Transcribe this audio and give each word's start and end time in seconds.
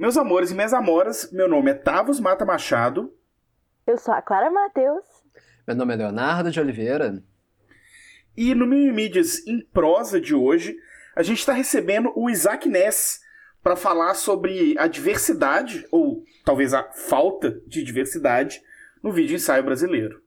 Meus 0.00 0.16
amores 0.16 0.50
e 0.50 0.54
minhas 0.54 0.72
amoras, 0.72 1.30
meu 1.30 1.46
nome 1.46 1.72
é 1.72 1.74
Tavos 1.74 2.18
Mata 2.18 2.42
Machado. 2.42 3.14
Eu 3.86 3.98
sou 3.98 4.14
a 4.14 4.22
Clara 4.22 4.50
Matheus. 4.50 5.04
Meu 5.66 5.76
nome 5.76 5.92
é 5.92 5.96
Leonardo 5.98 6.50
de 6.50 6.58
Oliveira. 6.58 7.22
E 8.34 8.54
no 8.54 8.66
Mimimídias 8.66 9.46
em 9.46 9.60
prosa 9.60 10.18
de 10.18 10.34
hoje, 10.34 10.74
a 11.14 11.22
gente 11.22 11.40
está 11.40 11.52
recebendo 11.52 12.14
o 12.16 12.30
Isaac 12.30 12.66
Ness 12.66 13.20
para 13.62 13.76
falar 13.76 14.14
sobre 14.14 14.74
a 14.78 14.86
diversidade, 14.86 15.86
ou 15.92 16.24
talvez 16.46 16.72
a 16.72 16.82
falta 16.92 17.60
de 17.66 17.82
diversidade, 17.82 18.62
no 19.02 19.12
vídeo 19.12 19.36
ensaio 19.36 19.62
brasileiro. 19.62 20.22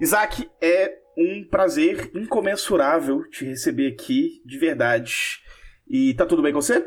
Isaac, 0.00 0.50
é 0.60 1.01
um 1.16 1.44
prazer 1.48 2.10
incomensurável 2.14 3.28
te 3.30 3.44
receber 3.44 3.88
aqui, 3.88 4.42
de 4.44 4.58
verdade. 4.58 5.40
E 5.88 6.14
tá 6.14 6.24
tudo 6.24 6.42
bem 6.42 6.52
com 6.52 6.60
você? 6.60 6.86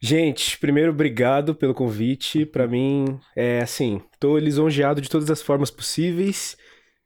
Gente, 0.00 0.58
primeiro, 0.58 0.90
obrigado 0.90 1.54
pelo 1.54 1.74
convite. 1.74 2.46
Para 2.46 2.66
mim, 2.66 3.20
é 3.36 3.60
assim, 3.60 4.00
tô 4.18 4.38
lisonjeado 4.38 5.00
de 5.00 5.10
todas 5.10 5.30
as 5.30 5.42
formas 5.42 5.70
possíveis. 5.70 6.56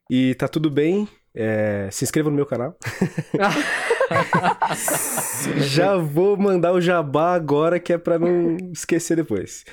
E 0.09 0.35
tá 0.35 0.47
tudo 0.47 0.71
bem. 0.71 1.09
É, 1.35 1.89
se 1.91 2.05
inscreva 2.05 2.31
no 2.31 2.37
meu 2.37 2.47
canal. 2.47 2.79
Já 5.57 5.97
vou 5.97 6.37
mandar 6.37 6.73
o 6.73 6.81
jabá 6.81 7.35
agora, 7.35 7.81
que 7.81 7.93
é 7.93 7.99
pra 7.99 8.19
não 8.19 8.57
esquecer 8.73 9.17
depois. 9.17 9.65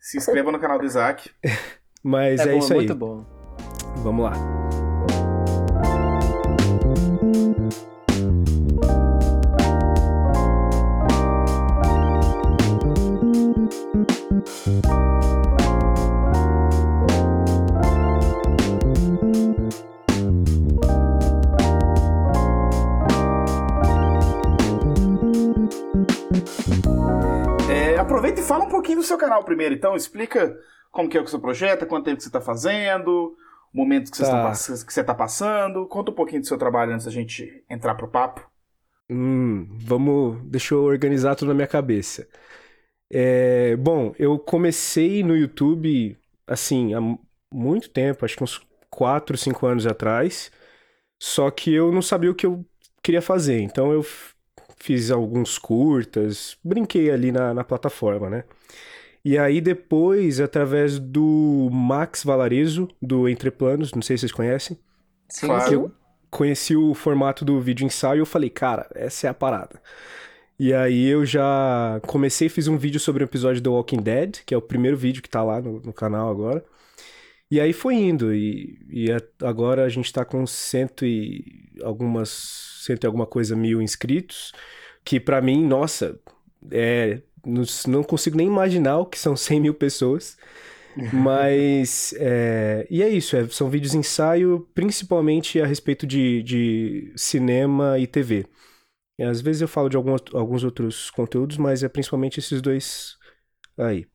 Se 0.00 0.16
inscreva 0.16 0.50
no 0.50 0.58
canal 0.58 0.78
do 0.78 0.86
Isaac. 0.86 1.30
Mas 2.02 2.40
é, 2.40 2.44
é 2.44 2.52
bom, 2.52 2.58
isso 2.58 2.72
aí. 2.72 2.78
muito 2.78 2.94
bom. 2.94 3.26
Vamos 4.02 4.24
lá. 4.24 4.69
É, 27.70 27.96
aproveita 27.96 28.40
e 28.40 28.44
fala 28.44 28.64
um 28.64 28.68
pouquinho 28.68 28.98
do 28.98 29.02
seu 29.02 29.16
canal 29.16 29.42
primeiro, 29.44 29.74
então. 29.74 29.96
Explica 29.96 30.54
como 30.90 31.08
que 31.08 31.16
é 31.16 31.22
o 31.22 31.26
seu 31.26 31.40
projeto, 31.40 31.86
quanto 31.86 32.04
tempo 32.04 32.18
que 32.18 32.22
você 32.24 32.28
está 32.28 32.40
fazendo, 32.40 33.34
o 33.72 33.76
momento 33.78 34.10
que 34.10 34.16
você 34.18 34.24
Tá. 34.24 34.50
está 34.52 35.04
tá 35.04 35.14
passando. 35.14 35.86
Conta 35.86 36.10
um 36.10 36.14
pouquinho 36.14 36.42
do 36.42 36.46
seu 36.46 36.58
trabalho 36.58 36.92
antes 36.92 37.06
da 37.06 37.12
gente 37.12 37.64
entrar 37.70 37.94
pro 37.94 38.08
papo. 38.08 38.46
Hum, 39.08 39.66
vamos. 39.72 40.38
Deixa 40.44 40.74
eu 40.74 40.82
organizar 40.84 41.34
tudo 41.34 41.48
na 41.48 41.54
minha 41.54 41.66
cabeça. 41.66 42.28
É, 43.10 43.76
bom, 43.76 44.14
eu 44.18 44.38
comecei 44.38 45.22
no 45.24 45.36
YouTube, 45.36 46.16
assim, 46.46 46.94
há 46.94 47.00
mu- 47.00 47.20
muito 47.52 47.90
tempo, 47.90 48.24
acho 48.24 48.36
que 48.36 48.44
uns 48.44 48.60
4, 48.88 49.36
5 49.36 49.66
anos 49.66 49.86
atrás. 49.86 50.50
Só 51.20 51.50
que 51.50 51.72
eu 51.74 51.92
não 51.92 52.02
sabia 52.02 52.30
o 52.30 52.34
que 52.34 52.46
eu 52.46 52.64
queria 53.02 53.22
fazer. 53.22 53.60
Então 53.60 53.92
eu 53.92 54.04
fiz 54.78 55.10
alguns 55.10 55.58
curtas, 55.58 56.56
brinquei 56.64 57.10
ali 57.10 57.32
na, 57.32 57.54
na 57.54 57.64
plataforma, 57.64 58.30
né? 58.30 58.44
E 59.24 59.38
aí 59.38 59.60
depois, 59.60 60.40
através 60.40 60.98
do 60.98 61.68
Max 61.72 62.24
Valarezo, 62.24 62.88
do 63.02 63.28
Entre 63.28 63.50
Planos, 63.50 63.92
não 63.92 64.02
sei 64.02 64.16
se 64.16 64.22
vocês 64.22 64.32
conhecem. 64.32 64.78
Sim, 65.28 65.48
Claro. 65.48 65.74
Eu 65.74 65.92
conheci 66.30 66.76
o 66.76 66.94
formato 66.94 67.44
do 67.44 67.60
vídeo 67.60 67.86
ensaio 67.86 68.20
e 68.20 68.22
eu 68.22 68.26
falei, 68.26 68.50
cara, 68.50 68.88
essa 68.94 69.26
é 69.26 69.30
a 69.30 69.34
parada. 69.34 69.80
E 70.62 70.74
aí 70.74 71.06
eu 71.06 71.24
já 71.24 71.98
comecei, 72.06 72.50
fiz 72.50 72.68
um 72.68 72.76
vídeo 72.76 73.00
sobre 73.00 73.24
o 73.24 73.26
episódio 73.26 73.62
do 73.62 73.72
Walking 73.72 74.02
Dead, 74.02 74.40
que 74.44 74.52
é 74.52 74.56
o 74.58 74.60
primeiro 74.60 74.94
vídeo 74.94 75.22
que 75.22 75.28
tá 75.30 75.42
lá 75.42 75.58
no, 75.58 75.80
no 75.80 75.90
canal 75.90 76.28
agora. 76.30 76.62
E 77.50 77.58
aí 77.60 77.72
foi 77.72 77.94
indo, 77.94 78.34
e, 78.34 78.78
e 78.90 79.10
a- 79.10 79.22
agora 79.48 79.84
a 79.86 79.88
gente 79.88 80.12
tá 80.12 80.22
com 80.24 80.46
cento 80.46 81.06
e 81.06 81.44
algumas, 81.82 82.28
cento 82.84 83.04
e 83.04 83.06
alguma 83.06 83.26
coisa 83.26 83.56
mil 83.56 83.80
inscritos, 83.80 84.52
que 85.02 85.18
pra 85.18 85.40
mim, 85.40 85.66
nossa, 85.66 86.20
é, 86.70 87.22
não, 87.46 87.62
não 87.88 88.02
consigo 88.04 88.36
nem 88.36 88.46
imaginar 88.46 88.98
o 88.98 89.06
que 89.06 89.18
são 89.18 89.34
100 89.36 89.60
mil 89.60 89.74
pessoas. 89.74 90.36
Mas, 91.12 92.14
é, 92.18 92.86
e 92.90 93.02
é 93.02 93.08
isso, 93.08 93.36
é, 93.36 93.48
são 93.48 93.70
vídeos 93.70 93.94
ensaio 93.94 94.68
principalmente 94.74 95.60
a 95.60 95.66
respeito 95.66 96.06
de, 96.06 96.42
de 96.42 97.12
cinema 97.16 97.98
e 97.98 98.06
TV. 98.06 98.46
E 99.20 99.22
às 99.22 99.42
vezes 99.42 99.60
eu 99.60 99.68
falo 99.68 99.90
de 99.90 99.98
algum, 99.98 100.16
alguns 100.32 100.64
outros 100.64 101.10
conteúdos, 101.10 101.58
mas 101.58 101.82
é 101.82 101.90
principalmente 101.90 102.40
esses 102.40 102.62
dois 102.62 103.18
aí. 103.76 104.06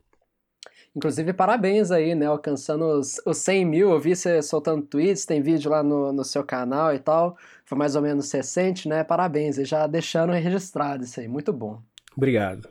Inclusive, 0.96 1.32
parabéns 1.32 1.92
aí, 1.92 2.16
né? 2.16 2.26
Alcançando 2.26 2.86
os, 2.86 3.22
os 3.24 3.38
100 3.38 3.66
mil. 3.66 3.92
Eu 3.92 4.00
vi 4.00 4.16
você 4.16 4.42
soltando 4.42 4.82
tweets, 4.84 5.24
tem 5.24 5.44
vídeo 5.44 5.70
lá 5.70 5.84
no, 5.84 6.12
no 6.12 6.24
seu 6.24 6.44
canal 6.44 6.92
e 6.92 6.98
tal. 6.98 7.38
Foi 7.66 7.78
mais 7.78 7.96
ou 7.96 8.02
menos 8.02 8.32
recente, 8.32 8.90
né? 8.90 9.04
Parabéns. 9.04 9.60
E 9.60 9.66
já 9.66 9.86
deixando 9.86 10.32
registrado 10.34 11.04
isso 11.04 11.20
aí. 11.20 11.28
Muito 11.28 11.54
bom. 11.54 11.80
Obrigado. 12.18 12.68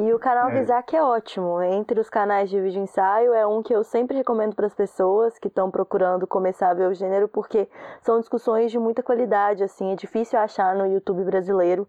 E 0.00 0.12
o 0.12 0.18
canal 0.18 0.48
do 0.48 0.56
É. 0.56 0.60
Isaac 0.60 0.94
é 0.94 1.02
ótimo. 1.02 1.60
Entre 1.60 1.98
os 1.98 2.08
canais 2.08 2.48
de 2.48 2.60
vídeo 2.60 2.80
ensaio, 2.80 3.34
é 3.34 3.44
um 3.44 3.64
que 3.64 3.74
eu 3.74 3.82
sempre 3.82 4.16
recomendo 4.16 4.54
para 4.54 4.66
as 4.66 4.74
pessoas 4.74 5.36
que 5.40 5.48
estão 5.48 5.72
procurando 5.72 6.24
começar 6.24 6.70
a 6.70 6.74
ver 6.74 6.88
o 6.88 6.94
gênero, 6.94 7.26
porque 7.26 7.68
são 8.00 8.20
discussões 8.20 8.70
de 8.70 8.78
muita 8.78 9.02
qualidade, 9.02 9.64
assim. 9.64 9.90
É 9.90 9.96
difícil 9.96 10.38
achar 10.38 10.76
no 10.76 10.86
YouTube 10.86 11.24
brasileiro 11.24 11.88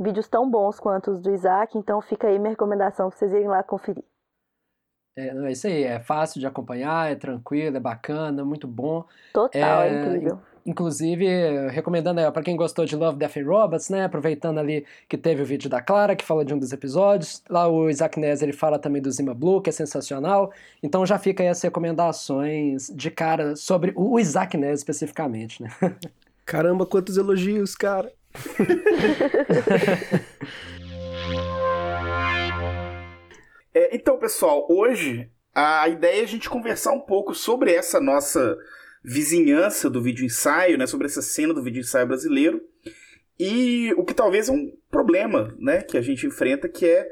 vídeos 0.00 0.28
tão 0.28 0.50
bons 0.50 0.80
quanto 0.80 1.10
os 1.10 1.20
do 1.20 1.30
Isaac, 1.30 1.76
então 1.76 2.00
fica 2.00 2.26
aí 2.26 2.38
minha 2.38 2.52
recomendação 2.52 3.10
para 3.10 3.18
vocês 3.18 3.32
irem 3.34 3.48
lá 3.48 3.62
conferir. 3.62 4.04
É, 5.14 5.34
não, 5.34 5.44
é 5.44 5.52
isso 5.52 5.66
aí. 5.66 5.84
É 5.84 6.00
fácil 6.00 6.40
de 6.40 6.46
acompanhar, 6.46 7.12
é 7.12 7.14
tranquilo, 7.14 7.76
é 7.76 7.80
bacana, 7.80 8.46
muito 8.46 8.66
bom. 8.66 9.04
Total, 9.34 9.82
é, 9.82 9.88
É, 9.88 10.00
incrível. 10.00 10.40
Inclusive, 10.64 11.26
recomendando 11.70 12.20
pra 12.32 12.42
quem 12.42 12.56
gostou 12.56 12.84
de 12.84 12.94
Love, 12.94 13.18
Death 13.18 13.36
and 13.36 13.44
Robots, 13.44 13.88
né? 13.88 14.04
Aproveitando 14.04 14.58
ali 14.58 14.86
que 15.08 15.18
teve 15.18 15.42
o 15.42 15.44
vídeo 15.44 15.68
da 15.68 15.82
Clara, 15.82 16.14
que 16.14 16.24
fala 16.24 16.44
de 16.44 16.54
um 16.54 16.58
dos 16.58 16.72
episódios. 16.72 17.42
Lá 17.48 17.68
o 17.68 17.90
Isaac 17.90 18.18
Ness, 18.18 18.42
ele 18.42 18.52
fala 18.52 18.78
também 18.78 19.02
do 19.02 19.10
Zima 19.10 19.34
Blue, 19.34 19.60
que 19.60 19.70
é 19.70 19.72
sensacional. 19.72 20.52
Então 20.82 21.04
já 21.04 21.18
fica 21.18 21.42
aí 21.42 21.48
as 21.48 21.60
recomendações 21.60 22.88
de 22.94 23.10
cara 23.10 23.56
sobre 23.56 23.92
o 23.96 24.18
Isaac 24.18 24.56
Ness 24.56 24.80
especificamente, 24.80 25.62
né? 25.62 25.70
Caramba, 26.46 26.86
quantos 26.86 27.16
elogios, 27.16 27.74
cara. 27.74 28.12
É, 33.74 33.96
então, 33.96 34.18
pessoal, 34.18 34.66
hoje 34.68 35.30
a 35.54 35.88
ideia 35.88 36.20
é 36.20 36.24
a 36.24 36.28
gente 36.28 36.48
conversar 36.48 36.92
um 36.92 37.00
pouco 37.00 37.34
sobre 37.34 37.72
essa 37.72 38.00
nossa 38.00 38.56
vizinhança 39.04 39.90
do 39.90 40.02
vídeo 40.02 40.24
ensaio, 40.24 40.78
né, 40.78 40.86
sobre 40.86 41.06
essa 41.06 41.22
cena 41.22 41.52
do 41.52 41.62
vídeo 41.62 41.80
ensaio 41.80 42.06
brasileiro 42.06 42.62
e 43.38 43.92
o 43.96 44.04
que 44.04 44.14
talvez 44.14 44.48
é 44.48 44.52
um 44.52 44.72
problema, 44.90 45.54
né, 45.58 45.82
que 45.82 45.98
a 45.98 46.02
gente 46.02 46.26
enfrenta, 46.26 46.68
que 46.68 46.86
é 46.86 47.08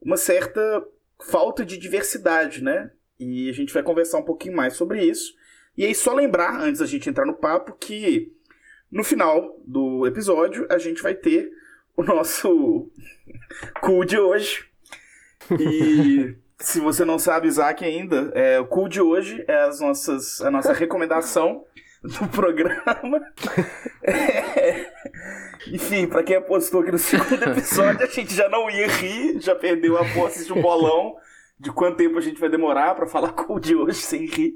uma 0.00 0.16
certa 0.16 0.84
falta 1.30 1.64
de 1.64 1.76
diversidade, 1.76 2.62
né? 2.62 2.90
E 3.18 3.48
a 3.48 3.52
gente 3.52 3.72
vai 3.72 3.82
conversar 3.82 4.18
um 4.18 4.24
pouquinho 4.24 4.56
mais 4.56 4.74
sobre 4.74 5.04
isso. 5.04 5.34
E 5.76 5.84
aí 5.84 5.94
só 5.94 6.14
lembrar 6.14 6.60
antes 6.60 6.80
da 6.80 6.86
gente 6.86 7.08
entrar 7.08 7.26
no 7.26 7.34
papo 7.34 7.72
que 7.72 8.32
no 8.90 9.04
final 9.04 9.60
do 9.64 10.06
episódio 10.06 10.66
a 10.70 10.78
gente 10.78 11.02
vai 11.02 11.14
ter 11.14 11.50
o 11.96 12.02
nosso 12.02 12.90
cu 13.80 14.04
de 14.04 14.18
hoje. 14.18 14.64
E 15.58 16.34
se 16.60 16.80
você 16.80 17.04
não 17.04 17.18
sabe, 17.18 17.46
Isaac, 17.46 17.84
ainda, 17.84 18.30
é, 18.34 18.58
o 18.58 18.66
cu 18.66 18.88
de 18.88 19.00
hoje 19.00 19.44
é 19.46 19.62
as 19.62 19.80
nossas, 19.80 20.40
a 20.40 20.50
nossa 20.50 20.72
recomendação 20.72 21.64
do 22.02 22.28
programa. 22.28 23.20
É, 24.02 24.90
enfim, 25.72 26.06
pra 26.06 26.22
quem 26.22 26.36
apostou 26.36 26.82
que 26.82 26.90
no 26.90 26.98
segundo 26.98 27.42
episódio 27.42 28.04
a 28.04 28.10
gente 28.10 28.34
já 28.34 28.48
não 28.48 28.70
ia 28.70 28.88
rir, 28.88 29.40
já 29.40 29.54
perdeu 29.54 29.96
a 29.96 30.02
aposta 30.02 30.44
de 30.44 30.52
um 30.52 30.60
bolão 30.60 31.16
de 31.58 31.72
quanto 31.72 31.96
tempo 31.96 32.18
a 32.18 32.20
gente 32.20 32.40
vai 32.40 32.48
demorar 32.48 32.94
pra 32.94 33.06
falar 33.06 33.32
cu 33.32 33.60
de 33.60 33.74
hoje 33.74 33.98
sem 33.98 34.26
rir. 34.26 34.54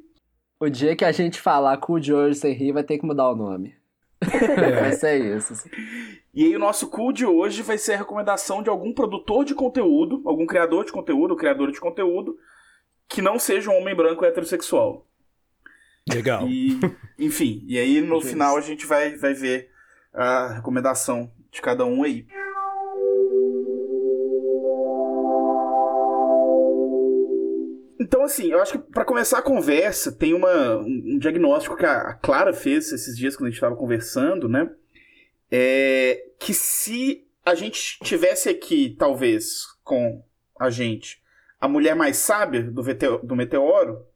O 0.59 0.69
dia 0.69 0.95
que 0.95 1.05
a 1.05 1.13
gente 1.13 1.41
falar 1.41 1.77
cu 1.79 1.99
de 1.99 2.13
hoje 2.13 2.39
sem 2.39 2.53
rir, 2.53 2.73
vai 2.73 2.85
ter 2.85 2.99
que 2.99 3.07
mudar 3.07 3.31
o 3.31 3.37
nome. 3.37 3.75
Vai 4.81 4.93
ser 4.93 5.37
isso. 5.37 5.69
E 6.35 6.47
aí 6.47 6.57
o 6.57 6.59
nosso 6.59 6.89
cu 6.89 7.13
de 7.13 7.27
hoje 7.27 7.61
vai 7.61 7.77
ser 7.77 7.93
a 7.93 7.99
recomendação 7.99 8.63
de 8.63 8.71
algum 8.71 8.95
produtor 8.95 9.45
de 9.45 9.55
conteúdo, 9.55 10.23
algum 10.25 10.47
criador 10.47 10.83
de 10.85 10.91
conteúdo, 10.91 11.37
criadora 11.37 11.71
de 11.71 11.79
conteúdo, 11.79 12.39
que 13.07 13.21
não 13.21 13.39
seja 13.39 13.71
um 13.71 13.77
homem 13.77 13.95
branco 13.95 14.25
heterossexual. 14.25 15.07
Legal. 16.11 16.49
E, 16.49 16.81
enfim, 17.19 17.63
e 17.67 17.79
aí 17.79 18.01
no 18.01 18.19
final 18.23 18.57
a 18.57 18.63
gente 18.63 18.87
vai, 18.87 19.15
vai 19.17 19.35
ver 19.35 19.71
a 20.11 20.55
recomendação 20.55 21.31
de 21.51 21.61
cada 21.61 21.85
um 21.85 22.03
aí. 22.03 22.27
Então, 28.01 28.25
assim, 28.25 28.51
eu 28.51 28.61
acho 28.61 28.73
que 28.73 28.79
pra 28.79 29.05
começar 29.05 29.39
a 29.39 29.43
conversa, 29.43 30.11
tem 30.11 30.33
uma, 30.33 30.79
um 30.79 31.19
diagnóstico 31.19 31.77
que 31.77 31.85
a 31.85 32.15
Clara 32.15 32.55
fez 32.55 32.91
esses 32.91 33.17
dias 33.17 33.37
quando 33.37 33.49
a 33.49 33.51
gente 33.51 33.57
estava 33.57 33.77
conversando, 33.77 34.49
né? 34.49 34.71
É 35.53 36.25
que 36.41 36.53
se 36.55 37.29
a 37.45 37.55
gente 37.55 37.99
tivesse 38.03 38.49
aqui, 38.49 38.97
talvez, 38.99 39.67
com 39.85 40.25
a 40.59 40.71
gente, 40.71 41.23
a 41.61 41.69
mulher 41.69 41.95
mais 41.95 42.17
sábia 42.17 42.63
do, 42.63 42.83
do 43.23 43.37
Meteoro, 43.37 44.07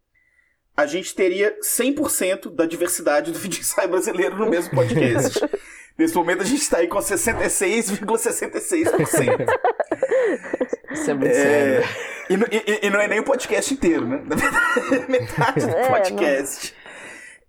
a 0.74 0.86
gente 0.86 1.14
teria 1.14 1.54
100% 1.60 2.54
da 2.54 2.64
diversidade 2.64 3.32
do 3.32 3.38
vídeo 3.38 3.60
ensaio 3.60 3.90
brasileiro 3.90 4.38
no 4.38 4.48
mesmo 4.48 4.74
podcast. 4.74 5.38
Nesse 5.98 6.14
momento 6.14 6.42
a 6.42 6.44
gente 6.44 6.60
está 6.60 6.76
aí 6.78 6.88
com 6.88 6.98
66,66%. 6.98 9.46
Isso 10.92 11.10
é 11.10 11.14
muito 11.14 11.30
é... 11.30 11.32
sério. 11.32 11.88
E, 12.28 12.34
e, 12.34 12.86
e, 12.86 12.90
não 12.90 13.00
é 13.00 13.08
nem 13.08 13.20
o 13.20 13.24
podcast 13.24 13.72
inteiro, 13.72 14.06
né? 14.06 14.20
Metade 15.08 15.66
do 15.66 15.74
é, 15.74 15.88
podcast. 15.88 16.74
Não... 16.74 16.85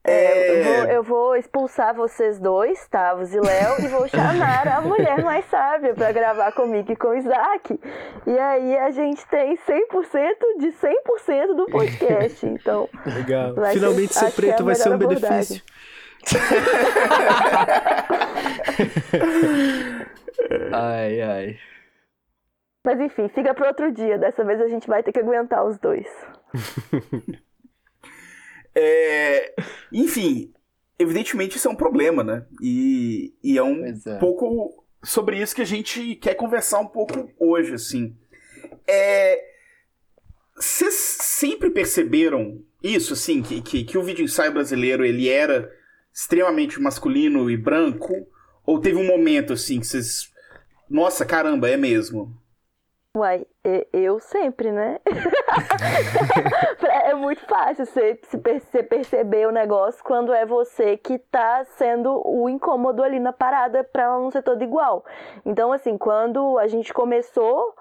É, 0.07 0.49
eu, 0.49 0.63
vou, 0.63 0.85
eu, 0.85 1.03
vou, 1.03 1.35
expulsar 1.35 1.93
vocês 1.93 2.39
dois, 2.39 2.87
Tavos 2.87 3.33
e 3.33 3.39
Léo, 3.41 3.83
e 3.83 3.89
vou 3.89 4.07
chamar 4.07 4.65
a 4.65 4.79
mulher 4.79 5.21
mais 5.21 5.43
sábia 5.45 5.93
para 5.93 6.13
gravar 6.13 6.53
comigo 6.53 6.93
e 6.93 6.95
com 6.95 7.09
o 7.09 7.13
Isaac. 7.13 7.77
E 8.25 8.39
aí 8.39 8.77
a 8.77 8.89
gente 8.89 9.27
tem 9.27 9.57
100% 9.57 9.59
de 10.59 10.67
100% 10.67 11.55
do 11.55 11.65
podcast. 11.65 12.47
Então, 12.57 12.87
Legal. 13.05 13.53
Finalmente 13.73 14.13
ser, 14.13 14.31
ser 14.31 14.41
preto 14.41 14.63
vai 14.63 14.75
ser 14.75 14.89
um 14.89 14.97
benefício. 14.97 15.61
ai, 20.71 21.21
ai. 21.21 21.59
Mas 22.85 23.01
enfim, 23.01 23.27
fica 23.27 23.53
para 23.53 23.67
outro 23.67 23.91
dia. 23.91 24.17
Dessa 24.17 24.45
vez 24.45 24.61
a 24.61 24.67
gente 24.67 24.87
vai 24.87 25.03
ter 25.03 25.11
que 25.11 25.19
aguentar 25.19 25.65
os 25.65 25.77
dois. 25.77 26.07
É, 28.79 29.55
enfim, 29.91 30.53
evidentemente 30.99 31.57
isso 31.57 31.67
é 31.67 31.71
um 31.71 31.75
problema, 31.75 32.23
né? 32.23 32.45
E, 32.61 33.33
e 33.43 33.57
é 33.57 33.63
um 33.63 33.83
é. 33.83 34.19
pouco 34.19 34.85
sobre 35.03 35.41
isso 35.41 35.55
que 35.55 35.63
a 35.63 35.65
gente 35.65 36.15
quer 36.15 36.35
conversar 36.35 36.79
um 36.79 36.87
pouco 36.87 37.27
hoje, 37.39 37.73
assim. 37.73 38.15
É, 38.87 39.43
vocês 40.55 40.93
sempre 40.93 41.71
perceberam 41.71 42.63
isso, 42.83 43.13
assim, 43.13 43.41
que, 43.41 43.61
que, 43.61 43.83
que 43.83 43.97
o 43.97 44.03
vídeo 44.03 44.23
ensaio 44.23 44.53
brasileiro 44.53 45.03
ele 45.03 45.27
era 45.27 45.71
extremamente 46.13 46.79
masculino 46.79 47.49
e 47.49 47.57
branco? 47.57 48.13
Ou 48.63 48.79
teve 48.79 48.97
um 48.97 49.07
momento, 49.07 49.53
assim, 49.53 49.79
que 49.79 49.87
vocês... 49.87 50.31
Nossa, 50.87 51.25
caramba, 51.25 51.67
é 51.67 51.77
mesmo. 51.77 52.39
Uai, 53.15 53.43
eu 53.91 54.19
sempre, 54.19 54.71
né? 54.71 54.99
é 57.07 57.13
muito 57.13 57.45
fácil 57.45 57.85
você, 57.85 58.19
perceber 58.83 59.47
o 59.47 59.51
negócio 59.51 60.03
quando 60.03 60.33
é 60.33 60.45
você 60.45 60.97
que 60.97 61.17
tá 61.17 61.63
sendo 61.63 62.21
o 62.25 62.49
incômodo 62.49 63.03
ali 63.03 63.19
na 63.19 63.33
parada 63.33 63.83
pra 63.83 64.03
ela 64.03 64.19
não 64.19 64.31
ser 64.31 64.41
toda 64.41 64.63
igual. 64.63 65.05
Então, 65.45 65.71
assim, 65.71 65.97
quando 65.97 66.57
a 66.57 66.67
gente 66.67 66.93
começou 66.93 67.73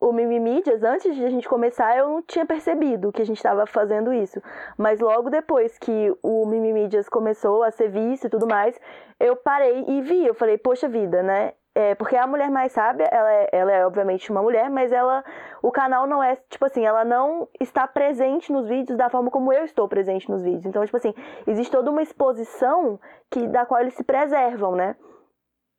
o 0.00 0.12
Mimimídias, 0.12 0.82
antes 0.82 1.14
de 1.14 1.24
a 1.24 1.30
gente 1.30 1.48
começar, 1.48 1.96
eu 1.96 2.08
não 2.08 2.22
tinha 2.22 2.44
percebido 2.44 3.10
que 3.10 3.22
a 3.22 3.26
gente 3.26 3.38
estava 3.38 3.66
fazendo 3.66 4.12
isso. 4.12 4.40
Mas 4.76 5.00
logo 5.00 5.30
depois 5.30 5.78
que 5.78 6.14
o 6.22 6.44
Mimimídias 6.44 7.08
começou 7.08 7.62
a 7.62 7.70
ser 7.70 7.88
visto 7.88 8.26
e 8.26 8.30
tudo 8.30 8.46
mais, 8.46 8.78
eu 9.18 9.34
parei 9.34 9.84
e 9.88 10.02
vi. 10.02 10.26
Eu 10.26 10.34
falei, 10.34 10.58
poxa 10.58 10.88
vida, 10.88 11.22
né? 11.22 11.54
É, 11.74 11.94
porque 11.96 12.16
a 12.16 12.24
mulher 12.24 12.50
mais 12.50 12.70
sábia, 12.70 13.08
ela 13.10 13.32
é, 13.32 13.48
ela 13.50 13.72
é 13.72 13.84
obviamente 13.84 14.30
uma 14.30 14.40
mulher, 14.40 14.70
mas 14.70 14.92
ela. 14.92 15.24
O 15.60 15.72
canal 15.72 16.06
não 16.06 16.22
é, 16.22 16.36
tipo 16.48 16.64
assim, 16.64 16.84
ela 16.84 17.04
não 17.04 17.48
está 17.58 17.86
presente 17.86 18.52
nos 18.52 18.68
vídeos 18.68 18.96
da 18.96 19.10
forma 19.10 19.30
como 19.30 19.52
eu 19.52 19.64
estou 19.64 19.88
presente 19.88 20.30
nos 20.30 20.42
vídeos. 20.42 20.64
Então, 20.66 20.84
tipo 20.84 20.96
assim, 20.96 21.12
existe 21.46 21.72
toda 21.72 21.90
uma 21.90 22.02
exposição 22.02 23.00
que, 23.28 23.48
da 23.48 23.66
qual 23.66 23.80
eles 23.80 23.94
se 23.94 24.04
preservam, 24.04 24.76
né? 24.76 24.94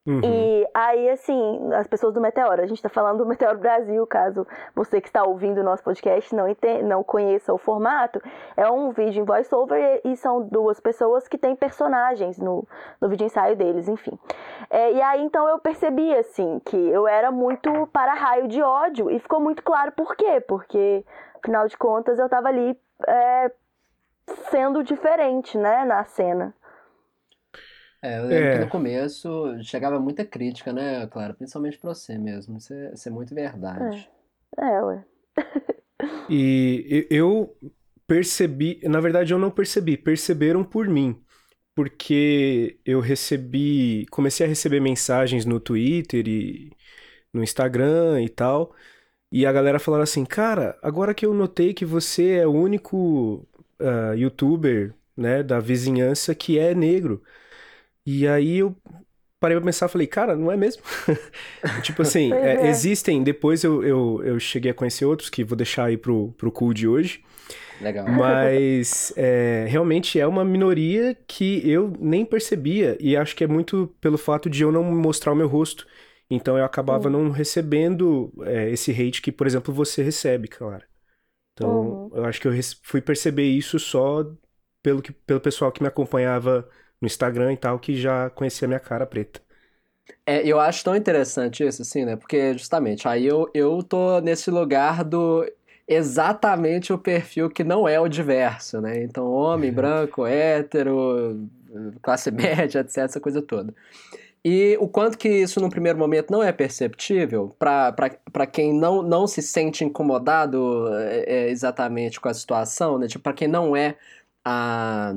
Uhum. 0.06 0.22
E 0.24 0.68
aí, 0.72 1.10
assim, 1.10 1.74
as 1.74 1.88
pessoas 1.88 2.14
do 2.14 2.22
Meteoro, 2.22 2.62
a 2.62 2.68
gente 2.68 2.78
está 2.78 2.90
falando 2.90 3.18
do 3.20 3.26
Meteoro 3.26 3.58
Brasil, 3.58 4.06
caso 4.06 4.46
você 4.76 5.02
que 5.02 5.08
está 5.08 5.24
ouvindo 5.24 5.62
o 5.62 5.64
nosso 5.64 5.84
podcast 5.84 6.36
não, 6.36 6.48
entenda, 6.48 6.84
não 6.84 7.04
conheça 7.04 7.52
o 7.52 7.58
formato, 7.58 8.22
é 8.56 8.70
um 8.70 8.92
vídeo 8.92 9.22
em 9.22 9.26
voiceover 9.26 10.02
e, 10.06 10.16
são 10.16 10.44
duas 10.44 10.80
pessoas 10.80 11.28
que 11.28 11.40
têm 11.40 11.56
personagens 11.56 12.38
no, 12.38 12.68
no 13.02 13.10
vídeo 13.10 13.26
ensaio 13.26 13.56
deles, 13.56 13.88
enfim. 13.88 14.18
É, 14.70 14.94
e 14.94 15.02
aí, 15.02 15.24
então, 15.24 15.50
eu 15.50 15.58
percebi, 15.58 16.16
assim, 16.16 16.62
que 16.64 16.78
eu 16.78 17.08
era 17.08 17.32
muito 17.32 17.88
para-raio 17.88 18.48
de 18.48 18.62
ódio 18.62 19.10
e 19.10 19.18
ficou 19.20 19.40
muito 19.40 19.64
claro 19.64 19.92
por 19.92 20.16
quê, 20.16 20.40
porque, 20.40 21.04
afinal 21.42 21.68
de 21.68 21.76
contas, 21.78 22.20
eu 22.20 22.26
estava 22.26 22.50
ali 22.50 22.80
é, 23.08 23.52
sendo 24.52 24.84
diferente, 24.84 25.58
né, 25.58 25.84
na 25.84 26.04
cena. 26.04 26.54
É, 28.06 28.20
eu 28.20 28.28
lembro 28.28 28.52
que 28.52 28.60
no 28.60 28.66
é. 28.66 28.70
começo 28.70 29.64
chegava 29.64 30.00
muita 30.00 30.24
crítica, 30.24 30.72
né, 30.72 31.08
Clara? 31.08 31.34
Principalmente 31.34 31.80
pra 31.80 31.92
você 31.92 32.20
mesmo. 32.20 32.58
Isso 32.58 32.72
é, 32.72 32.94
isso 32.94 33.10
é 33.10 33.12
muito 33.12 33.34
verdade. 33.34 34.08
É, 34.60 34.64
é 34.64 34.84
ué. 34.84 35.06
E 36.30 37.08
eu 37.10 37.56
percebi, 38.06 38.82
na 38.84 39.00
verdade 39.00 39.32
eu 39.32 39.40
não 39.40 39.50
percebi, 39.50 39.96
perceberam 39.98 40.64
por 40.64 40.88
mim. 40.88 41.20
Porque 41.74 42.80
eu 42.86 43.00
recebi, 43.00 44.06
comecei 44.12 44.46
a 44.46 44.50
receber 44.50 44.80
mensagens 44.80 45.46
no 45.46 45.60
Twitter 45.60 46.28
e 46.28 46.72
no 47.34 47.42
Instagram 47.44 48.22
e 48.22 48.30
tal. 48.30 48.74
E 49.32 49.46
a 49.46 49.52
galera 49.52 49.80
falava 49.80 50.04
assim, 50.04 50.26
cara, 50.26 50.78
agora 50.82 51.14
que 51.14 51.26
eu 51.26 51.34
notei 51.34 51.74
que 51.74 51.86
você 51.86 52.38
é 52.38 52.48
o 52.48 52.52
único 52.52 53.48
uh, 53.80 54.14
youtuber, 54.16 54.94
né, 55.18 55.44
da 55.44 55.60
vizinhança 55.60 56.36
que 56.36 56.60
é 56.60 56.76
negro. 56.76 57.24
E 58.06 58.28
aí 58.28 58.60
eu 58.60 58.76
parei 59.40 59.58
pra 59.58 59.66
pensar, 59.66 59.88
falei, 59.88 60.08
cara, 60.08 60.36
não 60.36 60.52
é 60.52 60.58
mesmo? 60.58 60.82
tipo 61.84 62.02
assim, 62.02 62.34
é, 62.34 62.66
é. 62.66 62.68
existem, 62.68 63.24
depois 63.24 63.64
eu, 63.64 63.84
eu, 63.84 64.22
eu 64.24 64.40
cheguei 64.40 64.72
a 64.72 64.74
conhecer 64.74 65.06
outros, 65.06 65.30
que 65.30 65.44
vou 65.44 65.56
deixar 65.56 65.86
aí 65.86 65.98
pro, 65.98 66.32
pro 66.34 66.52
cool 66.52 66.74
de 66.74 66.88
hoje. 66.88 67.24
Legal. 67.82 68.08
Mas 68.08 69.14
é, 69.18 69.66
realmente 69.68 70.20
é 70.20 70.26
uma 70.26 70.46
minoria 70.46 71.16
que 71.28 71.70
eu 71.70 71.94
nem 72.00 72.26
percebia, 72.26 72.98
e 73.00 73.18
acho 73.18 73.36
que 73.36 73.44
é 73.44 73.48
muito 73.48 73.94
pelo 74.00 74.18
fato 74.18 74.50
de 74.50 74.64
eu 74.64 74.72
não 74.72 74.84
mostrar 74.84 75.34
o 75.34 75.36
meu 75.36 75.48
rosto. 75.48 75.86
Então 76.30 76.58
eu 76.58 76.66
acabava 76.66 77.08
uhum. 77.08 77.26
não 77.26 77.32
recebendo 77.32 78.34
é, 78.46 78.70
esse 78.72 78.92
hate 78.92 79.22
que, 79.22 79.32
por 79.32 79.46
exemplo, 79.46 79.74
você 79.74 80.02
recebe, 80.02 80.48
claro. 80.48 80.84
Então 81.54 81.70
uhum. 81.70 82.12
eu 82.16 82.26
acho 82.26 82.42
que 82.42 82.48
eu 82.48 82.54
fui 82.82 83.02
perceber 83.02 83.46
isso 83.46 83.78
só 83.78 84.26
pelo, 84.82 85.02
que, 85.02 85.12
pelo 85.12 85.40
pessoal 85.40 85.72
que 85.72 85.82
me 85.82 85.88
acompanhava 85.88 86.68
no 87.06 87.08
Instagram 87.08 87.54
e 87.54 87.58
tal, 87.58 87.78
que 87.78 87.96
já 87.96 88.30
conhecia 88.32 88.68
minha 88.68 88.80
cara 88.80 89.06
preta. 89.06 89.40
É, 90.26 90.46
eu 90.46 90.60
acho 90.60 90.84
tão 90.84 90.96
interessante 90.96 91.64
isso, 91.64 91.84
assim, 91.84 92.04
né? 92.04 92.16
Porque 92.16 92.54
justamente 92.54 93.08
aí 93.08 93.26
eu, 93.26 93.50
eu 93.54 93.82
tô 93.84 94.20
nesse 94.20 94.50
lugar 94.50 95.04
do 95.04 95.46
exatamente 95.88 96.92
o 96.92 96.98
perfil 96.98 97.48
que 97.50 97.64
não 97.64 97.88
é 97.88 98.00
o 98.00 98.08
diverso, 98.08 98.82
né? 98.82 99.04
Então, 99.04 99.32
homem, 99.32 99.72
branco, 99.72 100.26
hétero, 100.26 101.48
classe 102.02 102.30
média, 102.32 102.80
etc., 102.80 102.98
essa 102.98 103.20
coisa 103.20 103.42
toda. 103.42 103.74
E 104.44 104.78
o 104.80 104.88
quanto 104.88 105.18
que 105.18 105.28
isso, 105.28 105.60
no 105.60 105.70
primeiro 105.70 105.98
momento, 105.98 106.32
não 106.32 106.44
é 106.44 106.52
perceptível 106.52 107.56
para 107.58 108.48
quem 108.52 108.74
não, 108.74 109.02
não 109.02 109.26
se 109.28 109.42
sente 109.42 109.84
incomodado 109.84 110.88
é, 110.98 111.48
é, 111.48 111.50
exatamente 111.50 112.20
com 112.20 112.30
a 112.30 112.34
situação, 112.34 113.00
né? 113.00 113.08
Tipo, 113.08 113.24
para 113.24 113.34
quem 113.34 113.48
não 113.48 113.76
é 113.76 113.96
a 114.44 115.16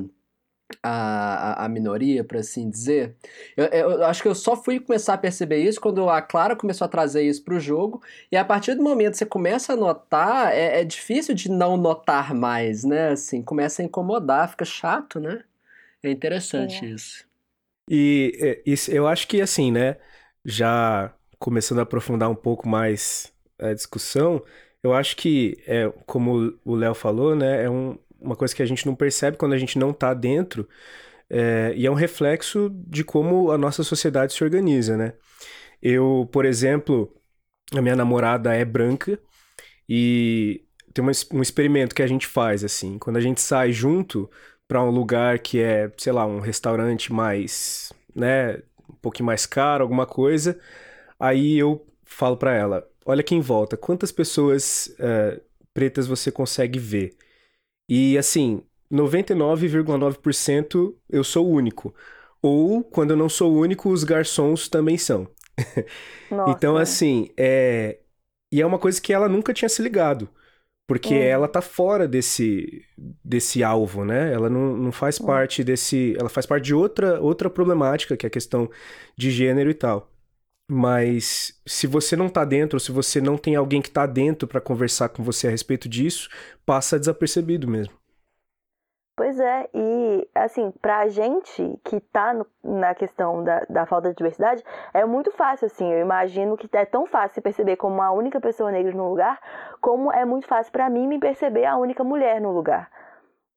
a, 0.83 1.65
a, 1.65 1.69
minoria, 1.69 2.23
por 2.23 2.37
assim 2.37 2.69
dizer. 2.69 3.15
Eu, 3.57 3.65
eu, 3.65 4.05
acho 4.05 4.21
que 4.21 4.27
eu 4.27 4.35
só 4.35 4.55
fui 4.55 4.79
começar 4.79 5.15
a 5.15 5.17
perceber 5.17 5.57
isso 5.57 5.81
quando 5.81 6.07
a 6.09 6.21
Clara 6.21 6.55
começou 6.55 6.85
a 6.85 6.89
trazer 6.89 7.23
isso 7.23 7.43
para 7.43 7.55
o 7.55 7.59
jogo, 7.59 8.01
e 8.31 8.37
a 8.37 8.45
partir 8.45 8.75
do 8.75 8.83
momento 8.83 9.13
que 9.13 9.17
você 9.17 9.25
começa 9.25 9.73
a 9.73 9.75
notar, 9.75 10.53
é, 10.53 10.81
é, 10.81 10.83
difícil 10.83 11.33
de 11.33 11.49
não 11.49 11.75
notar 11.75 12.33
mais, 12.33 12.83
né? 12.83 13.09
Assim, 13.09 13.41
começa 13.41 13.81
a 13.81 13.85
incomodar, 13.85 14.49
fica 14.49 14.65
chato, 14.65 15.19
né? 15.19 15.43
É 16.03 16.09
interessante 16.09 16.85
é. 16.85 16.89
isso. 16.89 17.25
E 17.89 18.37
é, 18.39 18.61
isso, 18.65 18.91
eu 18.91 19.07
acho 19.07 19.27
que 19.27 19.41
assim, 19.41 19.71
né? 19.71 19.97
Já 20.45 21.13
começando 21.39 21.79
a 21.79 21.83
aprofundar 21.83 22.29
um 22.29 22.35
pouco 22.35 22.67
mais 22.67 23.33
a 23.57 23.73
discussão, 23.73 24.43
eu 24.83 24.93
acho 24.93 25.15
que, 25.17 25.57
é, 25.67 25.91
como 26.05 26.57
o 26.63 26.75
Léo 26.75 26.93
falou, 26.93 27.35
né? 27.35 27.63
É 27.65 27.69
um, 27.69 27.97
uma 28.21 28.35
coisa 28.35 28.55
que 28.55 28.63
a 28.63 28.65
gente 28.65 28.85
não 28.85 28.95
percebe 28.95 29.37
quando 29.37 29.53
a 29.53 29.57
gente 29.57 29.77
não 29.77 29.91
está 29.91 30.13
dentro, 30.13 30.67
é, 31.29 31.73
e 31.75 31.85
é 31.85 31.91
um 31.91 31.95
reflexo 31.95 32.71
de 32.87 33.03
como 33.03 33.51
a 33.51 33.57
nossa 33.57 33.83
sociedade 33.83 34.33
se 34.33 34.43
organiza, 34.43 34.97
né? 34.97 35.13
Eu, 35.81 36.27
por 36.31 36.45
exemplo, 36.45 37.13
a 37.73 37.81
minha 37.81 37.95
namorada 37.95 38.53
é 38.53 38.65
branca 38.65 39.19
e 39.87 40.65
tem 40.93 41.03
uma, 41.03 41.11
um 41.33 41.41
experimento 41.41 41.95
que 41.95 42.01
a 42.03 42.07
gente 42.07 42.27
faz, 42.27 42.63
assim, 42.63 42.97
quando 42.97 43.17
a 43.17 43.21
gente 43.21 43.41
sai 43.41 43.71
junto 43.71 44.29
para 44.67 44.83
um 44.83 44.89
lugar 44.89 45.39
que 45.39 45.59
é, 45.59 45.91
sei 45.97 46.13
lá, 46.13 46.25
um 46.25 46.39
restaurante 46.39 47.11
mais, 47.13 47.91
né, 48.15 48.57
um 48.89 48.95
pouquinho 49.01 49.25
mais 49.27 49.45
caro, 49.45 49.83
alguma 49.83 50.05
coisa, 50.05 50.59
aí 51.19 51.57
eu 51.57 51.85
falo 52.05 52.37
para 52.37 52.53
ela, 52.53 52.87
olha 53.05 53.21
aqui 53.21 53.35
em 53.35 53.41
volta, 53.41 53.77
quantas 53.77 54.11
pessoas 54.11 54.95
uh, 54.99 55.41
pretas 55.73 56.07
você 56.07 56.31
consegue 56.31 56.79
ver? 56.79 57.15
E 57.89 58.17
assim, 58.17 58.61
99,9% 58.91 60.95
eu 61.09 61.23
sou 61.23 61.47
o 61.47 61.51
único. 61.51 61.93
Ou, 62.41 62.83
quando 62.83 63.11
eu 63.11 63.17
não 63.17 63.27
sou 63.29 63.51
o 63.53 63.59
único, 63.59 63.89
os 63.91 64.03
garçons 64.05 64.69
também 64.69 64.97
são. 64.97 65.27
Nossa. 66.29 66.47
Então, 66.57 66.77
assim, 66.77 67.29
é. 67.37 67.99
E 68.51 68.61
é 68.61 68.65
uma 68.65 68.79
coisa 68.79 68.99
que 69.01 69.13
ela 69.13 69.27
nunca 69.29 69.53
tinha 69.53 69.69
se 69.69 69.81
ligado. 69.81 70.29
Porque 70.87 71.13
Hum. 71.15 71.15
ela 71.15 71.47
tá 71.47 71.61
fora 71.61 72.07
desse, 72.07 72.83
desse 73.23 73.63
alvo, 73.63 74.03
né? 74.05 74.33
Ela 74.33 74.49
não, 74.49 74.75
não 74.77 74.91
faz 74.91 75.19
Hum. 75.19 75.25
parte 75.25 75.63
desse. 75.63 76.15
Ela 76.19 76.29
faz 76.29 76.45
parte 76.45 76.65
de 76.65 76.73
outra, 76.75 77.19
outra 77.21 77.49
problemática, 77.49 78.17
que 78.17 78.25
é 78.25 78.29
a 78.29 78.31
questão 78.31 78.69
de 79.17 79.31
gênero 79.31 79.69
e 79.69 79.73
tal. 79.75 80.08
Mas 80.69 81.59
se 81.65 81.87
você 81.87 82.15
não 82.15 82.29
tá 82.29 82.45
dentro, 82.45 82.79
se 82.79 82.91
você 82.91 83.19
não 83.19 83.37
tem 83.37 83.55
alguém 83.55 83.81
que 83.81 83.89
tá 83.89 84.05
dentro 84.05 84.47
pra 84.47 84.61
conversar 84.61 85.09
com 85.09 85.23
você 85.23 85.47
a 85.47 85.51
respeito 85.51 85.89
disso, 85.89 86.29
passa 86.65 86.99
desapercebido 86.99 87.67
mesmo. 87.67 87.93
Pois 89.15 89.37
é, 89.37 89.69
e 89.73 90.29
assim, 90.33 90.71
pra 90.81 91.09
gente 91.09 91.77
que 91.83 91.99
tá 91.99 92.33
no- 92.33 92.47
na 92.63 92.95
questão 92.95 93.43
da, 93.43 93.65
da 93.69 93.85
falta 93.85 94.09
de 94.09 94.15
diversidade, 94.15 94.63
é 94.93 95.05
muito 95.05 95.29
fácil, 95.31 95.65
assim, 95.65 95.91
eu 95.91 95.99
imagino 95.99 96.55
que 96.55 96.69
é 96.77 96.85
tão 96.85 97.05
fácil 97.05 97.41
perceber 97.41 97.75
como 97.75 98.01
a 98.01 98.11
única 98.11 98.39
pessoa 98.39 98.71
negra 98.71 98.93
no 98.93 99.09
lugar, 99.09 99.37
como 99.81 100.09
é 100.13 100.23
muito 100.23 100.47
fácil 100.47 100.71
pra 100.71 100.89
mim 100.89 101.05
me 101.05 101.19
perceber 101.19 101.65
a 101.65 101.75
única 101.75 102.01
mulher 102.01 102.39
no 102.39 102.51
lugar. 102.51 102.89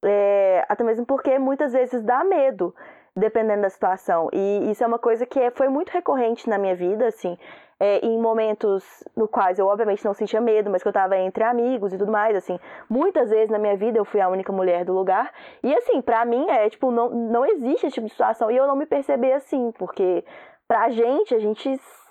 É, 0.05 0.65
até 0.69 0.85
mesmo 0.85 1.07
porque 1.07 1.39
muitas 1.39 1.73
vezes 1.73 2.03
dá 2.03 2.25
medo, 2.25 2.75
dependendo 3.17 3.63
da 3.63 3.71
situação. 3.71 4.29
E 4.33 4.71
isso 4.71 4.83
é 4.83 4.87
uma 4.87 4.99
coisa 4.99 5.27
que 5.27 5.39
é- 5.39 5.51
foi 5.51 5.69
muito 5.69 5.91
recorrente 5.91 6.49
na 6.49 6.59
minha 6.59 6.75
vida, 6.75 7.07
assim, 7.07 7.37
é, 7.79 7.99
em 7.99 8.19
momentos 8.19 8.85
no 9.17 9.27
quais 9.27 9.59
eu 9.59 9.67
obviamente 9.67 10.05
não 10.05 10.15
sentia 10.15 10.41
medo, 10.41 10.71
mas 10.71 10.83
que 10.83 10.89
eu 10.89 10.93
tava 10.93 11.17
entre 11.19 11.43
amigos 11.45 11.93
e 11.93 11.99
tudo 11.99 12.13
mais, 12.13 12.37
assim. 12.37 12.59
Muitas 12.89 13.31
vezes 13.31 13.51
na 13.51 13.59
minha 13.59 13.77
vida 13.77 13.99
eu 13.99 14.05
fui 14.05 14.21
a 14.21 14.29
única 14.29 14.53
mulher 14.53 14.85
do 14.85 14.93
lugar. 14.93 15.33
E 15.63 15.75
assim, 15.75 16.01
pra 16.01 16.25
mim 16.25 16.49
é 16.49 16.71
tipo, 16.71 16.91
não, 16.91 17.11
não 17.11 17.45
existe 17.45 17.87
esse 17.87 17.95
tipo 17.95 18.07
de 18.07 18.13
situação. 18.13 18.51
E 18.51 18.57
eu 18.57 18.67
não 18.67 18.77
me 18.77 18.87
perceber 18.87 19.33
assim, 19.33 19.73
porque 19.79 20.25
pra 20.69 20.89
gente, 20.91 21.35
a 21.35 21.39
gente. 21.39 21.69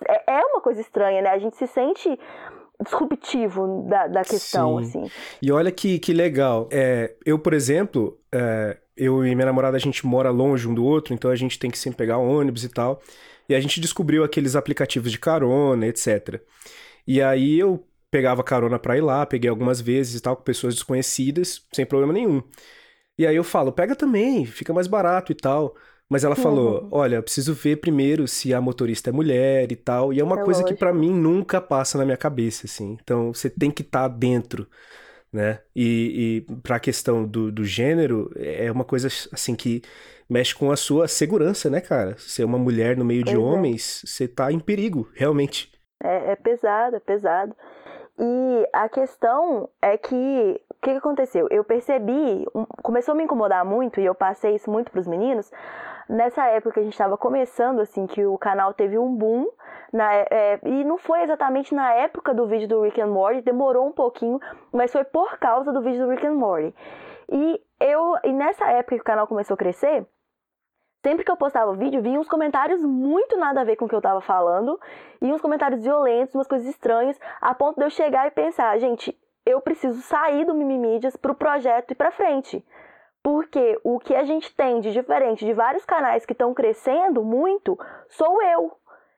É, 0.08 0.34
é 0.39 0.46
uma 0.46 0.62
coisa 0.62 0.81
estranha, 0.81 1.22
né? 1.22 1.29
A 1.29 1.38
gente 1.39 1.55
se 1.55 1.67
sente 1.67 2.20
disruptivo 2.83 3.85
da, 3.89 4.07
da 4.07 4.23
questão, 4.23 4.83
Sim. 4.83 5.03
assim. 5.03 5.11
E 5.41 5.51
olha 5.51 5.71
que, 5.71 6.00
que 6.00 6.13
legal. 6.13 6.67
É, 6.71 7.15
eu, 7.25 7.38
por 7.39 7.53
exemplo, 7.53 8.19
é, 8.31 8.77
eu 8.95 9.25
e 9.25 9.35
minha 9.35 9.45
namorada, 9.45 9.77
a 9.77 9.79
gente 9.79 10.05
mora 10.05 10.29
longe 10.29 10.67
um 10.67 10.73
do 10.73 10.83
outro, 10.83 11.13
então 11.13 11.31
a 11.31 11.35
gente 11.35 11.57
tem 11.57 11.71
que 11.71 11.77
sempre 11.77 11.97
pegar 11.97 12.17
ônibus 12.17 12.63
e 12.63 12.69
tal. 12.69 13.01
E 13.47 13.55
a 13.55 13.59
gente 13.59 13.79
descobriu 13.79 14.23
aqueles 14.23 14.55
aplicativos 14.55 15.11
de 15.11 15.19
carona, 15.19 15.88
etc. 15.88 16.41
E 17.07 17.21
aí 17.21 17.59
eu 17.59 17.85
pegava 18.09 18.43
carona 18.43 18.77
pra 18.77 18.97
ir 18.97 19.01
lá, 19.01 19.25
peguei 19.25 19.50
algumas 19.50 19.81
vezes 19.81 20.15
e 20.15 20.21
tal, 20.21 20.35
com 20.35 20.43
pessoas 20.43 20.75
desconhecidas, 20.75 21.65
sem 21.73 21.85
problema 21.85 22.13
nenhum. 22.13 22.43
E 23.17 23.25
aí 23.25 23.35
eu 23.35 23.43
falo, 23.43 23.71
pega 23.71 23.95
também, 23.95 24.45
fica 24.45 24.73
mais 24.73 24.88
barato 24.88 25.31
e 25.31 25.35
tal. 25.35 25.75
Mas 26.11 26.25
ela 26.25 26.35
falou, 26.35 26.85
Uhum. 26.85 26.91
olha, 26.91 27.17
eu 27.17 27.23
preciso 27.23 27.53
ver 27.55 27.77
primeiro 27.77 28.27
se 28.27 28.53
a 28.53 28.61
motorista 28.61 29.09
é 29.11 29.13
mulher 29.13 29.71
e 29.71 29.77
tal. 29.77 30.13
E 30.13 30.19
é 30.19 30.25
uma 30.25 30.37
É 30.37 30.39
coisa 30.39 30.63
que 30.63 30.75
pra 30.75 30.93
lógico. 30.93 30.93
mim 30.93 31.13
nunca 31.13 31.61
passa 31.61 31.97
na 31.97 32.05
minha 32.05 32.17
cabeça, 32.17 32.67
assim. 32.67 32.97
Então 33.01 33.33
você 33.33 33.49
tem 33.49 33.71
que 33.71 33.83
estar 33.83 34.09
dentro, 34.09 34.67
né? 35.31 35.61
E, 35.75 36.45
e 36.49 36.55
pra 36.61 36.79
questão 36.79 37.25
do, 37.27 37.51
do 37.51 37.63
gênero, 37.65 38.31
é 38.37 38.71
uma 38.71 38.85
coisa 38.85 39.07
assim 39.31 39.55
que 39.55 39.81
mexe 40.29 40.55
com 40.55 40.71
a 40.71 40.77
sua 40.77 41.07
segurança, 41.07 41.69
né, 41.69 41.81
cara? 41.81 42.17
Ser 42.19 42.43
uma 42.45 42.57
mulher 42.59 42.97
no 42.97 43.05
meio 43.05 43.23
de 43.23 43.35
Pois 43.35 43.49
é. 43.49 43.65
homens, 43.65 44.03
você 44.05 44.27
tá 44.27 44.51
em 44.51 44.59
perigo, 44.59 45.09
realmente. 45.15 45.71
É, 46.03 46.31
é 46.31 46.35
pesado, 46.35 46.95
é 46.95 46.99
pesado. 46.99 47.55
E 48.19 48.69
a 48.73 48.89
questão 48.89 49.69
é 49.81 49.97
que, 49.97 50.15
o 50.15 50.75
que, 50.81 50.91
que 50.91 50.97
aconteceu? 50.97 51.47
Eu 51.51 51.63
percebi, 51.63 52.45
começou 52.83 53.13
a 53.13 53.15
me 53.17 53.23
incomodar 53.23 53.65
muito, 53.65 53.99
e 54.01 54.05
eu 54.05 54.15
passei 54.15 54.55
isso 54.55 54.71
muito 54.71 54.91
pros 54.91 55.07
meninos, 55.07 55.51
nessa 56.10 56.46
época 56.48 56.74
que 56.74 56.79
a 56.79 56.84
gente 56.84 56.93
estava 56.93 57.17
começando, 57.17 57.79
assim, 57.79 58.08
que 58.08 58.25
o 58.25 58.38
canal 58.38 58.74
teve 58.74 58.98
um 58.98 59.15
boom, 59.15 59.48
na, 59.91 60.13
é, 60.13 60.60
e 60.63 60.84
não 60.84 60.98
foi 60.98 61.22
exatamente 61.24 61.74
na 61.74 61.93
época 61.93 62.34
do 62.34 62.48
vídeo 62.48 62.67
do 62.67 62.81
Rick 62.81 63.01
and 63.01 63.08
Morty, 63.08 63.41
demorou 63.41 63.88
um 63.88 63.91
pouquinho, 63.91 64.39
mas 64.72 64.91
foi 64.91 65.03
por 65.03 65.38
causa 65.38 65.72
do 65.72 65.81
vídeo 65.81 66.05
do 66.05 66.12
Rick 66.12 66.25
and 66.25 66.36
Morty. 66.36 66.74
E 67.29 67.62
eu, 67.79 68.15
e 68.24 68.31
nessa 68.31 68.70
época 68.70 68.96
que 68.96 69.01
o 69.01 69.05
canal 69.05 69.27
começou 69.27 69.55
a 69.55 69.58
crescer, 69.58 70.05
Sempre 71.03 71.25
que 71.25 71.31
eu 71.31 71.36
postava 71.36 71.74
vídeo, 71.74 72.00
vinham 72.01 72.22
uns 72.22 72.29
comentários 72.29 72.84
muito 72.84 73.36
nada 73.36 73.62
a 73.62 73.63
ver 73.63 73.75
com 73.75 73.86
o 73.86 73.89
que 73.89 73.96
eu 73.96 74.01
tava 74.01 74.22
falando, 74.22 74.79
e 75.20 75.34
uns 75.34 75.41
comentários 75.41 75.81
violentos, 75.81 76.36
umas 76.36 76.48
coisas 76.48 76.67
estranhas, 76.67 77.20
a 77.41 77.55
ponto 77.55 77.79
de 77.79 77.84
eu 77.84 77.89
chegar 77.89 78.27
e 78.27 78.31
pensar, 78.31 78.77
gente, 78.77 79.17
eu 79.43 79.60
preciso 79.62 80.00
sair 80.01 80.46
do 80.46 80.53
Mimimídias 80.53 81.15
pro 81.15 81.34
projeto 81.34 81.91
e 81.91 81.96
pra 81.96 82.12
frente. 82.12 82.63
Porque 83.23 83.79
o 83.83 83.99
que 83.99 84.15
a 84.15 84.23
gente 84.23 84.55
tem 84.55 84.79
de 84.79 84.91
diferente 84.91 85.45
de 85.45 85.53
vários 85.53 85.85
canais 85.85 86.25
que 86.25 86.33
estão 86.33 86.53
crescendo 86.53 87.23
muito, 87.23 87.77
sou 88.09 88.41
eu. 88.41 88.77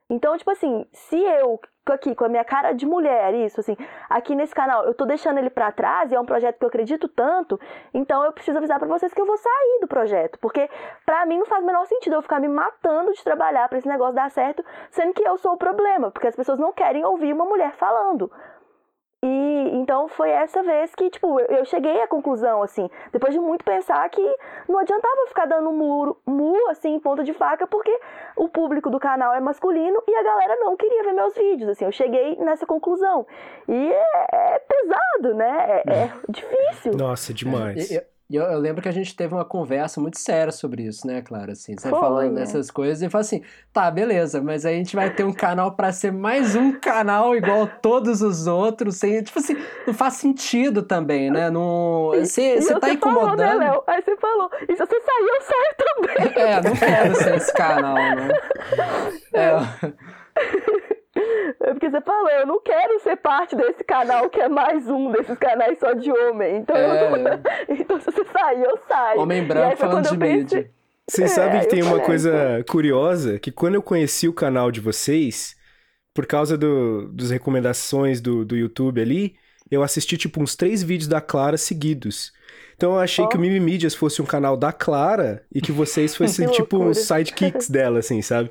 Então, 0.09 0.37
tipo 0.37 0.51
assim, 0.51 0.85
se 0.91 1.17
eu 1.17 1.59
aqui 1.91 2.15
com 2.15 2.23
a 2.23 2.29
minha 2.29 2.43
cara 2.45 2.71
de 2.71 2.85
mulher, 2.85 3.33
isso 3.33 3.59
assim, 3.59 3.75
aqui 4.09 4.35
nesse 4.35 4.55
canal, 4.55 4.85
eu 4.85 4.93
tô 4.93 5.05
deixando 5.05 5.37
ele 5.37 5.49
pra 5.49 5.71
trás 5.71 6.11
e 6.11 6.15
é 6.15 6.19
um 6.19 6.25
projeto 6.25 6.57
que 6.57 6.63
eu 6.63 6.69
acredito 6.69 7.09
tanto, 7.09 7.59
então 7.93 8.23
eu 8.23 8.31
preciso 8.31 8.57
avisar 8.57 8.79
pra 8.79 8.87
vocês 8.87 9.13
que 9.13 9.19
eu 9.19 9.25
vou 9.25 9.35
sair 9.37 9.79
do 9.81 9.87
projeto, 9.87 10.39
porque 10.39 10.69
pra 11.05 11.25
mim 11.25 11.39
não 11.39 11.45
faz 11.45 11.61
o 11.61 11.65
menor 11.65 11.85
sentido 11.85 12.13
eu 12.13 12.21
ficar 12.21 12.39
me 12.39 12.47
matando 12.47 13.11
de 13.11 13.23
trabalhar 13.23 13.67
pra 13.67 13.77
esse 13.77 13.87
negócio 13.87 14.15
dar 14.15 14.31
certo, 14.31 14.63
sendo 14.91 15.13
que 15.13 15.27
eu 15.27 15.37
sou 15.37 15.53
o 15.53 15.57
problema, 15.57 16.09
porque 16.09 16.27
as 16.27 16.35
pessoas 16.35 16.59
não 16.59 16.71
querem 16.71 17.03
ouvir 17.03 17.33
uma 17.33 17.45
mulher 17.45 17.73
falando. 17.73 18.31
E 19.25 19.69
então 19.77 20.09
foi 20.09 20.29
essa 20.29 20.61
vez 20.61 20.93
que, 20.93 21.09
tipo, 21.09 21.39
eu, 21.39 21.45
eu 21.59 21.65
cheguei 21.65 22.01
à 22.01 22.07
conclusão, 22.07 22.61
assim, 22.61 22.89
depois 23.13 23.33
de 23.33 23.39
muito 23.39 23.63
pensar 23.63 24.07
que 24.09 24.21
não 24.67 24.77
adiantava 24.79 25.27
ficar 25.29 25.45
dando 25.45 25.71
muro, 25.71 26.17
mu, 26.25 26.69
assim, 26.69 26.93
em 26.95 26.99
ponta 26.99 27.23
de 27.23 27.31
faca, 27.31 27.65
porque 27.65 27.97
o 28.35 28.49
público 28.49 28.89
do 28.89 28.99
canal 28.99 29.33
é 29.33 29.39
masculino 29.39 30.03
e 30.05 30.13
a 30.13 30.23
galera 30.23 30.57
não 30.57 30.75
queria 30.75 31.03
ver 31.03 31.13
meus 31.13 31.33
vídeos, 31.35 31.69
assim, 31.69 31.85
eu 31.85 31.91
cheguei 31.93 32.35
nessa 32.35 32.65
conclusão. 32.65 33.25
E 33.69 33.93
é, 33.93 34.27
é 34.33 34.59
pesado, 34.59 35.35
né? 35.35 35.83
É, 35.87 35.93
é 35.93 36.11
difícil. 36.27 36.93
Nossa, 36.97 37.33
demais. 37.33 37.91
E- 37.91 38.12
e- 38.29 38.35
eu, 38.35 38.43
eu 38.43 38.59
lembro 38.59 38.81
que 38.81 38.89
a 38.89 38.91
gente 38.91 39.15
teve 39.15 39.33
uma 39.33 39.45
conversa 39.45 39.99
muito 40.01 40.17
séria 40.19 40.51
sobre 40.51 40.83
isso, 40.83 41.05
né, 41.05 41.21
Clara? 41.21 41.51
Assim, 41.53 41.75
você 41.77 41.89
Foi, 41.89 41.99
falando 41.99 42.33
né? 42.33 42.45
coisas 42.73 43.01
e 43.01 43.09
falou 43.09 43.21
assim: 43.21 43.41
tá, 43.71 43.89
beleza, 43.91 44.41
mas 44.41 44.65
a 44.65 44.71
gente 44.71 44.95
vai 44.95 45.13
ter 45.13 45.23
um 45.23 45.33
canal 45.33 45.75
pra 45.75 45.91
ser 45.91 46.11
mais 46.11 46.55
um 46.55 46.71
canal 46.79 47.35
igual 47.35 47.67
todos 47.81 48.21
os 48.21 48.47
outros. 48.47 48.97
Sem, 48.97 49.21
tipo 49.21 49.39
assim, 49.39 49.55
não 49.85 49.93
faz 49.93 50.15
sentido 50.15 50.83
também, 50.83 51.29
né? 51.31 51.49
Não, 51.49 52.07
você 52.15 52.61
você 52.61 52.73
tá 52.79 52.95
falou, 52.97 53.35
né, 53.35 53.53
incomodando. 53.53 53.59
Léo? 53.59 53.83
Aí 53.87 54.01
você 54.01 54.17
falou, 54.17 54.49
e 54.67 54.75
se 54.75 54.85
você 54.85 55.01
sair, 55.01 55.27
eu 55.27 55.41
saio 55.41 55.75
também. 55.77 56.43
É, 56.43 56.61
não 56.61 56.75
quero 56.75 57.15
ser 57.15 57.35
esse 57.35 57.53
canal, 57.53 57.95
não. 57.95 58.27
É, 59.33 59.49
É 59.49 60.82
porque 61.71 61.89
você 61.89 62.01
falou, 62.01 62.29
eu 62.29 62.45
não 62.45 62.61
quero 62.61 62.99
ser 62.99 63.15
parte 63.17 63.55
desse 63.55 63.83
canal 63.83 64.29
que 64.29 64.39
é 64.41 64.49
mais 64.49 64.87
um 64.89 65.11
desses 65.11 65.37
canais 65.37 65.77
só 65.79 65.93
de 65.93 66.11
homem. 66.11 66.57
Então, 66.57 66.75
eu 66.75 66.93
É. 66.93 67.17
não- 67.17 67.39
então 67.69 67.99
se 67.99 68.05
você 68.11 68.23
sair, 68.25 68.63
eu 68.63 68.77
saio. 68.87 69.19
homem 69.21 69.43
branco 69.43 69.77
falando 69.77 70.03
de 70.07 70.13
eu 70.13 70.19
pensei- 70.19 70.37
mídia. 70.37 70.71
Vocês 71.09 71.31
É, 71.31 71.35
sabem 71.35 71.59
que 71.59 71.65
eu 71.65 71.69
tem 71.69 71.83
uma 71.83 71.99
coisa 71.99 72.63
curiosa, 72.69 73.37
que 73.37 73.51
quando 73.51 73.75
eu 73.75 73.81
conheci 73.81 74.27
o 74.27 74.33
canal 74.33 74.71
de 74.71 74.79
vocês, 74.79 75.53
por 76.13 76.25
causa 76.25 76.57
do, 76.57 77.09
dos 77.11 77.29
recomendações 77.29 78.21
do, 78.21 78.45
do 78.45 78.55
YouTube 78.55 79.01
ali, 79.01 79.35
eu 79.69 79.83
assisti 79.83 80.15
tipo 80.17 80.41
uns 80.41 80.55
três 80.55 80.81
vídeos 80.81 81.07
da 81.09 81.19
Clara 81.19 81.57
seguidos. 81.57 82.31
Então 82.75 82.93
eu 82.93 82.99
achei 82.99 83.25
Ó. 83.25 83.27
que 83.27 83.35
o 83.35 83.39
Mimimídias 83.39 83.93
fosse 83.93 84.21
um 84.21 84.25
canal 84.25 84.55
da 84.55 84.71
Clara 84.71 85.43
e 85.53 85.59
que 85.61 85.71
vocês 85.73 86.15
fossem 86.17 86.47
Que 86.47 86.53
tipo 86.53 86.77
uns 86.77 86.99
sidekicks 86.99 87.69
dela, 87.69 87.99
assim, 87.99 88.21
sabe? 88.21 88.49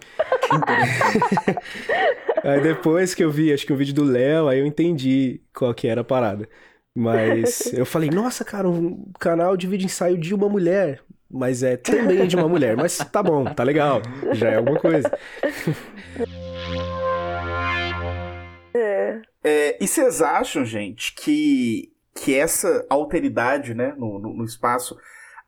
aí 2.43 2.61
depois 2.61 3.15
que 3.15 3.25
eu 3.25 3.31
vi, 3.31 3.53
acho 3.53 3.67
que 3.67 3.73
o 3.73 3.77
vídeo 3.77 3.95
do 3.95 4.05
Léo, 4.05 4.49
aí 4.49 4.59
eu 4.59 4.67
entendi 4.67 5.41
qual 5.55 5.73
que 5.75 5.89
era 5.89 6.01
a 6.01 6.05
parada. 6.05 6.49
Mas 6.95 7.73
eu 7.73 7.87
falei, 7.87 8.11
nossa, 8.11 8.45
cara, 8.45 8.69
um 8.69 9.11
canal 9.19 9.57
de 9.57 9.67
vídeo 9.67 9.87
ensaio 9.87 10.19
de 10.19 10.35
uma 10.35 10.49
mulher. 10.49 11.03
Mas 11.31 11.63
é 11.63 11.79
também 11.79 12.27
de 12.27 12.37
uma 12.37 12.47
mulher. 12.47 12.77
Mas 12.77 12.99
tá 12.99 13.23
bom, 13.23 13.45
tá 13.47 13.63
legal. 13.63 14.03
Já 14.33 14.51
é 14.51 14.57
alguma 14.57 14.79
coisa. 14.79 15.11
É. 18.75 19.21
É, 19.45 19.85
e 19.85 19.87
vocês 19.87 20.23
acham, 20.23 20.65
gente, 20.65 21.15
que, 21.15 21.93
que 22.15 22.35
essa 22.35 22.87
alteridade 22.89 23.75
né, 23.75 23.95
no, 23.99 24.19
no, 24.19 24.35
no 24.35 24.45
espaço 24.45 24.97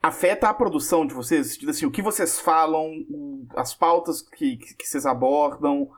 afeta 0.03 0.49
a 0.49 0.55
produção 0.55 1.07
de 1.07 1.15
vocês? 1.15 1.59
Assim, 1.67 1.87
o 1.87 1.91
que 1.91 2.03
vocês 2.03 2.39
falam, 2.39 2.91
as 3.57 3.75
pautas 3.75 4.21
que, 4.21 4.57
que, 4.57 4.75
que 4.75 4.87
vocês 4.87 5.07
abordam. 5.07 5.89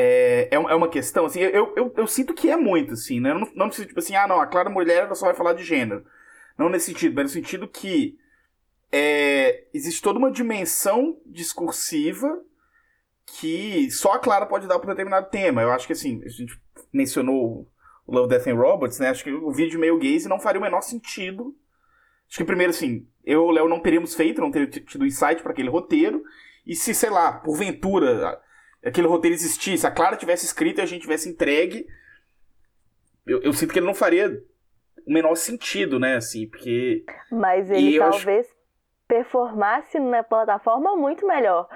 É, 0.00 0.48
é, 0.52 0.54
é 0.54 0.74
uma 0.76 0.88
questão, 0.88 1.26
assim, 1.26 1.40
eu, 1.40 1.72
eu, 1.76 1.92
eu 1.96 2.06
sinto 2.06 2.32
que 2.32 2.48
é 2.48 2.56
muito, 2.56 2.92
assim, 2.92 3.18
né? 3.18 3.34
Não, 3.34 3.66
sentido, 3.66 3.88
tipo 3.88 3.98
assim, 3.98 4.14
ah, 4.14 4.28
não, 4.28 4.40
a 4.40 4.46
Clara 4.46 4.70
Mulher 4.70 5.06
ela 5.06 5.14
só 5.16 5.26
vai 5.26 5.34
falar 5.34 5.54
de 5.54 5.64
gênero. 5.64 6.04
Não 6.56 6.68
nesse 6.68 6.86
sentido, 6.86 7.16
mas 7.16 7.24
no 7.24 7.30
sentido 7.30 7.66
que 7.66 8.16
é, 8.92 9.64
existe 9.74 10.00
toda 10.00 10.20
uma 10.20 10.30
dimensão 10.30 11.18
discursiva 11.26 12.28
que 13.26 13.90
só 13.90 14.12
a 14.12 14.18
Clara 14.20 14.46
pode 14.46 14.68
dar 14.68 14.78
para 14.78 14.86
um 14.86 14.94
determinado 14.94 15.30
tema. 15.30 15.62
Eu 15.62 15.72
acho 15.72 15.86
que, 15.86 15.92
assim, 15.92 16.22
a 16.24 16.28
gente 16.28 16.56
mencionou 16.92 17.68
o 18.06 18.14
Love, 18.14 18.28
Death 18.28 18.46
and 18.46 18.54
Robots, 18.54 19.00
né? 19.00 19.08
Acho 19.08 19.24
que 19.24 19.32
o 19.32 19.50
vídeo 19.50 19.80
meio 19.80 19.98
gaze 19.98 20.28
não 20.28 20.38
faria 20.38 20.60
o 20.60 20.62
menor 20.62 20.80
sentido. 20.80 21.56
Acho 22.28 22.38
que 22.38 22.44
primeiro, 22.44 22.70
assim, 22.70 23.04
eu 23.24 23.42
e 23.42 23.44
o 23.46 23.50
Léo 23.50 23.68
não 23.68 23.80
teríamos 23.80 24.14
feito, 24.14 24.40
não 24.40 24.52
teríamos 24.52 24.76
tido 24.86 25.04
insight 25.04 25.42
para 25.42 25.50
aquele 25.50 25.68
roteiro. 25.68 26.22
E 26.64 26.76
se, 26.76 26.94
sei 26.94 27.10
lá, 27.10 27.32
porventura, 27.32 28.40
aquele 28.84 29.06
roteiro 29.06 29.34
existisse, 29.34 29.86
a 29.86 29.90
Clara 29.90 30.16
tivesse 30.16 30.44
escrito 30.46 30.78
e 30.78 30.82
a 30.82 30.86
gente 30.86 31.02
tivesse 31.02 31.28
entregue, 31.28 31.86
eu, 33.26 33.40
eu 33.42 33.52
sinto 33.52 33.72
que 33.72 33.78
ele 33.78 33.86
não 33.86 33.94
faria 33.94 34.42
o 35.06 35.12
menor 35.12 35.34
sentido, 35.34 35.98
né? 35.98 36.16
Assim, 36.16 36.48
porque. 36.48 37.04
Mas 37.30 37.70
ele 37.70 37.98
talvez 37.98 38.46
acho... 38.46 38.56
performasse 39.06 39.98
na 39.98 40.22
plataforma 40.22 40.96
muito 40.96 41.26
melhor. 41.26 41.68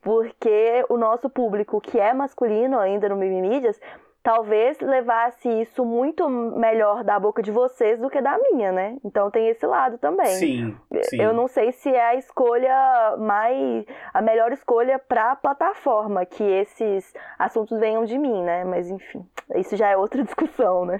Porque 0.00 0.84
o 0.88 0.98
nosso 0.98 1.30
público, 1.30 1.80
que 1.80 1.98
é 1.98 2.12
masculino 2.12 2.78
ainda 2.78 3.08
no 3.08 3.16
Mimimídias, 3.16 3.80
talvez 4.24 4.80
levasse 4.80 5.46
isso 5.60 5.84
muito 5.84 6.26
melhor 6.30 7.04
da 7.04 7.20
boca 7.20 7.42
de 7.42 7.50
vocês 7.50 8.00
do 8.00 8.08
que 8.08 8.22
da 8.22 8.38
minha, 8.38 8.72
né? 8.72 8.96
Então 9.04 9.30
tem 9.30 9.48
esse 9.50 9.66
lado 9.66 9.98
também. 9.98 10.26
Sim. 10.26 10.76
sim. 11.02 11.20
Eu 11.20 11.34
não 11.34 11.46
sei 11.46 11.72
se 11.72 11.90
é 11.90 12.08
a 12.08 12.14
escolha 12.14 13.16
mais 13.18 13.84
a 14.14 14.22
melhor 14.22 14.50
escolha 14.50 14.98
para 14.98 15.32
a 15.32 15.36
plataforma 15.36 16.24
que 16.24 16.42
esses 16.42 17.12
assuntos 17.38 17.78
venham 17.78 18.06
de 18.06 18.16
mim, 18.16 18.42
né? 18.42 18.64
Mas 18.64 18.90
enfim, 18.90 19.22
isso 19.56 19.76
já 19.76 19.90
é 19.90 19.96
outra 19.96 20.22
discussão, 20.24 20.86
né? 20.86 20.98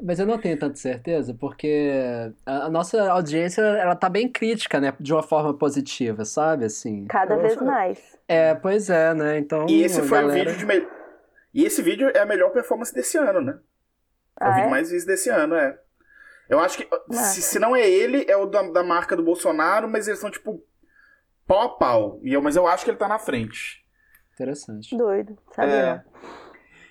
Mas 0.00 0.20
eu 0.20 0.26
não 0.26 0.38
tenho 0.38 0.56
tanta 0.56 0.76
certeza 0.76 1.34
porque 1.34 2.32
a 2.46 2.70
nossa 2.70 3.10
audiência 3.10 3.60
ela 3.60 3.96
tá 3.96 4.08
bem 4.08 4.28
crítica, 4.28 4.78
né? 4.78 4.94
De 5.00 5.12
uma 5.12 5.22
forma 5.24 5.52
positiva, 5.52 6.24
sabe? 6.24 6.66
Assim. 6.66 7.06
Cada 7.06 7.36
vez 7.36 7.56
mais. 7.60 8.16
É, 8.28 8.54
pois 8.54 8.88
é, 8.88 9.12
né? 9.14 9.38
Então. 9.38 9.66
E 9.68 9.82
esse 9.82 10.00
foi 10.02 10.20
galera... 10.20 10.48
o 10.48 10.52
vídeo 10.52 10.58
de 10.58 11.01
e 11.54 11.64
esse 11.64 11.82
vídeo 11.82 12.10
é 12.14 12.20
a 12.20 12.26
melhor 12.26 12.50
performance 12.50 12.94
desse 12.94 13.18
ano, 13.18 13.40
né? 13.40 13.58
É 14.40 14.44
o 14.44 14.48
ah, 14.48 14.54
vídeo 14.54 14.66
é? 14.66 14.70
mais 14.70 14.90
visto 14.90 15.06
desse 15.06 15.28
ano, 15.28 15.54
é. 15.54 15.78
Eu 16.48 16.58
acho 16.58 16.78
que, 16.78 16.88
ah. 16.90 17.14
se, 17.14 17.42
se, 17.42 17.58
não 17.58 17.74
é 17.74 17.88
ele, 17.88 18.24
é 18.28 18.36
o 18.36 18.46
da, 18.46 18.62
da, 18.62 18.82
marca 18.82 19.16
do 19.16 19.22
Bolsonaro, 19.22 19.88
mas 19.88 20.08
eles 20.08 20.20
são, 20.20 20.30
tipo, 20.30 20.62
pau 21.46 21.62
a 21.62 21.68
pau. 21.68 22.20
E 22.22 22.32
eu, 22.32 22.42
mas 22.42 22.56
eu 22.56 22.66
acho 22.66 22.84
que 22.84 22.90
ele 22.90 22.98
tá 22.98 23.08
na 23.08 23.18
frente. 23.18 23.84
Interessante. 24.34 24.96
Doido, 24.96 25.38
sabe? 25.54 25.72
É. 25.72 26.04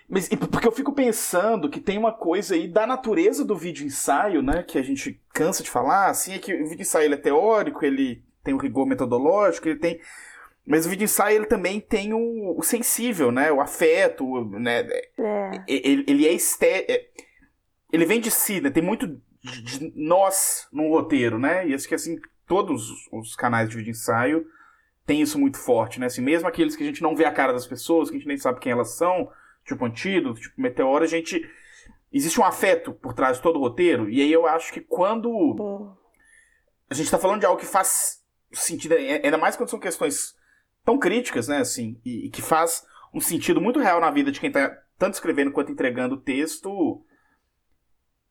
Mas 0.08 0.28
porque 0.28 0.68
eu 0.68 0.72
fico 0.72 0.94
pensando 0.94 1.70
que 1.70 1.80
tem 1.80 1.98
uma 1.98 2.12
coisa 2.12 2.54
aí 2.54 2.68
da 2.68 2.86
natureza 2.86 3.46
do 3.46 3.56
vídeo 3.56 3.86
ensaio, 3.86 4.42
né? 4.42 4.62
Que 4.62 4.78
a 4.78 4.82
gente 4.82 5.22
cansa 5.34 5.64
de 5.64 5.70
falar, 5.70 6.10
assim, 6.10 6.34
é 6.34 6.40
que 6.40 6.54
o 6.54 6.68
vídeo 6.68 6.82
ensaio 6.82 7.06
ele 7.06 7.14
é 7.14 7.18
teórico, 7.18 7.86
ele 7.86 8.22
tem 8.44 8.54
o 8.54 8.58
rigor 8.58 8.86
metodológico, 8.86 9.70
ele 9.70 9.80
tem. 9.80 10.02
Mas 10.66 10.86
o 10.86 10.90
vídeo 10.90 11.06
ensaio 11.06 11.38
ele 11.38 11.46
também 11.46 11.80
tem 11.80 12.14
o, 12.14 12.58
o 12.58 12.62
sensível, 12.62 13.32
né? 13.32 13.52
O 13.52 13.62
afeto, 13.62 14.46
né? 14.52 14.88
É. 15.18 15.52
Ele, 15.68 16.06
ele 16.08 16.28
é 16.28 16.34
estético. 16.34 17.04
Ele 17.92 18.06
vem 18.06 18.22
de 18.22 18.32
si, 18.32 18.62
né? 18.62 18.70
Tem 18.70 18.84
muito 18.84 19.08
de 19.44 19.92
nós 19.96 20.68
num 20.72 20.90
roteiro, 20.90 21.40
né? 21.40 21.68
E 21.68 21.74
acho 21.74 21.88
que 21.88 21.96
assim, 21.96 22.20
todos 22.48 22.90
os 23.12 23.36
canais 23.36 23.70
de 23.70 23.76
vídeo 23.76 23.92
ensaio 23.92 24.46
têm 25.06 25.22
isso 25.22 25.40
muito 25.40 25.58
forte, 25.58 26.00
né? 26.00 26.06
Assim, 26.06 26.22
mesmo 26.22 26.48
aqueles 26.48 26.76
que 26.76 26.84
a 26.84 26.86
gente 26.86 27.02
não 27.02 27.16
vê 27.16 27.26
a 27.26 27.32
cara 27.32 27.52
das 27.52 27.66
pessoas, 27.66 28.10
que 28.10 28.16
a 28.16 28.20
gente 28.20 28.28
nem 28.28 28.38
sabe 28.38 28.60
quem 28.60 28.72
elas 28.72 28.96
são, 28.96 29.32
tipo 29.66 29.84
Antídoto, 29.84 30.40
tipo 30.40 30.62
Meteoro, 30.62 31.04
a 31.04 31.08
gente. 31.08 31.50
Existe 32.14 32.40
um 32.42 32.46
afeto 32.46 32.94
por 32.94 33.14
trás 33.14 33.38
de 33.38 33.44
todo 33.44 33.58
o 33.58 33.62
roteiro, 33.62 34.10
e 34.10 34.22
aí 34.22 34.32
eu 34.32 34.46
acho 34.46 34.72
que 34.74 34.82
quando. 34.82 35.96
A 36.90 36.94
gente 36.94 37.10
tá 37.10 37.18
falando 37.18 37.40
de 37.40 37.46
algo 37.46 37.60
que 37.60 37.66
faz 37.66 38.22
sentido, 38.52 38.96
ainda 38.96 39.38
mais 39.38 39.56
quando 39.56 39.70
são 39.70 39.80
questões 39.80 40.36
tão 40.84 40.98
críticas, 40.98 41.48
né, 41.48 41.58
assim, 41.58 42.00
e, 42.04 42.28
e, 42.28 42.30
que 42.30 42.42
faz 42.42 42.84
um 43.14 43.20
sentido 43.20 43.62
muito 43.62 43.80
real 43.80 44.00
na 44.00 44.10
vida 44.10 44.32
de 44.32 44.40
quem 44.40 44.52
tá 44.52 44.76
tanto 44.98 45.16
escrevendo 45.16 45.52
quanto 45.52 45.72
entregando 45.72 46.16
o 46.16 46.22
texto. 46.22 47.04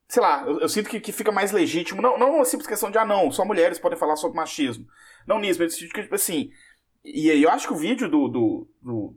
Sei 0.07 0.21
lá, 0.21 0.43
eu, 0.45 0.59
eu 0.59 0.69
sinto 0.69 0.89
que, 0.89 0.99
que, 0.99 1.11
fica 1.11 1.31
mais 1.31 1.51
legítimo. 1.51 2.01
Não, 2.01 2.17
não 2.17 2.35
uma 2.35 2.45
simples 2.45 2.67
questão 2.67 2.91
de, 2.91 2.97
ah, 2.97 3.05
não, 3.05 3.31
só 3.31 3.45
mulheres 3.45 3.79
podem 3.79 3.97
falar 3.97 4.15
sobre 4.15 4.37
machismo. 4.37 4.85
Não 5.27 5.39
nisso, 5.39 5.61
mas 5.61 5.75
que, 5.75 5.87
tipo 5.87 6.15
assim. 6.15 6.49
E 7.03 7.29
eu 7.29 7.49
acho 7.49 7.67
que 7.67 7.73
o 7.73 7.77
vídeo 7.77 8.07
do, 8.09 8.27
do, 8.27 8.67
do 8.81 9.15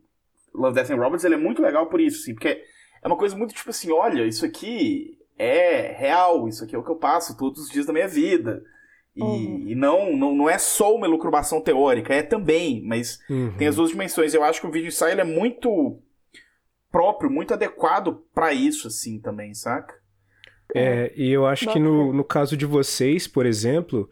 Love, 0.54 0.74
Death 0.74 0.90
and 0.90 0.96
Robots 0.96 1.24
ele 1.24 1.34
é 1.34 1.38
muito 1.38 1.60
legal 1.60 1.88
por 1.88 2.00
isso, 2.00 2.22
assim, 2.22 2.34
porque 2.34 2.64
é 3.02 3.06
uma 3.06 3.16
coisa 3.16 3.36
muito 3.36 3.54
tipo 3.54 3.70
assim: 3.70 3.90
olha, 3.90 4.24
isso 4.24 4.44
aqui 4.46 5.18
é 5.36 5.92
real, 5.92 6.48
isso 6.48 6.64
aqui 6.64 6.74
é 6.74 6.78
o 6.78 6.82
que 6.82 6.90
eu 6.90 6.96
passo 6.96 7.36
todos 7.36 7.64
os 7.64 7.70
dias 7.70 7.86
da 7.86 7.92
minha 7.92 8.08
vida. 8.08 8.62
E, 9.16 9.22
uhum. 9.22 9.64
e, 9.68 9.74
não, 9.74 10.16
não, 10.16 10.34
não 10.34 10.50
é 10.50 10.58
só 10.58 10.94
uma 10.94 11.06
elucubração 11.06 11.60
teórica, 11.60 12.12
é 12.12 12.22
também, 12.22 12.82
mas 12.84 13.20
uhum. 13.30 13.52
tem 13.56 13.68
as 13.68 13.76
duas 13.76 13.90
dimensões. 13.90 14.34
Eu 14.34 14.42
acho 14.42 14.60
que 14.60 14.66
o 14.66 14.70
vídeo 14.70 14.88
ensaio 14.88 15.20
é 15.20 15.24
muito 15.24 15.98
próprio, 16.90 17.30
muito 17.30 17.54
adequado 17.54 18.22
para 18.34 18.52
isso, 18.52 18.88
assim, 18.88 19.20
também, 19.20 19.54
saca? 19.54 19.94
É, 20.74 21.12
e 21.16 21.30
eu 21.30 21.46
acho 21.46 21.68
que 21.68 21.78
no, 21.78 22.12
no 22.12 22.24
caso 22.24 22.56
de 22.56 22.66
vocês, 22.66 23.28
por 23.28 23.46
exemplo, 23.46 24.08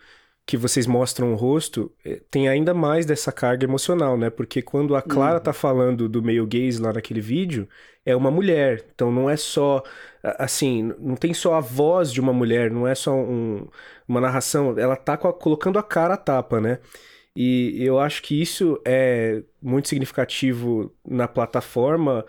que 0.47 0.57
vocês 0.57 0.87
mostram 0.87 1.33
o 1.33 1.37
rosto, 1.37 1.93
é, 2.05 2.21
tem 2.31 2.49
ainda 2.49 2.75
mais 2.75 3.07
dessa 3.07 3.33
carga 3.33 3.65
emocional, 3.65 4.17
né? 4.17 4.31
Porque 4.31 4.61
quando 4.63 4.95
a 4.95 5.03
Clara 5.03 5.39
uhum. 5.39 5.43
tá 5.43 5.53
falando 5.53 6.09
do 6.09 6.23
meio 6.23 6.47
gays 6.47 6.79
lá 6.79 6.93
naquele 6.93 7.21
vídeo, 7.21 7.69
é 8.05 8.15
uma 8.17 8.31
mulher. 8.31 8.85
Então 8.95 9.11
não 9.11 9.29
é 9.29 9.37
só 9.37 9.83
assim, 10.39 10.93
não 10.99 11.17
tem 11.17 11.35
só 11.35 11.55
a 11.55 11.61
voz 11.61 12.13
de 12.13 12.21
uma 12.21 12.33
mulher, 12.33 12.71
não 12.71 12.87
é 12.87 12.95
só 12.95 13.13
um, 13.15 13.67
uma 14.07 14.21
narração, 14.21 14.79
ela 14.79 14.97
tá 14.97 15.17
colocando 15.17 15.79
a 15.79 15.83
cara 15.83 16.15
a 16.15 16.17
tapa, 16.17 16.61
né? 16.61 16.79
E 17.35 17.83
eu 17.83 17.99
acho 17.99 18.23
que 18.23 18.41
isso 18.41 18.81
é 18.85 19.43
muito 19.61 19.89
significativo 19.89 20.93
na 21.07 21.27
plataforma 21.27 22.25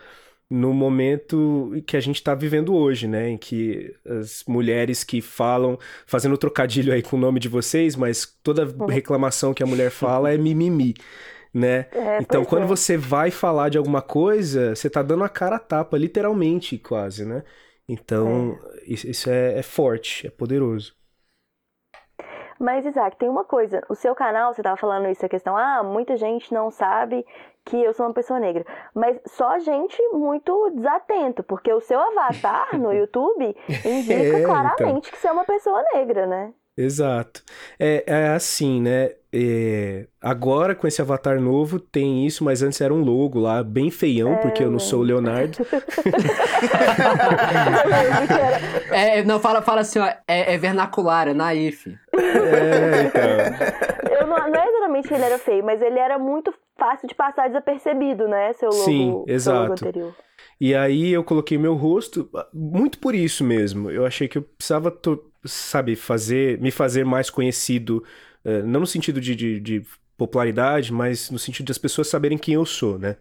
no 0.50 0.74
momento 0.74 1.74
que 1.88 1.98
a 1.98 2.00
gente 2.00 2.18
está 2.18 2.36
vivendo 2.36 2.76
hoje, 2.76 3.08
né? 3.08 3.30
Em 3.32 3.38
que 3.38 3.94
as 4.06 4.44
mulheres 4.48 5.04
que 5.04 5.22
falam, 5.22 5.78
fazendo 6.06 6.38
trocadilho 6.38 6.94
aí 6.94 7.02
com 7.02 7.18
o 7.18 7.20
nome 7.20 7.40
de 7.40 7.50
vocês, 7.50 7.96
mas 7.96 8.26
toda 8.44 8.66
uhum. 8.66 8.86
reclamação 8.86 9.54
que 9.54 9.64
a 9.64 9.66
mulher 9.66 9.92
fala 9.92 10.32
é 10.32 10.38
mimimi 10.38 10.94
né? 11.54 11.88
É, 11.92 12.20
então, 12.22 12.44
quando 12.44 12.63
é. 12.63 12.68
você 12.68 12.98
vai 12.98 13.30
falar 13.30 13.70
de 13.70 13.78
alguma 13.78 14.02
coisa, 14.02 14.76
você 14.76 14.89
tá 14.89 15.04
dando 15.04 15.24
a 15.24 15.30
cara 15.30 15.58
a 15.58 15.60
tapa, 15.60 15.98
literalmente, 15.98 16.78
quase, 16.78 17.26
né? 17.26 17.44
Então, 17.88 18.58
é. 18.82 18.94
isso 18.94 19.30
é, 19.30 19.60
é, 19.60 19.62
forte, 19.62 20.26
é 20.28 20.30
poderoso. 20.30 20.96
Mas, 22.60 22.86
Isaac, 22.86 23.18
tem 23.18 23.28
uma 23.28 23.44
coisa. 23.44 23.84
O 23.89 23.96
seu 23.96 24.16
canal, 24.16 24.54
você 24.54 24.62
estava 24.62 24.78
falando 24.78 25.10
isso, 25.10 25.26
a 25.26 25.30
questão, 25.30 25.58
ah, 25.58 25.84
muita 25.84 26.16
gente 26.16 26.54
não 26.54 26.72
sabe 26.72 27.26
que 27.66 27.82
eu 27.82 27.94
sou 27.94 28.06
uma 28.06 28.13
pessoa 28.13 28.39
negra. 28.39 28.66
Mas 28.94 29.20
só 29.26 29.60
gente 29.60 30.02
muito 30.13 30.72
desatento, 30.72 31.44
porque 31.44 31.72
o 31.74 31.82
seu 31.82 32.00
avatar 32.00 32.80
no 32.80 32.92
YouTube 32.94 33.56
indica 33.86 34.13
é, 34.13 34.30
então. 34.30 34.44
claramente 34.46 34.82
então. 34.82 35.02
que 35.02 35.18
você 35.18 35.28
é 35.28 35.32
uma 35.32 35.46
pessoa 35.46 35.84
negra, 35.94 36.26
né? 36.26 36.54
Exato. 36.78 37.44
É, 37.78 38.04
é 38.08 38.30
assim, 38.30 38.82
né? 38.82 39.12
É, 39.36 40.06
agora 40.22 40.76
com 40.76 40.86
esse 40.86 41.02
avatar 41.02 41.41
novo 41.41 41.80
tem 41.80 42.24
isso, 42.24 42.43
mas 42.43 42.62
antes 42.62 42.80
era 42.80 42.93
um 42.93 43.04
logo 43.04 43.39
lá, 43.39 43.63
bem 43.63 43.89
feião, 43.89 44.34
é, 44.34 44.36
porque 44.36 44.63
eu 44.63 44.69
não 44.69 44.78
sou 44.78 45.00
o 45.00 45.04
Leonardo. 45.04 45.58
é, 48.91 49.24
não, 49.24 49.39
fala, 49.39 49.63
fala 49.63 49.82
assim, 49.82 49.98
ó, 49.98 50.06
é, 50.28 50.54
é 50.54 50.58
vernacular, 50.60 51.28
é 51.28 51.34
naif. 51.34 51.98
É, 52.13 53.08
então. 53.08 53.24
Eu 54.19 54.28
não, 54.28 54.38
não 54.38 54.62
é 54.62 54.67
exatamente 54.67 55.08
que 55.08 55.15
ele 55.15 55.24
era 55.24 55.39
feio, 55.39 55.63
mas 55.63 55.82
ele 55.82 55.98
era 55.98 56.19
muito 56.19 56.54
fácil 56.78 57.08
de 57.08 57.15
passar 57.15 57.48
desapercebido, 57.48 58.28
né? 58.28 58.54
Seu 58.54 58.69
logo, 58.69 58.84
Sim, 58.84 59.24
exato. 59.26 59.39
Seu 59.58 59.62
logo 59.62 59.74
anterior. 59.74 60.15
E 60.62 60.76
aí 60.76 61.12
eu 61.12 61.24
coloquei 61.24 61.58
meu 61.58 61.74
rosto, 61.74 62.30
muito 62.54 63.00
por 63.00 63.15
isso 63.15 63.43
mesmo. 63.43 63.89
Eu 63.89 64.06
achei 64.06 64.28
que 64.28 64.38
eu 64.38 64.43
precisava, 64.43 64.96
sabe, 65.43 65.96
fazer, 65.96 66.62
me 66.62 66.69
fazer 66.69 67.04
mais 67.04 67.32
conhecido 67.32 68.04
não 68.65 68.82
no 68.82 68.88
sentido 68.88 69.21
de, 69.21 69.36
de, 69.36 69.60
de, 69.60 69.86
popularidade, 70.17 70.93
mas 70.93 71.32
no 71.32 71.39
sentido 71.39 71.65
de 71.65 71.71
as 71.71 71.77
pessoas 71.77 72.08
saberem 72.08 72.38
quem 72.38 72.53
eu 72.53 72.65
sou, 72.65 72.99
né? 72.99 73.17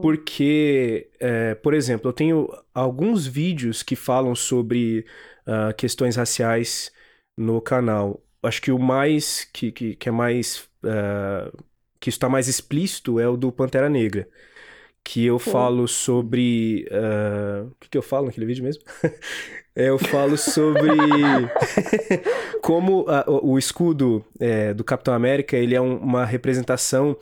Porque, 0.00 1.10
é, 1.20 1.54
por 1.54 1.74
exemplo, 1.74 2.08
eu 2.08 2.12
tenho 2.12 2.48
alguns 2.72 3.26
vídeos 3.26 3.82
que 3.82 3.94
falam 3.94 4.34
sobre 4.34 5.04
uh, 5.46 5.74
questões 5.76 6.16
raciais 6.16 6.90
no 7.36 7.60
canal. 7.60 8.22
Acho 8.42 8.62
que 8.62 8.72
o 8.72 8.78
mais 8.78 9.44
que, 9.52 9.70
que, 9.70 9.94
que 9.96 10.08
é 10.08 10.12
mais 10.12 10.66
uh, 10.82 11.64
que 12.00 12.08
está 12.08 12.28
mais 12.28 12.48
explícito 12.48 13.20
é 13.20 13.28
o 13.28 13.36
do 13.36 13.52
Pantera 13.52 13.88
Negra 13.88 14.28
que 15.06 15.24
eu 15.24 15.38
falo 15.38 15.86
sobre. 15.86 16.84
Uh... 16.90 17.68
O 17.68 17.74
que, 17.78 17.88
que 17.88 17.96
eu 17.96 18.02
falo 18.02 18.26
naquele 18.26 18.46
vídeo 18.46 18.64
mesmo? 18.64 18.82
É, 19.78 19.90
eu 19.90 19.98
falo 19.98 20.38
sobre 20.38 20.88
como 22.64 23.04
a, 23.06 23.26
o, 23.28 23.58
escudo 23.58 24.24
é, 24.40 24.72
do 24.72 24.82
Capitão 24.82 25.12
América 25.12 25.54
ele 25.54 25.74
é 25.74 25.80
um, 25.82 25.98
uma 25.98 26.24
representação 26.24 27.14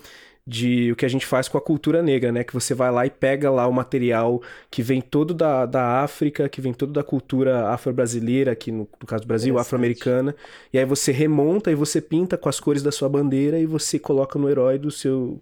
de 0.47 0.93
o 0.93 0.95
que 0.95 1.05
a 1.05 1.09
gente 1.09 1.27
faz 1.27 1.49
com 1.49 1.59
a 1.59 1.61
cultura 1.61 2.01
negra, 2.01 2.31
né? 2.31 2.45
Que 2.45 2.55
você 2.55 2.73
vai 2.73 2.93
lá 2.93 3.05
e 3.05 3.11
pega 3.11 3.51
lá 3.51 3.67
o 3.67 3.73
material 3.73 4.41
que 4.71 4.85
vem 4.85 5.01
todo 5.01 5.35
da, 5.35 5.67
da 5.67 6.03
África, 6.05 6.49
que 6.49 6.61
vem 6.61 6.73
todo 6.73 6.93
da 6.93 7.03
cultura 7.03 7.71
afro-brasileira, 7.71 8.53
aqui 8.53 8.71
no, 8.71 8.89
no, 9.01 9.07
caso 9.07 9.25
do 9.25 9.27
Brasil, 9.27 9.59
afro-americana, 9.59 10.37
e 10.73 10.79
aí 10.79 10.85
você 10.85 11.11
remonta 11.11 11.73
e 11.73 11.75
você 11.75 12.01
pinta 12.01 12.39
com 12.39 12.49
as 12.49 12.61
cores 12.61 12.85
da 12.85 12.93
sua 12.93 13.09
bandeira 13.09 13.59
e 13.59 13.67
você 13.67 13.99
coloca 13.99 14.39
no 14.39 14.49
herói 14.49 14.79
do 14.79 14.93
seu, 14.93 15.41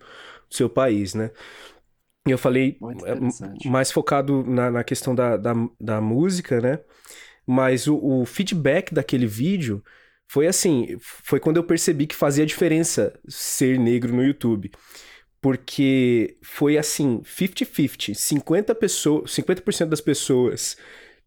do 0.49 0.57
seu 0.57 0.71
país, 0.71 1.13
né? 1.13 1.31
Eu 2.25 2.39
falei 2.39 2.79
é, 3.05 3.69
mais 3.69 3.91
focado 3.91 4.45
na, 4.45 4.71
na 4.71 4.85
questão 4.85 5.15
da, 5.15 5.37
da, 5.37 5.53
da, 5.81 6.01
música, 6.01 6.61
né? 6.61 6.79
Mas 7.45 7.89
o, 7.89 7.97
o, 7.97 8.25
feedback 8.25 8.95
daquele 8.95 9.27
vídeo 9.27 9.83
foi 10.29 10.47
assim, 10.47 10.97
foi 11.01 11.41
quando 11.41 11.57
eu 11.57 11.65
percebi 11.65 12.07
que 12.07 12.15
fazia 12.15 12.47
diferença 12.47 13.19
ser 13.29 13.79
negro 13.79 14.15
no 14.15 14.25
YouTube. 14.25 14.71
Porque 15.41 16.39
foi 16.45 16.79
assim, 16.79 17.21
50-50. 17.23 18.13
50%, 18.13 18.75
pessoa, 18.77 19.27
50 19.27 19.87
das 19.87 20.01
pessoas 20.01 20.77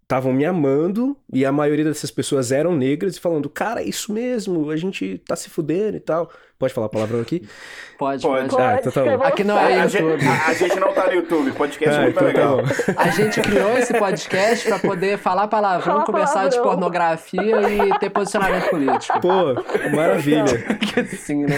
estavam 0.06 0.32
me 0.32 0.46
amando 0.46 1.18
e 1.34 1.44
a 1.44 1.52
maioria 1.52 1.84
dessas 1.84 2.12
pessoas 2.12 2.52
eram 2.52 2.76
negras 2.76 3.18
e 3.18 3.20
falando, 3.20 3.50
cara, 3.50 3.82
é 3.82 3.86
isso 3.86 4.14
mesmo, 4.14 4.70
a 4.70 4.78
gente 4.78 5.18
tá 5.28 5.36
se 5.36 5.50
fudendo 5.50 5.98
e 5.98 6.00
tal. 6.00 6.30
Pode 6.60 6.74
falar 6.76 6.88
palavrão 6.90 7.20
aqui? 7.20 7.42
Pode, 7.98 8.22
Pode. 8.22 8.50
pode. 8.50 8.62
Ah, 8.62 8.76
então 8.80 8.92
tá 8.92 9.04
bom. 9.18 9.24
Aqui 9.24 9.44
não 9.46 9.58
é 9.58 9.80
A 9.80 9.88
gente, 9.88 10.04
YouTube. 10.04 10.28
a- 10.28 10.48
a 10.50 10.54
gente 10.54 10.80
não 10.82 10.94
tá 10.94 11.08
no 11.08 11.14
YouTube, 11.14 11.52
podcast 11.54 11.98
Ah, 11.98 12.02
muito 12.04 12.12
então 12.18 12.34
tá 12.34 12.40
legal. 12.40 12.58
bom. 12.58 12.64
A 12.98 13.10
gente 13.10 13.42
criou 13.42 13.78
esse 13.78 13.94
podcast 13.98 14.68
pra 14.68 14.80
poder 14.80 15.18
falar 15.18 15.48
palavrão, 15.48 15.94
Falar 15.94 16.06
conversar 16.06 16.50
de 16.50 16.56
palavrão. 16.58 16.72
pornografia 16.72 17.70
e 17.70 18.00
ter 18.00 18.10
posicionamento 18.10 18.70
político. 18.70 19.20
Pô, 19.22 19.54
maravilha. 19.96 20.46
Sim, 21.18 21.46
né? 21.46 21.56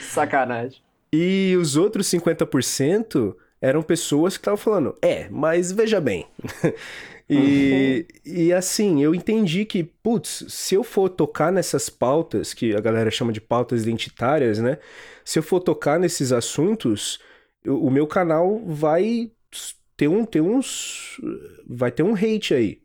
Sacanagem. 0.00 0.78
E 1.12 1.56
os 1.60 1.76
outros 1.76 2.06
50% 2.08 3.34
eram 3.60 3.82
pessoas 3.82 4.36
que 4.36 4.40
estavam 4.42 4.56
falando, 4.58 4.96
é, 5.02 5.26
mas 5.30 5.70
veja 5.72 6.00
bem. 6.00 6.26
E, 7.32 8.06
e 8.24 8.52
assim, 8.52 9.02
eu 9.02 9.14
entendi 9.14 9.64
que, 9.64 9.82
putz, 9.84 10.44
se 10.48 10.74
eu 10.74 10.84
for 10.84 11.08
tocar 11.08 11.52
nessas 11.52 11.88
pautas, 11.88 12.52
que 12.54 12.74
a 12.74 12.80
galera 12.80 13.10
chama 13.10 13.32
de 13.32 13.40
pautas 13.40 13.82
identitárias, 13.82 14.58
né? 14.58 14.78
Se 15.24 15.38
eu 15.38 15.42
for 15.42 15.60
tocar 15.60 15.98
nesses 15.98 16.32
assuntos, 16.32 17.18
eu- 17.64 17.82
o 17.82 17.90
meu 17.90 18.06
canal 18.06 18.60
vai 18.66 19.30
ter 19.96 20.08
um, 20.08 20.24
ter 20.24 20.40
uns. 20.40 21.20
Vai 21.68 21.90
ter 21.92 22.02
um 22.02 22.14
hate 22.14 22.54
aí. 22.54 22.80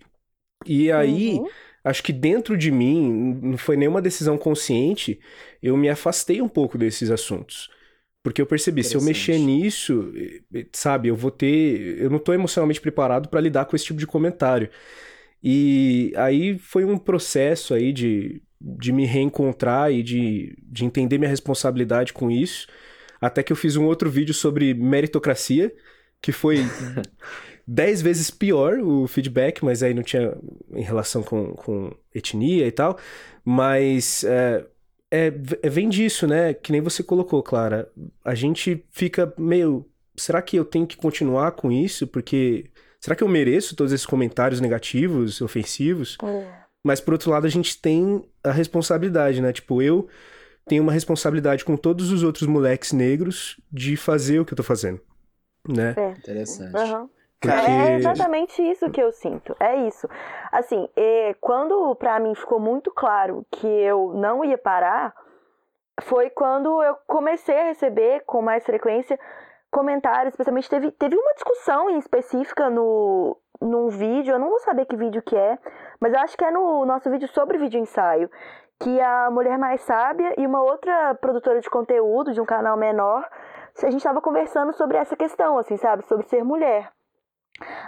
E 0.65 0.91
aí, 0.91 1.33
Uhum. 1.39 1.47
acho 1.83 2.03
que 2.03 2.12
dentro 2.13 2.57
de 2.57 2.71
mim, 2.71 3.39
não 3.41 3.57
foi 3.57 3.77
nenhuma 3.77 4.01
decisão 4.01 4.38
consciente, 4.38 5.19
eu 5.62 5.77
me 5.77 5.89
afastei 5.89 6.41
um 6.41 6.49
pouco 6.49 6.77
desses 6.77 7.10
assuntos. 7.12 7.69
Porque 8.27 8.41
eu 8.41 8.45
percebi, 8.45 8.83
se 8.83 8.93
eu 8.93 9.01
mexer 9.01 9.39
nisso, 9.39 10.11
sabe, 10.73 11.07
eu 11.07 11.15
vou 11.15 11.31
ter. 11.31 11.97
Eu 11.97 12.09
não 12.09 12.19
tô 12.19 12.33
emocionalmente 12.33 12.81
preparado 12.81 13.29
para 13.29 13.39
lidar 13.39 13.63
com 13.63 13.73
esse 13.73 13.85
tipo 13.85 13.97
de 13.97 14.05
comentário. 14.05 14.69
E 15.41 16.11
aí 16.17 16.59
foi 16.59 16.83
um 16.83 16.97
processo 16.97 17.73
aí 17.73 17.93
de, 17.93 18.41
de 18.59 18.91
me 18.91 19.05
reencontrar 19.05 19.93
e 19.93 20.03
de, 20.03 20.57
de 20.61 20.83
entender 20.83 21.17
minha 21.17 21.29
responsabilidade 21.29 22.11
com 22.11 22.29
isso. 22.29 22.67
Até 23.21 23.41
que 23.41 23.53
eu 23.53 23.55
fiz 23.55 23.77
um 23.77 23.85
outro 23.85 24.09
vídeo 24.09 24.33
sobre 24.33 24.73
meritocracia, 24.73 25.73
que 26.21 26.33
foi 26.33 26.57
dez 27.65 28.01
vezes 28.01 28.29
pior 28.29 28.77
o 28.79 29.07
feedback, 29.07 29.63
mas 29.63 29.81
aí 29.81 29.93
não 29.93 30.03
tinha 30.03 30.37
em 30.73 30.83
relação 30.83 31.23
com, 31.23 31.53
com 31.53 31.95
etnia 32.13 32.67
e 32.67 32.71
tal. 32.73 32.99
Mas 33.45 34.25
é, 34.25 34.65
é, 35.12 35.28
é- 35.62 35.70
vem 35.70 35.89
disso, 35.89 36.28
né? 36.28 36.54
Que 36.54 36.72
nem 36.72 36.82
você 36.82 37.04
colocou, 37.04 37.41
Clara. 37.41 37.89
A 38.24 38.36
gente 38.36 38.86
fica 38.91 39.34
meio. 39.38 39.86
Será 40.15 40.41
que 40.41 40.58
eu 40.58 40.65
tenho 40.65 40.88
que 40.88 40.98
continuar 40.98 41.52
com 41.52 41.72
isso? 41.72 42.08
Porque. 42.08 42.70
Será 43.00 43.15
que 43.15 43.24
eu 43.24 43.28
mereço 43.28 43.76
todos 43.76 43.93
esses 43.93 44.06
comentários 44.06 44.60
negativos, 44.60 45.39
ofensivos? 45.41 46.17
É. 46.24 46.48
Mas 46.84 47.00
por 47.00 47.13
outro 47.13 47.30
lado, 47.30 47.46
a 47.46 47.50
gente 47.50 47.80
tem 47.80 48.28
a 48.43 48.52
responsabilidade, 48.52 49.41
né? 49.41 49.54
Tipo, 49.54 49.82
eu 49.82 50.08
tenho 50.65 50.84
uma 50.84 50.91
responsabilidade 50.91 51.63
com 51.63 51.78
todos 51.78 52.12
os 52.12 52.24
outros 52.24 52.48
moleques 52.48 52.91
negros 52.91 53.60
de 53.72 53.96
fazer 53.96 54.39
o 54.39 54.46
que 54.46 54.54
eu 54.54 54.58
tô 54.58 54.63
fazendo, 54.63 55.00
né? 55.67 55.96
Interessante. 56.17 56.76
Aham. 56.76 57.10
Porque 57.39 57.56
É 57.56 57.95
exatamente 57.95 58.62
isso 58.62 58.89
que 58.89 59.02
eu 59.02 59.12
sinto. 59.12 59.56
É 59.60 59.76
isso. 59.76 60.08
Assim, 60.52 60.89
é, 60.95 61.36
quando 61.39 61.95
pra 61.95 62.19
mim 62.19 62.34
ficou 62.34 62.60
muito 62.60 62.91
claro 62.91 63.45
que 63.52 63.67
eu 63.67 64.13
não 64.13 64.43
ia 64.43 64.58
parar, 64.58 65.13
foi 66.02 66.30
quando 66.30 66.82
eu 66.82 66.95
comecei 67.08 67.60
a 67.60 67.65
receber 67.65 68.23
com 68.26 68.41
mais 68.41 68.65
frequência 68.65 69.19
comentários, 69.69 70.34
especialmente 70.34 70.69
teve, 70.69 70.91
teve 70.91 71.15
uma 71.15 71.34
discussão 71.34 71.89
em 71.89 71.97
específica 71.97 72.69
no 72.69 73.38
num 73.60 73.89
vídeo, 73.89 74.34
eu 74.34 74.39
não 74.39 74.50
vou 74.50 74.60
saber 74.60 74.86
que 74.86 74.95
vídeo 74.95 75.21
que 75.23 75.36
é, 75.36 75.58
mas 76.00 76.13
eu 76.13 76.19
acho 76.19 76.38
que 76.38 76.45
é 76.45 76.52
no 76.52 76.86
nosso 76.86 77.10
vídeo 77.10 77.28
sobre 77.28 77.58
vídeo 77.58 77.80
ensaio, 77.80 78.30
que 78.80 79.02
a 79.02 79.32
Mulher 79.32 79.58
Mais 79.58 79.82
Sábia 79.82 80.36
e 80.38 80.45
uma 80.45 80.62
outra 80.62 81.15
produtora 81.15 81.60
de 81.60 81.67
conteúdo 81.67 82.34
de 82.34 82.39
um 82.39 82.45
canal 82.45 82.78
menor, 82.78 83.28
a 83.82 83.89
gente 83.89 83.97
estava 83.97 84.21
conversando 84.21 84.73
sobre 84.73 84.97
essa 84.97 85.15
questão, 85.15 85.58
assim, 85.58 85.76
sabe, 85.76 86.06
sobre 86.06 86.28
ser 86.28 86.43
mulher. 86.43 86.91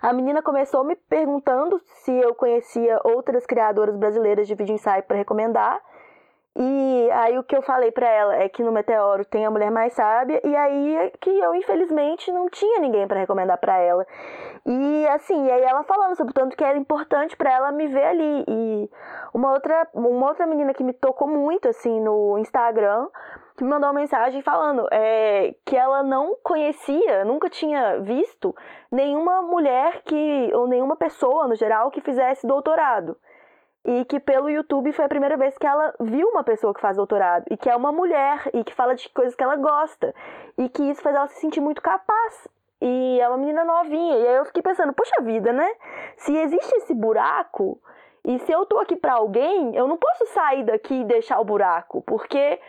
A 0.01 0.11
menina 0.13 0.41
começou 0.41 0.83
me 0.83 0.95
perguntando 0.95 1.79
se 2.03 2.11
eu 2.11 2.33
conhecia 2.33 2.99
outras 3.03 3.45
criadoras 3.45 3.95
brasileiras 3.95 4.47
de 4.47 4.55
vídeo 4.55 4.73
ensaio 4.73 5.03
para 5.03 5.17
recomendar. 5.17 5.79
E 6.57 7.09
aí 7.11 7.37
o 7.37 7.43
que 7.43 7.55
eu 7.55 7.61
falei 7.61 7.91
para 7.91 8.09
ela 8.09 8.35
é 8.35 8.49
que 8.49 8.63
no 8.63 8.71
Meteoro 8.71 9.23
tem 9.23 9.45
a 9.45 9.51
mulher 9.51 9.71
mais 9.71 9.93
sábia 9.93 10.41
e 10.43 10.55
aí 10.55 10.95
é 10.95 11.11
que 11.21 11.29
eu 11.29 11.55
infelizmente 11.55 12.31
não 12.31 12.49
tinha 12.49 12.79
ninguém 12.79 13.07
para 13.07 13.19
recomendar 13.19 13.57
para 13.59 13.77
ela. 13.77 14.05
E 14.65 15.07
assim, 15.07 15.45
e 15.45 15.51
aí 15.51 15.61
ela 15.61 15.83
falando 15.83 16.15
sobre 16.15 16.31
o 16.31 16.33
tanto 16.33 16.57
que 16.57 16.63
era 16.63 16.77
importante 16.77 17.37
para 17.37 17.51
ela 17.51 17.71
me 17.71 17.87
ver 17.87 18.03
ali. 18.03 18.45
E 18.47 18.89
uma 19.33 19.53
outra, 19.53 19.87
uma 19.93 20.27
outra 20.27 20.45
menina 20.47 20.73
que 20.73 20.83
me 20.83 20.91
tocou 20.91 21.27
muito 21.27 21.69
assim 21.69 22.01
no 22.01 22.37
Instagram, 22.39 23.07
que 23.55 23.63
me 23.63 23.69
mandou 23.69 23.89
uma 23.89 23.99
mensagem 23.99 24.41
falando 24.41 24.87
é, 24.91 25.53
que 25.65 25.75
ela 25.75 26.03
não 26.03 26.35
conhecia, 26.43 27.23
nunca 27.25 27.49
tinha 27.49 27.99
visto 27.99 28.55
nenhuma 28.91 29.41
mulher 29.41 30.01
que 30.03 30.51
ou 30.53 30.67
nenhuma 30.67 30.95
pessoa 30.95 31.47
no 31.47 31.55
geral 31.55 31.91
que 31.91 32.01
fizesse 32.01 32.45
doutorado. 32.45 33.15
E 33.85 34.05
que 34.05 34.19
pelo 34.19 34.49
YouTube 34.49 34.91
foi 34.91 35.05
a 35.05 35.09
primeira 35.09 35.37
vez 35.37 35.57
que 35.57 35.65
ela 35.65 35.93
viu 35.99 36.27
uma 36.27 36.43
pessoa 36.43 36.73
que 36.73 36.81
faz 36.81 36.97
doutorado 36.97 37.45
e 37.49 37.55
que 37.55 37.69
é 37.69 37.75
uma 37.75 37.91
mulher 37.91 38.49
e 38.53 38.63
que 38.63 38.73
fala 38.73 38.93
de 38.93 39.07
coisas 39.09 39.35
que 39.35 39.43
ela 39.43 39.55
gosta 39.55 40.13
e 40.57 40.67
que 40.67 40.83
isso 40.83 41.01
faz 41.01 41.15
ela 41.15 41.27
se 41.27 41.39
sentir 41.39 41.61
muito 41.61 41.81
capaz. 41.81 42.47
E 42.81 43.19
é 43.19 43.27
uma 43.27 43.37
menina 43.37 43.63
novinha. 43.63 44.17
E 44.17 44.27
aí 44.27 44.35
eu 44.35 44.45
fiquei 44.45 44.61
pensando, 44.61 44.93
poxa 44.93 45.21
vida, 45.21 45.51
né? 45.53 45.69
Se 46.17 46.35
existe 46.35 46.75
esse 46.75 46.93
buraco 46.93 47.81
e 48.25 48.37
se 48.39 48.51
eu 48.51 48.65
tô 48.65 48.79
aqui 48.79 48.95
pra 48.95 49.13
alguém, 49.13 49.75
eu 49.75 49.87
não 49.87 49.97
posso 49.97 50.25
sair 50.27 50.63
daqui 50.63 51.01
e 51.01 51.05
deixar 51.05 51.39
o 51.39 51.45
buraco, 51.45 52.01
porque 52.01 52.59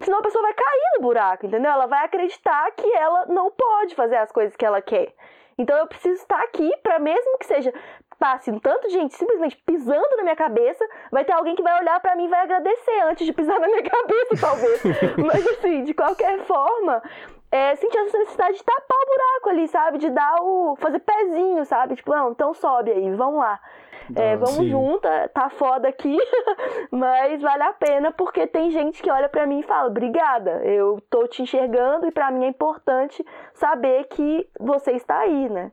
senão 0.00 0.18
a 0.18 0.22
pessoa 0.22 0.42
vai 0.42 0.54
cair 0.54 0.90
no 0.96 1.02
buraco, 1.02 1.46
entendeu? 1.46 1.70
Ela 1.70 1.86
vai 1.86 2.04
acreditar 2.04 2.70
que 2.72 2.90
ela 2.94 3.26
não 3.26 3.50
pode 3.50 3.94
fazer 3.94 4.16
as 4.16 4.30
coisas 4.32 4.56
que 4.56 4.64
ela 4.64 4.80
quer. 4.80 5.12
Então 5.58 5.76
eu 5.76 5.86
preciso 5.86 6.14
estar 6.14 6.40
aqui 6.40 6.74
para 6.82 6.98
mesmo 6.98 7.38
que 7.38 7.46
seja 7.46 7.72
passe 8.20 8.52
tanto 8.60 8.86
de 8.86 8.92
gente 8.92 9.14
simplesmente 9.16 9.56
pisando 9.64 10.16
na 10.16 10.22
minha 10.22 10.36
cabeça, 10.36 10.86
vai 11.10 11.24
ter 11.24 11.32
alguém 11.32 11.56
que 11.56 11.62
vai 11.62 11.80
olhar 11.80 11.98
para 12.00 12.14
mim 12.14 12.26
e 12.26 12.28
vai 12.28 12.42
agradecer 12.42 13.00
antes 13.04 13.26
de 13.26 13.32
pisar 13.32 13.58
na 13.58 13.66
minha 13.66 13.82
cabeça, 13.88 14.36
talvez. 14.38 14.82
Mas 15.16 15.46
assim, 15.48 15.84
de 15.84 15.94
qualquer 15.94 16.38
forma, 16.40 17.02
é, 17.50 17.74
sentir 17.76 17.96
essa 17.96 18.18
necessidade 18.18 18.58
de 18.58 18.64
tapar 18.64 18.98
o 18.98 19.06
buraco 19.06 19.48
ali, 19.48 19.66
sabe? 19.66 19.98
De 19.98 20.10
dar 20.10 20.36
o. 20.42 20.76
fazer 20.76 20.98
pezinho, 21.00 21.64
sabe? 21.64 21.96
Tipo, 21.96 22.14
não, 22.14 22.30
então 22.30 22.52
sobe 22.52 22.90
aí, 22.90 23.10
vamos 23.14 23.40
lá. 23.40 23.58
É, 24.14 24.36
vamos 24.36 24.56
sim. 24.56 24.68
junto, 24.68 25.08
tá 25.32 25.48
foda 25.50 25.88
aqui, 25.88 26.18
mas 26.90 27.40
vale 27.40 27.62
a 27.62 27.72
pena 27.72 28.10
porque 28.10 28.44
tem 28.44 28.70
gente 28.70 29.00
que 29.00 29.10
olha 29.10 29.28
pra 29.28 29.46
mim 29.46 29.60
e 29.60 29.62
fala: 29.62 29.88
obrigada, 29.88 30.62
eu 30.64 31.00
tô 31.08 31.28
te 31.28 31.42
enxergando 31.42 32.06
e 32.06 32.10
pra 32.10 32.30
mim 32.30 32.44
é 32.44 32.48
importante 32.48 33.24
saber 33.54 34.04
que 34.08 34.48
você 34.58 34.92
está 34.92 35.20
aí, 35.20 35.48
né? 35.48 35.70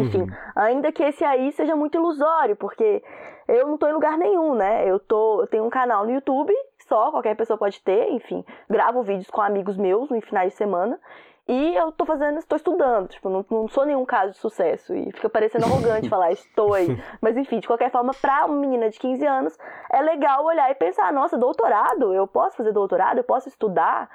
Enfim, 0.00 0.22
Uhum. 0.22 0.28
ainda 0.56 0.92
que 0.92 1.02
esse 1.02 1.24
aí 1.24 1.52
seja 1.52 1.74
muito 1.76 1.96
ilusório, 1.96 2.56
porque 2.56 3.02
eu 3.48 3.66
não 3.66 3.76
tô 3.76 3.86
em 3.86 3.92
lugar 3.92 4.16
nenhum, 4.16 4.54
né? 4.54 4.88
Eu 4.88 4.98
tô, 4.98 5.42
eu 5.42 5.46
tenho 5.46 5.64
um 5.64 5.70
canal 5.70 6.04
no 6.04 6.12
YouTube 6.12 6.52
só, 6.80 7.10
qualquer 7.10 7.34
pessoa 7.36 7.58
pode 7.58 7.80
ter, 7.82 8.10
enfim, 8.10 8.44
gravo 8.68 9.02
vídeos 9.02 9.30
com 9.30 9.40
amigos 9.40 9.76
meus 9.76 10.10
no 10.10 10.20
finais 10.20 10.52
de 10.52 10.58
semana. 10.58 10.98
E 11.46 11.76
eu 11.76 11.92
tô 11.92 12.06
fazendo, 12.06 12.38
estou 12.38 12.56
estudando, 12.56 13.08
tipo, 13.08 13.28
não, 13.28 13.44
não 13.50 13.68
sou 13.68 13.84
nenhum 13.84 14.06
caso 14.06 14.32
de 14.32 14.38
sucesso. 14.38 14.94
E 14.94 15.12
fica 15.12 15.28
parecendo 15.28 15.66
arrogante 15.66 16.08
falar, 16.10 16.32
estou 16.32 16.72
aí. 16.72 16.98
Mas 17.20 17.36
enfim, 17.36 17.58
de 17.58 17.66
qualquer 17.66 17.90
forma, 17.90 18.12
pra 18.14 18.46
uma 18.46 18.56
menina 18.56 18.88
de 18.88 18.98
15 18.98 19.26
anos, 19.26 19.58
é 19.92 20.00
legal 20.00 20.42
olhar 20.42 20.70
e 20.70 20.74
pensar, 20.74 21.12
nossa, 21.12 21.36
doutorado, 21.36 22.14
eu 22.14 22.26
posso 22.26 22.56
fazer 22.56 22.72
doutorado, 22.72 23.18
eu 23.18 23.24
posso 23.24 23.48
estudar 23.48 24.08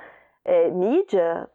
é, 0.44 0.70
mídia. 0.70 1.48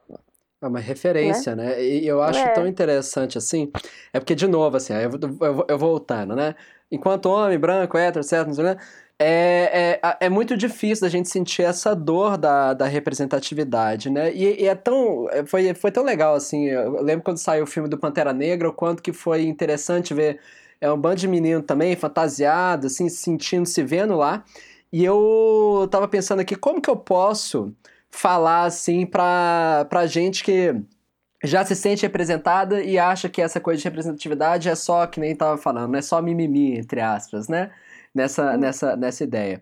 É 0.64 0.68
uma 0.68 0.80
referência, 0.80 1.54
né? 1.54 1.82
E 1.82 2.06
eu 2.06 2.22
acho 2.22 2.38
É. 2.40 2.52
tão 2.54 2.66
interessante 2.66 3.36
assim. 3.36 3.70
É 4.14 4.18
porque, 4.18 4.34
de 4.34 4.46
novo, 4.48 4.78
assim, 4.78 4.94
eu, 4.94 5.10
eu, 5.40 5.66
eu 5.68 5.78
voltando, 5.78 6.34
né? 6.34 6.54
Enquanto 6.90 7.26
homem, 7.26 7.58
branco, 7.58 7.98
hétero, 7.98 8.24
certo, 8.24 8.46
não 8.46 8.54
sei 8.54 8.64
quê, 8.64 8.76
é, 9.18 10.00
é, 10.02 10.16
é 10.20 10.28
muito 10.30 10.56
difícil 10.56 11.02
da 11.02 11.10
gente 11.10 11.28
sentir 11.28 11.62
essa 11.62 11.94
dor 11.94 12.38
da, 12.38 12.72
da 12.72 12.86
representatividade, 12.86 14.08
né? 14.10 14.32
E, 14.34 14.62
e 14.62 14.66
é 14.66 14.74
tão. 14.74 15.28
é, 15.30 15.44
Foi, 15.44 15.74
foi 15.74 15.90
tão 15.92 16.02
legal, 16.02 16.34
assim. 16.34 16.64
Eu 16.66 17.02
lembro 17.02 17.22
quando 17.24 17.38
saiu 17.38 17.64
o 17.64 17.66
filme 17.66 17.88
do 17.88 17.98
Pantera 17.98 18.32
Negra, 18.32 18.68
o 18.68 18.72
quanto 18.72 19.02
que 19.02 19.12
foi 19.12 19.42
interessante 19.44 20.14
ver 20.14 20.40
é 20.80 20.90
um 20.90 20.98
bando 20.98 21.16
de 21.16 21.28
menino 21.28 21.62
também, 21.62 21.94
fantasiado, 21.96 22.86
assim, 22.86 23.08
se 23.08 23.18
sentindo, 23.18 23.66
se 23.66 23.82
vendo 23.82 24.16
lá. 24.16 24.44
E 24.92 25.04
eu 25.04 25.86
tava 25.90 26.08
pensando 26.08 26.40
aqui, 26.40 26.56
como 26.56 26.80
que 26.80 26.90
eu 26.90 26.96
posso 26.96 27.72
falar, 28.14 28.64
assim, 28.64 29.04
pra, 29.04 29.86
pra 29.90 30.06
gente 30.06 30.44
que 30.44 30.74
já 31.42 31.64
se 31.64 31.74
sente 31.74 32.02
representada 32.02 32.82
e 32.82 32.98
acha 32.98 33.28
que 33.28 33.42
essa 33.42 33.60
coisa 33.60 33.78
de 33.82 33.84
representatividade 33.84 34.68
é 34.68 34.74
só, 34.74 35.06
que 35.06 35.20
nem 35.20 35.34
tava 35.34 35.58
falando, 35.58 35.96
é 35.96 36.02
só 36.02 36.22
mimimi, 36.22 36.78
entre 36.78 37.00
aspas, 37.00 37.48
né? 37.48 37.70
Nessa, 38.14 38.56
nessa, 38.56 38.96
nessa 38.96 39.24
ideia. 39.24 39.60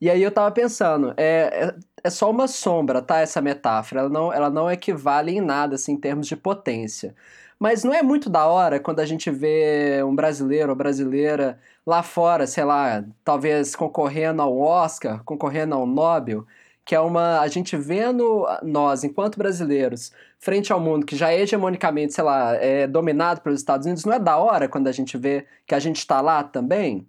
E 0.00 0.10
aí 0.10 0.20
eu 0.20 0.32
tava 0.32 0.50
pensando, 0.50 1.14
é, 1.16 1.68
é, 1.68 1.74
é, 2.04 2.10
só 2.10 2.28
uma 2.30 2.48
sombra, 2.48 3.00
tá? 3.00 3.20
Essa 3.20 3.40
metáfora. 3.40 4.00
Ela 4.00 4.10
não, 4.10 4.32
ela 4.32 4.50
não 4.50 4.70
equivale 4.70 5.32
em 5.36 5.40
nada, 5.40 5.76
assim, 5.76 5.92
em 5.92 5.96
termos 5.96 6.26
de 6.26 6.36
potência. 6.36 7.14
Mas 7.58 7.84
não 7.84 7.94
é 7.94 8.02
muito 8.02 8.28
da 8.28 8.46
hora 8.46 8.80
quando 8.80 8.98
a 8.98 9.06
gente 9.06 9.30
vê 9.30 10.02
um 10.04 10.14
brasileiro 10.14 10.70
ou 10.70 10.76
brasileira 10.76 11.58
lá 11.86 12.02
fora, 12.02 12.46
sei 12.48 12.64
lá, 12.64 13.04
talvez 13.24 13.76
concorrendo 13.76 14.42
ao 14.42 14.58
Oscar, 14.58 15.22
concorrendo 15.24 15.74
ao 15.76 15.86
Nobel, 15.86 16.44
que 16.84 16.94
é 16.94 17.00
uma. 17.00 17.40
A 17.40 17.48
gente 17.48 17.76
vendo 17.76 18.46
nós, 18.62 19.04
enquanto 19.04 19.38
brasileiros, 19.38 20.12
frente 20.38 20.72
ao 20.72 20.80
mundo 20.80 21.06
que 21.06 21.16
já 21.16 21.32
é 21.32 21.40
hegemonicamente, 21.40 22.14
sei 22.14 22.24
lá, 22.24 22.54
é 22.56 22.86
dominado 22.86 23.40
pelos 23.40 23.60
Estados 23.60 23.86
Unidos, 23.86 24.04
não 24.04 24.12
é 24.12 24.18
da 24.18 24.36
hora 24.36 24.68
quando 24.68 24.88
a 24.88 24.92
gente 24.92 25.16
vê 25.16 25.46
que 25.66 25.74
a 25.74 25.78
gente 25.78 25.98
está 25.98 26.20
lá 26.20 26.42
também? 26.42 27.06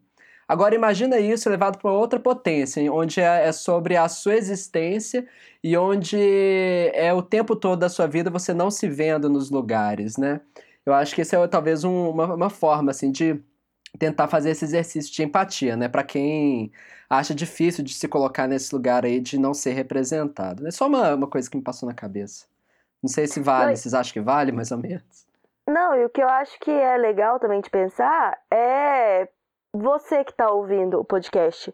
Agora 0.47 0.75
imagina 0.75 1.19
isso 1.19 1.49
levado 1.49 1.77
para 1.79 1.91
outra 1.91 2.19
potência, 2.19 2.91
onde 2.91 3.19
é, 3.21 3.47
é 3.47 3.51
sobre 3.51 3.95
a 3.95 4.07
sua 4.09 4.35
existência 4.35 5.25
e 5.63 5.75
onde 5.77 6.17
é 6.93 7.13
o 7.13 7.21
tempo 7.21 7.55
todo 7.55 7.79
da 7.79 7.89
sua 7.89 8.07
vida 8.07 8.29
você 8.29 8.53
não 8.53 8.69
se 8.69 8.87
vendo 8.87 9.29
nos 9.29 9.49
lugares, 9.49 10.17
né? 10.17 10.41
Eu 10.85 10.93
acho 10.93 11.15
que 11.15 11.21
esse 11.21 11.35
é 11.35 11.47
talvez 11.47 11.83
um, 11.83 12.09
uma, 12.09 12.35
uma 12.35 12.49
forma 12.49 12.91
assim 12.91 13.11
de 13.11 13.41
tentar 13.97 14.27
fazer 14.27 14.51
esse 14.51 14.65
exercício 14.65 15.13
de 15.13 15.23
empatia, 15.23 15.75
né? 15.77 15.87
Para 15.87 16.03
quem 16.03 16.71
acha 17.17 17.35
difícil 17.35 17.83
de 17.83 17.93
se 17.93 18.07
colocar 18.07 18.47
nesse 18.47 18.73
lugar 18.73 19.05
aí 19.05 19.19
de 19.19 19.37
não 19.37 19.53
ser 19.53 19.71
representado. 19.71 20.67
É 20.67 20.71
só 20.71 20.87
uma, 20.87 21.15
uma 21.15 21.27
coisa 21.27 21.49
que 21.49 21.57
me 21.57 21.63
passou 21.63 21.87
na 21.87 21.95
cabeça. 21.95 22.45
Não 23.01 23.09
sei 23.09 23.27
se 23.27 23.39
vale, 23.39 23.71
não, 23.71 23.75
vocês 23.75 23.93
acham 23.93 24.13
que 24.13 24.21
vale 24.21 24.51
mais 24.51 24.71
ou 24.71 24.77
menos? 24.77 25.27
Não, 25.67 25.95
e 25.95 26.05
o 26.05 26.09
que 26.09 26.21
eu 26.21 26.29
acho 26.29 26.59
que 26.59 26.71
é 26.71 26.97
legal 26.97 27.39
também 27.39 27.61
de 27.61 27.69
pensar 27.69 28.37
é 28.51 29.27
você 29.73 30.23
que 30.23 30.31
está 30.31 30.51
ouvindo 30.51 30.99
o 30.99 31.05
podcast, 31.05 31.71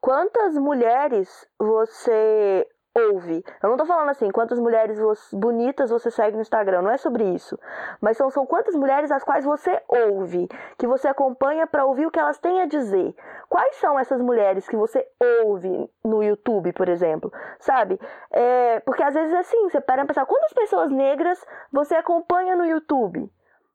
quantas 0.00 0.54
mulheres 0.56 1.46
você 1.58 2.66
ouve? 2.94 3.44
Eu 3.62 3.70
não 3.70 3.76
tô 3.76 3.84
falando 3.86 4.08
assim, 4.10 4.30
quantas 4.30 4.58
mulheres 4.58 4.98
bonitas 5.32 5.90
você 5.90 6.10
segue 6.10 6.36
no 6.36 6.42
Instagram, 6.42 6.82
não 6.82 6.90
é 6.90 6.96
sobre 6.96 7.24
isso. 7.24 7.58
Mas 8.00 8.16
são, 8.16 8.30
são 8.30 8.46
quantas 8.46 8.74
mulheres 8.74 9.10
as 9.10 9.24
quais 9.24 9.44
você 9.44 9.80
ouve, 9.88 10.48
que 10.78 10.86
você 10.86 11.08
acompanha 11.08 11.66
para 11.66 11.84
ouvir 11.84 12.06
o 12.06 12.10
que 12.10 12.18
elas 12.18 12.38
têm 12.38 12.60
a 12.60 12.66
dizer. 12.66 13.14
Quais 13.48 13.76
são 13.76 13.98
essas 13.98 14.20
mulheres 14.20 14.68
que 14.68 14.76
você 14.76 15.06
ouve 15.42 15.90
no 16.04 16.22
YouTube, 16.22 16.72
por 16.72 16.88
exemplo? 16.88 17.32
Sabe? 17.58 17.98
É, 18.30 18.80
porque 18.80 19.02
às 19.02 19.14
vezes 19.14 19.32
é 19.32 19.38
assim, 19.38 19.68
você 19.68 19.80
para 19.80 20.04
pensar, 20.04 20.26
quantas 20.26 20.52
pessoas 20.52 20.90
negras 20.90 21.44
você 21.72 21.94
acompanha 21.94 22.56
no 22.56 22.64
YouTube? 22.64 23.30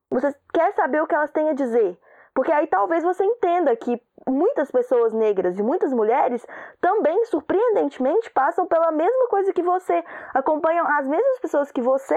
Você 0.09 0.33
quer 0.53 0.73
saber 0.73 1.01
o 1.01 1.07
que 1.07 1.15
elas 1.15 1.31
têm 1.31 1.49
a 1.49 1.53
dizer. 1.53 1.99
Porque 2.37 2.51
aí 2.51 2.67
talvez 2.67 3.03
você 3.03 3.23
entenda 3.23 3.75
que 3.75 3.99
muitas 4.29 4.69
pessoas 4.69 5.11
negras 5.11 5.57
e 5.57 5.63
muitas 5.63 5.91
mulheres 5.91 6.45
também, 6.79 7.25
surpreendentemente, 7.25 8.29
passam 8.29 8.67
pela 8.67 8.91
mesma 8.91 9.27
coisa 9.27 9.51
que 9.51 9.63
você, 9.63 10.03
acompanham 10.35 10.85
as 10.87 11.07
mesmas 11.07 11.39
pessoas 11.39 11.71
que 11.71 11.81
você 11.81 12.15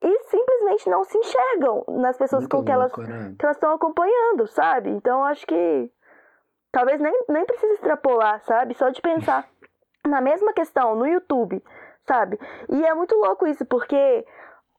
e 0.00 0.18
simplesmente 0.30 0.88
não 0.88 1.04
se 1.04 1.18
enxergam 1.18 1.84
nas 1.88 2.16
pessoas 2.16 2.44
Muito 2.44 2.56
com 2.56 2.64
que, 2.64 2.72
elas, 2.72 2.90
né? 2.96 3.34
que 3.38 3.44
elas 3.44 3.58
estão 3.58 3.74
acompanhando, 3.74 4.46
sabe? 4.46 4.88
Então 4.88 5.22
acho 5.26 5.46
que 5.46 5.92
talvez 6.72 6.98
nem, 6.98 7.12
nem 7.28 7.44
precise 7.44 7.74
extrapolar, 7.74 8.40
sabe? 8.44 8.72
Só 8.72 8.88
de 8.88 9.02
pensar 9.02 9.46
na 10.08 10.22
mesma 10.22 10.54
questão 10.54 10.94
no 10.94 11.06
YouTube, 11.06 11.62
sabe? 12.06 12.40
E 12.70 12.82
é 12.82 12.94
muito 12.94 13.14
louco 13.14 13.46
isso, 13.46 13.66
porque 13.66 14.24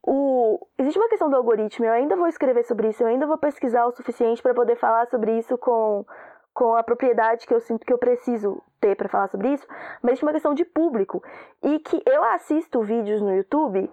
o... 0.04 0.68
Existe 0.78 0.98
uma 0.98 1.10
questão 1.10 1.30
do 1.30 1.36
algoritmo, 1.36 1.86
eu 1.86 1.94
ainda 1.94 2.16
vou 2.16 2.28
escrever 2.28 2.64
sobre 2.64 2.90
isso, 2.90 3.04
eu 3.04 3.08
ainda 3.08 3.28
vou 3.28 3.38
pesquisar 3.38 3.86
o 3.86 3.92
suficiente 3.92 4.42
para 4.42 4.54
poder 4.54 4.76
falar 4.76 5.08
sobre 5.08 5.38
isso 5.38 5.58
com, 5.58 6.06
com 6.54 6.76
a 6.76 6.84
propriedade 6.84 7.46
que 7.46 7.54
eu 7.54 7.60
sinto 7.60 7.86
que 7.86 7.94
eu 7.94 7.98
preciso 7.98 8.62
ter 8.80 8.96
para 8.96 9.10
falar 9.10 9.28
sobre 9.28 9.50
isso, 9.54 9.66
mas 10.02 10.14
existe 10.14 10.26
uma 10.26 10.34
questão 10.34 10.54
de 10.54 10.66
público. 10.66 11.24
E 11.62 11.80
que 11.80 12.02
eu 12.06 12.24
assisto 12.24 12.82
vídeos 12.82 13.22
no 13.22 13.36
YouTube 13.36 13.90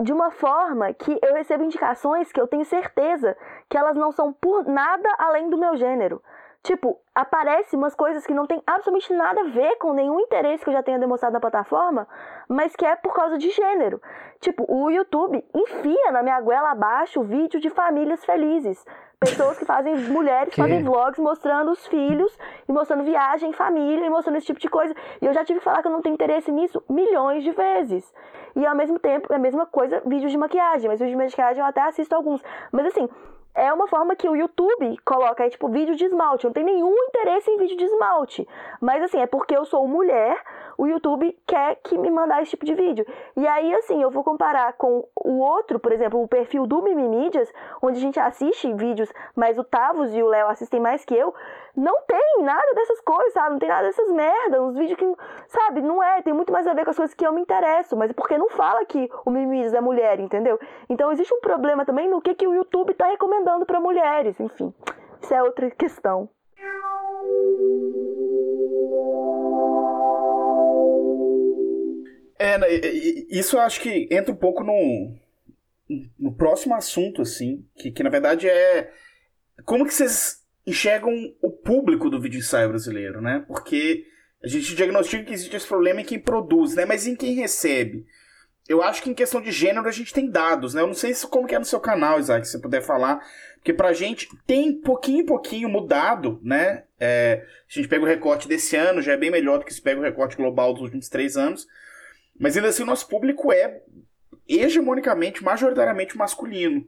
de 0.00 0.12
uma 0.12 0.30
forma 0.30 0.92
que 0.92 1.18
eu 1.22 1.34
recebo 1.34 1.64
indicações 1.64 2.30
que 2.30 2.40
eu 2.40 2.46
tenho 2.46 2.64
certeza 2.64 3.36
que 3.68 3.76
elas 3.76 3.96
não 3.96 4.12
são 4.12 4.32
por 4.32 4.64
nada 4.64 5.08
além 5.18 5.50
do 5.50 5.58
meu 5.58 5.76
gênero. 5.76 6.22
Tipo, 6.62 7.00
aparece 7.14 7.76
umas 7.76 7.94
coisas 7.94 8.26
que 8.26 8.34
não 8.34 8.46
tem 8.46 8.62
absolutamente 8.66 9.12
nada 9.14 9.40
a 9.40 9.44
ver 9.44 9.76
com 9.76 9.92
nenhum 9.92 10.20
interesse 10.20 10.64
que 10.64 10.68
eu 10.68 10.74
já 10.74 10.82
tenha 10.82 10.98
demonstrado 10.98 11.32
na 11.32 11.40
plataforma, 11.40 12.06
mas 12.48 12.74
que 12.74 12.84
é 12.84 12.96
por 12.96 13.14
causa 13.14 13.38
de 13.38 13.48
gênero. 13.50 14.02
Tipo, 14.40 14.64
o 14.68 14.90
YouTube 14.90 15.44
enfia 15.54 16.12
na 16.12 16.22
minha 16.22 16.40
goela 16.40 16.72
abaixo 16.72 17.22
vídeo 17.22 17.60
de 17.60 17.70
famílias 17.70 18.24
felizes. 18.24 18.84
Pessoas 19.20 19.58
que 19.58 19.64
fazem, 19.64 19.96
mulheres 20.10 20.54
que 20.54 20.60
fazem 20.60 20.82
vlogs 20.82 21.18
mostrando 21.18 21.70
os 21.70 21.86
filhos 21.86 22.36
e 22.68 22.72
mostrando 22.72 23.04
viagem, 23.04 23.52
família 23.52 24.04
e 24.04 24.10
mostrando 24.10 24.36
esse 24.36 24.46
tipo 24.46 24.60
de 24.60 24.68
coisa. 24.68 24.94
E 25.22 25.26
eu 25.26 25.32
já 25.32 25.44
tive 25.44 25.60
que 25.60 25.64
falar 25.64 25.80
que 25.80 25.88
eu 25.88 25.92
não 25.92 26.02
tenho 26.02 26.14
interesse 26.14 26.52
nisso 26.52 26.82
milhões 26.88 27.42
de 27.42 27.50
vezes. 27.52 28.12
E 28.54 28.66
ao 28.66 28.76
mesmo 28.76 28.98
tempo, 28.98 29.32
é 29.32 29.36
a 29.36 29.40
mesma 29.40 29.66
coisa, 29.66 30.02
vídeos 30.04 30.32
de 30.32 30.38
maquiagem. 30.38 30.88
Mas 30.88 31.00
vídeos 31.00 31.18
de 31.18 31.24
maquiagem 31.24 31.60
eu 31.60 31.66
até 31.66 31.82
assisto 31.82 32.14
alguns. 32.14 32.42
Mas 32.70 32.86
assim, 32.86 33.08
é 33.58 33.72
uma 33.72 33.88
forma 33.88 34.14
que 34.14 34.28
o 34.28 34.36
YouTube 34.36 34.96
coloca 35.04 35.42
aí, 35.42 35.50
tipo, 35.50 35.68
vídeo 35.68 35.96
de 35.96 36.04
esmalte. 36.04 36.44
Não 36.44 36.52
tenho 36.52 36.66
nenhum 36.66 36.94
interesse 37.08 37.50
em 37.50 37.58
vídeo 37.58 37.76
de 37.76 37.84
esmalte. 37.84 38.48
Mas, 38.80 39.02
assim, 39.02 39.20
é 39.20 39.26
porque 39.26 39.56
eu 39.56 39.64
sou 39.64 39.86
mulher, 39.88 40.40
o 40.78 40.86
YouTube 40.86 41.36
quer 41.44 41.74
que 41.82 41.98
me 41.98 42.08
mandar 42.08 42.40
esse 42.40 42.52
tipo 42.52 42.64
de 42.64 42.74
vídeo. 42.74 43.04
E 43.36 43.46
aí, 43.48 43.74
assim, 43.74 44.00
eu 44.00 44.12
vou 44.12 44.22
comparar 44.22 44.74
com 44.74 45.04
o 45.16 45.40
outro, 45.40 45.80
por 45.80 45.92
exemplo, 45.92 46.22
o 46.22 46.28
perfil 46.28 46.68
do 46.68 46.80
Mimimídias, 46.80 47.52
onde 47.82 47.98
a 47.98 48.00
gente 48.00 48.20
assiste 48.20 48.72
vídeos, 48.74 49.12
mas 49.34 49.58
o 49.58 49.64
Tavos 49.64 50.14
e 50.14 50.22
o 50.22 50.28
Léo 50.28 50.46
assistem 50.46 50.78
mais 50.78 51.04
que 51.04 51.14
eu. 51.14 51.34
Não 51.78 52.02
tem 52.08 52.42
nada 52.42 52.74
dessas 52.74 53.00
coisas, 53.02 53.32
sabe? 53.32 53.50
Não 53.50 53.58
tem 53.60 53.68
nada 53.68 53.86
dessas 53.86 54.10
merdas. 54.10 54.60
Uns 54.60 54.76
vídeos 54.76 54.98
que, 54.98 55.14
sabe, 55.46 55.80
não 55.80 56.02
é. 56.02 56.20
Tem 56.22 56.32
muito 56.32 56.52
mais 56.52 56.66
a 56.66 56.74
ver 56.74 56.82
com 56.82 56.90
as 56.90 56.96
coisas 56.96 57.14
que 57.14 57.24
eu 57.24 57.32
me 57.32 57.40
interesso. 57.40 57.96
Mas 57.96 58.10
é 58.10 58.12
porque 58.12 58.36
não 58.36 58.50
fala 58.50 58.84
que 58.84 59.08
o 59.24 59.30
Mimimídias 59.30 59.72
é 59.72 59.80
mulher, 59.80 60.18
entendeu? 60.18 60.58
Então, 60.88 61.12
existe 61.12 61.32
um 61.32 61.40
problema 61.40 61.86
também 61.86 62.10
no 62.10 62.20
que, 62.20 62.34
que 62.34 62.48
o 62.48 62.52
YouTube 62.52 62.94
tá 62.94 63.06
recomendando 63.06 63.64
para 63.64 63.78
mulheres. 63.78 64.40
Enfim, 64.40 64.74
isso 65.22 65.32
é 65.32 65.40
outra 65.40 65.70
questão. 65.70 66.28
É, 72.40 72.58
né, 72.58 72.68
isso 73.30 73.56
eu 73.56 73.60
acho 73.60 73.80
que 73.80 74.08
entra 74.10 74.32
um 74.32 74.36
pouco 74.36 74.64
no, 74.64 75.14
no 76.18 76.34
próximo 76.34 76.74
assunto, 76.74 77.22
assim, 77.22 77.64
que, 77.76 77.92
que 77.92 78.02
na 78.02 78.10
verdade 78.10 78.48
é 78.48 78.92
como 79.64 79.84
que 79.84 79.94
vocês 79.94 80.44
enxergam 80.68 81.12
o 81.40 81.50
público 81.50 82.10
do 82.10 82.20
vídeo 82.20 82.38
ensaio 82.38 82.68
brasileiro, 82.68 83.20
né? 83.20 83.44
Porque 83.46 84.04
a 84.42 84.48
gente 84.48 84.74
diagnostica 84.74 85.24
que 85.24 85.32
existe 85.32 85.56
esse 85.56 85.66
problema 85.66 86.00
em 86.00 86.04
quem 86.04 86.18
produz, 86.18 86.74
né? 86.74 86.84
Mas 86.84 87.06
em 87.06 87.16
quem 87.16 87.34
recebe. 87.34 88.04
Eu 88.68 88.82
acho 88.82 89.02
que 89.02 89.08
em 89.08 89.14
questão 89.14 89.40
de 89.40 89.50
gênero 89.50 89.88
a 89.88 89.92
gente 89.92 90.12
tem 90.12 90.30
dados, 90.30 90.74
né? 90.74 90.82
Eu 90.82 90.86
não 90.86 90.94
sei 90.94 91.14
se 91.14 91.26
como 91.26 91.46
que 91.46 91.54
é 91.54 91.58
no 91.58 91.64
seu 91.64 91.80
canal, 91.80 92.20
Isaac, 92.20 92.46
se 92.46 92.52
você 92.52 92.60
puder 92.60 92.82
falar. 92.82 93.18
Porque 93.54 93.72
pra 93.72 93.94
gente 93.94 94.28
tem 94.46 94.78
pouquinho 94.78 95.22
em 95.22 95.26
pouquinho 95.26 95.68
mudado, 95.68 96.38
né? 96.42 96.84
É, 97.00 97.44
a 97.68 97.72
gente 97.72 97.88
pega 97.88 98.04
o 98.04 98.06
recorte 98.06 98.46
desse 98.46 98.76
ano, 98.76 99.00
já 99.00 99.12
é 99.12 99.16
bem 99.16 99.30
melhor 99.30 99.58
do 99.58 99.64
que 99.64 99.72
se 99.72 99.80
pega 99.80 100.00
o 100.00 100.04
recorte 100.04 100.36
global 100.36 100.74
dos 100.74 100.82
últimos 100.82 101.08
três 101.08 101.36
anos. 101.36 101.66
Mas 102.38 102.56
ainda 102.56 102.68
assim, 102.68 102.82
o 102.82 102.86
nosso 102.86 103.08
público 103.08 103.50
é 103.50 103.80
hegemonicamente, 104.46 105.42
majoritariamente 105.42 106.16
masculino. 106.16 106.86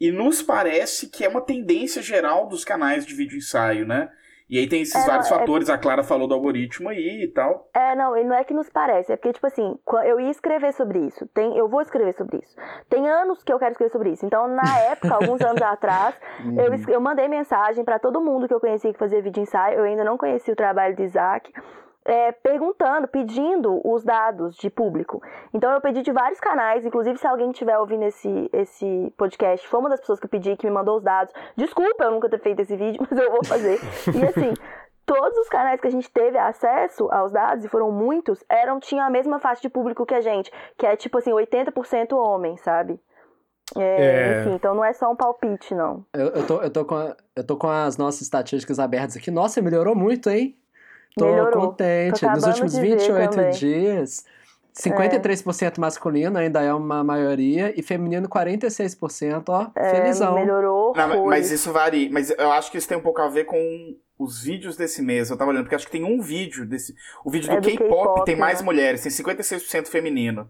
E 0.00 0.10
nos 0.10 0.42
parece 0.42 1.08
que 1.08 1.24
é 1.24 1.28
uma 1.28 1.40
tendência 1.40 2.02
geral 2.02 2.48
dos 2.48 2.64
canais 2.64 3.06
de 3.06 3.14
vídeo 3.14 3.38
ensaio, 3.38 3.86
né? 3.86 4.10
E 4.52 4.58
aí 4.58 4.68
tem 4.68 4.82
esses 4.82 4.94
é, 4.94 5.06
vários 5.06 5.30
não, 5.30 5.36
é 5.36 5.40
fatores, 5.40 5.68
é... 5.70 5.72
a 5.72 5.78
Clara 5.78 6.02
falou 6.02 6.28
do 6.28 6.34
algoritmo 6.34 6.90
aí 6.90 7.22
e 7.24 7.28
tal. 7.28 7.70
É, 7.72 7.94
não, 7.94 8.14
e 8.14 8.22
não 8.22 8.36
é 8.36 8.44
que 8.44 8.52
nos 8.52 8.68
parece, 8.68 9.10
é 9.10 9.16
porque, 9.16 9.32
tipo 9.32 9.46
assim, 9.46 9.78
eu 10.04 10.20
ia 10.20 10.30
escrever 10.30 10.74
sobre 10.74 10.98
isso, 11.06 11.26
tem, 11.28 11.56
eu 11.56 11.68
vou 11.68 11.80
escrever 11.80 12.12
sobre 12.12 12.36
isso. 12.36 12.54
Tem 12.86 13.08
anos 13.08 13.42
que 13.42 13.50
eu 13.50 13.58
quero 13.58 13.70
escrever 13.70 13.90
sobre 13.90 14.10
isso. 14.10 14.26
Então, 14.26 14.46
na 14.48 14.78
época, 14.90 15.14
alguns 15.14 15.40
anos 15.40 15.62
atrás, 15.62 16.14
eu, 16.44 16.70
uhum. 16.70 16.84
eu 16.88 17.00
mandei 17.00 17.28
mensagem 17.28 17.82
para 17.82 17.98
todo 17.98 18.20
mundo 18.20 18.46
que 18.46 18.52
eu 18.52 18.60
conhecia 18.60 18.92
que 18.92 18.98
fazia 18.98 19.22
vídeo 19.22 19.42
ensaio, 19.42 19.78
eu 19.78 19.84
ainda 19.84 20.04
não 20.04 20.18
conhecia 20.18 20.52
o 20.52 20.56
trabalho 20.56 20.94
de 20.94 21.04
Isaac 21.04 21.50
é, 22.04 22.32
perguntando, 22.32 23.06
pedindo 23.06 23.80
os 23.84 24.04
dados 24.04 24.56
de 24.56 24.68
público. 24.68 25.22
Então 25.52 25.72
eu 25.72 25.80
pedi 25.80 26.02
de 26.02 26.12
vários 26.12 26.40
canais, 26.40 26.84
inclusive 26.84 27.18
se 27.18 27.26
alguém 27.26 27.50
estiver 27.50 27.78
ouvindo 27.78 28.04
esse, 28.04 28.50
esse 28.52 29.12
podcast, 29.16 29.66
foi 29.68 29.80
uma 29.80 29.88
das 29.88 30.00
pessoas 30.00 30.18
que 30.18 30.26
eu 30.26 30.30
pedi, 30.30 30.56
que 30.56 30.66
me 30.66 30.72
mandou 30.72 30.96
os 30.96 31.02
dados. 31.02 31.32
Desculpa 31.56 32.04
eu 32.04 32.10
nunca 32.10 32.28
ter 32.28 32.40
feito 32.40 32.60
esse 32.60 32.76
vídeo, 32.76 33.00
mas 33.08 33.18
eu 33.18 33.30
vou 33.30 33.44
fazer. 33.44 33.78
e 34.14 34.24
assim, 34.24 34.54
todos 35.06 35.38
os 35.38 35.48
canais 35.48 35.80
que 35.80 35.86
a 35.86 35.90
gente 35.90 36.10
teve 36.10 36.38
acesso 36.38 37.08
aos 37.10 37.32
dados, 37.32 37.64
e 37.64 37.68
foram 37.68 37.92
muitos, 37.92 38.42
eram 38.48 38.80
tinham 38.80 39.06
a 39.06 39.10
mesma 39.10 39.38
faixa 39.38 39.62
de 39.62 39.68
público 39.68 40.06
que 40.06 40.14
a 40.14 40.20
gente, 40.20 40.50
que 40.76 40.86
é 40.86 40.96
tipo 40.96 41.18
assim, 41.18 41.30
80% 41.30 42.12
homem, 42.12 42.56
sabe? 42.56 42.98
É, 43.76 43.80
é... 43.82 44.40
Enfim, 44.40 44.54
então 44.54 44.74
não 44.74 44.84
é 44.84 44.92
só 44.92 45.10
um 45.10 45.16
palpite, 45.16 45.74
não. 45.74 46.04
Eu, 46.12 46.28
eu, 46.28 46.46
tô, 46.46 46.62
eu, 46.62 46.70
tô 46.70 46.84
com 46.84 46.94
a, 46.94 47.16
eu 47.36 47.46
tô 47.46 47.56
com 47.56 47.68
as 47.68 47.96
nossas 47.96 48.22
estatísticas 48.22 48.78
abertas 48.78 49.16
aqui. 49.16 49.30
Nossa, 49.30 49.62
melhorou 49.62 49.94
muito, 49.94 50.28
hein? 50.28 50.58
Tô 51.16 51.26
Melhorou. 51.26 51.68
contente. 51.68 52.20
Tô 52.20 52.30
Nos 52.30 52.44
últimos 52.44 52.76
28 52.76 53.58
dias, 53.58 54.24
53% 54.74 55.76
é. 55.76 55.80
masculino 55.80 56.38
ainda 56.38 56.62
é 56.62 56.72
uma 56.72 57.04
maioria 57.04 57.78
e 57.78 57.82
feminino 57.82 58.28
46%, 58.28 59.44
ó, 59.48 59.70
é, 59.74 59.90
felizão. 59.90 60.34
Melhorou. 60.34 60.94
Não, 60.96 61.26
mas 61.26 61.50
isso 61.50 61.70
varia. 61.72 62.08
Mas 62.10 62.30
eu 62.30 62.50
acho 62.52 62.70
que 62.70 62.78
isso 62.78 62.88
tem 62.88 62.96
um 62.96 63.02
pouco 63.02 63.20
a 63.20 63.28
ver 63.28 63.44
com 63.44 63.96
os 64.18 64.42
vídeos 64.42 64.76
desse 64.76 65.02
mês, 65.02 65.30
eu 65.30 65.36
tava 65.36 65.50
olhando, 65.50 65.64
porque 65.64 65.74
acho 65.74 65.86
que 65.86 65.92
tem 65.92 66.04
um 66.04 66.20
vídeo 66.20 66.64
desse. 66.64 66.94
O 67.24 67.30
vídeo 67.30 67.50
é 67.50 67.60
do, 67.60 67.68
do 67.68 67.76
K-pop 67.76 68.24
tem 68.24 68.36
mais 68.36 68.60
né? 68.60 68.64
mulheres, 68.64 69.02
tem 69.02 69.10
56% 69.10 69.88
feminino. 69.88 70.48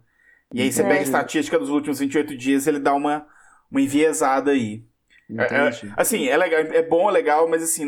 E 0.53 0.61
aí 0.61 0.71
você 0.71 0.83
é. 0.83 0.87
pega 0.87 1.01
a 1.01 1.03
estatística 1.03 1.59
dos 1.59 1.71
últimos 1.71 1.99
28 1.99 2.37
dias, 2.37 2.67
ele 2.67 2.79
dá 2.79 2.95
uma, 2.95 3.27
uma 3.71 3.81
enviesada 3.81 4.51
aí. 4.51 4.85
É, 5.31 5.55
é, 5.55 5.71
assim, 5.97 6.29
é 6.29 6.37
legal, 6.37 6.61
é 6.61 6.83
bom, 6.83 7.09
é 7.09 7.13
legal, 7.13 7.49
mas 7.49 7.63
assim, 7.63 7.87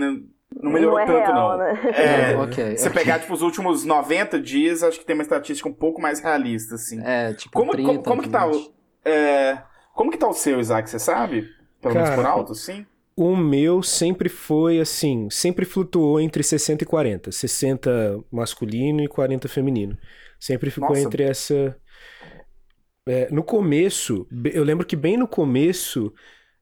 não, 0.63 0.73
melhorou 0.73 0.99
não 0.99 1.03
é 1.03 1.07
tanto, 1.07 1.33
real, 1.33 1.51
não. 1.51 1.59
Né? 1.59 1.81
É, 1.93 2.37
okay, 2.39 2.77
você 2.77 2.89
okay. 2.89 3.03
pegar, 3.03 3.19
tipo, 3.19 3.35
os 3.35 3.43
últimos 3.43 3.85
90 3.85 4.41
dias, 4.41 4.83
acho 4.83 4.99
que 4.99 5.05
tem 5.05 5.15
uma 5.15 5.23
estatística 5.23 5.69
um 5.69 5.73
pouco 5.73 6.01
mais 6.01 6.21
realista, 6.21 6.77
assim. 6.77 7.01
É, 7.05 7.33
tipo, 7.35 7.53
como, 7.53 7.73
30, 7.73 7.89
como, 7.89 8.03
como 8.03 8.23
que 8.23 8.29
tá 8.29 8.47
o. 8.47 8.73
É, 9.05 9.59
como 9.95 10.11
que 10.11 10.19
tá 10.19 10.29
o 10.29 10.33
seu, 10.33 10.61
Isaac, 10.61 10.89
você 10.89 10.99
sabe? 10.99 11.49
Pelo 11.81 11.95
menos 11.95 12.11
por 12.11 12.27
alto, 12.27 12.55
sim? 12.55 12.87
O 13.17 13.37
meu 13.37 13.83
sempre 13.83 14.29
foi 14.29 14.81
assim, 14.81 15.29
sempre 15.31 15.65
flutuou 15.65 16.21
entre 16.21 16.43
60 16.43 16.83
e 16.83 16.87
40. 16.87 17.31
60 17.31 18.25
masculino 18.31 19.03
e 19.03 19.09
40 19.09 19.47
feminino. 19.49 19.97
Sempre 20.41 20.71
ficou 20.71 20.89
Nossa. 20.91 21.03
entre 21.03 21.23
essa. 21.23 21.77
É, 23.07 23.29
no 23.31 23.45
começo, 23.45 24.27
eu 24.53 24.65
lembro 24.65 24.87
que 24.87 24.97
bem 24.97 25.17
no 25.17 25.29
começo 25.29 26.13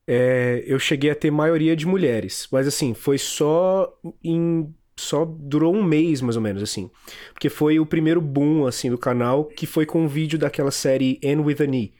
é, 0.06 0.62
eu 0.66 0.78
cheguei 0.78 1.10
a 1.10 1.14
ter 1.14 1.30
maioria 1.30 1.76
de 1.76 1.86
mulheres. 1.86 2.48
Mas 2.50 2.66
assim, 2.66 2.94
foi 2.94 3.18
só 3.18 3.92
em. 4.22 4.74
Só 4.96 5.24
durou 5.24 5.74
um 5.74 5.82
mês, 5.82 6.20
mais 6.20 6.36
ou 6.36 6.42
menos, 6.42 6.62
assim. 6.62 6.90
Porque 7.32 7.48
foi 7.48 7.80
o 7.80 7.86
primeiro 7.86 8.20
boom, 8.20 8.66
assim, 8.66 8.90
do 8.90 8.98
canal, 8.98 9.46
que 9.46 9.66
foi 9.66 9.86
com 9.86 10.02
um 10.04 10.08
vídeo 10.08 10.38
daquela 10.38 10.70
série 10.70 11.18
N 11.22 11.42
with 11.42 11.62
an 11.62 11.74
E. 11.74 11.94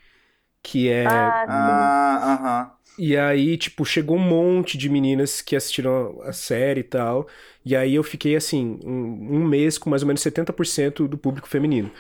Que 0.63 0.89
é. 0.89 1.07
Ah, 1.07 2.25
aham. 2.29 2.63
Uh 2.63 2.69
-huh. 2.69 2.83
E 2.99 3.17
aí, 3.17 3.57
tipo, 3.57 3.85
chegou 3.87 4.17
um 4.17 4.21
monte 4.21 4.77
de 4.77 4.89
meninas 4.89 5.41
que 5.41 5.57
assistiram 5.57 6.21
a 6.23 6.33
série 6.33 6.81
e 6.81 6.85
tal. 6.85 7.27
E 7.65 7.75
aí 7.75 7.95
eu 7.95 8.03
fiquei, 8.03 8.37
assim, 8.37 8.79
um, 8.85 9.39
um 9.39 9.45
mês 9.45 9.79
com 9.79 9.89
mais 9.89 10.03
ou 10.03 10.07
menos 10.09 10.23
70% 10.23 11.09
do 11.09 11.17
público 11.17 11.49
feminino. 11.49 11.91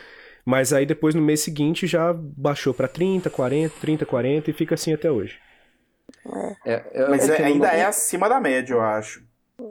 Mas 0.44 0.72
aí 0.72 0.84
depois 0.84 1.14
no 1.14 1.22
mês 1.22 1.40
seguinte 1.40 1.86
já 1.86 2.12
baixou 2.12 2.74
para 2.74 2.88
30, 2.88 3.30
40, 3.30 3.74
30, 3.80 4.06
40 4.06 4.50
e 4.50 4.52
fica 4.52 4.74
assim 4.74 4.92
até 4.92 5.10
hoje. 5.10 5.38
É. 6.64 6.82
É, 6.92 7.08
Mas 7.08 7.28
é, 7.28 7.42
ainda 7.42 7.68
é 7.68 7.84
acima 7.84 8.28
da 8.28 8.40
média, 8.40 8.74
eu 8.74 8.80
acho. 8.80 9.24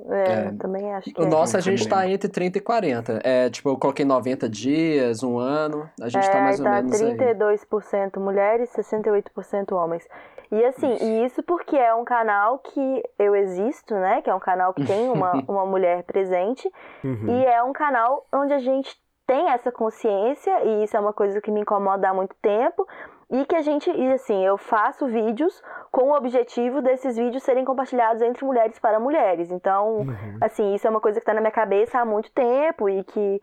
É, 0.09 0.33
é. 0.33 0.51
também 0.57 0.93
acho 0.93 1.11
que 1.11 1.19
O 1.19 1.25
é. 1.25 1.27
nosso 1.27 1.57
a 1.57 1.59
gente 1.59 1.87
tá 1.87 2.07
entre 2.07 2.29
30 2.29 2.57
e 2.57 2.61
40. 2.61 3.21
É, 3.23 3.49
tipo, 3.49 3.69
eu 3.69 3.77
coloquei 3.77 4.05
90 4.05 4.47
dias, 4.47 5.23
um 5.23 5.37
ano, 5.37 5.89
a 5.99 6.07
gente 6.07 6.25
tá 6.25 6.29
é, 6.29 6.33
tá 6.33 6.41
mais 6.41 6.59
ou 6.59 6.65
tá 6.65 6.71
menos 6.81 7.01
32% 7.01 8.11
aí. 8.15 8.23
mulheres, 8.23 8.69
68% 8.73 9.71
homens. 9.73 10.07
E 10.51 10.65
assim, 10.65 10.93
isso. 10.93 11.05
e 11.05 11.25
isso 11.25 11.43
porque 11.43 11.77
é 11.77 11.93
um 11.93 12.03
canal 12.03 12.59
que 12.59 13.03
eu 13.17 13.35
existo, 13.35 13.95
né? 13.95 14.21
Que 14.21 14.29
é 14.29 14.35
um 14.35 14.39
canal 14.39 14.73
que 14.73 14.85
tem 14.85 15.09
uma, 15.09 15.31
uma 15.47 15.65
mulher 15.65 16.03
presente. 16.03 16.69
Uhum. 17.03 17.27
E 17.27 17.45
é 17.45 17.63
um 17.63 17.71
canal 17.71 18.25
onde 18.33 18.53
a 18.53 18.59
gente 18.59 18.99
tem 19.25 19.49
essa 19.49 19.71
consciência, 19.71 20.51
e 20.65 20.83
isso 20.83 20.97
é 20.97 20.99
uma 20.99 21.13
coisa 21.13 21.39
que 21.39 21.49
me 21.49 21.61
incomoda 21.61 22.09
há 22.09 22.13
muito 22.13 22.35
tempo. 22.41 22.85
E 23.31 23.45
que 23.45 23.55
a 23.55 23.61
gente, 23.61 23.89
e 23.89 24.11
assim, 24.11 24.45
eu 24.45 24.57
faço 24.57 25.07
vídeos 25.07 25.63
com 25.89 26.09
o 26.09 26.15
objetivo 26.15 26.81
desses 26.81 27.15
vídeos 27.15 27.43
serem 27.43 27.63
compartilhados 27.63 28.21
entre 28.21 28.43
mulheres 28.43 28.77
para 28.77 28.99
mulheres. 28.99 29.49
Então, 29.51 29.99
uhum. 29.99 30.37
assim, 30.41 30.75
isso 30.75 30.85
é 30.85 30.89
uma 30.89 30.99
coisa 30.99 31.19
que 31.19 31.23
está 31.23 31.33
na 31.33 31.39
minha 31.39 31.51
cabeça 31.51 31.99
há 31.99 32.05
muito 32.05 32.29
tempo 32.31 32.89
e 32.89 33.03
que 33.05 33.41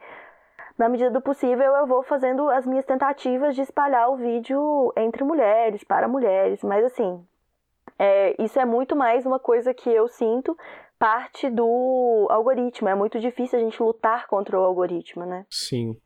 na 0.79 0.89
medida 0.89 1.11
do 1.11 1.21
possível, 1.21 1.75
eu 1.75 1.87
vou 1.87 2.05
fazendo 2.05 2.49
as 2.51 2.65
minhas 2.65 2.85
tentativas 2.85 3.57
de 3.57 3.63
espalhar 3.63 4.11
o 4.11 4.17
vídeo 4.17 4.93
entre 4.97 5.25
mulheres, 5.25 5.83
para 5.83 6.07
mulheres, 6.07 6.63
mas 6.63 6.85
assim, 6.85 7.21
é, 7.99 8.41
isso 8.41 8.61
é 8.61 8.65
muito 8.65 8.95
mais 8.95 9.27
uma 9.27 9.41
coisa 9.41 9.75
que 9.75 9.91
eu 9.91 10.07
sinto 10.07 10.57
parte 10.99 11.51
do 11.51 12.27
algoritmo. 12.31 12.89
É 12.89 12.95
muito 12.95 13.19
difícil 13.19 13.59
a 13.59 13.63
gente 13.63 13.83
lutar 13.83 14.29
contra 14.29 14.59
o 14.59 14.63
algoritmo, 14.63 15.27
né? 15.27 15.47
Sim. 15.51 15.97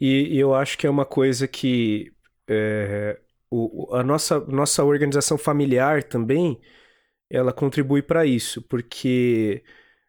E, 0.00 0.36
e 0.36 0.40
eu 0.40 0.54
acho 0.54 0.76
que 0.78 0.86
é 0.86 0.90
uma 0.90 1.04
coisa 1.04 1.46
que 1.46 2.12
é, 2.48 3.18
o, 3.50 3.94
a 3.94 4.02
nossa, 4.02 4.40
nossa 4.40 4.84
organização 4.84 5.38
familiar 5.38 6.02
também 6.02 6.58
ela 7.30 7.52
contribui 7.52 8.02
para 8.02 8.24
isso, 8.24 8.62
porque 8.62 9.62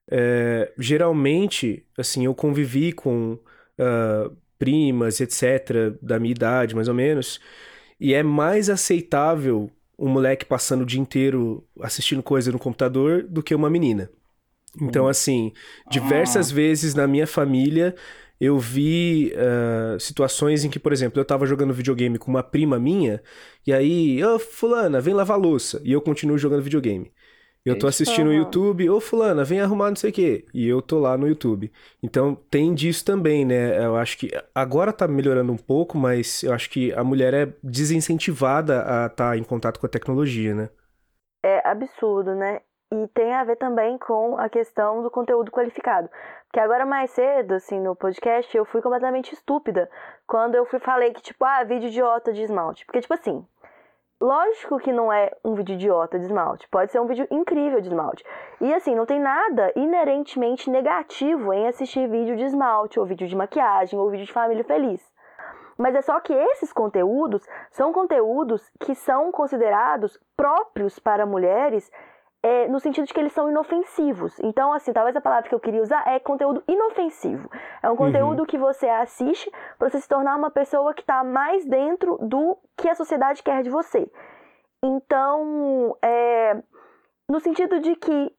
é, 0.09 0.71
geralmente, 0.77 1.85
assim, 1.97 2.25
eu 2.25 2.33
convivi 2.33 2.91
com 2.93 3.33
uh, 3.33 4.35
primas, 4.57 5.19
etc., 5.21 5.97
da 6.01 6.19
minha 6.19 6.31
idade, 6.31 6.75
mais 6.75 6.87
ou 6.87 6.93
menos, 6.93 7.39
e 7.99 8.13
é 8.13 8.23
mais 8.23 8.69
aceitável 8.69 9.69
um 9.97 10.07
moleque 10.07 10.45
passando 10.45 10.81
o 10.81 10.85
dia 10.85 10.99
inteiro 10.99 11.67
assistindo 11.81 12.23
coisa 12.23 12.51
no 12.51 12.59
computador 12.59 13.23
do 13.23 13.43
que 13.43 13.53
uma 13.53 13.69
menina. 13.69 14.09
Então, 14.81 15.03
uhum. 15.03 15.09
assim, 15.09 15.51
diversas 15.89 16.51
ah. 16.51 16.55
vezes 16.55 16.95
na 16.95 17.05
minha 17.05 17.27
família 17.27 17.95
eu 18.39 18.57
vi 18.57 19.33
uh, 19.35 19.99
situações 19.99 20.63
em 20.63 20.69
que, 20.69 20.79
por 20.79 20.93
exemplo, 20.93 21.19
eu 21.19 21.25
tava 21.25 21.45
jogando 21.45 21.73
videogame 21.73 22.17
com 22.17 22.31
uma 22.31 22.43
prima 22.43 22.79
minha, 22.79 23.21
e 23.65 23.73
aí, 23.73 24.23
ô 24.23 24.35
oh, 24.35 24.39
fulana, 24.39 25.01
vem 25.01 25.13
lavar 25.13 25.37
louça, 25.37 25.81
e 25.83 25.91
eu 25.91 26.01
continuo 26.01 26.37
jogando 26.37 26.63
videogame. 26.63 27.11
Eu 27.65 27.77
tô 27.77 27.87
assistindo 27.87 28.29
o 28.29 28.33
YouTube, 28.33 28.89
ô 28.89 28.99
fulana, 28.99 29.43
vem 29.43 29.59
arrumar 29.59 29.89
não 29.89 29.95
sei 29.95 30.09
o 30.09 30.13
quê. 30.13 30.45
E 30.53 30.67
eu 30.67 30.81
tô 30.81 30.99
lá 30.99 31.17
no 31.17 31.27
YouTube. 31.27 31.71
Então 32.01 32.35
tem 32.49 32.73
disso 32.73 33.05
também, 33.05 33.45
né? 33.45 33.85
Eu 33.85 33.95
acho 33.95 34.17
que 34.17 34.31
agora 34.55 34.93
tá 34.93 35.07
melhorando 35.07 35.51
um 35.51 35.57
pouco, 35.57 35.97
mas 35.97 36.41
eu 36.41 36.53
acho 36.53 36.69
que 36.69 36.91
a 36.93 37.03
mulher 37.03 37.33
é 37.33 37.53
desincentivada 37.61 38.81
a 38.81 39.05
estar 39.05 39.31
tá 39.31 39.37
em 39.37 39.43
contato 39.43 39.79
com 39.79 39.85
a 39.85 39.89
tecnologia, 39.89 40.55
né? 40.55 40.69
É 41.43 41.67
absurdo, 41.67 42.33
né? 42.33 42.61
E 42.91 43.07
tem 43.09 43.33
a 43.33 43.43
ver 43.43 43.57
também 43.57 43.97
com 43.99 44.37
a 44.37 44.49
questão 44.49 45.03
do 45.03 45.11
conteúdo 45.11 45.51
qualificado. 45.51 46.09
Porque 46.49 46.59
agora 46.59 46.85
mais 46.85 47.11
cedo, 47.11 47.53
assim, 47.53 47.79
no 47.79 47.95
podcast, 47.95 48.57
eu 48.57 48.65
fui 48.65 48.81
completamente 48.81 49.33
estúpida 49.33 49.89
quando 50.25 50.55
eu 50.55 50.65
fui 50.65 50.79
falei 50.79 51.13
que, 51.13 51.21
tipo, 51.21 51.45
ah, 51.45 51.63
vídeo 51.63 51.89
idiota 51.89 52.33
de 52.33 52.41
esmalte. 52.41 52.85
Porque, 52.85 53.01
tipo 53.01 53.13
assim, 53.13 53.45
Lógico 54.21 54.79
que 54.79 54.91
não 54.91 55.13
é 55.13 55.31
um 55.45 55.53
vídeo 55.53 55.75
idiota 55.75 56.19
de 56.19 56.25
esmalte, 56.25 56.67
pode 56.67 56.91
ser 56.91 56.99
um 56.99 57.05
vídeo 57.05 57.25
incrível 57.31 57.79
de 57.79 57.87
esmalte. 57.87 58.21
E 58.59 58.73
assim, 58.73 58.93
não 58.93 59.05
tem 59.05 59.17
nada 59.17 59.71
inerentemente 59.77 60.69
negativo 60.69 61.53
em 61.53 61.65
assistir 61.69 62.05
vídeo 62.09 62.35
de 62.35 62.43
esmalte, 62.43 62.99
ou 62.99 63.05
vídeo 63.05 63.29
de 63.29 63.35
maquiagem, 63.35 63.97
ou 63.97 64.09
vídeo 64.09 64.25
de 64.25 64.33
família 64.33 64.65
feliz. 64.65 65.01
Mas 65.77 65.95
é 65.95 66.01
só 66.01 66.19
que 66.19 66.33
esses 66.33 66.73
conteúdos 66.73 67.47
são 67.71 67.93
conteúdos 67.93 68.69
que 68.81 68.93
são 68.93 69.31
considerados 69.31 70.19
próprios 70.35 70.99
para 70.99 71.25
mulheres 71.25 71.89
é, 72.41 72.67
no 72.67 72.79
sentido 72.79 73.05
de 73.05 73.13
que 73.13 73.19
eles 73.19 73.33
são 73.33 73.49
inofensivos. 73.49 74.39
Então, 74.39 74.71
assim, 74.71 74.93
talvez 74.93 75.15
a 75.15 75.21
palavra 75.21 75.49
que 75.49 75.55
eu 75.55 75.59
queria 75.59 75.81
usar 75.81 76.07
é 76.07 76.19
conteúdo 76.19 76.63
inofensivo. 76.67 77.49
É 77.83 77.89
um 77.89 77.95
conteúdo 77.95 78.41
uhum. 78.41 78.45
que 78.45 78.57
você 78.57 78.87
assiste 78.87 79.51
para 79.77 79.89
você 79.89 79.99
se 79.99 80.07
tornar 80.07 80.35
uma 80.37 80.49
pessoa 80.49 80.93
que 80.93 81.01
está 81.01 81.23
mais 81.23 81.65
dentro 81.65 82.17
do 82.21 82.57
que 82.77 82.89
a 82.89 82.95
sociedade 82.95 83.43
quer 83.43 83.61
de 83.61 83.69
você. 83.69 84.09
Então, 84.83 85.97
é, 86.01 86.61
no 87.27 87.39
sentido 87.39 87.79
de 87.81 87.95
que 87.95 88.33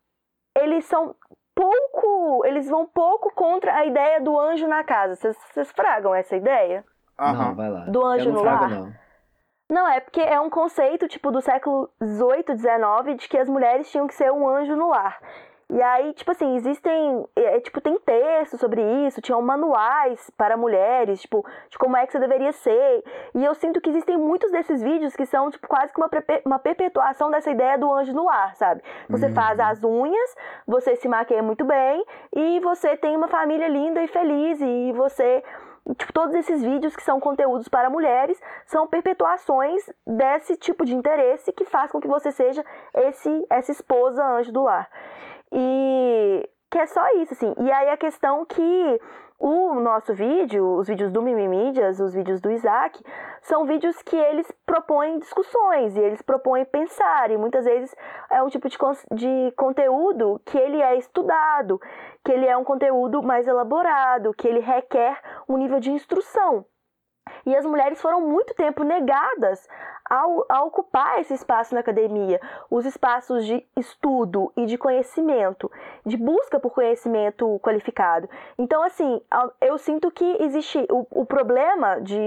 eles 0.57 0.87
são 0.87 1.15
pouco, 1.55 2.47
eles 2.47 2.69
vão 2.69 2.87
pouco 2.87 3.33
contra 3.35 3.75
a 3.75 3.85
ideia 3.85 4.21
do 4.21 4.39
anjo 4.39 4.67
na 4.67 4.83
casa. 4.83 5.15
Vocês 5.15 5.71
fragam 5.73 6.15
essa 6.15 6.35
ideia? 6.35 6.85
Não, 7.19 7.55
vai 7.55 7.69
lá. 7.69 7.81
Do 7.85 8.05
anjo 8.05 8.33
no 8.33 8.41
frago, 8.41 8.63
lar? 8.63 8.71
Não. 8.71 8.93
Não, 9.71 9.89
é 9.89 10.01
porque 10.01 10.21
é 10.21 10.41
um 10.41 10.51
conceito, 10.51 11.07
tipo, 11.07 11.31
do 11.31 11.41
século 11.41 11.89
XVIII, 12.03 12.59
XIX, 12.59 13.17
de 13.17 13.29
que 13.29 13.39
as 13.39 13.49
mulheres 13.49 13.89
tinham 13.89 14.09
que 14.09 14.15
ser 14.15 14.33
um 14.33 14.49
anjo 14.49 14.75
no 14.75 14.89
lar. 14.89 15.21
E 15.73 15.81
aí, 15.81 16.13
tipo 16.15 16.33
assim, 16.33 16.57
existem, 16.57 17.25
é, 17.37 17.57
é 17.57 17.61
tipo, 17.61 17.81
tem 17.81 17.97
textos 18.01 18.59
sobre 18.59 18.83
isso, 19.07 19.21
tinham 19.21 19.41
manuais 19.41 20.29
para 20.37 20.57
mulheres, 20.57 21.21
tipo, 21.21 21.47
de 21.69 21.79
como 21.79 21.97
é 21.97 22.05
que 22.05 22.11
você 22.11 22.19
deveria 22.19 22.51
ser. 22.51 23.05
E 23.33 23.45
eu 23.45 23.55
sinto 23.55 23.81
que 23.81 23.89
existem 23.89 24.19
muitos 24.19 24.51
desses 24.51 24.83
vídeos 24.83 25.15
que 25.15 25.25
são, 25.25 25.49
tipo, 25.49 25.69
quase 25.69 25.93
que 25.93 26.01
uma, 26.01 26.11
uma 26.45 26.59
perpetuação 26.59 27.31
dessa 27.31 27.53
ideia 27.53 27.79
do 27.79 27.93
anjo 27.93 28.13
no 28.13 28.25
lar, 28.25 28.57
sabe? 28.57 28.83
Você 29.09 29.27
uhum. 29.27 29.35
faz 29.35 29.61
as 29.61 29.85
unhas, 29.85 30.35
você 30.67 30.97
se 30.97 31.07
maquia 31.07 31.41
muito 31.41 31.65
bem 31.65 32.05
e 32.35 32.59
você 32.59 32.97
tem 32.97 33.17
uma 33.17 33.29
família 33.29 33.69
linda 33.69 34.03
e 34.03 34.09
feliz 34.09 34.61
e 34.61 34.93
você 34.93 35.45
tipo, 35.97 36.13
todos 36.13 36.35
esses 36.35 36.63
vídeos 36.63 36.95
que 36.95 37.03
são 37.03 37.21
conteúdos 37.21 37.69
para 37.69 37.91
mulheres 37.91 38.41
são 38.67 38.87
perpetuações 38.87 39.83
desse 40.07 40.57
tipo 40.57 40.85
de 40.85 40.95
interesse 40.95 41.53
que 41.53 41.65
faz 41.65 41.91
com 41.91 42.01
que 42.01 42.09
você 42.09 42.31
seja 42.31 42.65
esse 42.95 43.47
essa 43.51 43.73
esposa 43.73 44.25
anjo 44.25 44.53
do 44.53 44.63
lar. 44.63 44.89
E 45.53 46.49
que 46.71 46.79
é 46.79 46.87
só 46.87 47.05
isso, 47.17 47.35
assim. 47.35 47.53
E 47.59 47.71
aí 47.71 47.89
a 47.89 47.97
questão 47.97 48.45
que 48.45 49.01
o 49.41 49.75
nosso 49.81 50.13
vídeo, 50.13 50.77
os 50.77 50.87
vídeos 50.87 51.11
do 51.11 51.23
Mimimídias, 51.23 51.99
os 51.99 52.13
vídeos 52.13 52.43
do 52.43 52.51
Isaac, 52.51 53.03
são 53.41 53.65
vídeos 53.65 54.01
que 54.03 54.15
eles 54.15 54.47
propõem 54.67 55.19
discussões 55.19 55.97
e 55.97 56.01
eles 56.01 56.21
propõem 56.21 56.65
pensar. 56.67 57.31
E 57.31 57.39
muitas 57.39 57.65
vezes 57.65 57.97
é 58.31 58.43
um 58.43 58.49
tipo 58.49 58.69
de, 58.69 58.77
de 59.13 59.53
conteúdo 59.57 60.41
que 60.45 60.59
ele 60.59 60.81
é 60.83 60.97
estudado, 60.97 61.81
que 62.25 62.33
ele 62.33 62.47
é 62.47 62.57
um 62.57 62.65
conteúdo 62.65 63.23
mais 63.23 63.47
elaborado, 63.47 64.35
que 64.35 64.47
ele 64.47 64.61
requer 64.61 65.21
um 65.49 65.57
nível 65.57 65.81
de 65.81 65.91
instrução. 65.91 66.65
E 67.47 67.57
as 67.57 67.65
mulheres 67.65 68.01
foram 68.01 68.21
muito 68.21 68.55
tempo 68.55 68.83
negadas 68.83 69.67
ao, 70.09 70.45
a 70.49 70.63
ocupar 70.65 71.21
esse 71.21 71.33
espaço 71.33 71.75
na 71.75 71.81
academia, 71.81 72.41
os 72.69 72.85
espaços 72.85 73.47
de 73.47 73.65
estudo 73.77 74.53
e 74.57 74.67
de 74.67 74.77
conhecimento, 74.77 75.71
de 76.05 76.17
busca 76.17 76.59
por 76.59 76.73
conhecimento 76.73 77.61
qualificado. 77.61 78.29
Então, 78.59 78.83
assim, 78.83 79.23
eu 79.61 79.79
sinto 79.79 80.11
que 80.11 80.25
existe 80.43 80.85
o, 80.91 81.07
o 81.11 81.25
problema 81.25 82.01
de. 82.01 82.19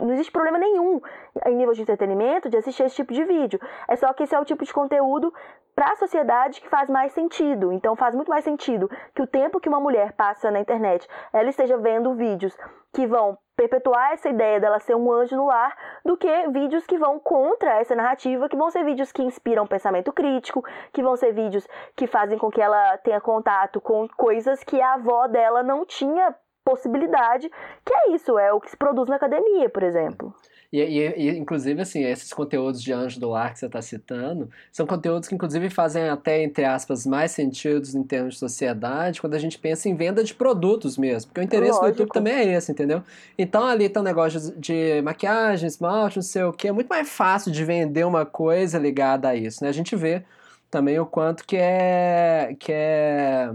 Não 0.00 0.14
existe 0.14 0.32
problema 0.32 0.58
nenhum 0.58 1.00
em 1.44 1.54
nível 1.54 1.74
de 1.74 1.82
entretenimento 1.82 2.48
de 2.48 2.56
assistir 2.56 2.84
esse 2.84 2.96
tipo 2.96 3.12
de 3.12 3.24
vídeo. 3.24 3.60
É 3.86 3.94
só 3.96 4.12
que 4.14 4.22
esse 4.22 4.34
é 4.34 4.40
o 4.40 4.44
tipo 4.44 4.64
de 4.64 4.72
conteúdo 4.72 5.32
para 5.76 5.92
a 5.92 5.96
sociedade 5.96 6.62
que 6.62 6.70
faz 6.70 6.88
mais 6.88 7.12
sentido. 7.12 7.70
Então 7.70 7.94
faz 7.94 8.14
muito 8.14 8.30
mais 8.30 8.42
sentido 8.42 8.90
que 9.14 9.20
o 9.20 9.26
tempo 9.26 9.60
que 9.60 9.68
uma 9.68 9.78
mulher 9.78 10.14
passa 10.14 10.50
na 10.50 10.58
internet, 10.58 11.06
ela 11.32 11.50
esteja 11.50 11.76
vendo 11.76 12.14
vídeos 12.14 12.56
que 12.94 13.06
vão 13.06 13.36
perpetuar 13.54 14.12
essa 14.12 14.28
ideia 14.28 14.58
dela 14.58 14.80
ser 14.80 14.94
um 14.94 15.12
anjo 15.12 15.36
no 15.36 15.46
lar, 15.46 15.76
do 16.04 16.16
que 16.16 16.48
vídeos 16.48 16.86
que 16.86 16.98
vão 16.98 17.18
contra 17.18 17.78
essa 17.80 17.94
narrativa, 17.94 18.48
que 18.48 18.56
vão 18.56 18.70
ser 18.70 18.84
vídeos 18.84 19.12
que 19.12 19.22
inspiram 19.22 19.66
pensamento 19.66 20.12
crítico, 20.12 20.64
que 20.92 21.02
vão 21.02 21.16
ser 21.16 21.32
vídeos 21.32 21.66
que 21.94 22.06
fazem 22.06 22.38
com 22.38 22.50
que 22.50 22.60
ela 22.60 22.98
tenha 22.98 23.20
contato 23.20 23.80
com 23.80 24.08
coisas 24.08 24.64
que 24.64 24.80
a 24.80 24.94
avó 24.94 25.26
dela 25.26 25.62
não 25.62 25.84
tinha 25.84 26.34
possibilidade, 26.64 27.50
que 27.84 27.94
é 27.94 28.10
isso, 28.10 28.38
é 28.38 28.52
o 28.52 28.60
que 28.60 28.70
se 28.70 28.76
produz 28.76 29.08
na 29.08 29.16
academia, 29.16 29.70
por 29.70 29.82
exemplo. 29.82 30.34
E, 30.72 30.80
e, 30.80 31.14
e, 31.16 31.38
inclusive, 31.38 31.80
assim, 31.80 32.04
esses 32.04 32.32
conteúdos 32.32 32.82
de 32.82 32.92
anjo 32.92 33.20
do 33.20 33.28
lar 33.30 33.52
que 33.52 33.58
você 33.58 33.66
está 33.66 33.80
citando, 33.80 34.50
são 34.72 34.86
conteúdos 34.86 35.28
que, 35.28 35.34
inclusive, 35.34 35.70
fazem 35.70 36.08
até, 36.08 36.42
entre 36.42 36.64
aspas, 36.64 37.06
mais 37.06 37.30
sentidos 37.30 37.94
em 37.94 38.02
termos 38.02 38.34
de 38.34 38.40
sociedade, 38.40 39.20
quando 39.20 39.34
a 39.34 39.38
gente 39.38 39.58
pensa 39.58 39.88
em 39.88 39.94
venda 39.94 40.22
de 40.24 40.34
produtos 40.34 40.98
mesmo. 40.98 41.28
Porque 41.28 41.40
o 41.40 41.44
interesse 41.44 41.72
Lógico. 41.72 41.84
do 41.84 41.90
YouTube 41.90 42.12
também 42.12 42.34
é 42.34 42.54
esse, 42.54 42.72
entendeu? 42.72 43.02
Então, 43.38 43.64
ali 43.64 43.88
tem 43.88 44.00
um 44.00 44.04
negócio 44.04 44.52
de, 44.58 45.00
maquiagem, 45.02 45.66
esmalte, 45.66 46.16
não 46.16 46.22
sei 46.22 46.42
o 46.42 46.52
que. 46.52 46.68
É 46.68 46.72
muito 46.72 46.88
mais 46.88 47.08
fácil 47.08 47.52
de 47.52 47.64
vender 47.64 48.04
uma 48.04 48.26
coisa 48.26 48.78
ligada 48.78 49.28
a 49.28 49.34
isso, 49.36 49.62
né? 49.62 49.70
A 49.70 49.72
gente 49.72 49.94
vê 49.94 50.22
também 50.70 50.98
o 50.98 51.06
quanto 51.06 51.44
que 51.44 51.56
é... 51.56 52.56
Que 52.58 52.72
é 52.72 53.50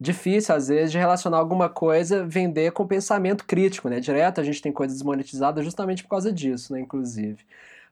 difícil, 0.00 0.54
às 0.54 0.68
vezes, 0.68 0.92
de 0.92 0.98
relacionar 0.98 1.38
alguma 1.38 1.68
coisa, 1.68 2.24
vender 2.26 2.72
com 2.72 2.86
pensamento 2.86 3.44
crítico, 3.46 3.88
né? 3.88 4.00
Direto 4.00 4.40
a 4.40 4.44
gente 4.44 4.62
tem 4.62 4.72
coisas 4.72 4.98
desmonetizadas 4.98 5.64
justamente 5.64 6.02
por 6.02 6.10
causa 6.10 6.32
disso, 6.32 6.72
né? 6.72 6.80
Inclusive. 6.80 7.44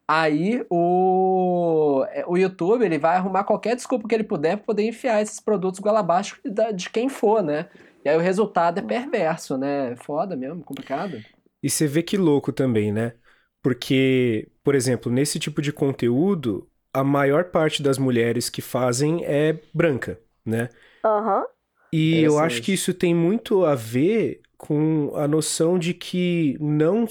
Aí 0.06 0.64
o, 0.70 2.04
é, 2.10 2.24
o 2.26 2.36
YouTube 2.36 2.84
ele 2.84 2.98
vai 2.98 3.16
arrumar 3.16 3.44
qualquer 3.44 3.74
desculpa 3.76 4.06
que 4.08 4.14
ele 4.14 4.24
puder 4.24 4.56
para 4.58 4.66
poder 4.66 4.82
enfiar 4.84 5.22
esses 5.22 5.40
produtos 5.40 5.80
goela 5.80 6.00
abaixo 6.00 6.38
de 6.74 6.90
quem 6.90 7.08
for, 7.08 7.42
né? 7.42 7.68
E 8.04 8.08
aí 8.08 8.16
o 8.16 8.20
resultado 8.20 8.78
é 8.78 8.82
perverso, 8.82 9.56
né? 9.56 9.96
Foda 9.96 10.36
mesmo, 10.36 10.62
complicado. 10.62 11.24
E 11.62 11.70
você 11.70 11.86
vê 11.86 12.02
que 12.02 12.16
louco 12.16 12.52
também, 12.52 12.92
né? 12.92 13.14
Porque, 13.62 14.50
por 14.62 14.74
exemplo, 14.74 15.10
nesse 15.10 15.38
tipo 15.38 15.62
de 15.62 15.72
conteúdo, 15.72 16.70
a 16.92 17.02
maior 17.02 17.50
parte 17.50 17.82
das 17.82 17.96
mulheres 17.98 18.50
que 18.50 18.60
fazem 18.60 19.24
é 19.24 19.54
branca, 19.72 20.20
né? 20.44 20.68
Aham. 21.02 21.40
Uhum. 21.40 21.53
E 21.96 22.22
eu 22.22 22.40
acho 22.40 22.60
que 22.60 22.72
isso 22.72 22.92
tem 22.92 23.14
muito 23.14 23.64
a 23.64 23.76
ver 23.76 24.40
com 24.58 25.12
a 25.14 25.28
noção 25.28 25.78
de 25.78 25.94
que 25.94 26.56
não. 26.60 27.06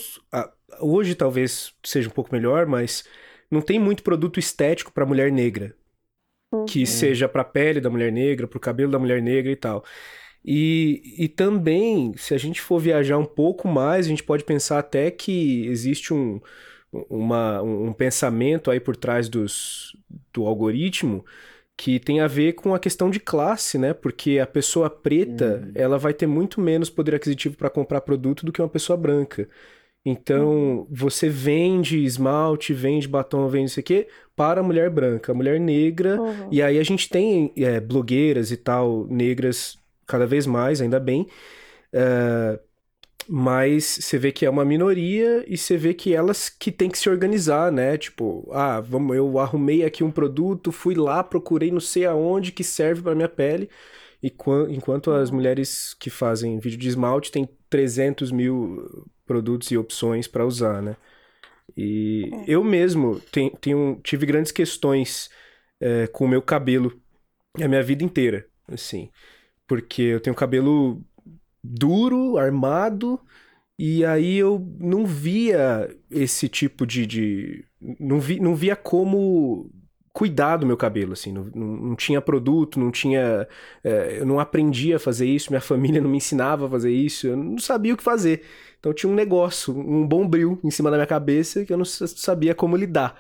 Hoje 0.81 1.15
talvez 1.15 1.73
seja 1.81 2.09
um 2.09 2.11
pouco 2.11 2.35
melhor, 2.35 2.65
mas 2.65 3.05
não 3.49 3.61
tem 3.61 3.79
muito 3.79 4.03
produto 4.03 4.41
estético 4.41 4.91
para 4.91 5.05
mulher 5.05 5.31
negra. 5.31 5.73
Uhum. 6.51 6.65
Que 6.65 6.85
seja 6.85 7.29
para 7.29 7.43
a 7.43 7.45
pele 7.45 7.79
da 7.79 7.89
mulher 7.89 8.11
negra, 8.11 8.45
para 8.45 8.57
o 8.57 8.59
cabelo 8.59 8.91
da 8.91 8.99
mulher 8.99 9.21
negra 9.21 9.53
e 9.53 9.55
tal. 9.55 9.85
E, 10.43 11.15
e 11.17 11.29
também, 11.29 12.13
se 12.17 12.33
a 12.33 12.37
gente 12.37 12.59
for 12.59 12.77
viajar 12.77 13.17
um 13.17 13.25
pouco 13.25 13.69
mais, 13.69 14.05
a 14.05 14.09
gente 14.09 14.23
pode 14.23 14.43
pensar 14.43 14.79
até 14.79 15.09
que 15.09 15.65
existe 15.67 16.13
um, 16.13 16.41
uma, 16.91 17.61
um 17.61 17.93
pensamento 17.93 18.69
aí 18.69 18.81
por 18.81 18.97
trás 18.97 19.29
dos, 19.29 19.95
do 20.33 20.45
algoritmo 20.45 21.23
que 21.77 21.99
tem 21.99 22.19
a 22.19 22.27
ver 22.27 22.53
com 22.53 22.73
a 22.73 22.79
questão 22.79 23.09
de 23.09 23.19
classe, 23.19 23.77
né? 23.77 23.93
Porque 23.93 24.39
a 24.39 24.47
pessoa 24.47 24.89
preta, 24.89 25.63
uhum. 25.63 25.71
ela 25.75 25.97
vai 25.97 26.13
ter 26.13 26.27
muito 26.27 26.61
menos 26.61 26.89
poder 26.89 27.15
aquisitivo 27.15 27.57
para 27.57 27.69
comprar 27.69 28.01
produto 28.01 28.45
do 28.45 28.51
que 28.51 28.61
uma 28.61 28.69
pessoa 28.69 28.95
branca. 28.95 29.49
Então, 30.05 30.49
uhum. 30.49 30.87
você 30.89 31.29
vende 31.29 32.03
esmalte, 32.03 32.73
vende 32.73 33.07
batom, 33.07 33.47
vende 33.47 33.71
isso 33.71 33.79
aqui 33.79 34.05
para 34.35 34.59
a 34.59 34.63
mulher 34.63 34.89
branca, 34.89 35.31
a 35.31 35.35
mulher 35.35 35.59
negra. 35.59 36.21
Uhum. 36.21 36.49
E 36.51 36.61
aí 36.61 36.77
a 36.77 36.83
gente 36.83 37.09
tem 37.09 37.53
é, 37.57 37.79
blogueiras 37.79 38.51
e 38.51 38.57
tal, 38.57 39.07
negras, 39.07 39.77
cada 40.05 40.27
vez 40.27 40.45
mais, 40.45 40.81
ainda 40.81 40.99
bem. 40.99 41.27
Uh, 41.93 42.59
mas 43.27 43.83
você 43.85 44.17
vê 44.17 44.31
que 44.31 44.45
é 44.45 44.49
uma 44.49 44.65
minoria 44.65 45.43
e 45.47 45.57
você 45.57 45.77
vê 45.77 45.93
que 45.93 46.13
elas 46.13 46.49
que 46.49 46.71
tem 46.71 46.89
que 46.89 46.97
se 46.97 47.09
organizar, 47.09 47.71
né? 47.71 47.97
Tipo, 47.97 48.49
ah, 48.51 48.79
vamos, 48.81 49.15
eu 49.15 49.39
arrumei 49.39 49.83
aqui 49.83 50.03
um 50.03 50.11
produto, 50.11 50.71
fui 50.71 50.95
lá, 50.95 51.23
procurei 51.23 51.71
não 51.71 51.79
sei 51.79 52.05
aonde 52.05 52.51
que 52.51 52.63
serve 52.63 53.01
para 53.01 53.15
minha 53.15 53.29
pele. 53.29 53.69
E 54.21 54.33
enquanto 54.69 55.11
as 55.11 55.29
mulheres 55.31 55.93
que 55.99 56.09
fazem 56.09 56.59
vídeo 56.59 56.77
de 56.77 56.87
esmalte 56.87 57.31
têm 57.31 57.47
300 57.69 58.31
mil 58.31 59.05
produtos 59.25 59.69
e 59.71 59.77
opções 59.77 60.27
para 60.27 60.45
usar, 60.45 60.81
né? 60.81 60.95
E 61.75 62.29
é. 62.31 62.43
eu 62.47 62.63
mesmo 62.63 63.19
tenho, 63.31 63.51
tenho, 63.57 63.99
tive 64.03 64.25
grandes 64.25 64.51
questões 64.51 65.29
é, 65.79 66.07
com 66.07 66.25
o 66.25 66.27
meu 66.27 66.41
cabelo 66.41 67.01
a 67.61 67.67
minha 67.67 67.83
vida 67.83 68.03
inteira, 68.03 68.47
assim. 68.67 69.09
Porque 69.67 70.01
eu 70.01 70.19
tenho 70.19 70.35
cabelo 70.35 71.03
duro, 71.63 72.37
armado, 72.37 73.19
e 73.77 74.05
aí 74.05 74.37
eu 74.37 74.65
não 74.79 75.05
via 75.05 75.89
esse 76.11 76.47
tipo 76.47 76.85
de. 76.85 77.05
de 77.05 77.65
não, 77.99 78.19
vi, 78.19 78.39
não 78.39 78.55
via 78.55 78.75
como 78.75 79.71
cuidar 80.11 80.57
do 80.57 80.65
meu 80.65 80.77
cabelo, 80.77 81.13
assim, 81.13 81.31
não, 81.33 81.45
não, 81.55 81.67
não 81.67 81.95
tinha 81.95 82.21
produto, 82.21 82.79
não 82.79 82.91
tinha. 82.91 83.47
É, 83.83 84.19
eu 84.19 84.25
não 84.25 84.39
aprendia 84.39 84.97
a 84.97 84.99
fazer 84.99 85.25
isso, 85.25 85.51
minha 85.51 85.59
família 85.61 86.01
não 86.01 86.09
me 86.09 86.17
ensinava 86.17 86.67
a 86.67 86.69
fazer 86.69 86.91
isso, 86.91 87.27
eu 87.27 87.37
não 87.37 87.57
sabia 87.57 87.93
o 87.93 87.97
que 87.97 88.03
fazer. 88.03 88.43
Então 88.79 88.93
tinha 88.93 89.11
um 89.11 89.15
negócio, 89.15 89.75
um 89.75 90.05
bom 90.07 90.27
bril 90.27 90.59
em 90.63 90.69
cima 90.69 90.91
da 90.91 90.97
minha 90.97 91.07
cabeça 91.07 91.65
que 91.65 91.73
eu 91.73 91.77
não 91.77 91.85
sabia 91.85 92.53
como 92.53 92.77
lidar. 92.77 93.19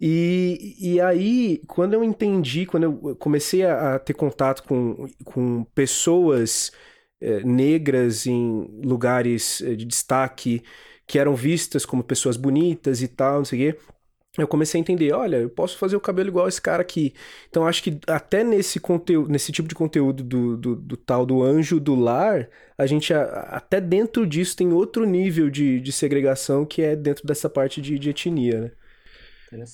E, 0.00 0.76
e 0.80 1.00
aí, 1.00 1.60
quando 1.66 1.92
eu 1.94 2.02
entendi, 2.02 2.64
quando 2.64 2.84
eu 2.84 3.16
comecei 3.16 3.64
a, 3.64 3.96
a 3.96 3.98
ter 3.98 4.14
contato 4.14 4.62
com, 4.62 5.06
com 5.24 5.64
pessoas 5.74 6.72
eh, 7.20 7.42
negras 7.44 8.26
em 8.26 8.80
lugares 8.84 9.60
eh, 9.62 9.74
de 9.74 9.84
destaque 9.84 10.62
que 11.06 11.18
eram 11.18 11.34
vistas 11.34 11.84
como 11.84 12.04
pessoas 12.04 12.36
bonitas 12.36 13.02
e 13.02 13.08
tal, 13.08 13.38
não 13.38 13.44
sei 13.44 13.70
o 13.70 13.72
quê. 13.72 13.80
Eu 14.38 14.46
comecei 14.46 14.78
a 14.78 14.82
entender, 14.82 15.12
olha, 15.12 15.38
eu 15.38 15.50
posso 15.50 15.76
fazer 15.76 15.96
o 15.96 16.00
cabelo 16.00 16.28
igual 16.28 16.46
esse 16.46 16.62
cara 16.62 16.82
aqui. 16.82 17.12
Então 17.48 17.66
acho 17.66 17.82
que 17.82 17.98
até 18.06 18.44
nesse 18.44 18.78
conteúdo, 18.78 19.28
nesse 19.30 19.50
tipo 19.50 19.68
de 19.68 19.74
conteúdo 19.74 20.22
do, 20.22 20.56
do, 20.56 20.76
do 20.76 20.96
tal 20.96 21.26
do 21.26 21.42
anjo 21.42 21.80
do 21.80 21.96
lar, 21.96 22.48
a 22.78 22.86
gente 22.86 23.12
a, 23.12 23.24
até 23.24 23.80
dentro 23.80 24.24
disso 24.26 24.56
tem 24.56 24.72
outro 24.72 25.04
nível 25.04 25.50
de, 25.50 25.80
de 25.80 25.92
segregação 25.92 26.64
que 26.64 26.80
é 26.80 26.94
dentro 26.94 27.26
dessa 27.26 27.50
parte 27.50 27.82
de, 27.82 27.98
de 27.98 28.10
etnia, 28.10 28.60
né? 28.60 28.72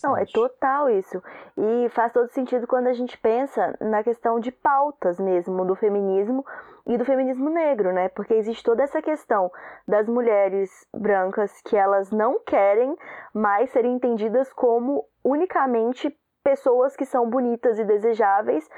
Não, 0.03 0.17
é 0.17 0.25
total 0.27 0.89
isso. 0.89 1.23
E 1.57 1.89
faz 1.91 2.13
todo 2.13 2.29
sentido 2.31 2.67
quando 2.67 2.87
a 2.87 2.93
gente 2.93 3.19
pensa 3.19 3.77
na 3.81 4.03
questão 4.03 4.41
de 4.41 4.51
pautas 4.51 5.19
mesmo 5.21 5.65
do 5.65 5.75
feminismo 5.75 6.45
e 6.87 6.97
do 6.97 7.05
feminismo 7.05 7.51
negro, 7.51 7.93
né? 7.93 8.09
Porque 8.09 8.35
existe 8.35 8.63
toda 8.63 8.83
essa 8.83 9.03
questão 9.03 9.51
das 9.87 10.09
mulheres 10.09 10.71
brancas 10.95 11.61
que 11.63 11.77
elas 11.77 12.11
não 12.11 12.39
querem 12.45 12.97
mais 13.35 13.71
serem 13.71 13.95
entendidas 13.95 14.53
como 14.53 15.05
unicamente 15.25 16.17
pessoas 16.43 16.95
que 16.95 17.05
são 17.05 17.29
bonitas 17.29 17.79
e 17.79 17.85
desejáveis, 17.85 18.69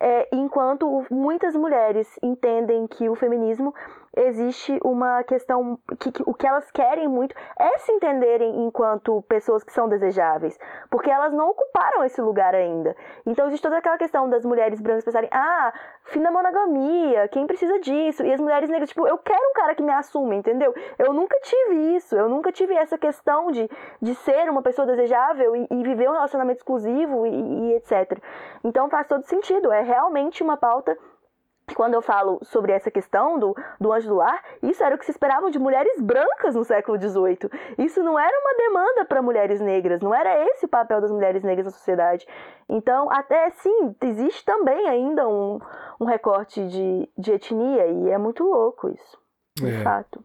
é, 0.00 0.28
enquanto 0.32 1.06
muitas 1.08 1.54
mulheres 1.54 2.08
entendem 2.20 2.88
que 2.88 3.08
o 3.08 3.14
feminismo 3.14 3.72
existe 4.16 4.78
uma 4.84 5.22
questão 5.24 5.78
que, 5.98 6.12
que, 6.12 6.22
o 6.26 6.34
que 6.34 6.46
elas 6.46 6.70
querem 6.70 7.08
muito 7.08 7.34
é 7.58 7.78
se 7.78 7.92
entenderem 7.92 8.64
enquanto 8.66 9.22
pessoas 9.22 9.64
que 9.64 9.72
são 9.72 9.88
desejáveis, 9.88 10.58
porque 10.90 11.10
elas 11.10 11.32
não 11.32 11.50
ocuparam 11.50 12.04
esse 12.04 12.20
lugar 12.20 12.54
ainda. 12.54 12.94
Então 13.26 13.46
existe 13.46 13.62
toda 13.62 13.78
aquela 13.78 13.98
questão 13.98 14.28
das 14.28 14.44
mulheres 14.44 14.80
brancas 14.80 15.04
pensarem: 15.04 15.30
"Ah, 15.32 15.72
fim 16.04 16.20
da 16.20 16.30
monogamia, 16.30 17.28
quem 17.28 17.46
precisa 17.46 17.78
disso?" 17.80 18.24
E 18.24 18.32
as 18.32 18.40
mulheres 18.40 18.68
negras 18.68 18.90
tipo: 18.90 19.06
"Eu 19.06 19.18
quero 19.18 19.50
um 19.50 19.54
cara 19.54 19.74
que 19.74 19.82
me 19.82 19.92
assuma", 19.92 20.34
entendeu? 20.34 20.74
Eu 20.98 21.12
nunca 21.12 21.38
tive 21.40 21.96
isso, 21.96 22.16
eu 22.16 22.28
nunca 22.28 22.52
tive 22.52 22.74
essa 22.74 22.98
questão 22.98 23.50
de, 23.50 23.68
de 24.00 24.14
ser 24.16 24.50
uma 24.50 24.62
pessoa 24.62 24.86
desejável 24.86 25.56
e, 25.56 25.66
e 25.70 25.82
viver 25.82 26.08
um 26.08 26.12
relacionamento 26.12 26.58
exclusivo 26.58 27.26
e, 27.26 27.30
e 27.30 27.74
etc. 27.74 28.18
Então 28.64 28.90
faz 28.90 29.06
todo 29.06 29.24
sentido, 29.24 29.72
é 29.72 29.82
realmente 29.82 30.42
uma 30.42 30.56
pauta 30.56 30.96
quando 31.74 31.94
eu 31.94 32.02
falo 32.02 32.38
sobre 32.42 32.72
essa 32.72 32.90
questão 32.90 33.38
do, 33.38 33.54
do 33.80 33.92
anjo 33.92 34.08
do 34.08 34.16
lar, 34.16 34.42
isso 34.62 34.82
era 34.82 34.94
o 34.94 34.98
que 34.98 35.04
se 35.04 35.10
esperava 35.10 35.50
de 35.50 35.58
mulheres 35.58 36.00
brancas 36.00 36.54
no 36.54 36.64
século 36.64 37.00
XVIII. 37.00 37.48
Isso 37.78 38.02
não 38.02 38.18
era 38.18 38.36
uma 38.40 38.54
demanda 38.56 39.04
para 39.04 39.22
mulheres 39.22 39.60
negras, 39.60 40.00
não 40.00 40.14
era 40.14 40.44
esse 40.48 40.66
o 40.66 40.68
papel 40.68 41.00
das 41.00 41.10
mulheres 41.10 41.42
negras 41.42 41.66
na 41.66 41.72
sociedade. 41.72 42.26
Então, 42.68 43.10
até 43.10 43.50
sim, 43.50 43.94
existe 44.02 44.44
também 44.44 44.88
ainda 44.88 45.28
um, 45.28 45.58
um 46.00 46.04
recorte 46.04 46.66
de, 46.68 47.08
de 47.16 47.32
etnia 47.32 47.86
e 47.86 48.10
é 48.10 48.18
muito 48.18 48.44
louco 48.44 48.88
isso. 48.88 49.18
De 49.58 49.68
É. 49.68 49.82
fato. 49.82 50.24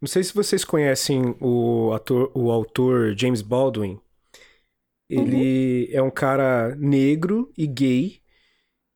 Não 0.00 0.06
sei 0.06 0.22
se 0.22 0.32
vocês 0.32 0.64
conhecem 0.64 1.36
o, 1.40 1.92
ator, 1.92 2.30
o 2.34 2.50
autor 2.50 3.12
James 3.16 3.42
Baldwin. 3.42 4.00
Ele 5.10 5.88
é 5.92 6.02
um 6.02 6.10
cara 6.10 6.74
negro 6.76 7.50
e 7.56 7.66
gay. 7.66 8.20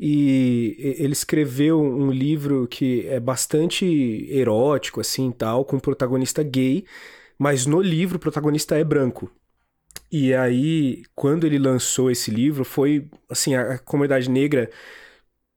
E 0.04 0.96
ele 0.98 1.12
escreveu 1.12 1.80
um 1.80 2.10
livro 2.10 2.66
que 2.66 3.06
é 3.06 3.20
bastante 3.20 3.86
erótico, 4.30 5.00
assim, 5.00 5.30
tal, 5.30 5.64
com 5.64 5.76
um 5.76 5.80
protagonista 5.80 6.42
gay. 6.42 6.84
Mas 7.38 7.66
no 7.66 7.80
livro 7.80 8.16
o 8.16 8.20
protagonista 8.20 8.76
é 8.76 8.82
branco. 8.82 9.30
E 10.10 10.34
aí, 10.34 11.04
quando 11.14 11.46
ele 11.46 11.58
lançou 11.58 12.10
esse 12.10 12.30
livro, 12.30 12.64
foi, 12.64 13.08
assim, 13.30 13.54
a, 13.54 13.78
comunidade 13.78 14.30
negra... 14.30 14.70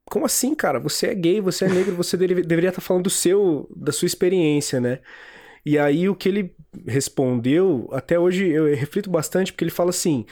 Como 0.04 0.24
assim, 0.26 0.54
cara? 0.54 0.78
Você 0.80 1.08
é 1.08 1.14
gay, 1.14 1.40
você 1.40 1.64
é 1.64 1.68
negro, 1.68 1.96
você 1.96 2.16
deve- 2.16 2.42
deveria 2.42 2.68
estar 2.70 2.80
falando 2.80 3.04
do 3.04 3.10
seu, 3.10 3.68
da 3.76 3.90
sua 3.92 4.06
experiência, 4.06 4.80
né? 4.80 5.00
E 5.64 5.78
aí 5.78 6.08
o 6.08 6.14
que 6.14 6.28
ele 6.28 6.54
respondeu, 6.86 7.88
até 7.92 8.18
hoje 8.18 8.46
eu 8.48 8.66
reflito 8.74 9.10
bastante, 9.10 9.52
porque 9.52 9.64
ele 9.64 9.70
fala 9.72 9.90
assim: 9.90 10.24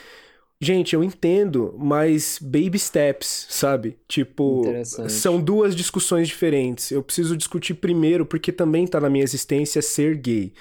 gente, 0.61 0.95
eu 0.95 1.05
entendo, 1.05 1.75
mas 1.79 2.39
baby 2.41 2.79
steps, 2.79 3.47
sabe? 3.51 3.99
Tipo, 4.09 4.81
são 5.07 5.41
duas 5.41 5.75
discussões 5.77 6.29
diferentes. 6.29 6.91
Eu 6.91 7.03
preciso 7.03 7.37
discutir 7.37 7.75
primeiro, 7.75 8.25
porque 8.27 8.53
também 8.53 8.87
tá 8.87 9.01
na 9.01 9.11
minha 9.11 9.25
existência 9.25 9.83
ser 9.83 10.17
gay. 10.17 10.53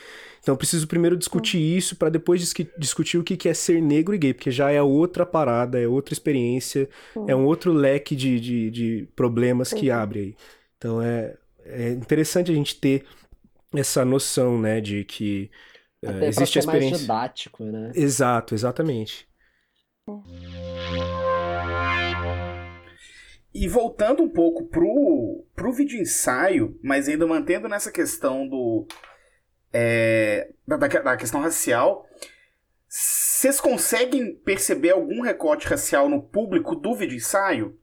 Então 0.41 0.54
eu 0.54 0.58
preciso 0.58 0.88
primeiro 0.88 1.16
discutir 1.16 1.58
isso 1.60 1.96
para 1.96 2.10
depois 2.10 2.41
disque- 2.41 2.70
discutir 2.78 3.18
o 3.18 3.24
que 3.24 3.38
que 3.38 3.48
é 3.48 3.54
ser 3.54 3.82
negro 3.82 4.14
e 4.14 4.18
gay, 4.18 4.34
porque 4.34 4.52
já 4.52 4.70
é 4.72 4.82
outra 4.82 5.26
parada, 5.26 5.80
é 5.80 5.88
outra 5.88 6.14
experiência, 6.14 6.89
é 7.26 7.34
um 7.36 7.46
outro 7.46 7.72
leque 7.72 8.14
de, 8.16 8.39
de, 8.39 8.72
de 8.72 9.08
problemas 9.16 9.72
que 9.72 9.89
abre 9.89 10.20
aí. 10.20 10.36
Então 10.78 11.02
é, 11.02 11.38
é 11.66 11.91
interessante 11.91 12.52
a 12.52 12.56
gente 12.56 12.76
ter 12.76 13.06
essa 13.76 14.06
noção, 14.06 14.60
né, 14.60 14.82
de 14.82 15.04
que 15.06 15.50
eh, 16.02 16.08
Até 16.10 16.20
pra 16.20 16.30
existe 16.30 16.60
a 16.60 16.62
ser 16.62 16.66
mais 16.68 16.78
experiência. 16.78 17.02
didático, 17.02 17.64
né? 17.64 17.91
Exato, 17.96 18.54
exatamente. 18.56 19.28
E 23.54 23.68
voltando 23.68 24.24
um 24.24 24.30
pouco 24.30 24.66
pro, 24.66 25.45
pro 25.56 25.72
vídeo 25.72 26.01
ensaio, 26.01 26.78
mas 26.84 27.08
ainda 27.08 27.26
mantendo 27.28 27.70
nessa 27.70 27.91
questão 27.91 28.47
do. 28.47 28.86
é, 29.72 30.51
da, 30.68 30.76
da- 30.78 31.18
questão 31.18 31.39
racial, 31.39 32.08
vocês 32.88 33.62
conseguem 33.62 34.36
perceber 34.36 34.89
algum 34.91 35.22
recorte 35.22 35.68
racial 35.68 36.10
no 36.10 36.22
público 36.22 36.76
do 36.76 36.95
vídeo 36.95 37.16
ensaio? 37.16 37.80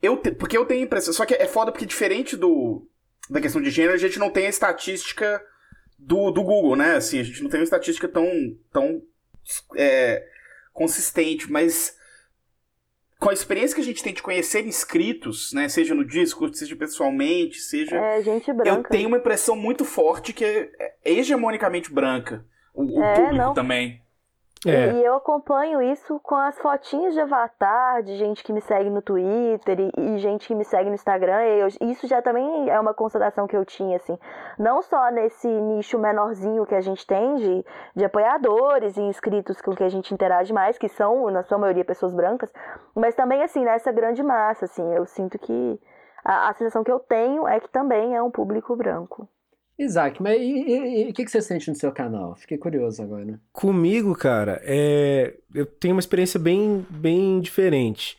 Eu 0.00 0.16
te- 0.16 0.30
porque 0.32 0.56
eu 0.56 0.64
tenho 0.64 0.82
a 0.82 0.84
impressão. 0.84 1.12
Só 1.12 1.26
que 1.26 1.34
é 1.34 1.46
foda 1.46 1.72
porque, 1.72 1.84
diferente 1.84 2.36
do, 2.36 2.88
da 3.28 3.40
questão 3.40 3.60
de 3.60 3.70
gênero, 3.70 3.94
a 3.94 3.98
gente 3.98 4.18
não 4.18 4.30
tem 4.30 4.46
a 4.46 4.50
estatística 4.50 5.42
do, 5.98 6.30
do 6.30 6.44
Google, 6.44 6.76
né? 6.76 6.94
Assim, 6.94 7.18
a 7.18 7.24
gente 7.24 7.42
não 7.42 7.50
tem 7.50 7.58
uma 7.60 7.64
estatística 7.64 8.06
tão, 8.06 8.28
tão 8.72 9.02
é, 9.76 10.24
consistente, 10.76 11.50
mas 11.50 11.96
com 13.18 13.30
a 13.30 13.32
experiência 13.32 13.74
que 13.74 13.80
a 13.80 13.84
gente 13.84 14.02
tem 14.02 14.12
de 14.12 14.22
conhecer 14.22 14.66
inscritos, 14.66 15.52
né, 15.54 15.68
seja 15.70 15.94
no 15.94 16.04
Discord, 16.04 16.56
seja 16.56 16.76
pessoalmente, 16.76 17.58
seja 17.60 17.96
É 17.96 18.22
gente 18.22 18.48
eu 18.50 18.54
branca. 18.54 18.90
tenho 18.90 19.08
uma 19.08 19.16
impressão 19.16 19.56
muito 19.56 19.84
forte 19.84 20.32
que 20.34 20.44
é 20.44 20.70
é 20.78 21.12
hegemonicamente 21.12 21.90
branca. 21.90 22.44
O, 22.74 23.00
o 23.00 23.02
É, 23.02 23.14
público 23.14 23.36
não. 23.36 23.54
também. 23.54 24.02
É, 24.68 24.92
E 24.92 25.04
eu 25.04 25.14
acompanho 25.14 25.80
isso 25.80 26.18
com 26.20 26.34
as 26.34 26.58
fotinhas 26.58 27.14
de 27.14 27.20
avatar 27.20 28.02
de 28.02 28.16
gente 28.16 28.42
que 28.42 28.52
me 28.52 28.60
segue 28.60 28.90
no 28.90 29.00
Twitter 29.02 29.78
e, 29.80 29.92
e 29.96 30.18
gente 30.18 30.48
que 30.48 30.54
me 30.54 30.64
segue 30.64 30.88
no 30.88 30.94
Instagram. 30.94 31.42
Eu- 31.42 31.68
isso 31.88 32.06
já 32.06 32.20
também 32.20 32.68
é 32.68 32.78
uma 32.78 32.92
constatação 32.94 33.46
que 33.46 33.56
eu 33.56 33.64
tinha, 33.64 33.96
assim. 33.96 34.18
Não 34.58 34.82
só 34.82 35.10
nesse 35.10 35.46
nicho 35.48 35.98
menorzinho 35.98 36.66
que 36.66 36.74
a 36.74 36.80
gente 36.80 37.06
tem 37.06 37.36
de, 37.36 37.64
de 37.94 38.04
apoiadores 38.04 38.96
e 38.96 39.02
inscritos 39.02 39.60
com 39.60 39.74
que 39.74 39.84
a 39.84 39.88
gente 39.88 40.12
interage 40.12 40.52
mais, 40.52 40.78
que 40.78 40.88
são, 40.88 41.30
na 41.30 41.42
sua 41.42 41.58
maioria, 41.58 41.84
pessoas 41.84 42.12
brancas, 42.14 42.52
mas 42.94 43.14
também, 43.14 43.42
assim, 43.42 43.64
nessa 43.64 43.92
grande 43.92 44.22
massa, 44.22 44.64
assim. 44.64 44.94
Eu 44.94 45.06
sinto 45.06 45.38
que 45.38 45.80
a, 46.24 46.48
a 46.48 46.54
sensação 46.54 46.82
que 46.82 46.90
eu 46.90 46.98
tenho 46.98 47.46
é 47.46 47.60
que 47.60 47.68
também 47.68 48.14
é 48.16 48.22
um 48.22 48.30
público 48.30 48.74
branco. 48.74 49.28
Isaac, 49.78 50.22
mas 50.22 50.40
e, 50.40 51.08
o 51.10 51.12
que, 51.12 51.24
que 51.24 51.30
você 51.30 51.42
sente 51.42 51.68
no 51.68 51.76
seu 51.76 51.92
canal? 51.92 52.34
Fiquei 52.36 52.56
curioso 52.56 53.02
agora. 53.02 53.38
Comigo, 53.52 54.14
cara, 54.14 54.60
é... 54.64 55.36
eu 55.54 55.66
tenho 55.66 55.94
uma 55.94 56.00
experiência 56.00 56.40
bem, 56.40 56.86
bem 56.88 57.40
diferente. 57.40 58.16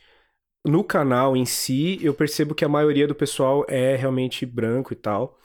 No 0.64 0.84
canal 0.84 1.36
em 1.36 1.44
si, 1.44 1.98
eu 2.02 2.14
percebo 2.14 2.54
que 2.54 2.64
a 2.64 2.68
maioria 2.68 3.06
do 3.08 3.14
pessoal 3.14 3.64
é 3.68 3.96
realmente 3.96 4.46
branco 4.46 4.92
e 4.92 4.96
tal. 4.96 5.38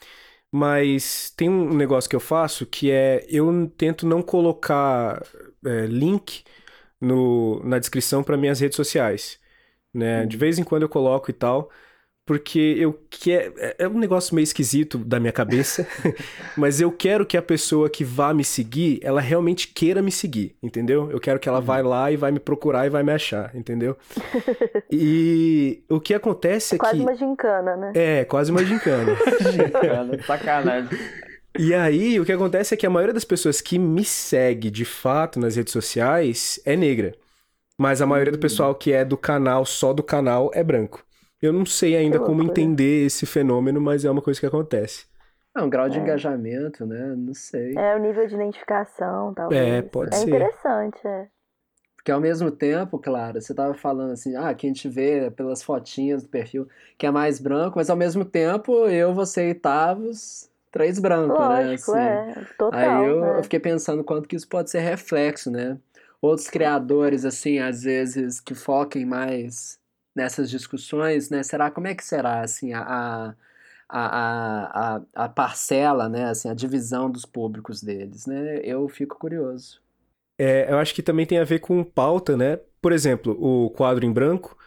Mas 0.52 1.32
tem 1.36 1.50
um 1.50 1.74
negócio 1.74 2.10
que 2.10 2.16
eu 2.16 2.20
faço 2.20 2.66
que 2.66 2.92
é 2.92 3.26
eu 3.28 3.68
tento 3.76 4.06
não 4.06 4.22
colocar 4.22 5.24
é, 5.66 5.88
link 5.88 6.44
no, 7.02 7.60
na 7.64 7.80
descrição 7.80 8.24
para 8.24 8.38
minhas 8.38 8.60
redes 8.60 8.76
sociais. 8.76 9.40
Né? 9.94 10.26
De 10.26 10.38
vez 10.38 10.60
em 10.60 10.64
quando 10.64 10.84
eu 10.84 10.90
coloco 10.90 11.30
e 11.32 11.34
tal. 11.34 11.72
Porque 12.26 12.76
eu 12.80 12.98
quero. 13.10 13.54
É 13.78 13.86
um 13.86 14.00
negócio 14.00 14.34
meio 14.34 14.44
esquisito 14.44 14.98
da 14.98 15.20
minha 15.20 15.34
cabeça, 15.34 15.86
mas 16.56 16.80
eu 16.80 16.90
quero 16.90 17.26
que 17.26 17.36
a 17.36 17.42
pessoa 17.42 17.90
que 17.90 18.06
vá 18.06 18.34
me 18.34 18.46
seguir, 18.46 19.00
ela 19.04 19.20
realmente 19.20 19.68
queira 19.68 20.02
me 20.02 20.12
seguir, 20.12 20.56
entendeu? 20.64 21.12
Eu 21.12 21.20
quero 21.20 21.38
que 21.38 21.50
ela 21.50 21.60
vá 21.60 21.82
lá 21.82 22.12
e 22.12 22.16
vai 22.16 22.32
me 22.32 22.40
procurar 22.40 22.86
e 22.86 22.90
vai 22.90 23.04
me 23.04 23.12
achar, 23.12 23.54
entendeu? 23.54 23.98
E 24.90 25.84
o 25.90 26.00
que 26.00 26.14
acontece 26.14 26.76
é 26.76 26.78
Quase 26.78 26.96
que. 26.96 27.02
uma 27.02 27.14
gincana, 27.14 27.76
né? 27.76 27.92
É, 27.94 28.24
quase 28.24 28.52
uma 28.52 28.64
gincana. 28.66 29.18
Sacanagem. 30.26 30.98
E 31.60 31.74
aí, 31.74 32.20
o 32.20 32.26
que 32.26 32.32
acontece 32.32 32.74
é 32.74 32.78
que 32.78 32.86
a 32.86 32.90
maioria 32.90 33.14
das 33.14 33.26
pessoas 33.26 33.62
que 33.62 33.78
me 33.78 34.04
segue 34.06 34.72
de 34.72 34.86
fato 34.86 35.40
nas 35.40 35.56
redes 35.56 35.74
sociais 35.74 36.60
é 36.66 36.76
negra. 36.76 37.14
Mas 37.78 38.02
a 38.02 38.06
maioria 38.06 38.32
do 38.32 38.40
pessoal 38.40 38.74
que 38.74 38.94
é 38.94 39.04
do 39.04 39.18
canal, 39.18 39.66
só 39.66 39.94
do 39.94 40.02
canal, 40.02 40.50
é 40.54 40.64
branco. 40.64 41.04
Eu 41.44 41.52
não 41.52 41.66
sei 41.66 41.98
ainda 41.98 42.22
como 42.22 42.42
entender 42.42 43.06
esse 43.06 43.26
fenômeno, 43.26 43.82
mas 43.82 44.06
é 44.06 44.10
uma 44.10 44.22
coisa 44.22 44.40
que 44.40 44.46
acontece. 44.46 45.06
É 45.54 45.62
um 45.62 45.70
grau 45.70 45.90
de 45.90 46.00
É. 46.00 46.02
engajamento, 46.02 46.86
né? 46.86 47.14
Não 47.18 47.34
sei. 47.34 47.78
É 47.78 47.94
o 47.98 48.00
nível 48.00 48.26
de 48.26 48.34
identificação, 48.34 49.34
talvez. 49.34 49.62
É, 49.62 49.82
pode 49.82 50.16
é 50.16 50.20
ser. 50.20 50.28
interessante, 50.30 51.06
é. 51.06 51.28
Porque 51.98 52.12
ao 52.14 52.22
mesmo 52.22 52.50
tempo, 52.50 52.98
claro, 52.98 53.42
você 53.42 53.54
tava 53.54 53.74
falando 53.74 54.12
assim, 54.14 54.38
ah, 54.38 54.54
que 54.54 54.66
a 54.66 54.70
gente 54.70 54.88
vê 54.88 55.30
pelas 55.32 55.62
fotinhas 55.62 56.24
do 56.24 56.30
perfil 56.30 56.66
que 56.98 57.06
é 57.06 57.12
mais 57.12 57.40
branco, 57.42 57.74
mas 57.78 57.90
ao 57.90 57.98
mesmo 57.98 58.24
tempo 58.24 58.88
eu, 58.88 59.14
você 59.14 59.50
e 59.50 59.54
Tavos, 59.54 60.50
três 60.72 60.98
brancos, 60.98 61.38
né? 61.38 61.66
Lógico, 61.66 61.92
assim. 61.92 62.02
é. 62.02 62.46
Total. 62.58 62.80
Aí 62.80 63.06
eu, 63.06 63.20
né? 63.20 63.38
eu 63.40 63.44
fiquei 63.44 63.60
pensando 63.60 64.02
quanto 64.02 64.30
que 64.30 64.36
isso 64.38 64.48
pode 64.48 64.72
ser 64.72 64.80
reflexo, 64.80 65.52
né? 65.52 65.78
Outros 66.22 66.50
criadores, 66.50 67.26
assim, 67.26 67.60
às 67.60 67.84
vezes, 67.84 68.40
que 68.40 68.56
foquem 68.56 69.06
mais 69.06 69.78
nessas 70.16 70.50
discussões, 70.50 71.30
né? 71.30 71.44
Será, 71.44 71.72
como 71.72 71.88
é 71.88 71.96
que 71.96 72.04
será, 72.06 72.42
assim, 72.42 72.74
a, 72.74 72.82
a, 72.82 73.36
a, 73.90 74.96
a, 74.98 75.26
a 75.26 75.30
parcela, 75.30 76.10
né? 76.10 76.26
Assim, 76.30 76.50
a 76.50 76.54
divisão 76.54 77.10
dos 77.12 77.26
públicos 77.26 77.82
deles, 77.82 78.26
né? 78.28 78.60
Eu 78.64 78.88
fico 78.90 79.18
curioso. 79.20 79.82
É, 80.38 80.72
eu 80.72 80.78
acho 80.80 80.94
que 80.96 81.04
também 81.04 81.26
tem 81.26 81.38
a 81.38 81.44
ver 81.44 81.60
com 81.60 81.84
pauta, 81.84 82.36
né? 82.36 82.58
Por 82.82 82.92
exemplo, 82.92 83.34
o 83.40 83.70
quadro 83.72 84.06
em 84.06 84.12
branco, 84.12 84.58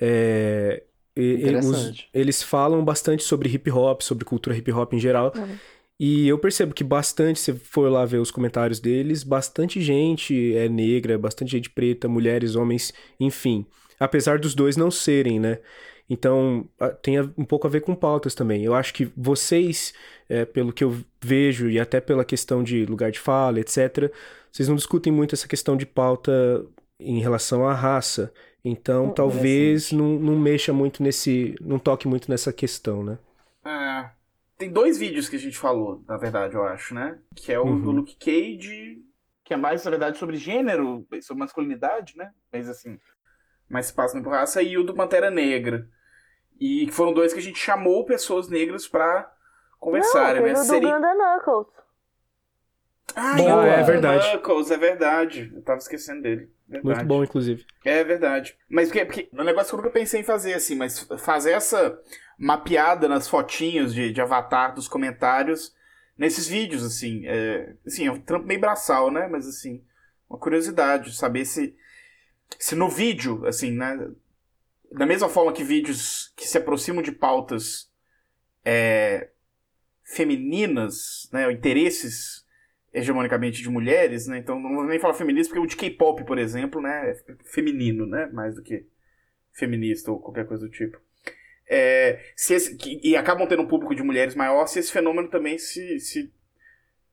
é, 0.00 0.84
e- 1.16 1.22
e- 1.22 1.34
Interessante. 1.40 2.10
eles 2.12 2.42
falam 2.42 2.84
bastante 2.84 3.22
sobre 3.24 3.48
hip 3.48 3.70
hop, 3.70 4.02
sobre 4.02 4.24
cultura 4.24 4.56
hip 4.56 4.70
hop 4.72 4.92
em 4.94 4.98
geral. 5.00 5.32
Uhum. 5.36 5.60
E 5.98 6.28
eu 6.28 6.38
percebo 6.38 6.74
que 6.74 6.84
bastante, 6.84 7.38
se 7.40 7.54
for 7.54 7.90
lá 7.90 8.04
ver 8.04 8.18
os 8.18 8.30
comentários 8.30 8.80
deles, 8.80 9.22
bastante 9.24 9.80
gente 9.80 10.54
é 10.56 10.68
negra, 10.68 11.18
bastante 11.18 11.52
gente 11.52 11.70
preta, 11.70 12.08
mulheres, 12.08 12.56
homens, 12.56 12.92
enfim. 13.20 13.66
Apesar 13.98 14.38
dos 14.38 14.54
dois 14.54 14.76
não 14.76 14.90
serem, 14.90 15.38
né? 15.40 15.58
Então, 16.08 16.68
tem 17.02 17.18
um 17.36 17.44
pouco 17.44 17.66
a 17.66 17.70
ver 17.70 17.80
com 17.80 17.94
pautas 17.94 18.34
também. 18.34 18.62
Eu 18.62 18.74
acho 18.74 18.92
que 18.92 19.10
vocês, 19.16 19.94
é, 20.28 20.44
pelo 20.44 20.72
que 20.72 20.84
eu 20.84 20.96
vejo, 21.22 21.70
e 21.70 21.80
até 21.80 22.00
pela 22.00 22.24
questão 22.24 22.62
de 22.62 22.84
lugar 22.84 23.10
de 23.10 23.18
fala, 23.18 23.58
etc., 23.60 24.12
vocês 24.52 24.68
não 24.68 24.76
discutem 24.76 25.12
muito 25.12 25.34
essa 25.34 25.48
questão 25.48 25.76
de 25.76 25.86
pauta 25.86 26.32
em 27.00 27.20
relação 27.20 27.66
à 27.66 27.72
raça. 27.74 28.32
Então, 28.64 29.10
talvez 29.10 29.92
não, 29.92 30.18
não 30.18 30.38
mexa 30.38 30.72
muito 30.72 31.02
nesse. 31.02 31.54
não 31.60 31.78
toque 31.78 32.06
muito 32.06 32.30
nessa 32.30 32.52
questão, 32.52 33.02
né? 33.02 33.18
É, 33.64 34.10
tem 34.58 34.70
dois 34.70 34.98
vídeos 34.98 35.28
que 35.28 35.36
a 35.36 35.38
gente 35.38 35.56
falou, 35.58 36.02
na 36.06 36.16
verdade, 36.16 36.54
eu 36.54 36.64
acho, 36.64 36.94
né? 36.94 37.18
Que 37.34 37.52
é 37.52 37.58
o 37.58 37.64
Uhum. 37.64 37.80
do 37.82 37.90
Luke 37.90 38.16
Cage, 38.16 38.98
que 39.44 39.52
é 39.52 39.56
mais, 39.56 39.84
na 39.84 39.90
verdade, 39.90 40.18
sobre 40.18 40.36
gênero, 40.36 41.06
sobre 41.22 41.40
masculinidade, 41.40 42.16
né? 42.16 42.30
Mas 42.52 42.68
assim, 42.68 42.98
mais 43.74 43.86
espaço 43.86 44.20
por 44.22 44.30
raça, 44.30 44.62
e 44.62 44.78
o 44.78 44.84
do 44.84 44.94
Pantera 44.94 45.30
Negra. 45.30 45.86
E 46.58 46.86
que 46.86 46.92
foram 46.92 47.12
dois 47.12 47.32
que 47.32 47.40
a 47.40 47.42
gente 47.42 47.58
chamou 47.58 48.04
pessoas 48.04 48.48
negras 48.48 48.86
pra 48.86 49.30
Não, 49.72 49.78
conversarem, 49.78 50.42
teve 50.42 50.54
né? 50.54 50.58
o 50.58 50.62
do 50.62 50.66
Seria... 50.66 50.90
Glenda 50.90 51.14
Knuckles. 51.14 51.74
Ah, 53.16 53.34
Bom, 53.36 53.56
o 53.56 53.62
é 53.62 53.80
do 53.80 53.86
verdade. 53.86 54.30
Knuckles, 54.30 54.70
é 54.70 54.76
verdade. 54.76 55.52
Eu 55.54 55.62
tava 55.62 55.78
esquecendo 55.78 56.22
dele. 56.22 56.50
Muito 56.66 56.86
Verdade. 56.86 57.06
bom, 57.06 57.22
inclusive. 57.22 57.66
É 57.84 58.02
verdade. 58.02 58.56
Mas 58.68 58.88
porque, 58.88 59.04
porque 59.04 59.28
o 59.32 59.44
negócio 59.44 59.68
que 59.68 59.74
eu 59.74 59.76
nunca 59.78 59.90
pensei 59.90 60.20
em 60.20 60.24
fazer, 60.24 60.54
assim, 60.54 60.74
mas 60.74 61.00
fazer 61.18 61.52
essa. 61.52 62.00
mapeada 62.38 63.06
nas 63.06 63.28
fotinhos 63.28 63.94
de, 63.94 64.10
de 64.10 64.20
avatar 64.20 64.74
dos 64.74 64.88
comentários 64.88 65.74
nesses 66.16 66.48
vídeos, 66.48 66.82
assim. 66.82 67.26
É, 67.26 67.74
assim, 67.86 68.06
é 68.06 68.10
um 68.10 68.18
trampo 68.18 68.46
meio 68.46 68.60
braçal, 68.60 69.10
né? 69.10 69.28
Mas, 69.30 69.46
assim, 69.46 69.84
uma 70.28 70.38
curiosidade, 70.38 71.14
saber 71.14 71.44
se, 71.44 71.76
se 72.58 72.74
no 72.74 72.88
vídeo, 72.88 73.46
assim, 73.46 73.72
né? 73.72 74.10
Da 74.92 75.06
mesma 75.06 75.28
forma 75.28 75.52
que 75.52 75.64
vídeos 75.64 76.32
que 76.36 76.46
se 76.46 76.56
aproximam 76.58 77.02
de 77.02 77.12
pautas 77.12 77.90
é, 78.64 79.30
femininas, 80.04 81.28
né? 81.32 81.50
Interesses 81.50 82.44
hegemonicamente 82.92 83.60
de 83.60 83.68
mulheres, 83.68 84.28
né? 84.28 84.38
Então 84.38 84.60
não 84.60 84.74
vou 84.74 84.84
nem 84.84 85.00
falar 85.00 85.14
feminista, 85.14 85.52
porque 85.52 85.66
o 85.66 85.68
de 85.68 85.76
K-pop, 85.76 86.24
por 86.24 86.38
exemplo, 86.38 86.80
né? 86.80 87.10
É 87.10 87.14
feminino, 87.44 88.06
né? 88.06 88.26
Mais 88.32 88.54
do 88.54 88.62
que 88.62 88.86
feminista 89.52 90.10
ou 90.10 90.20
qualquer 90.20 90.46
coisa 90.46 90.64
do 90.66 90.70
tipo. 90.70 91.00
É, 91.66 92.20
se 92.36 92.54
esse, 92.54 92.76
que, 92.76 93.00
e 93.02 93.16
acabam 93.16 93.48
tendo 93.48 93.62
um 93.62 93.66
público 93.68 93.94
de 93.94 94.02
mulheres 94.02 94.34
maior, 94.34 94.66
se 94.66 94.78
esse 94.78 94.92
fenômeno 94.92 95.28
também 95.28 95.58
se, 95.58 95.98
se 95.98 96.32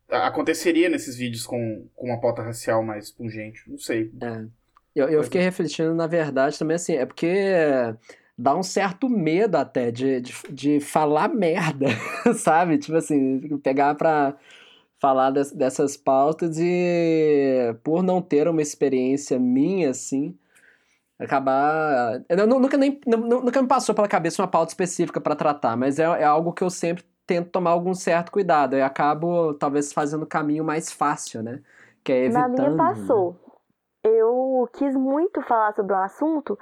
aconteceria 0.09 0.89
nesses 0.89 1.15
vídeos 1.15 1.45
com, 1.45 1.87
com 1.95 2.07
uma 2.07 2.19
pauta 2.19 2.41
racial 2.41 2.83
mais 2.83 3.09
pungente. 3.11 3.63
Não 3.67 3.77
sei. 3.77 4.11
É. 4.21 4.60
Eu, 4.95 5.09
eu 5.09 5.23
fiquei 5.23 5.41
refletindo, 5.41 5.93
na 5.93 6.07
verdade, 6.07 6.57
também 6.59 6.75
assim, 6.75 6.93
é 6.93 7.05
porque 7.05 7.27
dá 8.37 8.55
um 8.55 8.63
certo 8.63 9.09
medo 9.09 9.55
até 9.55 9.91
de, 9.91 10.21
de, 10.21 10.33
de 10.49 10.79
falar 10.79 11.29
merda, 11.29 11.87
sabe? 12.35 12.77
Tipo 12.77 12.97
assim, 12.97 13.57
pegar 13.59 13.95
pra 13.95 14.35
falar 14.99 15.31
des, 15.31 15.51
dessas 15.51 15.97
pautas 15.97 16.57
e 16.59 17.75
por 17.83 18.03
não 18.03 18.21
ter 18.21 18.47
uma 18.47 18.61
experiência 18.61 19.39
minha, 19.39 19.91
assim, 19.91 20.37
acabar. 21.19 22.23
Eu, 22.29 22.47
nunca, 22.47 22.77
nem, 22.77 22.99
nunca 23.07 23.61
me 23.61 23.67
passou 23.67 23.95
pela 23.95 24.07
cabeça 24.07 24.41
uma 24.41 24.47
pauta 24.47 24.71
específica 24.71 25.21
para 25.21 25.35
tratar, 25.35 25.77
mas 25.77 25.99
é, 25.99 26.03
é 26.03 26.23
algo 26.23 26.53
que 26.53 26.63
eu 26.63 26.69
sempre 26.69 27.03
tento 27.25 27.49
tomar 27.49 27.71
algum 27.71 27.93
certo 27.93 28.31
cuidado. 28.31 28.75
Eu 28.75 28.85
acabo, 28.85 29.53
talvez, 29.55 29.93
fazendo 29.93 30.23
o 30.23 30.27
caminho 30.27 30.63
mais 30.63 30.91
fácil, 30.91 31.41
né? 31.43 31.61
Que 32.03 32.11
é 32.11 32.25
evitando. 32.25 32.57
Na 32.57 32.69
minha 32.69 32.71
passou. 32.77 33.50
Eu 34.03 34.67
quis 34.73 34.95
muito 34.95 35.41
falar 35.41 35.73
sobre 35.73 35.93
um 35.93 35.99
assunto, 35.99 36.57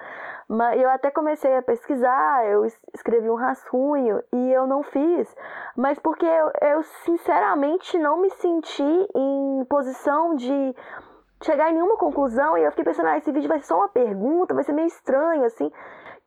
mas 0.47 0.81
eu 0.81 0.89
até 0.89 1.09
comecei 1.09 1.55
a 1.55 1.61
pesquisar, 1.61 2.45
eu 2.47 2.65
escrevi 2.93 3.29
um 3.29 3.35
rascunho 3.35 4.21
e 4.33 4.51
eu 4.51 4.67
não 4.67 4.83
fiz, 4.83 5.33
mas 5.75 5.97
porque 5.99 6.25
eu, 6.25 6.51
eu 6.61 6.83
sinceramente 7.05 7.97
não 7.97 8.21
me 8.21 8.29
senti 8.31 8.83
em 8.83 9.65
posição 9.69 10.35
de 10.35 10.75
chegar 11.41 11.69
em 11.69 11.73
nenhuma 11.73 11.97
conclusão 11.97 12.57
e 12.57 12.63
eu 12.63 12.71
fiquei 12.71 12.85
pensando, 12.85 13.07
ah, 13.07 13.17
esse 13.17 13.31
vídeo 13.31 13.47
vai 13.47 13.59
ser 13.59 13.67
só 13.67 13.77
uma 13.77 13.89
pergunta, 13.89 14.53
vai 14.53 14.63
ser 14.63 14.73
meio 14.73 14.87
estranho, 14.87 15.45
assim, 15.45 15.71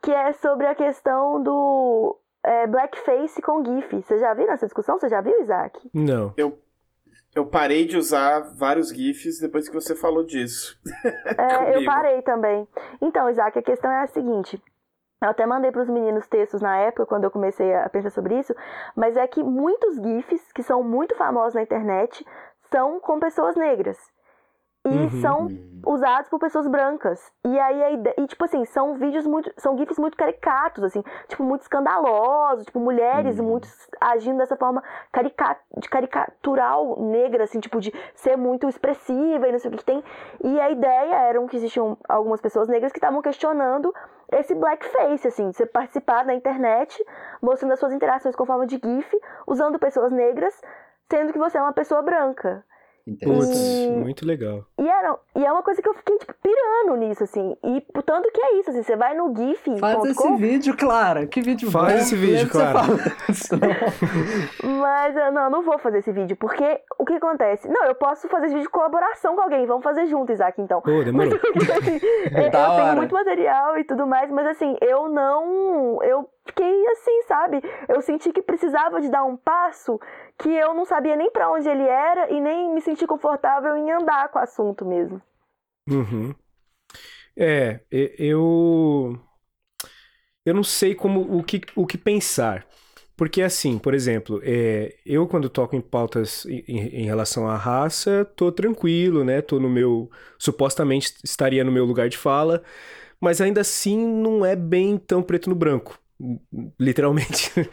que 0.01 0.13
é 0.13 0.33
sobre 0.33 0.67
a 0.67 0.75
questão 0.75 1.43
do 1.43 2.19
é, 2.43 2.67
blackface 2.67 3.41
com 3.43 3.65
GIF. 3.65 4.03
Você 4.03 4.19
já 4.19 4.35
viu 4.35 4.51
essa 4.51 4.67
discussão? 4.67 4.99
Você 4.99 5.09
já 5.09 5.21
viu, 5.21 5.41
Isaac? 5.41 5.91
Não. 5.95 6.33
Eu, 6.37 6.59
eu 7.35 7.47
parei 7.47 7.87
de 7.87 7.97
usar 7.97 8.41
vários 8.57 8.91
GIFs 8.91 9.41
depois 9.41 9.69
que 9.69 9.75
você 9.75 9.95
falou 9.95 10.25
disso. 10.25 10.79
É, 11.39 11.77
eu 11.77 11.85
parei 11.85 12.23
também. 12.23 12.69
Então, 13.01 13.29
Isaac, 13.29 13.59
a 13.59 13.63
questão 13.63 13.91
é 13.91 14.03
a 14.03 14.07
seguinte. 14.07 14.63
Eu 15.23 15.31
até 15.31 15.47
mandei 15.47 15.71
para 15.71 15.83
os 15.83 15.89
meninos 15.89 16.27
textos 16.27 16.61
na 16.61 16.77
época, 16.77 17.07
quando 17.07 17.25
eu 17.25 17.31
comecei 17.31 17.75
a 17.75 17.89
pensar 17.89 18.11
sobre 18.11 18.39
isso, 18.39 18.55
mas 18.95 19.17
é 19.17 19.27
que 19.27 19.43
muitos 19.43 19.97
GIFs, 19.97 20.53
que 20.53 20.63
são 20.63 20.83
muito 20.83 21.17
famosos 21.17 21.55
na 21.55 21.63
internet, 21.63 22.25
são 22.71 23.01
com 23.01 23.19
pessoas 23.19 23.57
negras 23.57 23.99
e 24.85 24.89
uhum. 24.89 25.11
são 25.21 25.49
usados 25.85 26.29
por 26.29 26.39
pessoas 26.39 26.67
brancas. 26.67 27.33
E 27.45 27.59
aí 27.59 27.83
a 27.83 27.91
ideia, 27.91 28.15
e 28.19 28.27
tipo 28.27 28.45
assim, 28.45 28.65
são 28.65 28.95
vídeos 28.95 29.27
muito, 29.27 29.53
são 29.57 29.77
gifs 29.77 29.99
muito 29.99 30.17
caricatos 30.17 30.85
assim, 30.85 31.03
tipo 31.29 31.43
muito 31.43 31.63
escandalosos, 31.63 32.67
tipo 32.67 32.81
mulheres 32.81 33.39
uhum. 33.39 33.47
muito 33.47 33.69
agindo 34.01 34.39
dessa 34.39 34.57
forma 34.57 34.83
carica, 35.13 35.57
de 35.77 35.89
caricatural 35.89 37.01
negra 37.01 37.45
assim, 37.45 37.61
tipo 37.61 37.81
de 37.81 37.93
ser 38.15 38.37
muito 38.37 38.69
expressiva 38.69 39.49
e 39.49 39.53
não 39.53 39.59
sei 39.59 39.69
o 39.69 39.73
que, 39.73 39.79
que 39.79 39.85
tem. 39.85 40.05
E 40.43 40.61
a 40.61 40.71
ideia 40.71 41.15
era 41.15 41.43
que 41.47 41.57
existiam 41.57 41.99
algumas 42.09 42.41
pessoas 42.41 42.69
negras 42.69 42.93
que 42.93 42.99
estavam 42.99 43.21
questionando 43.21 43.93
esse 44.31 44.55
blackface, 44.55 45.29
assim, 45.29 45.51
de 45.51 45.57
você 45.57 45.67
participar 45.67 46.25
da 46.25 46.33
internet, 46.33 47.05
mostrando 47.41 47.73
as 47.73 47.79
suas 47.79 47.93
interações 47.93 48.35
com 48.35 48.47
forma 48.47 48.67
de 48.67 48.81
gif, 48.83 49.21
usando 49.47 49.79
pessoas 49.79 50.13
negras, 50.13 50.59
sendo 51.11 51.33
que 51.33 51.39
você 51.39 51.59
é 51.59 51.63
uma 51.63 51.73
pessoa 51.73 52.01
branca. 52.01 52.65
Putz, 53.05 53.89
muito 53.97 54.25
legal. 54.25 54.65
E, 54.79 54.89
era, 54.89 55.19
e 55.35 55.45
é 55.45 55.53
uma 55.53 55.63
coisa 55.63 55.83
que 55.83 55.89
eu 55.89 55.95
fiquei, 55.95 56.17
tipo, 56.19 56.35
pirando 56.41 56.97
nisso, 56.97 57.25
assim. 57.25 57.57
E 57.65 57.81
tanto 58.05 58.31
que 58.31 58.41
é 58.41 58.61
isso, 58.61 58.71
assim, 58.71 58.83
você 58.83 58.95
vai 58.95 59.15
no 59.17 59.35
GIF. 59.37 59.79
Faz 59.79 60.05
esse 60.05 60.37
vídeo, 60.37 60.77
Clara. 60.77 61.27
Que 61.27 61.41
vídeo 61.41 61.69
Faz 61.71 61.93
bom. 61.93 61.99
esse 61.99 62.17
vídeo, 62.17 62.49
Clara. 62.49 62.81
Mas 64.63 65.17
eu 65.17 65.33
não, 65.33 65.51
não 65.51 65.63
vou 65.63 65.79
fazer 65.81 65.99
esse 65.99 66.13
vídeo, 66.13 66.37
porque 66.37 66.81
o 66.97 67.05
que 67.05 67.15
acontece? 67.15 67.69
Não, 67.69 67.85
eu 67.87 67.95
posso 67.97 68.29
fazer 68.29 68.47
esse 68.47 68.55
vídeo 68.55 68.67
de 68.67 68.73
colaboração 68.73 69.35
com 69.35 69.43
alguém. 69.43 69.67
Vamos 69.67 69.83
fazer 69.83 70.07
junto, 70.07 70.31
Isaac, 70.31 70.61
então. 70.61 70.81
Pô, 70.81 71.03
demorou. 71.03 71.39
Mas, 71.55 71.71
assim, 71.71 71.99
eu, 72.31 72.43
eu 72.43 72.51
tenho 72.51 72.97
muito 72.97 73.15
material 73.15 73.79
e 73.79 73.85
tudo 73.85 74.07
mais, 74.07 74.31
mas 74.31 74.47
assim, 74.47 74.77
eu 74.81 75.09
não. 75.09 76.01
Eu 76.03 76.29
fiquei 76.47 76.87
assim, 76.89 77.23
sabe? 77.27 77.63
Eu 77.89 78.01
senti 78.01 78.33
que 78.33 78.43
precisava 78.43 79.01
de 79.01 79.09
dar 79.09 79.25
um 79.25 79.37
passo 79.37 80.01
que 80.39 80.49
eu 80.49 80.75
não 80.75 80.85
sabia 80.85 81.17
nem 81.17 81.31
para 81.31 81.51
onde 81.51 81.69
ele 81.69 81.83
era 81.83 82.31
e 82.31 82.41
nem 82.41 82.73
me 82.73 82.81
senti 82.81 83.07
confortável 83.07 83.77
em 83.77 83.91
andar 83.91 84.29
com 84.29 84.39
o 84.39 84.43
assunto 84.43 84.85
mesmo. 84.85 85.21
Uhum. 85.89 86.35
É, 87.37 87.81
eu 87.91 89.19
eu 90.45 90.55
não 90.55 90.65
sei 90.65 90.95
como 90.95 91.21
o 91.39 91.43
que, 91.43 91.61
o 91.77 91.87
que 91.87 91.97
pensar. 91.97 92.67
Porque 93.17 93.43
assim, 93.43 93.79
por 93.79 93.95
exemplo, 93.95 94.41
é, 94.43 94.97
eu 95.07 95.27
quando 95.29 95.49
toco 95.49 95.77
em 95.77 95.81
pautas 95.81 96.45
em, 96.47 96.63
em, 96.67 97.05
relação 97.05 97.47
à 97.49 97.57
raça, 97.57 98.25
tô 98.37 98.51
tranquilo, 98.51 99.23
né? 99.23 99.41
Tô 99.43 99.61
no 99.61 99.69
meu. 99.69 100.11
Supostamente 100.39 101.15
estaria 101.23 101.63
no 101.63 101.71
meu 101.71 101.85
lugar 101.85 102.09
de 102.09 102.19
fala, 102.19 102.63
mas 103.21 103.41
ainda 103.41 103.61
assim 103.61 103.97
não 103.97 104.45
é 104.45 104.57
bem 104.57 104.99
tão 104.99 105.23
preto 105.23 105.49
no 105.49 105.55
branco. 105.55 106.02
Literalmente. 106.79 107.51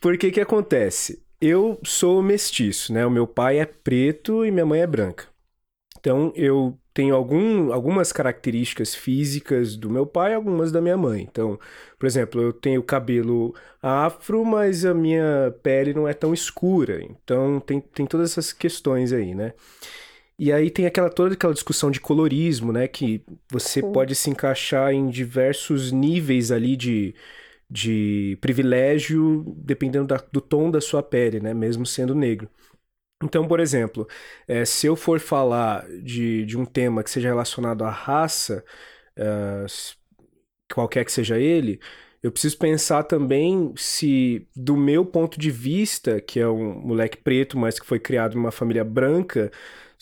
Porque 0.00 0.30
que 0.30 0.40
acontece? 0.40 1.22
Eu 1.40 1.78
sou 1.84 2.22
mestiço, 2.22 2.92
né? 2.92 3.04
O 3.06 3.10
meu 3.10 3.26
pai 3.26 3.58
é 3.58 3.66
preto 3.66 4.44
e 4.44 4.50
minha 4.50 4.66
mãe 4.66 4.80
é 4.80 4.86
branca. 4.86 5.26
Então 5.98 6.32
eu 6.36 6.78
tenho 6.94 7.14
algum, 7.14 7.72
algumas 7.72 8.12
características 8.12 8.94
físicas 8.94 9.76
do 9.76 9.88
meu 9.90 10.06
pai 10.06 10.34
algumas 10.34 10.72
da 10.72 10.80
minha 10.80 10.96
mãe. 10.96 11.26
Então, 11.30 11.58
por 11.98 12.06
exemplo, 12.06 12.40
eu 12.42 12.52
tenho 12.52 12.82
cabelo 12.82 13.54
afro, 13.80 14.44
mas 14.44 14.84
a 14.84 14.92
minha 14.94 15.54
pele 15.62 15.94
não 15.94 16.08
é 16.08 16.14
tão 16.14 16.34
escura. 16.34 17.02
Então 17.02 17.60
tem, 17.60 17.80
tem 17.80 18.06
todas 18.06 18.32
essas 18.32 18.52
questões 18.52 19.12
aí, 19.12 19.34
né? 19.34 19.54
E 20.42 20.52
aí 20.52 20.72
tem 20.72 20.86
aquela 20.86 21.08
toda 21.08 21.34
aquela 21.34 21.54
discussão 21.54 21.88
de 21.88 22.00
colorismo, 22.00 22.72
né? 22.72 22.88
Que 22.88 23.24
você 23.48 23.80
Sim. 23.80 23.92
pode 23.92 24.12
se 24.16 24.28
encaixar 24.28 24.92
em 24.92 25.08
diversos 25.08 25.92
níveis 25.92 26.50
ali 26.50 26.74
de, 26.76 27.14
de 27.70 28.36
privilégio, 28.40 29.44
dependendo 29.58 30.08
da, 30.08 30.16
do 30.16 30.40
tom 30.40 30.68
da 30.68 30.80
sua 30.80 31.00
pele, 31.00 31.38
né? 31.38 31.54
Mesmo 31.54 31.86
sendo 31.86 32.12
negro. 32.12 32.50
Então, 33.22 33.46
por 33.46 33.60
exemplo, 33.60 34.04
é, 34.48 34.64
se 34.64 34.84
eu 34.84 34.96
for 34.96 35.20
falar 35.20 35.86
de, 36.02 36.44
de 36.44 36.58
um 36.58 36.64
tema 36.64 37.04
que 37.04 37.10
seja 37.10 37.28
relacionado 37.28 37.84
à 37.84 37.90
raça, 37.90 38.64
uh, 39.16 39.96
qualquer 40.74 41.04
que 41.04 41.12
seja 41.12 41.38
ele, 41.38 41.78
eu 42.20 42.32
preciso 42.32 42.58
pensar 42.58 43.04
também 43.04 43.72
se, 43.76 44.48
do 44.56 44.76
meu 44.76 45.06
ponto 45.06 45.38
de 45.38 45.52
vista, 45.52 46.20
que 46.20 46.40
é 46.40 46.48
um 46.48 46.80
moleque 46.80 47.18
preto, 47.18 47.56
mas 47.56 47.78
que 47.78 47.86
foi 47.86 48.00
criado 48.00 48.34
numa 48.34 48.50
família 48.50 48.84
branca, 48.84 49.52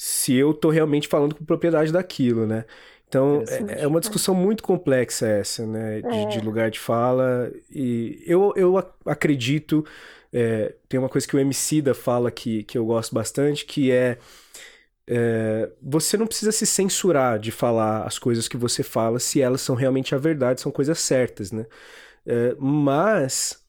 se 0.03 0.35
eu 0.35 0.55
tô 0.55 0.71
realmente 0.71 1.07
falando 1.07 1.35
com 1.35 1.45
propriedade 1.45 1.93
daquilo, 1.93 2.47
né? 2.47 2.65
Então, 3.07 3.45
é, 3.69 3.83
é 3.83 3.87
uma 3.87 4.01
discussão 4.01 4.35
muito 4.35 4.63
complexa 4.63 5.27
essa, 5.29 5.67
né? 5.67 6.01
De, 6.01 6.09
é. 6.09 6.25
de 6.25 6.41
lugar 6.41 6.71
de 6.71 6.81
fala. 6.81 7.53
E 7.71 8.25
eu, 8.27 8.51
eu 8.57 8.79
acredito. 9.05 9.85
É, 10.33 10.75
tem 10.89 10.99
uma 10.99 11.11
coisa 11.11 11.29
que 11.29 11.37
o 11.37 11.39
MC 11.39 11.83
da 11.83 11.93
fala 11.93 12.31
que, 12.31 12.63
que 12.63 12.79
eu 12.79 12.87
gosto 12.87 13.15
bastante, 13.15 13.67
que 13.67 13.93
é, 13.93 14.17
é, 15.07 15.69
Você 15.83 16.17
não 16.17 16.27
precisa 16.27 16.51
se 16.51 16.65
censurar 16.65 17.39
de 17.39 17.51
falar 17.51 18.05
as 18.07 18.19
coisas 18.19 18.49
que 18.49 18.57
você 18.57 18.83
fala 18.83 19.19
se 19.19 19.43
elas 19.43 19.61
são 19.61 19.75
realmente 19.75 20.15
a 20.15 20.19
verdade, 20.19 20.63
são 20.63 20.73
coisas 20.73 20.99
certas, 20.99 21.53
né? 21.53 21.67
É, 22.25 22.57
mas 22.59 23.63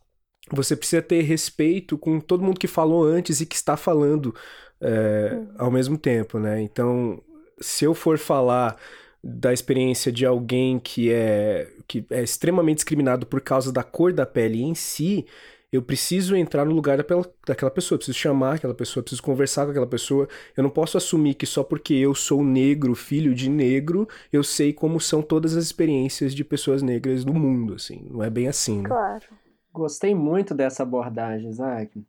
você 0.50 0.78
precisa 0.78 1.02
ter 1.02 1.24
respeito 1.24 1.98
com 1.98 2.22
todo 2.22 2.42
mundo 2.42 2.58
que 2.58 2.68
falou 2.68 3.04
antes 3.04 3.42
e 3.42 3.46
que 3.46 3.56
está 3.56 3.76
falando 3.76 4.34
é, 4.82 5.34
uhum. 5.34 5.48
ao 5.58 5.72
mesmo 5.72 5.98
tempo, 5.98 6.40
né? 6.40 6.62
Então, 6.62 7.22
se 7.60 7.86
eu 7.86 7.94
for 7.94 8.18
falar 8.18 8.78
da 9.24 9.54
experiência 9.54 10.12
de 10.12 10.26
alguém 10.26 10.80
que 10.80 11.12
é, 11.12 11.72
que 11.88 12.06
é 12.10 12.24
extremamente 12.24 12.78
discriminado 12.78 13.26
por 13.26 13.40
causa 13.42 13.72
da 13.72 13.84
cor 13.84 14.12
da 14.12 14.26
pele 14.26 14.64
em 14.64 14.74
si, 14.74 15.26
eu 15.72 15.82
preciso 15.82 16.36
entrar 16.36 16.66
no 16.66 16.74
lugar 16.74 16.98
daquela 16.98 17.72
pessoa, 17.72 17.98
preciso 17.98 18.18
chamar 18.18 18.56
aquela 18.56 18.74
pessoa, 18.74 19.02
preciso 19.02 19.24
conversar 19.24 19.64
com 19.64 19.72
aquela 19.72 19.88
pessoa. 19.88 20.28
Eu 20.58 20.64
não 20.64 20.70
posso 20.70 20.98
assumir 20.98 21.36
que 21.36 21.46
só 21.46 21.64
porque 21.64 21.94
eu 21.94 22.14
sou 22.14 22.44
negro, 22.44 22.94
filho 22.94 23.34
de 23.34 23.50
negro, 23.50 24.06
eu 24.34 24.44
sei 24.44 24.74
como 24.74 25.00
são 25.00 25.22
todas 25.22 25.56
as 25.56 25.64
experiências 25.64 26.36
de 26.36 26.44
pessoas 26.44 26.82
negras 26.82 27.24
no 27.24 27.34
mundo, 27.34 27.76
assim. 27.76 28.06
Não 28.12 28.22
é 28.22 28.30
bem 28.30 28.50
assim, 28.50 28.82
né? 28.82 28.90
Claro. 28.90 29.26
Gostei 29.72 30.14
muito 30.14 30.54
dessa 30.54 30.84
abordagem, 30.84 31.50
Isaac. 31.50 32.04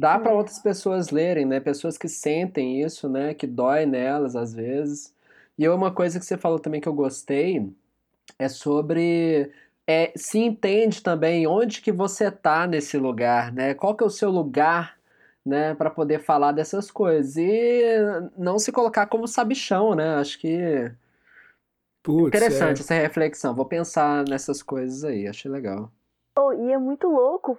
Dá 0.00 0.18
para 0.18 0.32
outras 0.32 0.58
pessoas 0.58 1.10
lerem, 1.10 1.44
né? 1.44 1.60
Pessoas 1.60 1.98
que 1.98 2.08
sentem 2.08 2.82
isso, 2.82 3.08
né? 3.08 3.34
Que 3.34 3.46
dói 3.46 3.84
nelas 3.84 4.34
às 4.34 4.54
vezes. 4.54 5.14
E 5.58 5.68
uma 5.68 5.92
coisa 5.92 6.18
que 6.18 6.24
você 6.24 6.38
falou 6.38 6.58
também 6.58 6.80
que 6.80 6.88
eu 6.88 6.94
gostei 6.94 7.70
é 8.38 8.48
sobre 8.48 9.52
é, 9.86 10.12
se 10.16 10.38
entende 10.38 11.02
também 11.02 11.46
onde 11.46 11.82
que 11.82 11.92
você 11.92 12.30
tá 12.30 12.66
nesse 12.66 12.96
lugar, 12.96 13.52
né? 13.52 13.74
Qual 13.74 13.94
que 13.94 14.02
é 14.02 14.06
o 14.06 14.10
seu 14.10 14.30
lugar, 14.30 14.96
né, 15.44 15.74
para 15.74 15.90
poder 15.90 16.20
falar 16.20 16.52
dessas 16.52 16.90
coisas 16.90 17.36
e 17.36 17.82
não 18.38 18.58
se 18.58 18.72
colocar 18.72 19.06
como 19.06 19.26
sabichão, 19.26 19.94
né? 19.94 20.14
Acho 20.14 20.38
que 20.38 20.90
Putz, 22.02 22.28
interessante 22.28 22.78
é. 22.78 22.80
essa 22.80 22.94
reflexão. 22.94 23.54
Vou 23.54 23.66
pensar 23.66 24.24
nessas 24.28 24.62
coisas 24.62 25.04
aí, 25.04 25.28
achei 25.28 25.50
legal. 25.50 25.92
Oh, 26.38 26.52
e 26.52 26.72
é 26.72 26.78
muito 26.78 27.08
louco, 27.08 27.58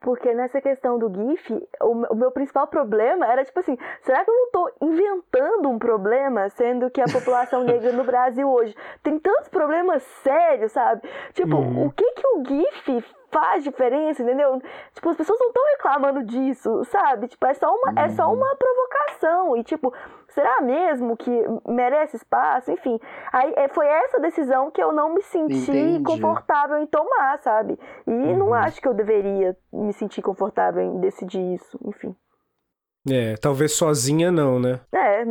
porque 0.00 0.34
nessa 0.34 0.60
questão 0.60 0.98
do 0.98 1.10
GIF, 1.10 1.66
o 1.80 2.14
meu 2.14 2.30
principal 2.30 2.66
problema 2.66 3.26
era 3.26 3.42
tipo 3.42 3.58
assim: 3.58 3.76
será 4.02 4.22
que 4.22 4.30
eu 4.30 4.34
não 4.34 4.44
estou 4.44 4.70
inventando 4.82 5.68
um 5.70 5.78
problema, 5.78 6.50
sendo 6.50 6.90
que 6.90 7.00
a 7.00 7.06
população 7.06 7.64
negra 7.64 7.90
no 7.92 8.04
Brasil 8.04 8.46
hoje 8.50 8.76
tem 9.02 9.18
tantos 9.18 9.48
problemas 9.48 10.02
sérios, 10.22 10.72
sabe? 10.72 11.02
Tipo, 11.32 11.56
Uhum. 11.56 11.86
o 11.86 11.90
que 11.90 12.04
que 12.12 12.26
o 12.26 12.44
GIF 12.46 13.04
faz 13.34 13.64
diferença, 13.64 14.22
entendeu? 14.22 14.62
Tipo, 14.94 15.08
as 15.10 15.16
pessoas 15.16 15.40
não 15.40 15.48
estão 15.48 15.62
reclamando 15.72 16.22
disso, 16.22 16.84
sabe? 16.84 17.26
Tipo, 17.26 17.44
é 17.46 17.54
só 17.54 17.66
uma, 17.74 17.92
é 18.00 18.08
só 18.10 18.32
uma 18.32 18.54
provocação. 18.56 19.56
E, 19.56 19.64
tipo, 19.64 19.92
será 20.28 20.60
mesmo 20.60 21.16
que 21.16 21.30
merece 21.66 22.16
espaço? 22.16 22.70
Enfim, 22.70 23.00
aí 23.32 23.52
é, 23.56 23.66
foi 23.68 23.86
essa 23.86 24.20
decisão 24.20 24.70
que 24.70 24.80
eu 24.80 24.92
não 24.92 25.12
me 25.12 25.22
senti 25.22 25.52
Entendi. 25.70 26.04
confortável 26.04 26.78
em 26.78 26.86
tomar, 26.86 27.38
sabe? 27.40 27.76
E 28.06 28.10
não 28.10 28.46
Uhum. 28.46 28.54
acho 28.54 28.80
que 28.80 28.86
eu 28.86 28.94
deveria 28.94 29.56
me 29.72 29.92
sentir 29.92 30.22
confortável 30.22 30.80
em 30.82 31.00
decidir 31.00 31.40
isso, 31.54 31.76
enfim. 31.84 32.14
É, 33.10 33.34
talvez 33.36 33.72
sozinha 33.72 34.30
não, 34.30 34.58
né? 34.60 34.80
É, 34.94 35.24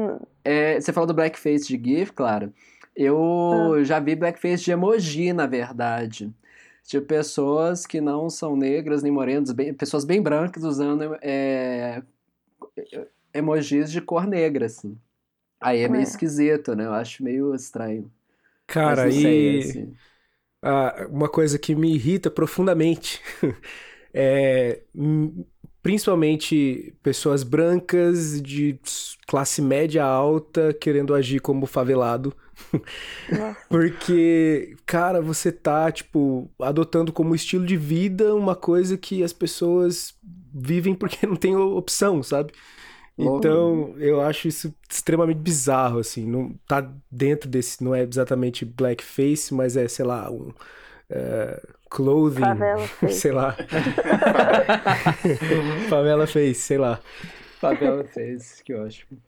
É, 0.45 0.79
você 0.79 0.91
falou 0.91 1.07
do 1.07 1.13
blackface 1.13 1.65
de 1.65 1.81
GIF, 1.81 2.11
claro. 2.11 2.53
Eu 2.95 3.83
já 3.83 3.99
vi 3.99 4.15
blackface 4.15 4.63
de 4.63 4.71
emoji, 4.71 5.33
na 5.33 5.47
verdade. 5.47 6.31
De 6.87 6.99
pessoas 7.01 7.85
que 7.85 8.01
não 8.01 8.29
são 8.29 8.55
negras 8.55 9.03
nem 9.03 9.11
morenas, 9.11 9.51
bem- 9.51 9.73
pessoas 9.73 10.05
bem 10.05 10.21
brancas 10.21 10.63
usando 10.63 11.15
é, 11.21 12.03
emojis 13.33 13.91
de 13.91 14.01
cor 14.01 14.25
negra, 14.27 14.65
assim. 14.65 14.97
Aí 15.61 15.81
é 15.81 15.89
meio 15.89 16.03
É. 16.03 16.03
esquisito, 16.03 16.75
né? 16.75 16.85
Eu 16.85 16.93
acho 16.93 17.23
meio 17.23 17.55
estranho. 17.55 18.11
Cara, 18.67 19.09
não 19.09 19.11
sei, 19.11 19.57
e 19.57 19.57
assim. 19.57 19.97
ah, 20.63 21.07
uma 21.09 21.29
coisa 21.29 21.59
que 21.59 21.75
me 21.75 21.93
irrita 21.95 22.31
profundamente 22.31 23.21
é 24.13 24.83
hum, 24.95 25.45
principalmente 25.83 26.95
pessoas 27.03 27.43
brancas 27.43 28.41
de 28.41 28.79
classe 29.27 29.61
média 29.61 30.03
alta 30.05 30.73
querendo 30.73 31.15
agir 31.15 31.39
como 31.41 31.65
favelado. 31.67 32.35
Porque, 33.69 34.75
cara, 34.85 35.21
você 35.21 35.51
tá, 35.51 35.91
tipo, 35.91 36.49
adotando 36.59 37.11
como 37.11 37.35
estilo 37.35 37.65
de 37.65 37.77
vida 37.77 38.35
uma 38.35 38.55
coisa 38.55 38.97
que 38.97 39.23
as 39.23 39.33
pessoas 39.33 40.15
vivem 40.53 40.93
porque 40.93 41.25
não 41.27 41.35
tem 41.35 41.55
opção, 41.55 42.21
sabe? 42.21 42.53
Então, 43.17 43.93
eu 43.97 44.21
acho 44.21 44.47
isso 44.47 44.73
extremamente 44.89 45.37
bizarro, 45.37 45.99
assim. 45.99 46.25
Não 46.25 46.55
tá 46.67 46.91
dentro 47.11 47.47
desse, 47.47 47.83
não 47.83 47.93
é 47.93 48.01
exatamente 48.01 48.65
blackface, 48.65 49.53
mas 49.53 49.77
é, 49.77 49.87
sei 49.87 50.03
lá, 50.03 50.31
um 50.31 50.51
é, 51.09 51.61
clothing, 51.89 52.41
favela 52.41 52.87
fez. 52.87 53.15
sei 53.15 53.31
lá. 53.31 53.55
Favela 55.89 56.25
face, 56.25 56.55
sei 56.55 56.77
lá. 56.77 56.99
Favela 57.59 58.03
fez, 58.03 58.61
que 58.61 58.73
ótimo. 58.73 59.19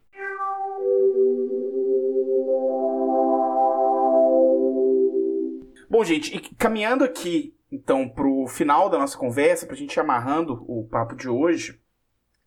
Bom, 5.89 6.03
gente, 6.03 6.35
e 6.35 6.39
caminhando 6.55 7.03
aqui, 7.03 7.55
então, 7.71 8.09
pro 8.09 8.47
final 8.47 8.89
da 8.89 8.97
nossa 8.97 9.17
conversa, 9.17 9.67
pra 9.67 9.75
gente 9.75 9.95
ir 9.95 9.99
amarrando 9.99 10.63
o 10.67 10.87
papo 10.87 11.15
de 11.15 11.29
hoje, 11.29 11.79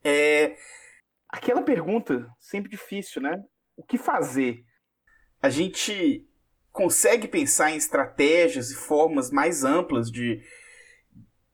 é 0.02 0.56
aquela 1.28 1.62
pergunta 1.62 2.28
sempre 2.40 2.70
difícil, 2.70 3.22
né? 3.22 3.42
O 3.76 3.82
que 3.82 3.96
fazer? 3.96 4.64
A 5.40 5.48
gente 5.48 6.26
consegue 6.72 7.28
pensar 7.28 7.70
em 7.70 7.76
estratégias 7.76 8.70
e 8.70 8.74
formas 8.74 9.30
mais 9.30 9.64
amplas 9.64 10.10
de 10.10 10.42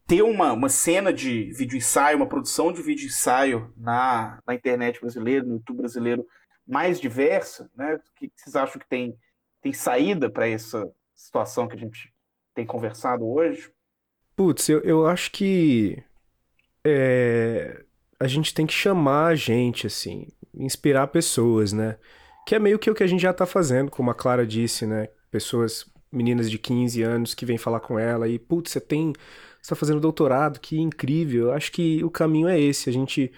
ter 0.07 0.23
uma, 0.23 0.53
uma 0.53 0.69
cena 0.69 1.13
de 1.13 1.53
vídeo 1.53 1.77
ensaio, 1.77 2.17
uma 2.17 2.29
produção 2.29 2.73
de 2.73 2.83
vídeo 2.83 3.07
ensaio 3.07 3.73
na, 3.77 4.41
na 4.47 4.55
internet 4.55 5.01
brasileira, 5.01 5.45
no 5.45 5.55
YouTube 5.55 5.79
brasileiro, 5.79 6.27
mais 6.67 7.01
diversa, 7.01 7.71
né? 7.77 7.95
O 7.95 8.01
que 8.15 8.33
vocês 8.35 8.57
acham 8.57 8.81
que 8.81 8.89
tem, 8.89 9.19
tem 9.61 9.73
saída 9.73 10.31
para 10.31 10.49
essa 10.49 10.91
situação 11.25 11.67
que 11.67 11.75
a 11.75 11.79
gente 11.79 12.13
tem 12.55 12.67
conversado 12.67 13.27
hoje? 13.27 13.71
Putz, 14.37 14.69
eu, 14.69 14.81
eu 14.81 15.07
acho 15.07 15.31
que 15.31 16.03
é, 16.85 17.85
a 18.21 18.27
gente 18.27 18.53
tem 18.53 18.67
que 18.67 18.75
chamar 18.75 19.29
a 19.29 19.35
gente, 19.35 19.87
assim, 19.87 20.29
inspirar 20.55 21.07
pessoas, 21.09 21.73
né? 21.73 21.97
Que 22.47 22.55
é 22.55 22.59
meio 22.59 22.79
que 22.79 22.91
o 22.91 22.95
que 22.95 23.03
a 23.03 23.07
gente 23.07 23.23
já 23.23 23.33
tá 23.33 23.47
fazendo, 23.47 23.91
como 23.91 24.11
a 24.11 24.15
Clara 24.15 24.47
disse, 24.47 24.87
né? 24.87 25.09
Pessoas, 25.31 25.87
meninas 26.13 26.51
de 26.51 26.59
15 26.59 27.03
anos 27.03 27.35
que 27.35 27.47
vêm 27.47 27.57
falar 27.57 27.81
com 27.81 27.99
ela 27.99 28.29
e, 28.29 28.39
putz, 28.39 28.73
você 28.73 28.81
tem, 28.81 29.13
você 29.61 29.71
tá 29.71 29.77
fazendo 29.77 30.01
doutorado, 30.01 30.61
que 30.61 30.79
incrível. 30.79 31.47
Eu 31.47 31.53
acho 31.55 31.73
que 31.73 32.05
o 32.05 32.11
caminho 32.11 32.49
é 32.49 32.61
esse, 32.61 32.91
a 32.91 32.93
gente 32.93 33.33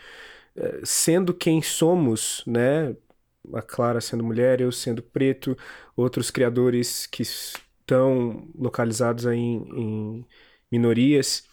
eh, 0.57 0.80
sendo 0.84 1.32
quem 1.34 1.62
somos, 1.62 2.43
né? 2.47 2.97
A 3.55 3.62
Clara 3.62 4.01
sendo 4.01 4.24
mulher, 4.24 4.61
eu 4.61 4.72
sendo 4.72 5.03
preto, 5.03 5.57
outros 5.97 6.30
criadores 6.30 7.07
que 7.07 7.22
estão 7.87 8.49
localizados 8.59 9.26
aí 9.26 9.39
em, 9.39 9.62
em 9.76 10.26
minorias, 10.70 11.45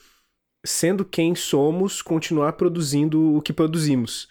sendo 0.65 1.05
quem 1.05 1.35
somos, 1.35 2.01
continuar 2.01 2.53
produzindo 2.53 3.35
o 3.37 3.41
que 3.41 3.53
produzimos. 3.53 4.27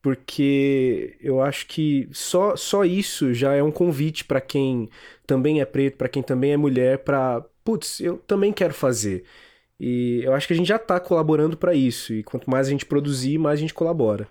Porque 0.00 1.16
eu 1.20 1.40
acho 1.40 1.66
que 1.66 2.08
só, 2.12 2.56
só 2.56 2.84
isso 2.84 3.34
já 3.34 3.54
é 3.54 3.62
um 3.62 3.70
convite 3.70 4.24
para 4.24 4.40
quem 4.40 4.88
também 5.26 5.60
é 5.60 5.64
preto, 5.64 5.96
para 5.96 6.08
quem 6.08 6.22
também 6.22 6.52
é 6.52 6.56
mulher, 6.56 6.98
para, 6.98 7.44
putz, 7.64 8.00
eu 8.00 8.18
também 8.18 8.52
quero 8.52 8.74
fazer. 8.74 9.24
E 9.78 10.20
eu 10.24 10.34
acho 10.34 10.46
que 10.46 10.52
a 10.52 10.56
gente 10.56 10.68
já 10.68 10.76
está 10.76 11.00
colaborando 11.00 11.56
para 11.56 11.74
isso. 11.74 12.12
E 12.12 12.22
quanto 12.22 12.50
mais 12.50 12.68
a 12.68 12.70
gente 12.70 12.86
produzir, 12.86 13.38
mais 13.38 13.58
a 13.58 13.60
gente 13.60 13.74
colabora. 13.74 14.28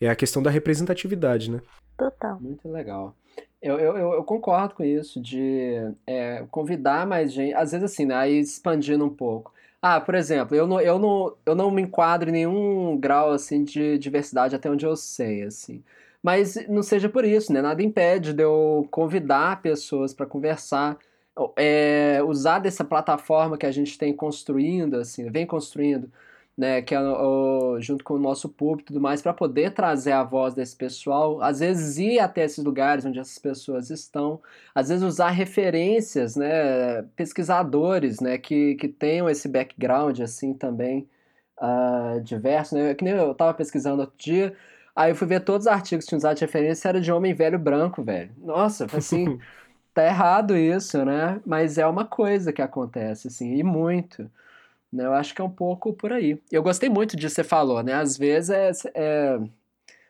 É 0.00 0.08
a 0.08 0.16
questão 0.16 0.42
da 0.42 0.50
representatividade, 0.50 1.50
né? 1.50 1.60
Total. 1.96 2.40
Muito 2.40 2.68
legal. 2.68 3.16
Eu, 3.60 3.78
eu, 3.78 3.96
eu, 3.96 4.24
concordo 4.24 4.74
com 4.76 4.84
isso, 4.84 5.20
de 5.20 5.74
é, 6.06 6.46
convidar 6.50 7.06
mais 7.06 7.32
gente. 7.32 7.54
Às 7.54 7.72
vezes, 7.72 7.92
assim, 7.92 8.06
né, 8.06 8.14
aí 8.14 8.38
expandindo 8.38 9.04
um 9.04 9.14
pouco. 9.14 9.52
Ah, 9.82 10.00
por 10.00 10.14
exemplo, 10.14 10.56
eu 10.56 10.66
não, 10.66 10.80
eu 10.80 10.98
não, 10.98 11.36
eu 11.46 11.54
não 11.54 11.70
me 11.70 11.82
enquadro 11.82 12.28
em 12.30 12.32
nenhum 12.32 12.96
grau, 12.96 13.32
assim, 13.32 13.64
de 13.64 13.98
diversidade, 13.98 14.54
até 14.54 14.70
onde 14.70 14.86
eu 14.86 14.96
sei, 14.96 15.42
assim. 15.42 15.82
Mas 16.22 16.56
não 16.68 16.82
seja 16.82 17.08
por 17.08 17.24
isso, 17.24 17.52
né? 17.52 17.62
Nada 17.62 17.82
impede 17.82 18.32
de 18.32 18.42
eu 18.42 18.86
convidar 18.90 19.62
pessoas 19.62 20.12
para 20.12 20.26
conversar, 20.26 20.98
é, 21.56 22.20
usar 22.26 22.58
dessa 22.60 22.84
plataforma 22.84 23.56
que 23.58 23.66
a 23.66 23.70
gente 23.72 23.96
tem 23.98 24.12
construindo, 24.14 24.96
assim, 24.96 25.30
vem 25.30 25.46
construindo, 25.46 26.10
né, 26.58 26.82
que 26.82 26.94
é 26.94 27.00
o- 27.00 27.80
junto 27.80 28.04
com 28.04 28.14
o 28.14 28.18
nosso 28.20 28.48
público 28.48 28.82
e 28.90 28.94
tudo 28.94 29.00
mais, 29.00 29.22
para 29.22 29.32
poder 29.34 29.72
trazer 29.72 30.12
a 30.12 30.24
voz 30.24 30.54
desse 30.54 30.76
pessoal, 30.76 31.40
às 31.42 31.60
vezes 31.60 31.98
ir 31.98 32.18
até 32.18 32.44
esses 32.44 32.64
lugares 32.64 33.04
onde 33.04 33.20
essas 33.20 33.38
pessoas 33.38 33.90
estão, 33.90 34.42
às 34.74 34.88
vezes 34.90 35.04
usar 35.04 35.30
referências, 35.30 36.36
né, 36.36 37.02
pesquisadores, 37.16 38.20
né, 38.20 38.38
que, 38.38 38.74
que 38.76 38.88
tenham 38.88 39.30
esse 39.30 39.48
background, 39.48 40.20
assim, 40.20 40.52
também, 40.54 41.08
ah, 41.58 42.18
diverso, 42.22 42.74
né, 42.76 42.94
que 42.94 43.04
nem 43.04 43.14
eu 43.14 43.32
estava 43.32 43.54
pesquisando 43.54 44.02
outro 44.02 44.16
dia, 44.18 44.56
aí 44.96 45.10
eu 45.12 45.16
fui 45.16 45.26
ver 45.28 45.40
todos 45.40 45.66
os 45.66 45.72
artigos 45.72 46.04
que 46.04 46.08
tinham 46.10 46.18
usado 46.18 46.36
de 46.36 46.44
referência, 46.44 46.88
era 46.88 47.00
de 47.00 47.12
homem 47.12 47.34
velho 47.34 47.58
branco, 47.58 48.02
velho, 48.02 48.32
nossa, 48.38 48.90
assim, 48.92 49.36
tá 49.94 50.04
errado 50.06 50.56
isso, 50.56 51.04
né, 51.04 51.40
mas 51.46 51.78
é 51.78 51.86
uma 51.86 52.04
coisa 52.06 52.52
que 52.52 52.62
acontece, 52.62 53.28
assim, 53.28 53.54
e 53.56 53.62
muito, 53.64 54.30
né? 54.92 55.04
Eu 55.04 55.12
acho 55.12 55.34
que 55.34 55.40
é 55.40 55.44
um 55.44 55.50
pouco 55.50 55.92
por 55.92 56.12
aí. 56.12 56.40
Eu 56.50 56.62
gostei 56.62 56.88
muito 56.88 57.16
disso 57.16 57.34
que 57.36 57.42
você 57.42 57.48
falou, 57.48 57.82
né? 57.82 57.94
Às 57.94 58.16
vezes 58.16 58.50
é, 58.50 58.70
é- 58.94 59.40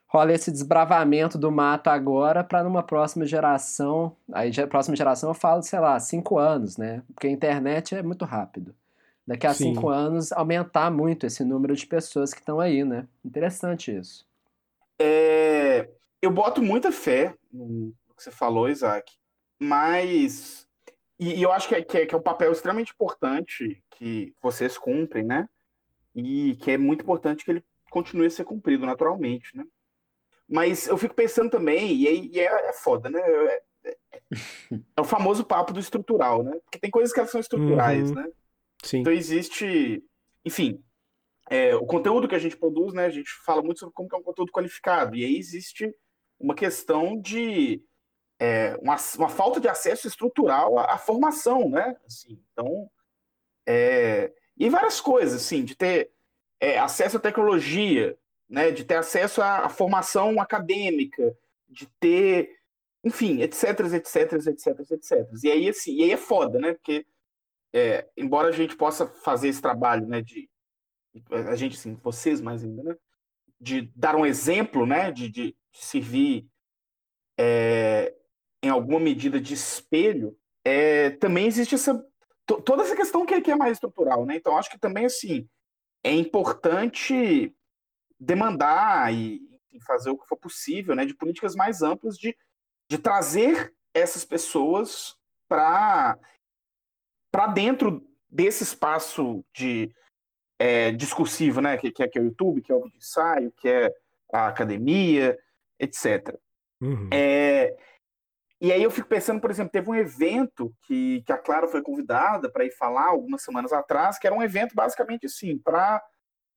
rola 0.06 0.32
esse 0.32 0.50
desbravamento 0.50 1.36
do 1.36 1.50
mato 1.52 1.88
agora 1.90 2.42
para 2.42 2.64
numa 2.64 2.82
próxima 2.82 3.26
geração. 3.26 4.16
Aí, 4.32 4.50
já- 4.52 4.66
próxima 4.66 4.96
geração 4.96 5.30
eu 5.30 5.34
falo, 5.34 5.62
sei 5.62 5.78
lá, 5.78 5.98
cinco 6.00 6.38
anos, 6.38 6.76
né? 6.76 7.02
Porque 7.14 7.26
a 7.26 7.30
internet 7.30 7.94
é 7.94 8.02
muito 8.02 8.24
rápido. 8.24 8.74
daqui 9.26 9.46
a 9.46 9.52
Sim. 9.52 9.74
cinco 9.74 9.90
anos 9.90 10.32
aumentar 10.32 10.90
muito 10.90 11.26
esse 11.26 11.44
número 11.44 11.76
de 11.76 11.86
pessoas 11.86 12.32
que 12.32 12.40
estão 12.40 12.58
aí, 12.58 12.82
né? 12.82 13.06
Interessante 13.22 13.94
isso. 13.94 14.26
É, 14.98 15.88
eu 16.22 16.30
boto 16.30 16.62
muita 16.62 16.90
fé 16.90 17.34
no 17.52 17.92
que 18.16 18.22
você 18.22 18.30
falou, 18.30 18.68
Isaac, 18.68 19.12
mas. 19.58 20.66
E, 21.18 21.34
e 21.38 21.42
eu 21.42 21.50
acho 21.52 21.68
que 21.68 21.74
é, 21.74 21.82
que, 21.82 21.98
é, 21.98 22.06
que 22.06 22.14
é 22.14 22.18
um 22.18 22.22
papel 22.22 22.52
extremamente 22.52 22.92
importante 22.92 23.82
que 23.90 24.32
vocês 24.40 24.78
cumprem, 24.78 25.24
né? 25.24 25.48
E 26.14 26.56
que 26.56 26.70
é 26.72 26.78
muito 26.78 27.02
importante 27.02 27.44
que 27.44 27.50
ele 27.50 27.64
continue 27.90 28.26
a 28.26 28.30
ser 28.30 28.44
cumprido 28.44 28.86
naturalmente, 28.86 29.56
né? 29.56 29.64
Mas 30.48 30.86
eu 30.86 30.96
fico 30.96 31.14
pensando 31.14 31.50
também, 31.50 31.94
e, 31.94 32.08
aí- 32.08 32.30
e 32.32 32.40
é, 32.40 32.68
é 32.68 32.72
foda, 32.72 33.10
né? 33.10 33.20
É, 33.20 33.62
é- 33.84 33.96
é 34.96 35.00
o 35.00 35.04
famoso 35.04 35.44
papo 35.44 35.72
do 35.72 35.80
estrutural, 35.80 36.42
né? 36.42 36.52
Porque 36.64 36.78
tem 36.78 36.90
coisas 36.90 37.12
que 37.12 37.18
elas 37.20 37.30
são 37.30 37.40
estruturais, 37.40 38.10
Uhum. 38.10 38.16
né? 38.16 38.28
Sim. 38.82 38.98
Então 39.00 39.12
existe, 39.12 40.02
enfim, 40.44 40.82
é, 41.50 41.74
o 41.74 41.84
conteúdo 41.86 42.28
que 42.28 42.34
a 42.34 42.38
gente 42.38 42.56
produz, 42.56 42.92
né? 42.94 43.06
A 43.06 43.10
gente 43.10 43.30
fala 43.44 43.62
muito 43.62 43.80
sobre 43.80 43.94
como 43.94 44.08
que 44.08 44.14
é 44.14 44.18
um 44.18 44.22
conteúdo 44.22 44.52
qualificado. 44.52 45.16
E 45.16 45.24
aí 45.24 45.36
existe 45.36 45.92
uma 46.38 46.54
questão 46.54 47.20
de 47.20 47.82
é, 48.38 48.76
uma, 48.80 48.96
uma 49.16 49.28
falta 49.28 49.60
de 49.60 49.68
acesso 49.68 50.06
estrutural 50.06 50.78
à, 50.78 50.94
à 50.94 50.98
formação, 50.98 51.68
né? 51.68 51.96
Assim, 52.06 52.40
então, 52.52 52.90
é, 53.66 54.32
e 54.56 54.68
várias 54.68 55.00
coisas, 55.00 55.42
assim, 55.42 55.64
de 55.64 55.74
ter 55.74 56.10
é, 56.60 56.78
acesso 56.78 57.16
à 57.16 57.20
tecnologia, 57.20 58.16
né? 58.48 58.70
De 58.70 58.84
ter 58.84 58.96
acesso 58.96 59.42
à, 59.42 59.66
à 59.66 59.68
formação 59.68 60.40
acadêmica, 60.40 61.36
de 61.68 61.86
ter, 62.00 62.56
enfim, 63.04 63.40
etc, 63.42 63.80
etc, 63.94 64.32
etc, 64.32 64.90
etc. 64.90 65.28
E 65.42 65.50
aí, 65.50 65.68
assim, 65.68 65.94
e 65.94 66.04
aí 66.04 66.12
é 66.12 66.16
foda, 66.16 66.58
né? 66.58 66.74
Porque 66.74 67.04
é, 67.72 68.08
embora 68.16 68.48
a 68.48 68.52
gente 68.52 68.76
possa 68.76 69.06
fazer 69.06 69.48
esse 69.48 69.60
trabalho, 69.60 70.06
né, 70.06 70.22
de 70.22 70.48
a 71.30 71.56
gente, 71.56 71.76
assim, 71.76 71.94
vocês 72.02 72.40
mais 72.40 72.62
ainda, 72.62 72.82
né, 72.82 72.96
de 73.60 73.90
dar 73.94 74.14
um 74.14 74.24
exemplo, 74.24 74.86
né, 74.86 75.10
de, 75.10 75.28
de, 75.28 75.56
de 75.72 75.84
servir 75.84 76.46
é, 77.36 78.14
em 78.62 78.68
alguma 78.68 79.00
medida 79.00 79.40
de 79.40 79.54
espelho, 79.54 80.36
é, 80.64 81.10
também 81.10 81.46
existe 81.46 81.74
essa 81.74 81.94
to- 82.46 82.60
toda 82.62 82.82
essa 82.82 82.96
questão 82.96 83.24
que, 83.24 83.40
que 83.40 83.50
é 83.50 83.56
mais 83.56 83.72
estrutural, 83.72 84.26
né? 84.26 84.36
Então 84.36 84.56
acho 84.56 84.70
que 84.70 84.78
também 84.78 85.06
assim 85.06 85.48
é 86.04 86.12
importante 86.12 87.54
demandar 88.18 89.12
e, 89.12 89.40
e 89.72 89.80
fazer 89.82 90.10
o 90.10 90.18
que 90.18 90.26
for 90.26 90.36
possível, 90.36 90.94
né, 90.94 91.04
de 91.04 91.14
políticas 91.14 91.54
mais 91.54 91.82
amplas 91.82 92.16
de, 92.16 92.36
de 92.90 92.98
trazer 92.98 93.74
essas 93.94 94.24
pessoas 94.24 95.16
para 95.48 96.18
para 97.30 97.46
dentro 97.46 98.04
desse 98.28 98.62
espaço 98.62 99.44
de 99.54 99.92
é, 100.58 100.90
discursivo, 100.92 101.60
né, 101.60 101.76
que, 101.76 101.90
que, 101.90 102.02
é, 102.02 102.08
que 102.08 102.18
é 102.18 102.22
o 102.22 102.24
YouTube, 102.24 102.62
que 102.62 102.72
é 102.72 102.74
o 102.74 102.82
vídeo 102.82 102.96
ensaio, 102.96 103.52
que 103.52 103.68
é 103.68 103.94
a 104.32 104.48
academia, 104.48 105.38
etc. 105.78 106.36
Uhum. 106.80 107.08
É, 107.12 107.76
e 108.60 108.72
aí 108.72 108.82
eu 108.82 108.90
fico 108.90 109.08
pensando, 109.08 109.40
por 109.40 109.50
exemplo, 109.50 109.70
teve 109.70 109.88
um 109.88 109.94
evento 109.94 110.72
que, 110.82 111.22
que 111.22 111.32
a 111.32 111.38
Clara 111.38 111.68
foi 111.68 111.80
convidada 111.80 112.50
para 112.50 112.64
ir 112.64 112.72
falar 112.72 113.06
algumas 113.06 113.42
semanas 113.42 113.72
atrás, 113.72 114.18
que 114.18 114.26
era 114.26 114.34
um 114.34 114.42
evento 114.42 114.74
basicamente 114.74 115.26
assim, 115.26 115.58
para 115.58 116.02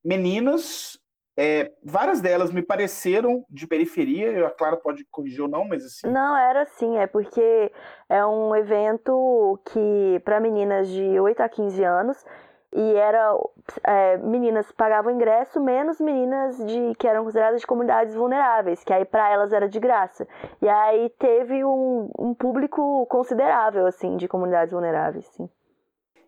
meninas, 0.03 0.99
é, 1.37 1.71
várias 1.83 2.19
delas 2.19 2.51
me 2.51 2.63
pareceram 2.63 3.45
de 3.49 3.67
periferia, 3.67 4.47
a 4.47 4.49
Clara 4.49 4.77
pode 4.77 5.05
corrigir 5.11 5.41
ou 5.41 5.47
não, 5.47 5.63
mas 5.67 5.85
assim, 5.85 6.07
Não, 6.07 6.35
era 6.35 6.63
assim, 6.63 6.97
é 6.97 7.05
porque 7.05 7.71
é 8.09 8.25
um 8.25 8.55
evento 8.55 9.59
que 9.71 10.19
para 10.25 10.39
meninas 10.39 10.89
de 10.89 11.19
8 11.19 11.39
a 11.41 11.49
15 11.49 11.83
anos 11.83 12.25
e 12.73 12.95
era 12.95 13.37
é, 13.83 14.17
meninas 14.17 14.71
pagavam 14.71 15.11
ingresso 15.11 15.59
menos 15.59 15.99
meninas 15.99 16.57
de 16.57 16.95
que 16.95 17.07
eram 17.07 17.23
consideradas 17.23 17.61
de 17.61 17.67
comunidades 17.67 18.15
vulneráveis, 18.15 18.83
que 18.83 18.93
aí 18.93 19.05
para 19.05 19.29
elas 19.29 19.51
era 19.51 19.67
de 19.67 19.79
graça. 19.79 20.27
E 20.61 20.69
aí 20.69 21.09
teve 21.19 21.63
um, 21.63 22.09
um 22.17 22.33
público 22.33 23.05
considerável 23.07 23.85
assim 23.85 24.17
de 24.17 24.27
comunidades 24.27 24.71
vulneráveis, 24.71 25.25
sim. 25.27 25.49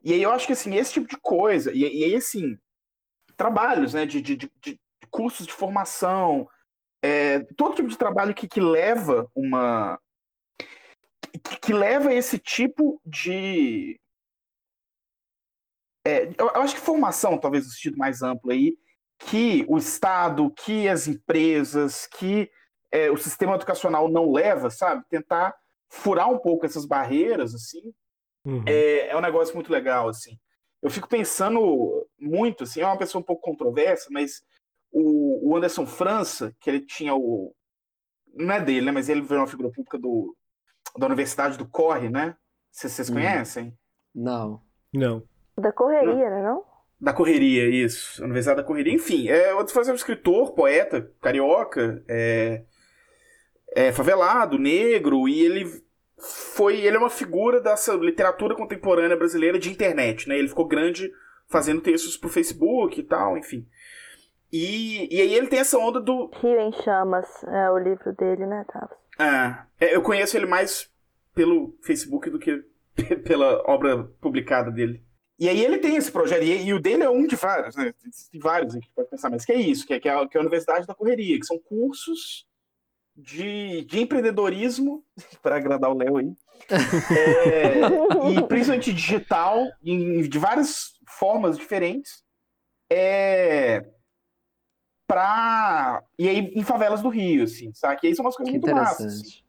E 0.03 0.13
aí 0.13 0.21
eu 0.21 0.31
acho 0.31 0.45
que 0.45 0.53
assim, 0.53 0.75
esse 0.75 0.93
tipo 0.93 1.07
de 1.07 1.17
coisa, 1.17 1.71
e, 1.73 1.79
e 1.79 2.03
aí 2.03 2.15
assim, 2.15 2.57
trabalhos, 3.37 3.93
né, 3.93 4.05
de, 4.05 4.21
de, 4.21 4.35
de, 4.35 4.51
de 4.61 4.79
cursos 5.09 5.47
de 5.47 5.53
formação, 5.53 6.47
é, 7.03 7.39
todo 7.57 7.75
tipo 7.75 7.89
de 7.89 7.97
trabalho 7.97 8.33
que, 8.33 8.47
que 8.47 8.61
leva 8.61 9.29
uma. 9.35 9.99
Que, 11.43 11.59
que 11.59 11.73
leva 11.73 12.13
esse 12.13 12.39
tipo 12.39 13.01
de. 13.05 13.99
É, 16.05 16.27
eu, 16.37 16.49
eu 16.53 16.61
acho 16.61 16.75
que 16.75 16.81
formação, 16.81 17.37
talvez 17.37 17.65
no 17.65 17.71
sentido 17.71 17.97
mais 17.97 18.21
amplo 18.21 18.51
aí, 18.51 18.77
que 19.19 19.65
o 19.67 19.77
Estado, 19.77 20.49
que 20.51 20.87
as 20.87 21.07
empresas, 21.07 22.07
que 22.07 22.49
é, 22.91 23.09
o 23.09 23.17
sistema 23.17 23.55
educacional 23.55 24.09
não 24.09 24.31
leva, 24.31 24.69
sabe? 24.69 25.03
Tentar 25.09 25.55
furar 25.89 26.29
um 26.29 26.37
pouco 26.37 26.65
essas 26.65 26.85
barreiras, 26.85 27.53
assim, 27.53 27.93
Uhum. 28.45 28.63
é, 28.67 29.07
é 29.07 29.17
um 29.17 29.21
negócio 29.21 29.55
muito 29.55 29.71
legal, 29.71 30.09
assim. 30.09 30.37
Eu 30.81 30.89
fico 30.89 31.07
pensando 31.07 32.05
muito, 32.19 32.63
assim, 32.63 32.81
é 32.81 32.85
uma 32.85 32.97
pessoa 32.97 33.21
um 33.21 33.25
pouco 33.25 33.41
controversa, 33.41 34.09
mas 34.11 34.43
o, 34.91 35.49
o 35.49 35.55
Anderson 35.55 35.85
França, 35.85 36.53
que 36.59 36.69
ele 36.69 36.81
tinha 36.81 37.15
o. 37.15 37.55
Não 38.33 38.53
é 38.53 38.61
dele, 38.61 38.87
né? 38.87 38.91
Mas 38.91 39.07
ele 39.07 39.21
virou 39.21 39.39
uma 39.39 39.47
figura 39.47 39.71
pública 39.71 39.97
do, 39.97 40.35
da 40.97 41.05
Universidade 41.05 41.57
do 41.57 41.67
Corre, 41.67 42.09
né? 42.09 42.35
Vocês 42.71 42.91
vocês 42.91 43.09
conhecem? 43.09 43.77
Não. 44.13 44.61
Não. 44.91 45.23
Da 45.57 45.71
correria, 45.71 46.29
né, 46.29 46.41
não? 46.43 46.63
Da 47.03 47.11
Correria, 47.11 47.67
isso. 47.67 48.23
Universidade 48.23 48.61
da 48.61 48.63
Correria. 48.63 48.93
Enfim, 48.93 49.27
é, 49.27 49.53
o 49.53 49.67
França 49.67 49.89
é 49.89 49.93
um 49.93 49.95
escritor, 49.95 50.53
poeta, 50.53 51.11
carioca, 51.21 52.01
é, 52.07 52.63
é 53.75 53.91
favelado, 53.91 54.57
negro, 54.57 55.27
e 55.27 55.41
ele 55.41 55.83
foi. 56.55 56.79
Ele 56.79 56.95
é 56.95 56.99
uma 56.99 57.09
figura 57.09 57.59
dessa 57.59 57.93
literatura 57.95 58.55
contemporânea 58.55 59.17
brasileira 59.17 59.59
de 59.59 59.69
internet, 59.69 60.29
né? 60.29 60.37
Ele 60.37 60.47
ficou 60.47 60.65
grande 60.65 61.11
fazendo 61.49 61.81
textos 61.81 62.15
pro 62.15 62.29
Facebook 62.29 62.97
e 62.97 63.03
tal, 63.03 63.37
enfim. 63.37 63.67
E, 64.49 65.13
e 65.13 65.19
aí 65.19 65.33
ele 65.33 65.47
tem 65.47 65.59
essa 65.59 65.77
onda 65.77 65.99
do. 65.99 66.31
Rio 66.41 66.57
em 66.57 66.71
Chamas 66.71 67.27
é 67.43 67.69
o 67.69 67.79
livro 67.79 68.13
dele, 68.13 68.45
né, 68.45 68.65
Tavos? 68.71 68.95
Ah, 69.19 69.65
eu 69.81 70.01
conheço 70.01 70.37
ele 70.37 70.45
mais 70.45 70.89
pelo 71.35 71.75
Facebook 71.81 72.29
do 72.29 72.39
que 72.39 72.63
pela 73.27 73.61
obra 73.69 74.05
publicada 74.21 74.71
dele. 74.71 75.03
E 75.43 75.49
aí 75.49 75.61
ele 75.61 75.77
tem 75.77 75.97
esse 75.97 76.09
projeto, 76.09 76.41
e, 76.41 76.67
e 76.67 76.73
o 76.73 76.79
dele 76.79 77.03
é 77.03 77.09
um 77.09 77.27
de 77.27 77.35
vários, 77.35 77.75
né? 77.75 77.93
Tem 78.31 78.39
vários 78.39 78.73
aqui 78.73 78.87
que 78.87 78.93
pode 78.95 79.09
pensar, 79.09 79.29
mas 79.29 79.43
que 79.43 79.51
é 79.51 79.59
isso, 79.59 79.85
que 79.85 79.93
é, 79.93 79.99
que 79.99 80.07
é 80.07 80.13
a, 80.13 80.25
que 80.25 80.37
é 80.37 80.39
a 80.39 80.41
Universidade 80.41 80.87
da 80.87 80.95
Correria, 80.95 81.37
que 81.37 81.45
são 81.45 81.59
cursos 81.59 82.47
de, 83.13 83.83
de 83.83 83.99
empreendedorismo, 83.99 85.03
para 85.43 85.57
agradar 85.57 85.91
o 85.91 85.97
Léo 85.97 86.15
aí, 86.15 86.33
é, 86.71 88.31
e 88.31 88.47
principalmente 88.47 88.93
digital, 88.93 89.69
em, 89.83 90.21
de 90.21 90.39
várias 90.39 90.93
formas 91.05 91.57
diferentes, 91.57 92.23
é, 92.89 93.85
pra, 95.05 96.01
e 96.17 96.29
aí 96.29 96.37
em 96.55 96.63
favelas 96.63 97.01
do 97.01 97.09
Rio, 97.09 97.43
assim, 97.43 97.73
sabe? 97.73 97.99
E 98.01 98.07
aí 98.07 98.15
são 98.15 98.23
umas 98.23 98.37
coisas 98.37 98.49
Que 98.49 98.59
muito 98.59 98.73
massas, 98.73 99.19
assim 99.19 99.43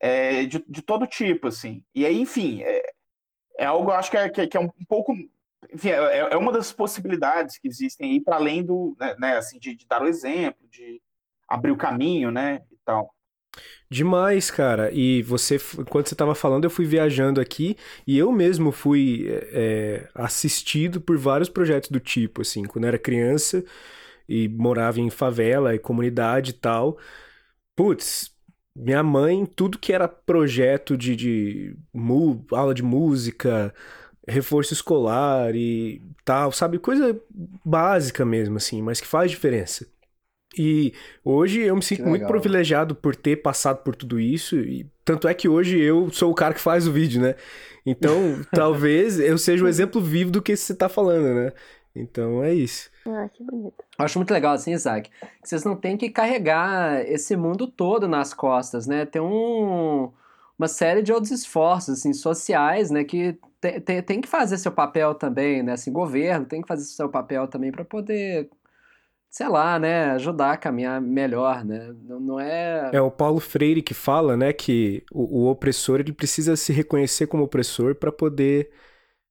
é, 0.00 0.44
de, 0.44 0.64
de 0.68 0.82
todo 0.82 1.06
tipo, 1.06 1.48
assim. 1.48 1.82
E 1.94 2.06
aí, 2.06 2.20
enfim, 2.20 2.62
é, 2.62 2.87
é 3.58 3.66
algo, 3.66 3.90
eu 3.90 3.96
acho 3.96 4.10
que 4.10 4.16
é, 4.18 4.28
que 4.30 4.40
é- 4.42 4.48
é 4.54 4.60
um 4.60 4.70
pouco. 4.88 5.14
Enfim, 5.72 5.90
é, 5.90 6.18
é 6.32 6.36
uma 6.38 6.52
das 6.52 6.72
possibilidades 6.72 7.58
que 7.58 7.68
existem 7.68 8.12
aí, 8.12 8.20
para 8.22 8.36
além 8.36 8.64
do, 8.64 8.96
né, 9.00 9.16
né, 9.18 9.36
assim, 9.38 9.58
de, 9.58 9.74
de 9.76 9.86
dar 9.86 10.02
o 10.02 10.08
exemplo, 10.08 10.68
de 10.70 11.02
abrir 11.48 11.72
o 11.72 11.76
caminho, 11.78 12.30
né, 12.30 12.62
e 12.72 12.78
tal. 12.84 13.14
Demais, 13.90 14.50
cara. 14.50 14.90
E 14.92 15.22
você, 15.22 15.56
enquanto 15.78 16.08
você 16.08 16.14
tava 16.14 16.34
falando, 16.34 16.64
eu 16.64 16.70
fui 16.70 16.84
viajando 16.84 17.40
aqui 17.40 17.76
e 18.06 18.18
eu 18.18 18.30
mesmo 18.32 18.70
fui 18.72 19.26
é, 19.52 20.08
assistido 20.14 21.00
por 21.00 21.16
vários 21.16 21.48
projetos 21.48 21.90
do 21.90 22.00
tipo, 22.00 22.42
assim, 22.42 22.64
quando 22.64 22.84
eu 22.84 22.88
era 22.88 22.98
criança 22.98 23.64
e 24.28 24.48
morava 24.48 25.00
em 25.00 25.10
favela 25.10 25.74
e 25.74 25.78
comunidade 25.78 26.52
e 26.52 26.54
tal. 26.54 26.98
Putz, 27.76 28.32
minha 28.78 29.02
mãe, 29.02 29.46
tudo 29.46 29.78
que 29.78 29.92
era 29.92 30.08
projeto 30.08 30.96
de, 30.96 31.16
de 31.16 31.76
mu- 31.92 32.44
aula 32.52 32.74
de 32.74 32.82
música, 32.82 33.74
reforço 34.26 34.72
escolar 34.74 35.54
e 35.54 36.02
tal, 36.24 36.52
sabe? 36.52 36.78
Coisa 36.78 37.20
básica 37.64 38.24
mesmo, 38.24 38.56
assim, 38.58 38.82
mas 38.82 39.00
que 39.00 39.06
faz 39.06 39.30
diferença. 39.30 39.86
E 40.56 40.94
hoje 41.24 41.60
eu 41.60 41.76
me 41.76 41.82
sinto 41.82 42.08
muito 42.08 42.26
privilegiado 42.26 42.94
por 42.94 43.14
ter 43.14 43.36
passado 43.36 43.82
por 43.84 43.94
tudo 43.94 44.18
isso, 44.18 44.56
e 44.58 44.90
tanto 45.04 45.28
é 45.28 45.34
que 45.34 45.48
hoje 45.48 45.78
eu 45.78 46.10
sou 46.10 46.30
o 46.30 46.34
cara 46.34 46.54
que 46.54 46.60
faz 46.60 46.86
o 46.86 46.92
vídeo, 46.92 47.20
né? 47.20 47.34
Então, 47.86 48.44
talvez 48.52 49.20
eu 49.20 49.36
seja 49.38 49.64
o 49.64 49.68
exemplo 49.68 50.00
vivo 50.00 50.30
do 50.30 50.42
que 50.42 50.56
você 50.56 50.74
tá 50.74 50.88
falando, 50.88 51.34
né? 51.34 51.52
Então 52.00 52.42
é 52.42 52.54
isso. 52.54 52.90
Ah, 53.06 53.28
que 53.28 53.42
bonito. 53.42 53.84
Eu 53.98 54.04
acho 54.04 54.18
muito 54.18 54.32
legal 54.32 54.54
assim, 54.54 54.72
Isaac, 54.72 55.10
que 55.10 55.48
vocês 55.48 55.64
não 55.64 55.76
têm 55.76 55.96
que 55.96 56.10
carregar 56.10 57.00
esse 57.06 57.36
mundo 57.36 57.66
todo 57.66 58.06
nas 58.06 58.32
costas, 58.32 58.86
né? 58.86 59.04
Tem 59.04 59.20
um, 59.20 60.10
uma 60.58 60.68
série 60.68 61.02
de 61.02 61.12
outros 61.12 61.30
esforços 61.30 61.98
assim, 61.98 62.12
sociais, 62.12 62.90
né, 62.90 63.04
que 63.04 63.38
tem, 63.60 63.80
tem, 63.80 64.02
tem 64.02 64.20
que 64.20 64.28
fazer 64.28 64.58
seu 64.58 64.72
papel 64.72 65.14
também, 65.14 65.62
né, 65.62 65.72
assim, 65.72 65.92
governo 65.92 66.46
tem 66.46 66.62
que 66.62 66.68
fazer 66.68 66.84
seu 66.84 67.08
papel 67.08 67.48
também 67.48 67.72
para 67.72 67.84
poder 67.84 68.48
sei 69.30 69.48
lá, 69.48 69.78
né, 69.78 70.10
ajudar 70.12 70.52
a 70.52 70.56
caminhar 70.56 71.00
melhor, 71.00 71.64
né? 71.64 71.94
Não, 72.02 72.18
não, 72.18 72.40
é. 72.40 72.90
É 72.94 73.00
o 73.00 73.10
Paulo 73.10 73.38
Freire 73.40 73.82
que 73.82 73.92
fala, 73.92 74.36
né, 74.36 74.52
que 74.52 75.04
o, 75.12 75.42
o 75.42 75.50
opressor 75.50 76.00
ele 76.00 76.12
precisa 76.12 76.56
se 76.56 76.72
reconhecer 76.72 77.26
como 77.26 77.44
opressor 77.44 77.94
para 77.94 78.10
poder 78.10 78.70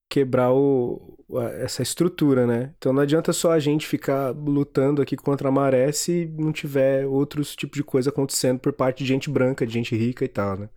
quebrar 0.08 0.52
o, 0.52 1.18
essa 1.60 1.82
estrutura, 1.82 2.46
né? 2.46 2.72
Então 2.78 2.92
não 2.92 3.02
adianta 3.02 3.32
só 3.32 3.52
a 3.52 3.58
gente 3.58 3.86
ficar 3.86 4.30
lutando 4.30 5.02
aqui 5.02 5.16
contra 5.16 5.48
a 5.48 5.52
maré 5.52 5.92
se 5.92 6.32
não 6.38 6.52
tiver 6.52 7.06
outros 7.06 7.54
tipos 7.54 7.76
de 7.76 7.84
coisa 7.84 8.10
acontecendo 8.10 8.58
por 8.58 8.72
parte 8.72 9.04
de 9.04 9.08
gente 9.08 9.30
branca, 9.30 9.66
de 9.66 9.72
gente 9.72 9.94
rica 9.94 10.24
e 10.24 10.28
tal, 10.28 10.56
né? 10.56 10.68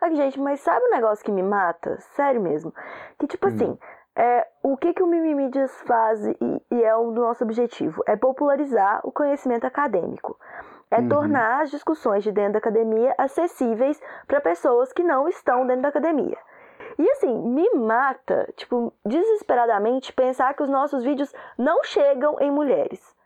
Ai, 0.00 0.14
gente, 0.14 0.38
mas 0.38 0.60
sabe 0.60 0.86
um 0.86 0.90
negócio 0.90 1.24
que 1.24 1.32
me 1.32 1.42
mata? 1.42 1.98
Sério 2.14 2.40
mesmo. 2.40 2.72
Que 3.18 3.26
tipo 3.26 3.46
hum. 3.46 3.50
assim, 3.50 3.78
é, 4.16 4.46
o 4.62 4.76
que, 4.76 4.94
que 4.94 5.02
o 5.02 5.06
Mimimídias 5.06 5.70
faz 5.82 6.24
e, 6.26 6.36
e 6.72 6.82
é 6.82 6.96
o 6.96 7.10
nosso 7.10 7.44
objetivo? 7.44 8.02
É 8.06 8.16
popularizar 8.16 9.00
o 9.04 9.12
conhecimento 9.12 9.66
acadêmico. 9.66 10.38
É 10.90 11.00
uhum. 11.00 11.08
tornar 11.08 11.62
as 11.62 11.70
discussões 11.70 12.24
de 12.24 12.32
dentro 12.32 12.54
da 12.54 12.58
academia 12.58 13.14
acessíveis 13.18 14.00
para 14.26 14.40
pessoas 14.40 14.92
que 14.92 15.02
não 15.02 15.28
estão 15.28 15.66
dentro 15.66 15.82
da 15.82 15.88
academia. 15.88 16.38
E 16.98 17.10
assim, 17.10 17.32
me 17.32 17.70
mata, 17.74 18.52
tipo, 18.56 18.92
desesperadamente 19.06 20.12
pensar 20.12 20.54
que 20.54 20.62
os 20.62 20.68
nossos 20.68 21.04
vídeos 21.04 21.32
não 21.56 21.84
chegam 21.84 22.36
em 22.40 22.50
mulheres. 22.50 23.16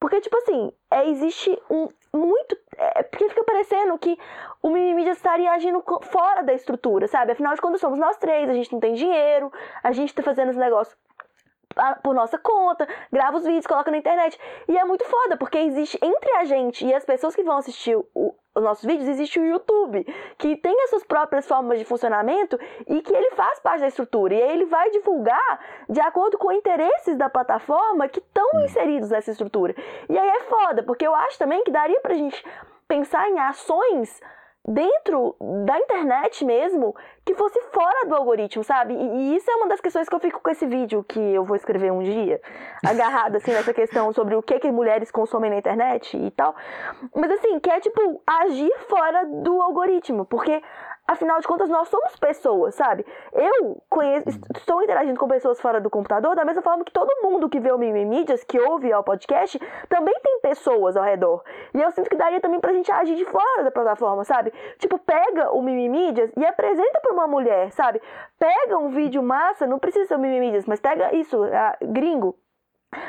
Porque, 0.00 0.20
tipo 0.20 0.36
assim, 0.38 0.72
é, 0.90 1.08
existe 1.08 1.60
um 1.68 1.88
muito. 2.12 2.56
É, 2.76 3.02
porque 3.02 3.28
fica 3.28 3.44
parecendo 3.44 3.98
que 3.98 4.16
o 4.62 4.70
mimimi 4.70 5.04
já 5.04 5.12
estaria 5.12 5.50
agindo 5.50 5.82
fora 6.02 6.42
da 6.42 6.54
estrutura, 6.54 7.08
sabe? 7.08 7.32
Afinal 7.32 7.54
de 7.54 7.60
contas, 7.60 7.80
somos 7.80 7.98
nós 7.98 8.16
três, 8.16 8.48
a 8.48 8.54
gente 8.54 8.72
não 8.72 8.80
tem 8.80 8.94
dinheiro, 8.94 9.52
a 9.82 9.92
gente 9.92 10.14
tá 10.14 10.22
fazendo 10.22 10.50
esse 10.50 10.58
negócio 10.58 10.96
por 12.02 12.14
nossa 12.14 12.38
conta, 12.38 12.88
grava 13.12 13.36
os 13.36 13.44
vídeos, 13.44 13.66
coloca 13.66 13.90
na 13.90 13.98
internet. 13.98 14.38
E 14.68 14.76
é 14.76 14.84
muito 14.84 15.04
foda, 15.04 15.36
porque 15.36 15.58
existe 15.58 15.98
entre 16.02 16.30
a 16.36 16.44
gente 16.44 16.86
e 16.86 16.94
as 16.94 17.04
pessoas 17.04 17.34
que 17.34 17.42
vão 17.42 17.58
assistir 17.58 17.96
o, 18.14 18.34
os 18.58 18.64
nossos 18.64 18.84
vídeos, 18.84 19.08
existe 19.08 19.38
o 19.38 19.44
YouTube, 19.44 20.04
que 20.36 20.56
tem 20.56 20.74
as 20.84 20.90
suas 20.90 21.04
próprias 21.04 21.46
formas 21.46 21.78
de 21.78 21.84
funcionamento 21.84 22.58
e 22.86 23.00
que 23.00 23.14
ele 23.14 23.30
faz 23.30 23.58
parte 23.60 23.80
da 23.80 23.88
estrutura. 23.88 24.34
E 24.34 24.42
aí 24.42 24.52
ele 24.52 24.66
vai 24.66 24.90
divulgar 24.90 25.60
de 25.88 26.00
acordo 26.00 26.38
com 26.38 26.52
interesses 26.52 27.16
da 27.16 27.28
plataforma 27.28 28.08
que 28.08 28.18
estão 28.18 28.48
inseridos 28.64 29.10
nessa 29.10 29.30
estrutura. 29.30 29.74
E 30.08 30.18
aí 30.18 30.28
é 30.28 30.40
foda, 30.40 30.82
porque 30.82 31.06
eu 31.06 31.14
acho 31.14 31.38
também 31.38 31.62
que 31.64 31.70
daria 31.70 32.00
pra 32.00 32.14
gente 32.14 32.44
pensar 32.86 33.28
em 33.28 33.38
ações 33.38 34.20
dentro 34.66 35.34
da 35.64 35.78
internet 35.78 36.44
mesmo 36.44 36.94
que 37.28 37.34
fosse 37.34 37.60
fora 37.72 38.08
do 38.08 38.14
algoritmo, 38.14 38.64
sabe? 38.64 38.94
E, 38.94 38.96
e, 38.96 39.36
isso 39.36 39.50
é 39.50 39.54
uma 39.56 39.68
das 39.68 39.82
questões 39.82 40.08
que 40.08 40.14
eu 40.14 40.18
fico 40.18 40.40
com 40.40 40.48
esse 40.48 40.64
vídeo 40.64 41.04
que 41.06 41.20
eu 41.20 41.44
vou 41.44 41.56
escrever 41.56 41.92
um 41.92 42.02
dia, 42.02 42.40
agarrada 42.82 43.36
assim 43.36 43.50
nessa 43.50 43.74
questão 43.74 44.10
sobre 44.14 44.34
o 44.34 44.42
que 44.42 44.58
que 44.58 44.72
mulheres 44.72 45.10
consomem 45.10 45.50
na 45.50 45.58
internet 45.58 46.16
e 46.16 46.30
tal. 46.30 46.56
Mas 47.14 47.30
assim, 47.32 47.60
que 47.60 47.68
é 47.68 47.80
tipo 47.80 48.00
agir 48.26 48.72
fora 48.88 49.26
do 49.26 49.60
algoritmo, 49.60 50.24
porque 50.24 50.62
Afinal 51.08 51.40
de 51.40 51.48
contas, 51.48 51.70
nós 51.70 51.88
somos 51.88 52.14
pessoas, 52.16 52.74
sabe? 52.74 53.06
Eu 53.32 53.80
conheço, 53.88 54.28
estou 54.54 54.82
interagindo 54.82 55.18
com 55.18 55.26
pessoas 55.26 55.58
fora 55.58 55.80
do 55.80 55.88
computador 55.88 56.36
da 56.36 56.44
mesma 56.44 56.60
forma 56.60 56.84
que 56.84 56.92
todo 56.92 57.22
mundo 57.22 57.48
que 57.48 57.58
vê 57.58 57.72
o 57.72 57.78
Mimimídias, 57.78 58.44
que 58.44 58.60
ouve 58.60 58.92
o 58.92 59.02
podcast, 59.02 59.58
também 59.88 60.14
tem 60.22 60.40
pessoas 60.42 60.98
ao 60.98 61.02
redor. 61.02 61.42
E 61.72 61.80
eu 61.80 61.90
sinto 61.92 62.10
que 62.10 62.16
daria 62.16 62.42
também 62.42 62.60
pra 62.60 62.74
gente 62.74 62.92
agir 62.92 63.16
de 63.16 63.24
fora 63.24 63.64
da 63.64 63.70
plataforma, 63.70 64.22
sabe? 64.22 64.52
Tipo, 64.76 64.98
pega 64.98 65.50
o 65.50 65.62
Mimimídias 65.62 66.30
e 66.36 66.44
apresenta 66.44 67.00
pra 67.00 67.14
uma 67.14 67.26
mulher, 67.26 67.72
sabe? 67.72 68.02
Pega 68.38 68.76
um 68.76 68.90
vídeo 68.90 69.22
massa, 69.22 69.66
não 69.66 69.78
precisa 69.78 70.08
ser 70.08 70.14
o 70.16 70.18
Mimimídias, 70.18 70.66
mas 70.66 70.78
pega 70.78 71.16
isso, 71.16 71.40
gringo, 71.80 72.36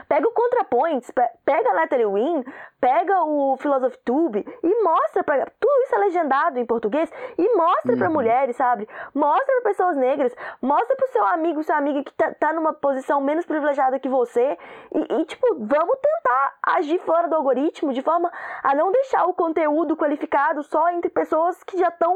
Pega 0.10 0.28
o 0.28 0.32
ContraPoints, 0.32 1.10
pega 1.46 1.70
a 1.70 1.74
Natalie 1.74 2.06
Wynn, 2.06 2.44
pega 2.80 3.24
o 3.24 3.58
Philosophy 3.58 3.98
Tube 4.06 4.46
e 4.64 4.84
mostra 4.84 5.24
para 5.24 5.46
tudo 5.60 5.84
isso 5.84 5.96
é 5.96 5.98
legendado 5.98 6.60
em 6.60 6.66
português 6.66 7.12
e 7.38 7.56
mostra 7.56 7.94
uhum. 7.94 7.98
para 7.98 8.10
mulheres, 8.10 8.56
sabe? 8.56 8.88
Mostra 9.14 9.46
para 9.46 9.62
pessoas 9.70 9.98
negras, 9.98 10.36
mostra 10.62 10.96
para 10.96 11.08
seu 11.08 11.26
amigo, 11.26 11.64
sua 11.64 11.78
amiga 11.78 12.04
que 12.04 12.14
tá, 12.14 12.34
tá, 12.34 12.54
numa 12.54 12.74
posição 12.74 13.22
menos 13.22 13.46
privilegiada 13.46 14.00
que 14.00 14.08
você 14.08 14.58
e, 14.94 15.22
e, 15.22 15.26
tipo, 15.26 15.48
vamos 15.60 15.98
tentar 16.00 16.54
agir 16.64 17.00
fora 17.00 17.28
do 17.28 17.36
algoritmo 17.36 17.94
de 17.94 18.02
forma 18.02 18.32
a 18.64 18.76
não 18.76 18.92
deixar 18.92 19.26
o 19.26 19.34
conteúdo 19.34 19.98
qualificado 19.98 20.64
só 20.64 20.90
entre 20.90 21.10
pessoas 21.10 21.62
que 21.64 21.78
já 21.78 21.90
estão 21.90 22.16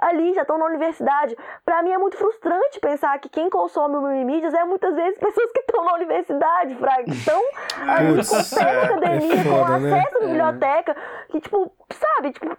ali, 0.00 0.34
já 0.34 0.42
estão 0.42 0.58
na 0.58 0.66
universidade. 0.66 1.36
Para 1.64 1.82
mim 1.82 1.90
é 1.90 1.98
muito 1.98 2.16
frustrante 2.16 2.80
pensar 2.80 3.18
que 3.18 3.28
quem 3.28 3.48
consome 3.50 3.96
o 3.96 4.24
mídias 4.24 4.54
é 4.54 4.64
muitas 4.64 4.94
vezes 4.94 5.18
pessoas 5.20 5.50
que 5.52 5.60
estão 5.60 5.84
na 5.84 5.94
universidade, 5.94 6.74
fraga 6.76 7.04
então, 7.06 7.42
ali, 7.88 8.16
com 8.26 8.56
pé 8.56 8.72
na 8.72 8.82
academia, 8.82 9.34
é 9.34 9.44
foda, 9.44 9.64
com 9.64 9.78
né? 9.78 9.98
acesso 9.98 10.03
né? 10.03 10.03
À 10.12 10.20
biblioteca, 10.20 10.96
que, 11.30 11.40
tipo, 11.40 11.72
sabe, 11.90 12.32
tipo, 12.32 12.54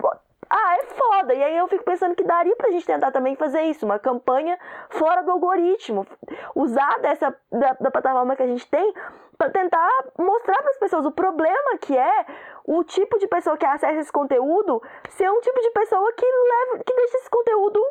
ah, 0.49 0.77
é 0.77 0.85
foda. 0.85 1.33
E 1.33 1.43
aí 1.43 1.57
eu 1.57 1.67
fico 1.67 1.83
pensando 1.83 2.15
que 2.15 2.23
daria 2.23 2.55
pra 2.55 2.71
gente 2.71 2.85
tentar 2.85 3.11
também 3.11 3.35
fazer 3.35 3.63
isso, 3.63 3.85
uma 3.85 3.99
campanha 3.99 4.57
fora 4.89 5.21
do 5.23 5.31
algoritmo. 5.31 6.05
Usar 6.53 6.99
dessa 7.01 7.35
da, 7.51 7.73
da 7.73 7.91
plataforma 7.91 8.35
que 8.35 8.43
a 8.43 8.47
gente 8.47 8.67
tem 8.69 8.93
para 9.37 9.49
tentar 9.49 9.89
mostrar 10.17 10.57
para 10.57 10.71
as 10.71 10.77
pessoas 10.77 11.05
o 11.05 11.11
problema 11.11 11.77
que 11.81 11.97
é 11.97 12.25
o 12.65 12.83
tipo 12.83 13.17
de 13.19 13.27
pessoa 13.27 13.57
que 13.57 13.65
acessa 13.65 13.99
esse 13.99 14.11
conteúdo 14.11 14.81
ser 15.09 15.29
um 15.29 15.41
tipo 15.41 15.61
de 15.61 15.71
pessoa 15.71 16.13
que 16.13 16.25
leva 16.25 16.83
que 16.85 16.95
deixa 16.95 17.17
esse 17.17 17.29
conteúdo 17.29 17.81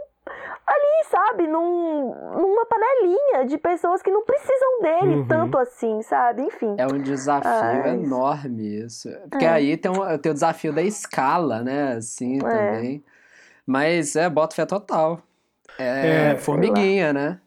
ali, 0.66 1.04
sabe, 1.10 1.46
num, 1.46 2.14
numa 2.40 2.66
panelinha 2.66 3.44
de 3.46 3.58
pessoas 3.58 4.02
que 4.02 4.10
não 4.10 4.24
precisam 4.24 4.80
dele 4.80 5.14
uhum. 5.16 5.26
tanto 5.26 5.58
assim, 5.58 6.00
sabe? 6.02 6.42
Enfim. 6.42 6.74
É 6.78 6.86
um 6.86 6.98
desafio 6.98 7.50
Ai. 7.50 7.94
enorme 7.94 8.84
isso. 8.84 9.10
Porque 9.30 9.44
é. 9.44 9.50
aí 9.50 9.76
tem, 9.76 9.90
um, 9.90 10.18
tem 10.18 10.30
o 10.32 10.34
desafio 10.34 10.72
da 10.72 10.82
escala, 10.82 11.62
né? 11.62 11.92
Assim, 11.92 12.38
é. 12.38 12.40
também. 12.40 13.04
Mas 13.66 14.16
é, 14.16 14.28
bota 14.28 14.56
fé 14.56 14.64
total. 14.64 15.22
É, 15.78 16.32
é 16.32 16.36
formiguinha, 16.36 17.12
né? 17.12 17.40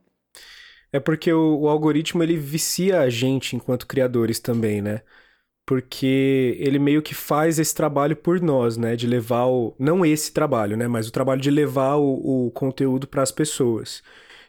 É 0.91 0.99
porque 0.99 1.31
o, 1.31 1.61
o 1.61 1.67
algoritmo 1.67 2.23
ele 2.23 2.37
vicia 2.37 3.01
a 3.01 3.09
gente 3.09 3.55
enquanto 3.55 3.87
criadores 3.87 4.39
também, 4.39 4.81
né? 4.81 5.01
Porque 5.67 6.55
ele 6.61 6.79
meio 6.79 7.01
que 7.01 7.13
faz 7.13 7.59
esse 7.59 7.75
trabalho 7.75 8.15
por 8.15 8.39
nós, 8.39 8.77
né? 8.77 8.95
De 8.95 9.05
levar 9.05 9.47
o. 9.47 9.75
Não 9.77 10.05
esse 10.05 10.31
trabalho, 10.31 10.77
né? 10.77 10.87
Mas 10.87 11.09
o 11.09 11.11
trabalho 11.11 11.41
de 11.41 11.51
levar 11.51 11.97
o, 11.97 12.47
o 12.47 12.51
conteúdo 12.51 13.05
para 13.05 13.21
as 13.21 13.33
pessoas. 13.33 14.01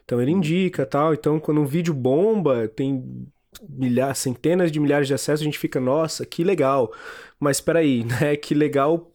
Então 0.04 0.22
ele 0.22 0.30
indica 0.30 0.86
tal. 0.86 1.12
Então, 1.12 1.40
quando 1.40 1.60
um 1.60 1.66
vídeo 1.66 1.92
bomba, 1.92 2.68
tem 2.68 3.26
milhares, 3.68 4.18
centenas 4.18 4.70
de 4.70 4.78
milhares 4.78 5.08
de 5.08 5.14
acessos, 5.14 5.40
a 5.40 5.44
gente 5.44 5.58
fica, 5.58 5.80
nossa, 5.80 6.24
que 6.24 6.44
legal. 6.44 6.92
Mas 7.40 7.56
espera 7.56 7.80
aí, 7.80 8.04
né? 8.06 8.36
Que 8.36 8.54
legal 8.54 9.12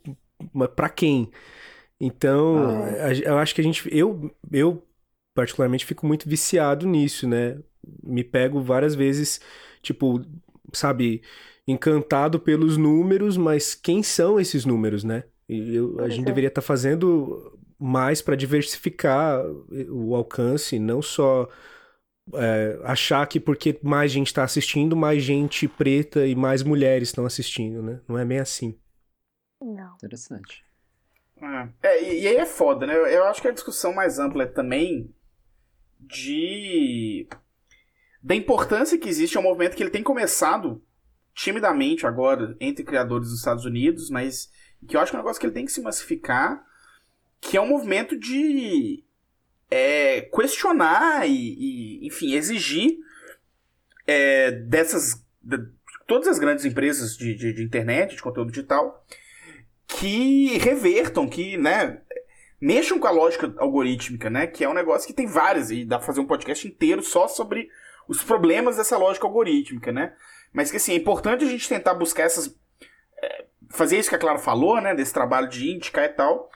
para 0.75 0.89
quem? 0.89 1.31
Então, 2.01 2.83
ah. 2.99 3.13
eu 3.13 3.37
acho 3.37 3.55
que 3.55 3.61
a 3.61 3.63
gente. 3.63 3.87
Eu, 3.97 4.29
eu, 4.51 4.85
particularmente, 5.33 5.85
fico 5.85 6.05
muito 6.05 6.27
viciado 6.27 6.85
nisso, 6.85 7.29
né? 7.29 7.59
Me 8.03 8.25
pego 8.25 8.61
várias 8.61 8.93
vezes, 8.93 9.39
tipo, 9.81 10.21
sabe 10.73 11.21
encantado 11.67 12.39
pelos 12.39 12.77
números, 12.77 13.37
mas 13.37 13.73
quem 13.73 14.03
são 14.03 14.39
esses 14.39 14.65
números, 14.65 15.03
né? 15.03 15.23
E 15.47 15.75
eu, 15.75 15.99
a 15.99 16.09
gente 16.09 16.25
deveria 16.25 16.47
estar 16.49 16.61
tá 16.61 16.67
fazendo 16.67 17.59
mais 17.79 18.21
para 18.21 18.35
diversificar 18.35 19.43
o 19.89 20.15
alcance, 20.15 20.79
não 20.79 21.01
só 21.01 21.49
é, 22.33 22.79
achar 22.83 23.25
que 23.27 23.39
porque 23.39 23.79
mais 23.81 24.11
gente 24.11 24.27
está 24.27 24.43
assistindo, 24.43 24.95
mais 24.95 25.21
gente 25.23 25.67
preta 25.67 26.25
e 26.25 26.35
mais 26.35 26.63
mulheres 26.63 27.09
estão 27.09 27.25
assistindo, 27.25 27.81
né? 27.81 27.99
Não 28.07 28.17
é 28.17 28.25
bem 28.25 28.39
assim. 28.39 28.77
Não. 29.61 29.95
Interessante. 29.95 30.63
É, 31.41 31.87
é, 31.87 32.13
e 32.13 32.27
aí 32.27 32.37
é 32.37 32.45
foda, 32.45 32.87
né? 32.87 32.93
Eu 32.93 33.25
acho 33.25 33.41
que 33.41 33.47
a 33.47 33.53
discussão 33.53 33.93
mais 33.93 34.19
ampla 34.19 34.43
é 34.43 34.47
também 34.47 35.13
de 35.99 37.27
da 38.21 38.35
importância 38.35 38.97
que 38.97 39.09
existe 39.09 39.35
ao 39.35 39.43
movimento 39.43 39.75
que 39.75 39.83
ele 39.83 39.89
tem 39.89 40.03
começado 40.03 40.81
timidamente 41.33 42.05
agora 42.05 42.55
entre 42.59 42.83
criadores 42.83 43.29
dos 43.29 43.39
Estados 43.39 43.65
Unidos, 43.65 44.09
mas 44.09 44.51
que 44.87 44.95
eu 44.95 45.01
acho 45.01 45.11
que 45.11 45.15
é 45.15 45.19
um 45.19 45.23
negócio 45.23 45.39
que 45.39 45.45
ele 45.45 45.53
tem 45.53 45.65
que 45.65 45.71
se 45.71 45.81
massificar, 45.81 46.63
que 47.39 47.57
é 47.57 47.61
um 47.61 47.67
movimento 47.67 48.17
de 48.17 49.03
é, 49.69 50.21
questionar 50.21 51.27
e, 51.27 51.31
e, 51.33 52.07
enfim, 52.07 52.33
exigir 52.33 52.97
é, 54.05 54.51
dessas 54.51 55.23
de, 55.41 55.57
todas 56.05 56.27
as 56.27 56.39
grandes 56.39 56.65
empresas 56.65 57.17
de, 57.17 57.33
de, 57.33 57.53
de, 57.53 57.63
internet, 57.63 58.15
de 58.15 58.21
conteúdo 58.21 58.51
digital, 58.51 59.05
que 59.87 60.57
revertam, 60.57 61.27
que, 61.27 61.57
né, 61.57 62.01
mexam 62.59 62.99
com 62.99 63.07
a 63.07 63.11
lógica 63.11 63.53
algorítmica, 63.57 64.29
né, 64.29 64.47
que 64.47 64.63
é 64.63 64.69
um 64.69 64.73
negócio 64.73 65.07
que 65.07 65.13
tem 65.13 65.25
várias, 65.25 65.71
e 65.71 65.85
dá 65.85 65.97
pra 65.97 66.07
fazer 66.07 66.19
um 66.19 66.27
podcast 66.27 66.67
inteiro 66.67 67.01
só 67.01 67.27
sobre 67.27 67.69
os 68.07 68.23
problemas 68.23 68.77
dessa 68.77 68.97
lógica 68.97 69.25
algorítmica, 69.25 69.91
né? 69.91 70.13
Mas 70.53 70.69
que 70.71 70.77
assim, 70.77 70.93
é 70.93 70.95
importante 70.95 71.43
a 71.43 71.47
gente 71.47 71.67
tentar 71.67 71.93
buscar 71.95 72.23
essas. 72.23 72.55
É, 73.21 73.45
fazer 73.71 73.97
isso 73.97 74.09
que 74.09 74.15
a 74.15 74.19
Clara 74.19 74.37
falou, 74.39 74.79
né? 74.79 74.93
Desse 74.95 75.11
trabalho 75.13 75.47
de 75.49 75.71
indicar 75.71 76.05
e 76.05 76.09
tal. 76.09 76.49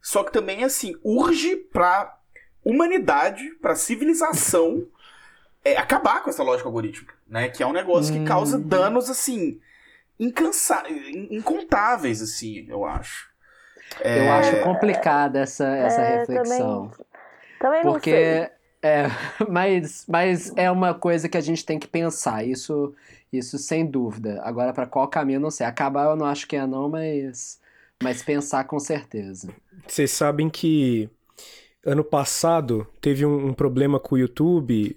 só 0.00 0.22
que 0.24 0.32
também, 0.32 0.64
assim, 0.64 0.94
urge 1.04 1.56
pra 1.56 2.16
humanidade, 2.64 3.50
pra 3.60 3.74
civilização, 3.74 4.86
é, 5.64 5.76
acabar 5.76 6.22
com 6.22 6.30
essa 6.30 6.42
lógica 6.42 6.68
algorítmica, 6.68 7.14
né? 7.26 7.48
Que 7.48 7.62
é 7.62 7.66
um 7.66 7.72
negócio 7.72 8.14
que 8.14 8.24
causa 8.24 8.56
Hum. 8.56 8.62
danos, 8.62 9.10
assim, 9.10 9.60
incansa... 10.18 10.82
incontáveis, 11.30 12.22
assim, 12.22 12.66
eu 12.68 12.84
acho. 12.84 13.28
É, 14.00 14.20
Eu 14.20 14.30
acho 14.32 14.60
complicada 14.62 15.40
essa, 15.40 15.66
essa 15.66 16.00
É, 16.00 16.18
reflexão. 16.20 16.90
Também, 16.90 17.06
também 17.58 17.84
não 17.84 17.92
sei. 17.92 17.92
Porque 17.92 18.50
é, 18.82 19.06
mas, 19.48 20.04
mas 20.08 20.52
é 20.56 20.70
uma 20.70 20.94
coisa 20.94 21.28
que 21.28 21.36
a 21.36 21.40
gente 21.40 21.64
tem 21.66 21.78
que 21.78 21.88
pensar, 21.88 22.44
isso, 22.46 22.94
isso 23.32 23.58
sem 23.58 23.86
dúvida. 23.86 24.40
Agora, 24.42 24.72
para 24.72 24.86
qual 24.86 25.08
caminho, 25.08 25.40
não 25.40 25.50
sei. 25.50 25.66
Acabar 25.66 26.10
eu 26.10 26.16
não 26.16 26.26
acho 26.26 26.46
que 26.46 26.56
é, 26.56 26.66
não, 26.66 26.88
mas, 26.88 27.60
mas 28.02 28.22
pensar 28.22 28.64
com 28.64 28.78
certeza. 28.78 29.48
Vocês 29.86 30.10
sabem 30.10 30.48
que 30.48 31.08
ano 31.84 32.04
passado 32.04 32.86
teve 33.00 33.24
um, 33.26 33.48
um 33.48 33.54
problema 33.54 34.00
com 34.00 34.14
o 34.14 34.18
YouTube. 34.18 34.96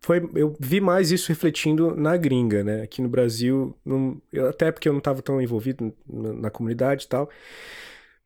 Foi, 0.00 0.30
eu 0.34 0.56
vi 0.58 0.80
mais 0.80 1.10
isso 1.10 1.28
refletindo 1.28 1.94
na 1.96 2.16
gringa, 2.16 2.62
né? 2.64 2.82
Aqui 2.82 3.02
no 3.02 3.08
Brasil, 3.08 3.76
não- 3.84 4.20
eu- 4.32 4.48
até 4.48 4.70
porque 4.70 4.88
eu 4.88 4.92
não 4.92 4.98
estava 4.98 5.20
tão 5.22 5.40
envolvido 5.42 5.92
na, 6.06 6.32
na 6.34 6.50
comunidade 6.50 7.04
e 7.04 7.08
tal. 7.08 7.28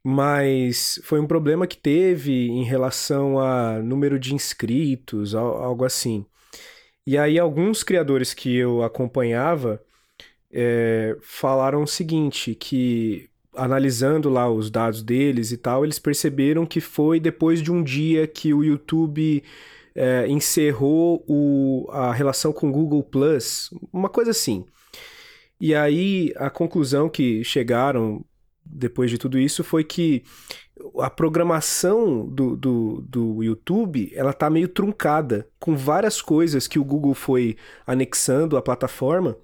Mas 0.05 1.01
foi 1.05 1.21
um 1.21 1.27
problema 1.27 1.67
que 1.67 1.77
teve 1.77 2.49
em 2.49 2.65
relação 2.65 3.39
a 3.39 3.79
número 3.81 4.19
de 4.19 4.35
inscritos, 4.35 5.35
al- 5.35 5.63
algo 5.63 5.85
assim. 5.85 6.27
E 7.07 7.19
aí, 7.19 7.39
alguns 7.39 7.83
criadores 7.83 8.33
que 8.33 8.55
eu 8.57 8.83
acompanhava 8.83 9.83
é, 10.53 11.17
falaram 11.21 11.83
o 11.83 11.87
seguinte: 11.87 12.55
que 12.55 13.29
analisando 13.55 14.31
lá 14.31 14.51
os 14.51 14.71
dados 14.71 15.03
deles 15.03 15.53
e 15.53 15.57
tal, 15.57 15.85
eles 15.85 15.99
perceberam 15.99 16.65
que 16.67 16.81
foi 16.81 17.21
depois 17.21 17.63
de 17.63 17.71
um 17.71 17.83
dia 17.83 18.27
que 18.27 18.55
o 18.55 18.65
YouTube 18.65 19.43
é, 19.95 20.27
encerrou 20.29 21.25
o, 21.27 21.89
a 21.91 22.13
relação 22.13 22.53
com 22.53 22.69
o 22.69 22.73
Google 22.73 23.03
Plus, 23.03 23.71
uma 23.93 24.09
coisa 24.09 24.31
assim. 24.31 24.65
E 25.61 25.75
aí 25.75 26.33
a 26.37 26.51
conclusão 26.51 27.09
que 27.09 27.45
chegaram 27.45 28.25
depois 28.73 29.11
de 29.11 29.19
tudo 29.19 29.39
isso 29.39 29.63
foi 29.63 29.85
que 29.85 30.25
a 30.99 31.11
programação 31.11 32.27
do, 32.27 32.57
do, 32.57 33.05
do 33.07 33.43
YouTube 33.43 34.11
ela 34.15 34.33
tá 34.33 34.49
meio 34.49 34.69
truncada 34.69 35.49
com 35.61 35.77
várias 35.77 36.23
coisas 36.23 36.67
que 36.67 36.79
o 36.79 36.85
Google 36.85 37.15
foi 37.15 37.57
anexando 37.87 38.57
à 38.57 38.63
plataforma 38.63 39.37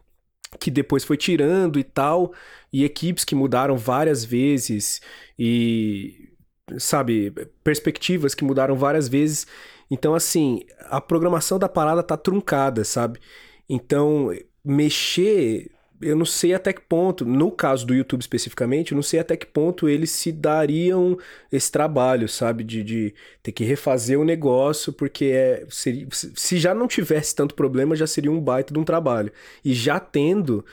que 0.59 0.71
depois 0.71 1.05
foi 1.05 1.17
tirando 1.17 1.79
e 1.79 1.85
tal, 1.85 2.33
e 2.73 2.85
equipes 2.85 3.25
que 3.25 3.35
mudaram 3.35 3.77
várias 3.77 4.25
vezes, 4.25 5.01
e, 5.39 6.31
sabe, 6.79 7.33
perspectivas 7.63 8.35
que 8.35 8.45
mudaram 8.45 8.75
várias 8.75 9.09
vezes. 9.09 9.47
Então, 9.91 10.15
assim, 10.15 10.65
a 10.85 11.01
programação 11.01 11.59
da 11.59 11.69
parada 11.69 12.03
tá 12.03 12.17
truncada, 12.17 12.85
sabe? 12.85 13.21
Então, 13.69 14.31
mexer, 14.65 15.71
eu 16.01 16.17
não 16.17 16.25
sei 16.25 16.55
até 16.55 16.73
que 16.73 16.81
ponto, 16.81 17.25
no 17.25 17.51
caso 17.51 17.87
do 17.87 17.95
YouTube 17.95 18.21
especificamente, 18.21 18.93
eu 18.93 18.97
não 18.97 19.03
sei 19.03 19.21
até 19.21 19.37
que 19.37 19.47
ponto 19.47 19.89
eles 19.89 20.11
se 20.11 20.31
dariam 20.33 21.19
esse 21.51 21.71
trabalho, 21.71 22.29
sabe? 22.29 22.65
De, 22.65 22.83
de 22.83 23.15
ter 23.43 23.53
que 23.53 23.65
refazer 23.65 24.19
o 24.19 24.25
negócio, 24.25 24.93
porque 24.93 25.27
é, 25.27 25.67
seria, 25.69 26.07
se 26.13 26.59
já 26.59 26.75
não 26.75 26.87
tivesse 26.87 27.35
tanto 27.35 27.55
problema, 27.55 27.97
já 27.97 28.07
seria 28.07 28.31
um 28.31 28.41
baita 28.41 28.73
de 28.73 28.79
um 28.79 28.85
trabalho. 28.85 29.33
E 29.65 29.73
já 29.75 29.99
tendo, 30.01 30.65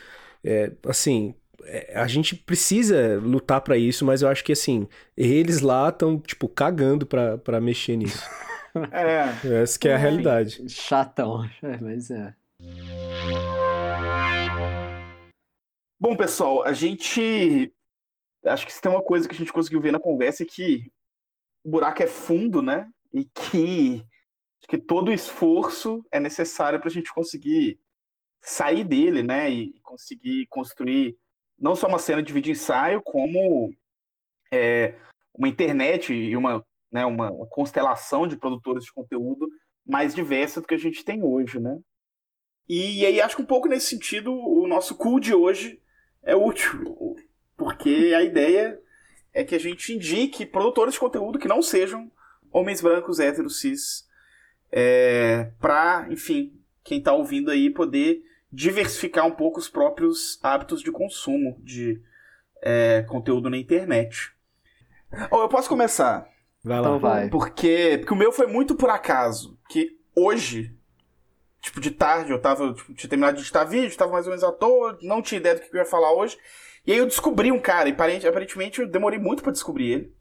é, 0.43 0.71
assim, 0.87 1.33
é, 1.63 1.93
a 1.95 2.07
gente 2.07 2.35
precisa 2.35 3.19
lutar 3.21 3.61
pra 3.61 3.77
isso, 3.77 4.05
mas 4.05 4.21
eu 4.21 4.29
acho 4.29 4.43
que, 4.43 4.51
assim, 4.51 4.87
eles 5.17 5.61
lá 5.61 5.89
estão, 5.89 6.19
tipo, 6.19 6.47
cagando 6.47 7.05
pra, 7.05 7.37
pra 7.37 7.59
mexer 7.59 7.95
nisso. 7.97 8.23
É, 8.91 9.61
Essa 9.61 9.79
que 9.79 9.87
é 9.87 9.93
a 9.93 9.97
realidade. 9.97 10.61
Chatão, 10.67 11.49
é, 11.63 11.77
mas 11.79 12.11
é. 12.11 12.33
Bom, 16.07 16.15
pessoal, 16.15 16.63
a 16.63 16.71
gente. 16.71 17.73
Acho 18.45 18.63
que 18.67 18.71
se 18.71 18.79
tem 18.79 18.91
uma 18.91 19.01
coisa 19.01 19.27
que 19.27 19.33
a 19.33 19.37
gente 19.39 19.51
conseguiu 19.51 19.81
ver 19.81 19.91
na 19.91 19.99
conversa 19.99 20.43
é 20.43 20.45
que 20.45 20.93
o 21.63 21.71
buraco 21.71 22.03
é 22.03 22.05
fundo, 22.05 22.61
né? 22.61 22.87
E 23.11 23.25
que, 23.25 24.05
que 24.69 24.77
todo 24.77 25.11
esforço 25.11 26.05
é 26.11 26.19
necessário 26.19 26.79
para 26.79 26.89
a 26.89 26.91
gente 26.91 27.11
conseguir 27.11 27.79
sair 28.39 28.83
dele, 28.83 29.23
né? 29.23 29.49
E 29.49 29.79
conseguir 29.81 30.45
construir 30.45 31.17
não 31.57 31.75
só 31.75 31.87
uma 31.87 31.97
cena 31.97 32.21
de 32.21 32.31
vídeo 32.31 32.51
ensaio, 32.51 33.01
como 33.01 33.73
é, 34.51 34.93
uma 35.33 35.47
internet 35.47 36.13
e 36.13 36.37
uma, 36.37 36.63
né, 36.91 37.03
uma, 37.03 37.31
constelação 37.47 38.27
de 38.27 38.37
produtores 38.37 38.83
de 38.83 38.93
conteúdo 38.93 39.49
mais 39.83 40.13
diversa 40.13 40.61
do 40.61 40.67
que 40.67 40.75
a 40.75 40.79
gente 40.79 41.03
tem 41.03 41.23
hoje, 41.23 41.59
né? 41.59 41.79
E 42.69 43.03
aí 43.07 43.19
acho 43.19 43.35
que 43.35 43.41
um 43.41 43.47
pouco 43.47 43.67
nesse 43.67 43.87
sentido 43.87 44.31
o 44.31 44.67
nosso 44.67 44.93
cool 44.93 45.19
de 45.19 45.33
hoje 45.33 45.81
é 46.25 46.35
útil, 46.35 47.15
porque 47.55 48.13
a 48.17 48.23
ideia 48.23 48.79
é 49.33 49.43
que 49.43 49.55
a 49.55 49.59
gente 49.59 49.93
indique 49.93 50.45
produtores 50.45 50.95
de 50.95 50.99
conteúdo 50.99 51.39
que 51.39 51.47
não 51.47 51.61
sejam 51.61 52.11
homens 52.51 52.81
brancos, 52.81 53.19
héteros, 53.19 53.59
cis, 53.59 54.07
é, 54.71 55.51
para, 55.59 56.07
enfim, 56.09 56.59
quem 56.83 56.97
está 56.97 57.13
ouvindo 57.13 57.51
aí 57.51 57.69
poder 57.69 58.23
diversificar 58.51 59.25
um 59.25 59.31
pouco 59.31 59.59
os 59.59 59.69
próprios 59.69 60.39
hábitos 60.41 60.81
de 60.81 60.91
consumo 60.91 61.57
de 61.61 62.01
é, 62.61 63.03
conteúdo 63.03 63.49
na 63.49 63.57
internet. 63.57 64.31
Oh, 65.29 65.41
eu 65.41 65.49
posso 65.49 65.69
começar? 65.69 66.27
Vai 66.63 66.79
lá. 66.79 66.87
Então 66.87 66.99
vai. 66.99 67.29
Porque, 67.29 67.97
porque 67.99 68.13
o 68.13 68.17
meu 68.17 68.31
foi 68.31 68.47
muito 68.47 68.75
por 68.75 68.89
acaso. 68.89 69.57
Que 69.69 69.99
hoje, 70.15 70.75
tipo, 71.65 71.81
de 71.81 71.89
tarde, 71.89 72.31
eu 72.31 72.39
tava, 72.39 72.73
tipo, 72.73 72.93
tinha 72.93 73.09
terminado 73.09 73.37
de 73.37 73.41
editar 73.43 73.63
vídeo, 73.63 73.97
tava 73.97 74.11
mais 74.11 74.25
ou 74.27 74.29
menos 74.29 74.43
à 74.43 74.51
toa, 74.51 74.97
não 75.01 75.19
tinha 75.21 75.39
ideia 75.39 75.55
do 75.55 75.61
que 75.61 75.75
eu 75.75 75.79
ia 75.79 75.85
falar 75.85 76.13
hoje. 76.13 76.37
E 76.85 76.91
aí 76.91 76.97
eu 76.99 77.07
descobri 77.07 77.51
um 77.51 77.59
cara, 77.59 77.89
e 77.89 77.91
aparente- 77.91 78.27
aparentemente 78.27 78.79
eu 78.79 78.87
demorei 78.87 79.17
muito 79.17 79.41
pra 79.41 79.51
descobrir 79.51 79.91
ele. 79.91 80.13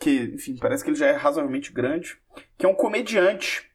Que, 0.00 0.32
enfim, 0.34 0.56
parece 0.56 0.82
que 0.82 0.88
ele 0.88 0.96
já 0.96 1.06
é 1.08 1.12
razoavelmente 1.12 1.70
grande. 1.72 2.18
Que 2.56 2.64
é 2.64 2.68
um 2.68 2.74
comediante. 2.74 3.70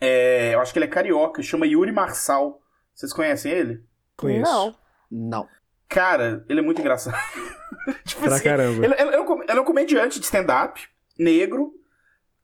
É, 0.00 0.54
eu 0.54 0.60
acho 0.60 0.72
que 0.72 0.78
ele 0.78 0.84
é 0.84 0.88
carioca, 0.88 1.42
chama 1.42 1.66
Yuri 1.66 1.90
Marçal. 1.90 2.60
Vocês 2.94 3.12
conhecem 3.12 3.50
ele? 3.50 3.82
Conheço. 4.16 4.42
Não. 4.52 4.76
Não. 5.10 5.48
Cara, 5.88 6.44
ele 6.48 6.60
é 6.60 6.62
muito 6.62 6.80
engraçado. 6.82 7.16
tipo 8.04 8.20
Pra 8.22 8.34
assim, 8.34 8.44
caramba. 8.44 8.84
ele, 8.84 8.94
ele 8.94 9.02
é 9.02 9.06
ele 9.48 9.58
é 9.58 9.60
um 9.60 9.64
comediante 9.64 10.20
de 10.20 10.24
stand-up, 10.26 10.86
negro. 11.18 11.72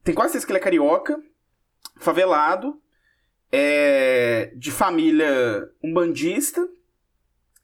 Tem 0.03 0.15
quase 0.15 0.33
certeza 0.33 0.47
que 0.47 0.53
ele 0.53 0.59
é 0.59 0.63
carioca, 0.63 1.17
favelado, 1.99 2.81
é, 3.57 4.53
de 4.57 4.73
família 4.73 5.71
umbandista. 5.81 6.69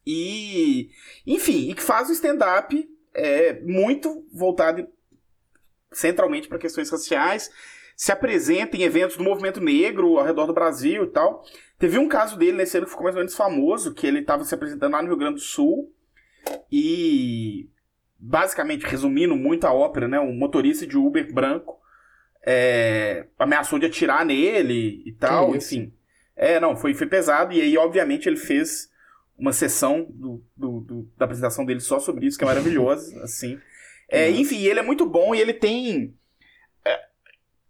E, 0.07 0.89
enfim, 1.27 1.69
e 1.69 1.73
que 1.75 1.83
faz 1.83 2.09
o 2.09 2.13
stand-up 2.13 2.89
é, 3.13 3.59
muito 3.59 4.25
voltado 4.31 4.87
centralmente 5.91 6.47
para 6.47 6.57
questões 6.57 6.89
raciais. 6.89 7.51
Se 7.93 8.09
apresenta 8.09 8.77
em 8.77 8.83
eventos 8.83 9.17
do 9.17 9.23
movimento 9.23 9.59
negro 9.59 10.17
ao 10.17 10.23
redor 10.23 10.45
do 10.45 10.53
Brasil 10.53 11.03
e 11.03 11.07
tal. 11.07 11.43
Teve 11.77 11.97
um 11.97 12.07
caso 12.07 12.37
dele 12.37 12.55
nesse 12.55 12.77
ano 12.77 12.85
que 12.85 12.91
ficou 12.91 13.03
mais 13.03 13.15
ou 13.17 13.19
menos 13.19 13.35
famoso, 13.35 13.93
que 13.93 14.07
ele 14.07 14.19
estava 14.19 14.45
se 14.45 14.55
apresentando 14.55 14.93
lá 14.93 15.01
no 15.01 15.09
Rio 15.09 15.17
Grande 15.17 15.35
do 15.35 15.41
Sul. 15.41 15.93
E 16.71 17.69
basicamente, 18.17 18.85
resumindo 18.85 19.35
muito 19.35 19.67
a 19.67 19.73
ópera, 19.73 20.07
né? 20.07 20.21
Um 20.21 20.33
motorista 20.33 20.87
de 20.87 20.97
Uber 20.97 21.33
branco 21.33 21.80
é, 22.45 23.25
ameaçou 23.37 23.77
de 23.79 23.85
atirar 23.85 24.25
nele 24.25 25.03
e 25.05 25.11
tal, 25.13 25.55
enfim. 25.55 25.93
É, 26.35 26.59
não, 26.59 26.75
foi, 26.75 26.93
foi 26.93 27.07
pesado. 27.07 27.53
E 27.53 27.61
aí, 27.61 27.77
obviamente, 27.77 28.27
ele 28.27 28.37
fez 28.37 28.89
uma 29.37 29.53
sessão 29.53 30.05
do, 30.09 30.43
do- 30.55 30.79
do- 30.81 31.11
da 31.17 31.25
apresentação 31.25 31.65
dele 31.65 31.79
só 31.79 31.99
sobre 31.99 32.25
isso, 32.25 32.37
que 32.37 32.43
é 32.43 32.47
maravilhosa, 32.47 33.19
assim. 33.23 33.59
É, 34.09 34.27
Uhum. 34.29 34.35
enfim, 34.37 34.61
ele 34.63 34.79
é 34.79 34.83
muito 34.83 35.05
bom 35.05 35.33
e 35.35 35.39
ele 35.39 35.53
tem. 35.53 36.13
é, 36.85 36.99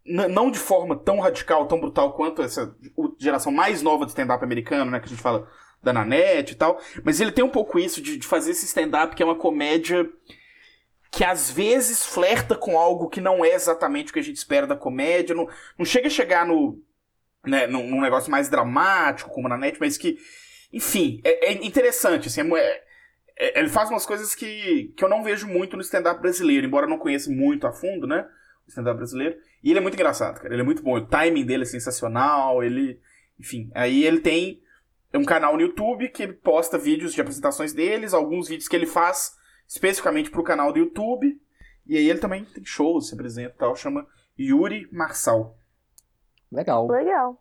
não 0.05 0.49
de 0.49 0.57
forma 0.59 0.95
tão 0.95 1.19
radical, 1.19 1.67
tão 1.67 1.79
brutal 1.79 2.13
quanto 2.13 2.41
essa 2.41 2.75
geração 3.19 3.51
mais 3.51 3.81
nova 3.81 4.05
de 4.05 4.11
stand-up 4.11 4.43
americano, 4.43 4.89
né? 4.89 4.99
Que 4.99 5.05
a 5.05 5.09
gente 5.09 5.21
fala 5.21 5.47
da 5.83 5.93
Nanette 5.93 6.53
e 6.53 6.55
tal. 6.55 6.79
Mas 7.03 7.19
ele 7.21 7.31
tem 7.31 7.43
um 7.43 7.49
pouco 7.49 7.77
isso 7.79 8.01
de, 8.01 8.17
de 8.17 8.25
fazer 8.27 8.51
esse 8.51 8.65
stand-up 8.65 9.15
que 9.15 9.21
é 9.21 9.25
uma 9.25 9.35
comédia 9.35 10.09
que 11.11 11.25
às 11.25 11.51
vezes 11.51 12.05
flerta 12.05 12.55
com 12.55 12.79
algo 12.79 13.09
que 13.09 13.19
não 13.19 13.43
é 13.43 13.53
exatamente 13.53 14.09
o 14.09 14.13
que 14.13 14.19
a 14.19 14.23
gente 14.23 14.37
espera 14.37 14.65
da 14.65 14.77
comédia. 14.77 15.35
Não, 15.35 15.47
não 15.77 15.85
chega 15.85 16.07
a 16.07 16.11
chegar 16.11 16.45
no. 16.45 16.81
Né, 17.45 17.65
num, 17.67 17.89
num 17.89 18.01
negócio 18.01 18.31
mais 18.31 18.49
dramático, 18.49 19.29
como 19.31 19.49
na 19.49 19.57
net, 19.57 19.77
mas 19.79 19.97
que. 19.97 20.17
Enfim, 20.71 21.19
é, 21.23 21.51
é 21.51 21.65
interessante. 21.65 22.27
Assim, 22.29 22.41
é 22.55 22.59
é- 22.59 22.83
é- 23.37 23.59
ele 23.59 23.67
faz 23.67 23.89
umas 23.89 24.05
coisas 24.05 24.33
que, 24.33 24.93
que 24.95 25.03
eu 25.03 25.09
não 25.09 25.23
vejo 25.23 25.47
muito 25.47 25.75
no 25.75 25.81
stand-up 25.81 26.21
brasileiro, 26.21 26.65
embora 26.65 26.85
eu 26.85 26.89
não 26.89 26.99
conheça 26.99 27.29
muito 27.29 27.67
a 27.67 27.73
fundo, 27.73 28.07
né? 28.07 28.25
O 28.65 28.69
stand-up 28.69 28.95
brasileiro. 28.95 29.35
E 29.61 29.69
ele 29.69 29.79
é 29.79 29.81
muito 29.81 29.95
engraçado, 29.95 30.39
cara. 30.39 30.53
Ele 30.53 30.61
é 30.61 30.65
muito 30.65 30.81
bom. 30.81 30.95
O 30.95 31.05
timing 31.05 31.45
dele 31.45 31.63
é 31.63 31.65
sensacional. 31.65 32.63
Ele. 32.63 33.01
Enfim, 33.37 33.69
aí 33.73 34.05
ele 34.05 34.21
tem 34.21 34.61
um 35.13 35.25
canal 35.25 35.55
no 35.55 35.61
YouTube 35.61 36.07
que 36.07 36.25
posta 36.27 36.77
vídeos 36.77 37.13
de 37.13 37.19
apresentações 37.19 37.73
deles, 37.73 38.13
alguns 38.13 38.47
vídeos 38.47 38.69
que 38.69 38.75
ele 38.75 38.85
faz 38.85 39.40
especificamente 39.71 40.29
pro 40.29 40.43
canal 40.43 40.73
do 40.73 40.79
YouTube. 40.79 41.39
E 41.87 41.95
aí 41.95 42.09
ele 42.09 42.19
também 42.19 42.43
tem 42.43 42.63
shows, 42.65 43.07
se 43.07 43.13
apresenta 43.13 43.55
e 43.55 43.57
tal, 43.57 43.75
chama 43.75 44.05
Yuri 44.37 44.87
Marçal. 44.91 45.57
Legal. 46.51 46.87
Legal. 46.89 47.37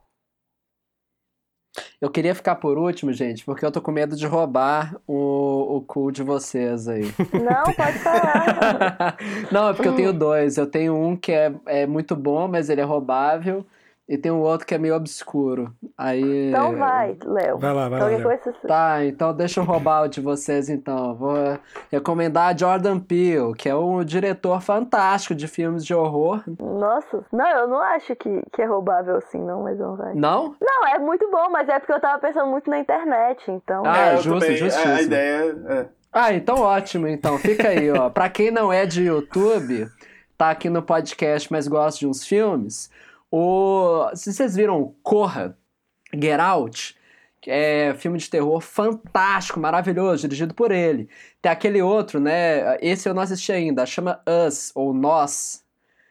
Eu 2.00 2.10
queria 2.10 2.34
ficar 2.34 2.56
por 2.56 2.78
último, 2.78 3.12
gente, 3.12 3.44
porque 3.44 3.64
eu 3.64 3.70
tô 3.70 3.80
com 3.82 3.90
medo 3.90 4.16
de 4.16 4.26
roubar 4.26 4.96
o, 5.06 5.76
o 5.76 5.80
cu 5.82 6.10
de 6.10 6.22
vocês 6.22 6.88
aí. 6.88 7.02
Não, 7.32 7.74
pode 7.74 7.98
falar. 7.98 9.16
Não, 9.50 9.68
é 9.68 9.74
porque 9.74 9.88
eu 9.88 9.96
tenho 9.96 10.12
dois. 10.12 10.56
Eu 10.56 10.66
tenho 10.66 10.96
um 10.96 11.16
que 11.16 11.32
é, 11.32 11.52
é 11.66 11.86
muito 11.86 12.16
bom, 12.16 12.48
mas 12.48 12.70
ele 12.70 12.80
é 12.80 12.84
roubável. 12.84 13.66
E 14.10 14.18
tem 14.18 14.32
um 14.32 14.40
outro 14.40 14.66
que 14.66 14.74
é 14.74 14.78
meio 14.78 14.96
obscuro. 14.96 15.72
Aí. 15.96 16.48
Então 16.48 16.76
vai, 16.76 17.16
Léo. 17.24 17.58
Vai 17.58 17.72
lá, 17.72 17.88
vai 17.88 18.00
lá. 18.00 18.06
Qualquer 18.06 18.26
Léo. 18.26 18.40
coisa 18.42 18.58
Tá, 18.66 19.04
então 19.04 19.32
deixa 19.32 19.60
eu 19.60 19.64
roubar 19.64 20.02
o 20.02 20.08
de 20.08 20.20
vocês 20.20 20.68
então. 20.68 21.14
Vou 21.14 21.36
recomendar 21.92 22.58
Jordan 22.58 22.98
Peele, 22.98 23.54
que 23.54 23.68
é 23.68 23.76
um 23.76 24.02
diretor 24.02 24.60
fantástico 24.60 25.32
de 25.32 25.46
filmes 25.46 25.86
de 25.86 25.94
horror. 25.94 26.42
Nossa, 26.58 27.24
não, 27.32 27.48
eu 27.50 27.68
não 27.68 27.80
acho 27.80 28.16
que, 28.16 28.42
que 28.52 28.60
é 28.60 28.64
roubável 28.64 29.14
assim, 29.14 29.38
não, 29.38 29.62
mas 29.62 29.78
não 29.78 29.94
vai. 29.94 30.12
Não? 30.12 30.56
Não, 30.60 30.88
é 30.88 30.98
muito 30.98 31.30
bom, 31.30 31.48
mas 31.48 31.68
é 31.68 31.78
porque 31.78 31.92
eu 31.92 32.00
tava 32.00 32.18
pensando 32.18 32.50
muito 32.50 32.68
na 32.68 32.80
internet, 32.80 33.48
então. 33.48 33.84
Ah, 33.86 34.06
É, 34.08 34.16
justo, 34.16 34.50
justíssimo. 34.50 34.92
A, 34.92 34.96
a 34.96 35.02
ideia 35.02 35.56
é. 35.68 35.86
Ah, 36.12 36.32
então 36.34 36.56
ótimo, 36.56 37.06
então. 37.06 37.38
Fica 37.38 37.68
aí, 37.68 37.88
ó. 37.92 38.10
Pra 38.10 38.28
quem 38.28 38.50
não 38.50 38.72
é 38.72 38.84
de 38.86 39.04
YouTube, 39.04 39.86
tá 40.36 40.50
aqui 40.50 40.68
no 40.68 40.82
podcast, 40.82 41.46
mas 41.52 41.68
gosta 41.68 42.00
de 42.00 42.08
uns 42.08 42.26
filmes, 42.26 42.90
o... 43.30 44.10
se 44.14 44.32
vocês 44.32 44.56
viram 44.56 44.94
Corra, 45.02 45.56
Get 46.12 46.40
Out, 46.40 46.96
que 47.40 47.50
é 47.50 47.94
filme 47.94 48.18
de 48.18 48.28
terror 48.28 48.60
fantástico, 48.60 49.58
maravilhoso, 49.58 50.22
dirigido 50.22 50.54
por 50.54 50.70
ele. 50.70 51.08
Tem 51.40 51.50
aquele 51.50 51.80
outro, 51.80 52.20
né? 52.20 52.76
Esse 52.80 53.08
eu 53.08 53.14
não 53.14 53.22
assisti 53.22 53.52
ainda, 53.52 53.86
chama 53.86 54.20
Us, 54.46 54.72
ou 54.74 54.92
Nós. 54.92 55.64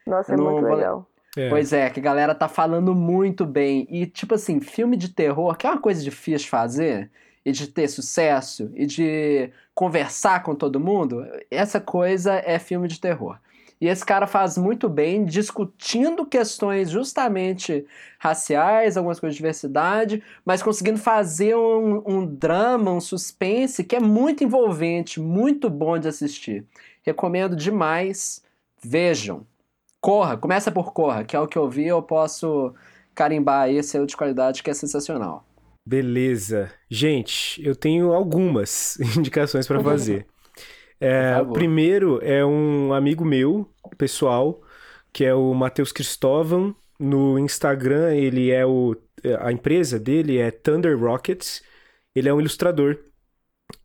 Nossa, 0.07 0.33
é 0.33 0.37
não 0.37 0.51
muito 0.51 0.65
legal. 0.65 1.07
É. 1.37 1.49
Pois 1.49 1.71
é, 1.71 1.89
que 1.89 1.99
a 1.99 2.03
galera 2.03 2.33
tá 2.33 2.47
falando 2.47 2.95
muito 2.95 3.45
bem. 3.45 3.87
E, 3.89 4.07
tipo 4.07 4.33
assim, 4.33 4.59
filme 4.59 4.97
de 4.97 5.09
terror, 5.09 5.55
que 5.55 5.67
é 5.67 5.69
uma 5.69 5.79
coisa 5.79 6.03
difícil 6.03 6.45
de 6.45 6.49
fazer, 6.49 7.11
e 7.45 7.51
de 7.51 7.67
ter 7.67 7.87
sucesso, 7.87 8.71
e 8.73 8.85
de 8.85 9.51
conversar 9.73 10.43
com 10.43 10.55
todo 10.55 10.79
mundo, 10.79 11.25
essa 11.49 11.79
coisa 11.79 12.33
é 12.33 12.59
filme 12.59 12.87
de 12.87 12.99
terror. 12.99 13.37
E 13.81 13.87
esse 13.87 14.05
cara 14.05 14.27
faz 14.27 14.57
muito 14.57 14.89
bem, 14.89 15.23
discutindo 15.23 16.25
questões 16.25 16.89
justamente 16.89 17.85
raciais, 18.17 18.97
algumas 18.97 19.19
coisas 19.19 19.35
de 19.35 19.37
diversidade, 19.37 20.21
mas 20.43 20.61
conseguindo 20.61 20.99
fazer 20.99 21.55
um, 21.55 22.03
um 22.05 22.25
drama, 22.25 22.91
um 22.91 22.99
suspense 22.99 23.83
que 23.83 23.95
é 23.95 23.99
muito 23.99 24.43
envolvente, 24.43 25.21
muito 25.21 25.69
bom 25.69 25.97
de 25.97 26.09
assistir. 26.09 26.65
Recomendo 27.03 27.55
demais. 27.55 28.43
Vejam. 28.83 29.45
Corra, 30.01 30.37
começa 30.37 30.71
por 30.71 30.91
Corra, 30.91 31.23
que 31.23 31.35
é 31.35 31.39
o 31.39 31.47
que 31.47 31.57
eu 31.57 31.69
vi, 31.69 31.87
eu 31.87 32.01
posso 32.01 32.73
carimbar 33.15 33.63
aí 33.63 33.77
esse 33.77 33.97
é 33.97 34.05
de 34.05 34.15
qualidade 34.15 34.63
que 34.63 34.69
é 34.69 34.73
sensacional. 34.73 35.45
Beleza. 35.85 36.71
Gente, 36.89 37.65
eu 37.65 37.75
tenho 37.75 38.13
algumas 38.13 38.97
indicações 39.17 39.67
para 39.67 39.81
fazer. 39.81 40.27
É, 40.99 41.41
o 41.41 41.53
primeiro 41.53 42.19
é 42.21 42.45
um 42.45 42.93
amigo 42.93 43.23
meu, 43.23 43.69
pessoal, 43.97 44.61
que 45.13 45.23
é 45.23 45.33
o 45.33 45.53
Matheus 45.53 45.91
Cristóvão. 45.91 46.75
No 46.99 47.39
Instagram, 47.39 48.13
ele 48.13 48.51
é 48.51 48.65
o. 48.65 48.95
A 49.39 49.51
empresa 49.51 49.97
dele 49.99 50.37
é 50.37 50.51
Thunder 50.51 50.97
Rockets. 50.99 51.63
Ele 52.13 52.27
é 52.27 52.33
um 52.33 52.39
ilustrador. 52.39 52.97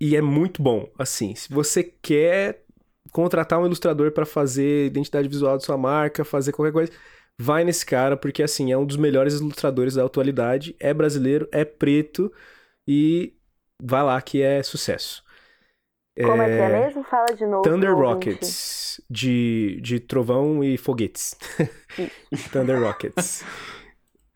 E 0.00 0.16
é 0.16 0.20
muito 0.20 0.62
bom. 0.62 0.90
Assim, 0.98 1.34
se 1.34 1.52
você 1.52 1.82
quer 1.82 2.64
contratar 3.12 3.60
um 3.60 3.66
ilustrador 3.66 4.10
para 4.12 4.26
fazer 4.26 4.86
identidade 4.86 5.28
visual 5.28 5.56
da 5.56 5.60
sua 5.60 5.76
marca, 5.76 6.24
fazer 6.24 6.52
qualquer 6.52 6.72
coisa, 6.72 6.92
vai 7.38 7.64
nesse 7.64 7.84
cara, 7.86 8.16
porque 8.16 8.42
assim, 8.42 8.72
é 8.72 8.78
um 8.78 8.86
dos 8.86 8.96
melhores 8.96 9.34
ilustradores 9.34 9.94
da 9.94 10.04
atualidade, 10.04 10.74
é 10.80 10.92
brasileiro, 10.92 11.48
é 11.52 11.64
preto 11.64 12.32
e 12.86 13.34
vai 13.80 14.02
lá 14.02 14.20
que 14.20 14.42
é 14.42 14.62
sucesso. 14.62 15.23
Como 16.22 16.42
é 16.42 16.46
que 16.46 16.52
é 16.52 16.68
mesmo? 16.68 17.02
Fala 17.04 17.26
de 17.34 17.44
novo. 17.44 17.62
Thunder 17.62 17.90
ouvinte. 17.90 18.30
Rockets, 18.30 19.00
de, 19.10 19.80
de 19.82 19.98
trovão 19.98 20.62
e 20.62 20.76
foguetes. 20.78 21.34
Thunder 22.52 22.80
Rockets. 22.80 23.44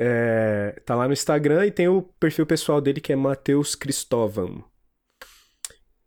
É, 0.01 0.81
tá 0.85 0.95
lá 0.95 1.07
no 1.07 1.13
Instagram 1.13 1.67
e 1.67 1.71
tem 1.71 1.89
o 1.89 2.03
perfil 2.03 2.47
pessoal 2.47 2.81
dele 2.81 3.01
que 3.01 3.13
é 3.13 3.17
Matheus 3.17 3.75
Cristóvão. 3.75 4.65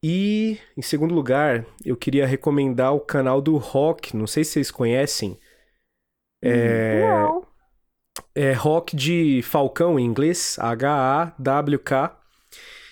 E, 0.03 0.57
em 0.75 0.81
segundo 0.81 1.13
lugar, 1.13 1.65
eu 1.85 1.95
queria 1.95 2.25
recomendar 2.25 2.93
o 2.93 2.99
canal 2.99 3.39
do 3.39 3.57
Rock, 3.57 4.17
não 4.17 4.25
sei 4.25 4.43
se 4.43 4.53
vocês 4.53 4.71
conhecem. 4.71 5.39
É, 6.43 7.01
Não. 7.01 7.45
é 8.33 8.51
Rock 8.53 8.95
de 8.95 9.41
Falcão 9.43 9.99
em 9.99 10.05
inglês, 10.05 10.57
H-A-W-K. 10.59 12.19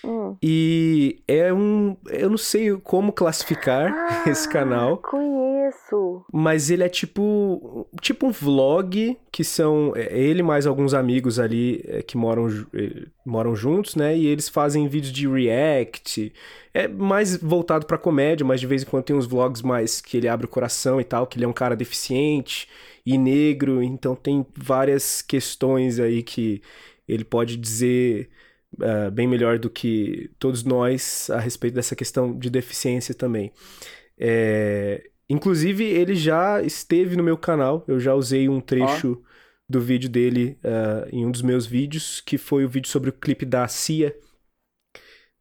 Hum. 0.04 0.36
E 0.42 1.22
é 1.28 1.52
um. 1.52 1.96
Eu 2.08 2.30
não 2.30 2.38
sei 2.38 2.76
como 2.78 3.12
classificar 3.12 3.92
esse 4.28 4.48
canal. 4.48 5.00
Ah, 5.02 5.08
Conheço. 5.08 6.24
Mas 6.32 6.70
ele 6.70 6.82
é 6.82 6.88
tipo 6.88 7.86
tipo 8.00 8.26
um 8.26 8.30
vlog 8.30 9.16
que 9.30 9.44
são 9.44 9.92
é, 9.94 10.18
ele 10.18 10.42
mais 10.42 10.66
alguns 10.66 10.94
amigos 10.94 11.38
ali 11.38 11.82
é, 11.86 12.02
que 12.02 12.16
moram 12.16 12.48
eh, 12.74 13.06
moram 13.24 13.54
juntos, 13.54 13.94
né? 13.94 14.16
E 14.16 14.26
eles 14.26 14.48
fazem 14.48 14.88
vídeos 14.88 15.12
de 15.12 15.28
react. 15.28 16.32
É 16.72 16.88
mais 16.88 17.36
voltado 17.36 17.86
pra 17.86 17.98
comédia, 17.98 18.46
mas 18.46 18.60
de 18.60 18.66
vez 18.66 18.82
em 18.82 18.86
quando 18.86 19.04
tem 19.04 19.16
uns 19.16 19.26
vlogs 19.26 19.62
mais 19.62 20.00
que 20.00 20.16
ele 20.16 20.28
abre 20.28 20.46
o 20.46 20.48
coração 20.48 21.00
e 21.00 21.04
tal, 21.04 21.26
que 21.26 21.36
ele 21.36 21.44
é 21.44 21.48
um 21.48 21.52
cara 21.52 21.74
deficiente 21.76 22.68
e 23.04 23.18
negro, 23.18 23.82
então 23.82 24.14
tem 24.14 24.46
várias 24.56 25.22
questões 25.22 25.98
aí 25.98 26.22
que 26.22 26.62
ele 27.08 27.24
pode 27.24 27.56
dizer 27.56 28.28
ah, 28.82 29.10
bem 29.10 29.26
melhor 29.26 29.58
do 29.58 29.70
que 29.70 30.30
todos 30.38 30.64
nós 30.64 31.30
a 31.30 31.38
respeito 31.38 31.74
dessa 31.74 31.96
questão 31.96 32.36
de 32.38 32.50
deficiência 32.50 33.14
também. 33.14 33.52
É, 34.18 35.10
Inclusive, 35.30 35.84
ele 35.84 36.16
já 36.16 36.60
esteve 36.60 37.14
no 37.14 37.22
meu 37.22 37.38
canal, 37.38 37.84
eu 37.86 38.00
já 38.00 38.12
usei 38.12 38.48
um 38.48 38.60
trecho 38.60 39.22
do 39.68 39.80
vídeo 39.80 40.10
dele 40.10 40.58
ah, 40.64 41.06
em 41.12 41.24
um 41.24 41.30
dos 41.30 41.40
meus 41.40 41.64
vídeos, 41.64 42.20
que 42.20 42.36
foi 42.36 42.64
o 42.64 42.68
vídeo 42.68 42.88
sobre 42.88 43.10
o 43.10 43.12
clipe 43.12 43.46
da 43.46 43.68
Cia. 43.68 44.12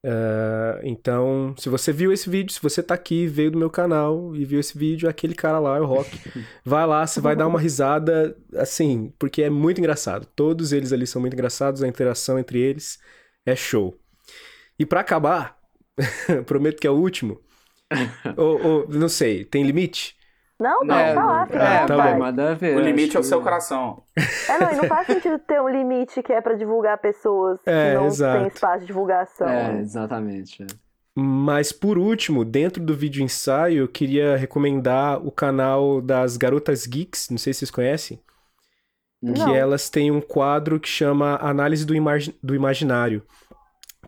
Ah, 0.05 0.79
então, 0.83 1.55
se 1.57 1.69
você 1.69 1.91
viu 1.91 2.13
esse 2.13 2.29
vídeo, 2.29 2.53
se 2.53 2.61
você 2.61 2.83
tá 2.83 2.93
aqui, 2.93 3.25
veio 3.25 3.49
do 3.49 3.57
meu 3.57 3.69
canal 3.71 4.35
e 4.35 4.45
viu 4.45 4.59
esse 4.59 4.77
vídeo, 4.77 5.09
aquele 5.09 5.33
cara 5.33 5.57
lá 5.57 5.77
é 5.77 5.81
o 5.81 5.85
Rock. 5.85 6.11
Vai 6.63 6.85
lá, 6.85 7.07
você 7.07 7.19
vai 7.19 7.35
dar 7.35 7.47
uma 7.47 7.59
risada, 7.59 8.37
assim, 8.57 9.11
porque 9.17 9.41
é 9.41 9.49
muito 9.49 9.79
engraçado. 9.79 10.27
Todos 10.35 10.71
eles 10.71 10.93
ali 10.93 11.07
são 11.07 11.19
muito 11.19 11.33
engraçados, 11.33 11.81
a 11.81 11.87
interação 11.87 12.37
entre 12.37 12.59
eles 12.59 12.99
é 13.45 13.55
show. 13.55 13.97
E 14.77 14.85
pra 14.85 15.01
acabar, 15.01 15.57
prometo 16.45 16.79
que 16.79 16.87
é 16.87 16.89
o 16.91 16.95
último. 16.95 17.39
ou, 18.37 18.61
ou, 18.65 18.87
não 18.89 19.09
sei, 19.09 19.43
tem 19.45 19.63
limite? 19.63 20.17
Não, 20.59 20.79
pode 20.85 20.91
É, 20.91 21.13
falar, 21.13 21.47
fica 21.47 21.59
é, 21.63 21.85
tá 21.85 21.95
vontade. 21.95 22.19
manda 22.19 22.55
ver. 22.55 22.75
O 22.77 22.81
limite 22.81 23.15
é 23.15 23.19
o 23.19 23.23
seu 23.23 23.41
coração. 23.41 24.03
É, 24.47 24.57
não, 24.59 24.71
e 24.73 24.75
não 24.75 24.83
faz 24.85 25.07
sentido 25.07 25.39
ter 25.39 25.61
um 25.61 25.69
limite 25.69 26.21
que 26.21 26.33
é 26.33 26.41
pra 26.41 26.53
divulgar 26.55 26.97
pessoas 26.97 27.59
É, 27.65 27.91
que 27.91 27.95
não 27.95 28.07
exato. 28.07 28.39
tem 28.39 28.47
espaço 28.47 28.79
de 28.81 28.87
divulgação. 28.87 29.47
É, 29.47 29.79
exatamente. 29.79 30.65
Mas 31.15 31.71
por 31.71 31.97
último, 31.97 32.45
dentro 32.45 32.83
do 32.83 32.93
vídeo 32.95 33.23
ensaio, 33.23 33.79
eu 33.79 33.87
queria 33.87 34.35
recomendar 34.37 35.25
o 35.25 35.31
canal 35.31 36.01
das 36.01 36.37
Garotas 36.37 36.85
Geeks, 36.85 37.29
não 37.29 37.37
sei 37.37 37.53
se 37.53 37.59
vocês 37.59 37.71
conhecem, 37.71 38.21
Uhum. 39.21 39.33
que 39.33 39.39
Não. 39.39 39.55
elas 39.55 39.89
têm 39.89 40.11
um 40.11 40.21
quadro 40.21 40.79
que 40.79 40.87
chama 40.87 41.35
Análise 41.41 41.85
do, 41.85 41.93
Imagi- 41.95 42.35
do 42.41 42.55
Imaginário, 42.55 43.21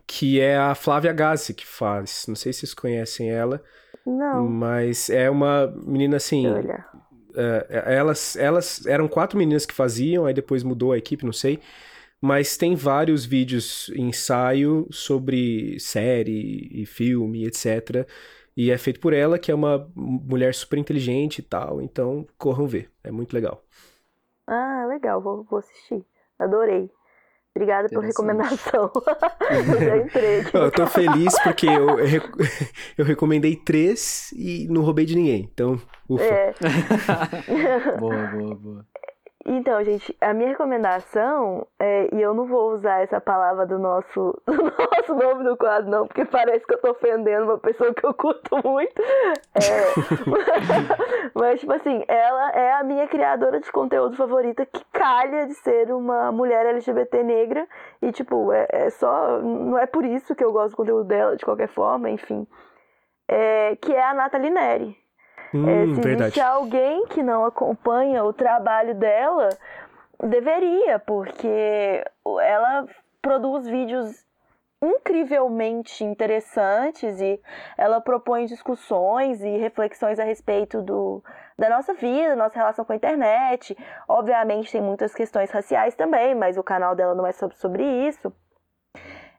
que 0.06 0.40
é 0.40 0.56
a 0.56 0.74
Flávia 0.74 1.12
Gassi 1.12 1.54
que 1.54 1.66
faz. 1.66 2.24
Não 2.28 2.34
sei 2.34 2.52
se 2.52 2.60
vocês 2.60 2.74
conhecem 2.74 3.30
ela, 3.30 3.62
Não, 4.06 4.48
mas 4.48 5.10
é 5.10 5.28
uma 5.30 5.66
menina 5.86 6.16
assim. 6.16 6.46
olha. 6.46 6.84
é, 7.36 7.94
elas, 7.96 8.36
elas 8.36 8.86
eram 8.86 9.06
quatro 9.08 9.38
meninas 9.38 9.66
que 9.66 9.74
faziam, 9.74 10.24
aí 10.26 10.34
depois 10.34 10.62
mudou 10.62 10.92
a 10.92 10.98
equipe, 10.98 11.24
não 11.24 11.32
sei. 11.32 11.58
Mas 12.20 12.56
tem 12.56 12.74
vários 12.76 13.24
vídeos 13.24 13.90
ensaio 13.96 14.86
sobre 14.90 15.78
série 15.80 16.68
e 16.72 16.86
filme, 16.86 17.44
etc. 17.44 18.06
E 18.56 18.70
é 18.70 18.78
feito 18.78 19.00
por 19.00 19.12
ela, 19.12 19.38
que 19.38 19.50
é 19.50 19.54
uma 19.54 19.90
mulher 19.96 20.54
super 20.54 20.78
inteligente 20.78 21.38
e 21.38 21.42
tal. 21.42 21.82
Então, 21.82 22.24
corram 22.38 22.66
ver. 22.66 22.90
É 23.02 23.10
muito 23.10 23.32
legal. 23.34 23.64
Ah, 24.46 24.86
legal, 24.88 25.20
vou, 25.20 25.44
vou 25.44 25.58
assistir. 25.58 26.04
Adorei. 26.38 26.90
Obrigada 27.54 27.86
por 27.88 28.02
Interessante. 28.04 28.26
recomendação. 28.26 28.90
Eu 29.50 29.80
já 29.80 29.96
entrei 29.98 30.40
aqui. 30.40 30.56
Eu 30.56 30.70
tô 30.70 30.86
feliz 30.86 31.38
porque 31.42 31.66
eu, 31.66 31.98
eu 32.96 33.04
recomendei 33.04 33.56
três 33.56 34.32
e 34.32 34.66
não 34.70 34.82
roubei 34.82 35.04
de 35.04 35.14
ninguém. 35.14 35.50
Então, 35.52 35.78
ufa. 36.08 36.24
É. 36.24 36.54
boa, 38.00 38.26
boa, 38.28 38.54
boa. 38.54 38.86
Então, 39.44 39.82
gente, 39.82 40.16
a 40.20 40.32
minha 40.32 40.50
recomendação, 40.50 41.66
é, 41.78 42.08
e 42.14 42.22
eu 42.22 42.32
não 42.32 42.46
vou 42.46 42.72
usar 42.72 43.00
essa 43.02 43.20
palavra 43.20 43.66
do 43.66 43.76
nosso, 43.76 44.40
do 44.46 44.54
nosso 44.54 45.14
nome 45.14 45.42
do 45.42 45.56
quadro, 45.56 45.90
não, 45.90 46.06
porque 46.06 46.24
parece 46.24 46.64
que 46.64 46.74
eu 46.74 46.80
tô 46.80 46.92
ofendendo 46.92 47.46
uma 47.46 47.58
pessoa 47.58 47.92
que 47.92 48.06
eu 48.06 48.14
curto 48.14 48.56
muito. 48.64 49.02
É, 49.54 49.92
mas, 51.34 51.58
tipo 51.58 51.72
assim, 51.72 52.04
ela 52.06 52.50
é 52.52 52.72
a 52.74 52.84
minha 52.84 53.08
criadora 53.08 53.58
de 53.58 53.70
conteúdo 53.72 54.16
favorita 54.16 54.64
que 54.64 54.84
calha 54.92 55.46
de 55.46 55.54
ser 55.54 55.92
uma 55.92 56.30
mulher 56.30 56.64
LGBT 56.66 57.24
negra. 57.24 57.66
E, 58.00 58.12
tipo, 58.12 58.52
é, 58.52 58.68
é 58.70 58.90
só. 58.90 59.40
Não 59.40 59.76
é 59.76 59.86
por 59.86 60.04
isso 60.04 60.36
que 60.36 60.44
eu 60.44 60.52
gosto 60.52 60.70
do 60.70 60.76
conteúdo 60.76 61.04
dela, 61.04 61.36
de 61.36 61.44
qualquer 61.44 61.68
forma, 61.68 62.08
enfim. 62.08 62.46
É, 63.28 63.76
que 63.76 63.92
é 63.92 64.04
a 64.04 64.14
Nathalie 64.14 64.50
Neri. 64.50 65.01
Hum, 65.54 65.68
É, 65.68 65.94
se 65.94 66.00
verdade. 66.00 66.22
existe 66.22 66.40
alguém 66.40 67.06
que 67.06 67.22
não 67.22 67.44
acompanha 67.44 68.24
o 68.24 68.32
trabalho 68.32 68.94
dela, 68.94 69.48
deveria, 70.20 70.98
porque 70.98 72.04
ela 72.40 72.86
produz 73.20 73.66
vídeos 73.66 74.24
incrivelmente 74.82 76.02
interessantes 76.02 77.20
e 77.20 77.40
ela 77.78 78.00
propõe 78.00 78.46
discussões 78.46 79.40
e 79.40 79.56
reflexões 79.56 80.18
a 80.18 80.24
respeito 80.24 80.82
do, 80.82 81.22
da 81.56 81.70
nossa 81.70 81.94
vida, 81.94 82.34
nossa 82.34 82.56
relação 82.56 82.84
com 82.84 82.92
a 82.92 82.96
internet. 82.96 83.76
Obviamente 84.08 84.72
tem 84.72 84.80
muitas 84.80 85.14
questões 85.14 85.50
raciais 85.50 85.94
também, 85.94 86.34
mas 86.34 86.58
o 86.58 86.64
canal 86.64 86.96
dela 86.96 87.14
não 87.14 87.26
é 87.26 87.32
sobre, 87.32 87.56
sobre 87.56 87.84
isso. 88.08 88.32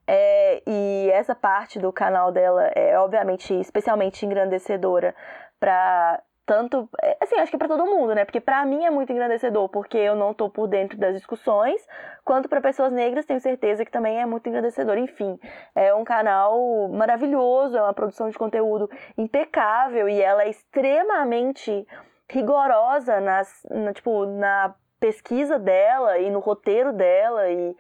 É, 0.06 0.62
e 0.68 1.10
essa 1.12 1.34
parte 1.34 1.80
do 1.80 1.92
canal 1.92 2.30
dela 2.32 2.68
é 2.76 2.98
obviamente 3.00 3.54
especialmente 3.54 4.26
engrandecedora 4.26 5.16
para 5.64 6.22
tanto, 6.46 6.90
é, 7.02 7.16
assim, 7.22 7.38
acho 7.38 7.50
que 7.50 7.58
para 7.58 7.70
todo 7.70 7.86
mundo, 7.86 8.14
né? 8.14 8.26
Porque 8.26 8.42
para 8.42 8.66
mim 8.66 8.84
é 8.84 8.90
muito 8.90 9.14
engrandecedor, 9.14 9.70
porque 9.70 9.98
eu 9.98 10.14
não 10.14 10.34
tô 10.34 10.50
por 10.50 10.68
dentro 10.68 10.98
das 10.98 11.16
discussões, 11.16 11.80
quanto 12.26 12.50
para 12.50 12.60
pessoas 12.60 12.92
negras, 12.92 13.26
tenho 13.26 13.40
certeza 13.40 13.86
que 13.86 13.92
também 13.92 14.22
é 14.22 14.26
muito 14.26 14.50
engrandecedor. 14.50 14.98
Enfim, 14.98 15.40
é 15.74 15.94
um 15.96 16.04
canal 16.04 16.90
maravilhoso, 16.90 17.78
é 17.78 17.82
uma 17.82 17.94
produção 17.94 18.30
de 18.30 18.38
conteúdo 18.38 18.90
impecável 19.18 20.10
e 20.10 20.22
ela 20.22 20.44
é 20.44 20.50
extremamente 20.50 21.88
rigorosa 22.30 23.22
nas, 23.22 23.66
na, 23.72 23.94
tipo, 23.94 24.26
na 24.26 24.76
pesquisa 25.00 25.58
dela 25.58 26.18
e 26.18 26.30
no 26.30 26.40
roteiro 26.40 26.92
dela 26.92 27.50
e 27.50 27.74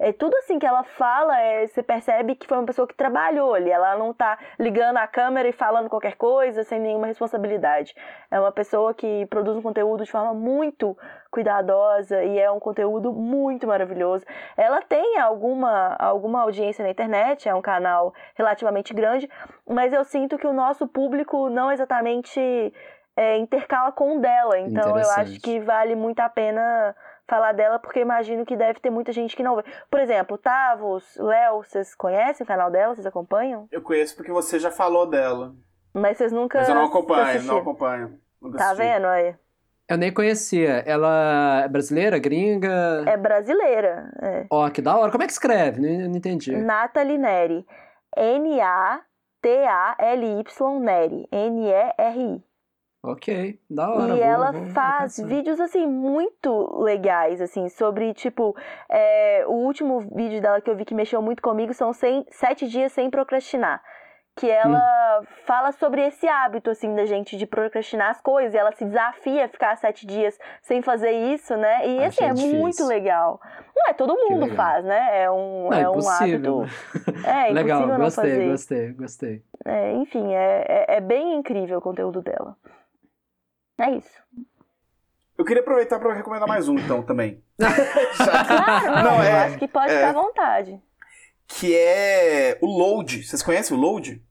é 0.00 0.12
tudo 0.12 0.34
assim 0.38 0.58
que 0.58 0.66
ela 0.66 0.82
fala, 0.82 1.38
é, 1.38 1.66
você 1.66 1.82
percebe 1.82 2.34
que 2.34 2.46
foi 2.46 2.56
uma 2.56 2.64
pessoa 2.64 2.88
que 2.88 2.94
trabalhou 2.94 3.52
ali. 3.52 3.70
Ela 3.70 3.98
não 3.98 4.14
tá 4.14 4.38
ligando 4.58 4.96
a 4.96 5.06
câmera 5.06 5.46
e 5.46 5.52
falando 5.52 5.90
qualquer 5.90 6.16
coisa 6.16 6.64
sem 6.64 6.80
nenhuma 6.80 7.06
responsabilidade. 7.06 7.94
É 8.30 8.40
uma 8.40 8.50
pessoa 8.50 8.94
que 8.94 9.26
produz 9.26 9.58
um 9.58 9.62
conteúdo 9.62 10.02
de 10.02 10.10
forma 10.10 10.32
muito 10.32 10.96
cuidadosa 11.30 12.24
e 12.24 12.38
é 12.38 12.50
um 12.50 12.58
conteúdo 12.58 13.12
muito 13.12 13.66
maravilhoso. 13.66 14.24
Ela 14.56 14.80
tem 14.80 15.18
alguma, 15.18 15.94
alguma 15.98 16.40
audiência 16.40 16.82
na 16.82 16.90
internet, 16.90 17.46
é 17.46 17.54
um 17.54 17.60
canal 17.60 18.14
relativamente 18.36 18.94
grande, 18.94 19.28
mas 19.68 19.92
eu 19.92 20.02
sinto 20.02 20.38
que 20.38 20.46
o 20.46 20.52
nosso 20.54 20.88
público 20.88 21.50
não 21.50 21.70
exatamente 21.70 22.72
é, 23.14 23.36
intercala 23.36 23.92
com 23.92 24.16
o 24.16 24.20
dela. 24.20 24.58
Então 24.58 24.96
eu 24.98 25.10
acho 25.10 25.38
que 25.40 25.60
vale 25.60 25.94
muito 25.94 26.20
a 26.20 26.28
pena 26.30 26.96
falar 27.30 27.52
dela, 27.52 27.78
porque 27.78 28.00
imagino 28.00 28.44
que 28.44 28.56
deve 28.56 28.80
ter 28.80 28.90
muita 28.90 29.12
gente 29.12 29.36
que 29.36 29.42
não 29.42 29.54
vê. 29.56 29.62
Por 29.88 30.00
exemplo, 30.00 30.36
Tavos, 30.36 31.16
Léo, 31.16 31.62
vocês 31.62 31.94
conhecem 31.94 32.44
o 32.44 32.46
canal 32.46 32.70
dela? 32.70 32.94
Vocês 32.94 33.06
acompanham? 33.06 33.68
Eu 33.70 33.80
conheço 33.80 34.16
porque 34.16 34.32
você 34.32 34.58
já 34.58 34.70
falou 34.70 35.06
dela. 35.08 35.54
Mas 35.94 36.18
vocês 36.18 36.32
nunca. 36.32 36.58
Mas 36.58 36.68
eu 36.68 36.74
não 36.74 36.84
acompanho, 36.86 37.42
não 37.44 37.58
acompanho. 37.58 38.18
Nunca 38.42 38.58
Tá 38.58 38.64
assisti. 38.72 38.82
vendo 38.82 39.06
aí? 39.06 39.34
Eu 39.88 39.96
nem 39.98 40.12
conhecia. 40.12 40.84
Ela 40.86 41.62
é 41.64 41.68
brasileira, 41.68 42.18
gringa? 42.18 43.02
É 43.06 43.16
brasileira. 43.16 44.10
É. 44.22 44.46
Ó, 44.50 44.68
que 44.70 44.80
da 44.82 44.96
hora. 44.96 45.10
Como 45.10 45.24
é 45.24 45.26
que 45.26 45.32
escreve? 45.32 45.80
Não, 45.80 46.08
não 46.10 46.16
entendi. 46.16 46.54
Nathalie 46.56 47.18
Neri. 47.18 47.66
N-A-T-A-L-Y 49.42 50.80
Neri. 50.80 51.28
N-E-R-I. 51.32 52.44
Ok, 53.02 53.58
da 53.70 53.90
hora. 53.90 54.12
E 54.14 54.18
vou- 54.18 54.24
ela 54.26 54.52
vou- 54.52 54.60
vou 54.62 54.70
faz 54.70 55.16
pensar. 55.16 55.26
vídeos, 55.28 55.58
assim, 55.60 55.86
muito 55.86 56.82
legais, 56.82 57.40
assim, 57.40 57.68
sobre, 57.70 58.12
tipo, 58.12 58.54
é, 58.90 59.42
o 59.46 59.52
último 59.52 60.00
vídeo 60.00 60.40
dela 60.42 60.60
que 60.60 60.68
eu 60.68 60.76
vi 60.76 60.84
que 60.84 60.94
mexeu 60.94 61.22
muito 61.22 61.40
comigo 61.42 61.72
são 61.72 61.92
100, 61.94 62.26
sete 62.30 62.68
dias 62.68 62.92
sem 62.92 63.08
procrastinar. 63.08 63.82
Que 64.36 64.48
ela 64.50 65.20
Hum. 65.20 65.26
fala 65.44 65.72
sobre 65.72 66.06
esse 66.06 66.26
hábito, 66.28 66.70
assim, 66.70 66.94
da 66.94 67.04
gente 67.04 67.36
de 67.36 67.46
procrastinar 67.46 68.10
as 68.10 68.20
coisas. 68.20 68.54
E 68.54 68.58
ela 68.58 68.70
se 68.72 68.84
desafia 68.84 69.44
a 69.46 69.48
ficar 69.48 69.76
sete 69.76 70.06
dias 70.06 70.38
sem 70.62 70.82
fazer 70.82 71.10
isso, 71.10 71.56
né? 71.56 71.86
E, 71.88 72.04
assim, 72.04 72.24
Achei 72.24 72.26
é 72.28 72.32
difícil. 72.34 72.58
muito 72.58 72.84
legal. 72.86 73.40
Não 73.74 73.88
é, 73.88 73.92
todo 73.94 74.14
mundo 74.14 74.54
faz, 74.54 74.84
né? 74.84 75.22
É 75.22 75.30
um, 75.30 75.68
Não, 75.70 75.72
é 75.72 75.90
um 75.90 76.08
hábito... 76.08 76.62
É, 77.24 77.50
Legal, 77.52 77.86
gostei, 77.96 78.30
fazer. 78.30 78.50
gostei, 78.50 78.92
gostei. 78.92 79.42
É, 79.64 79.92
enfim, 79.94 80.32
é, 80.32 80.64
é, 80.68 80.96
é 80.96 81.00
bem 81.00 81.34
incrível 81.36 81.78
o 81.78 81.82
conteúdo 81.82 82.22
dela. 82.22 82.56
É 83.80 83.90
isso. 83.96 84.10
Eu 85.38 85.44
queria 85.44 85.62
aproveitar 85.62 85.98
pra 85.98 86.12
recomendar 86.12 86.46
mais 86.46 86.68
um, 86.68 86.76
então, 86.78 87.02
também. 87.02 87.42
Claro, 88.16 88.86
não, 88.86 89.02
Não, 89.04 89.14
eu 89.16 89.22
é- 89.22 89.44
acho 89.46 89.58
que 89.58 89.66
pode 89.68 89.90
é. 89.92 89.96
ficar 89.96 90.10
à 90.10 90.12
vontade. 90.12 90.80
que 91.48 91.74
é 91.76 92.58
o 92.60 92.66
Load. 92.66 93.22
Vocês 93.22 93.42
conhecem 93.42 93.76
o 93.76 93.80
Load? 93.80 94.22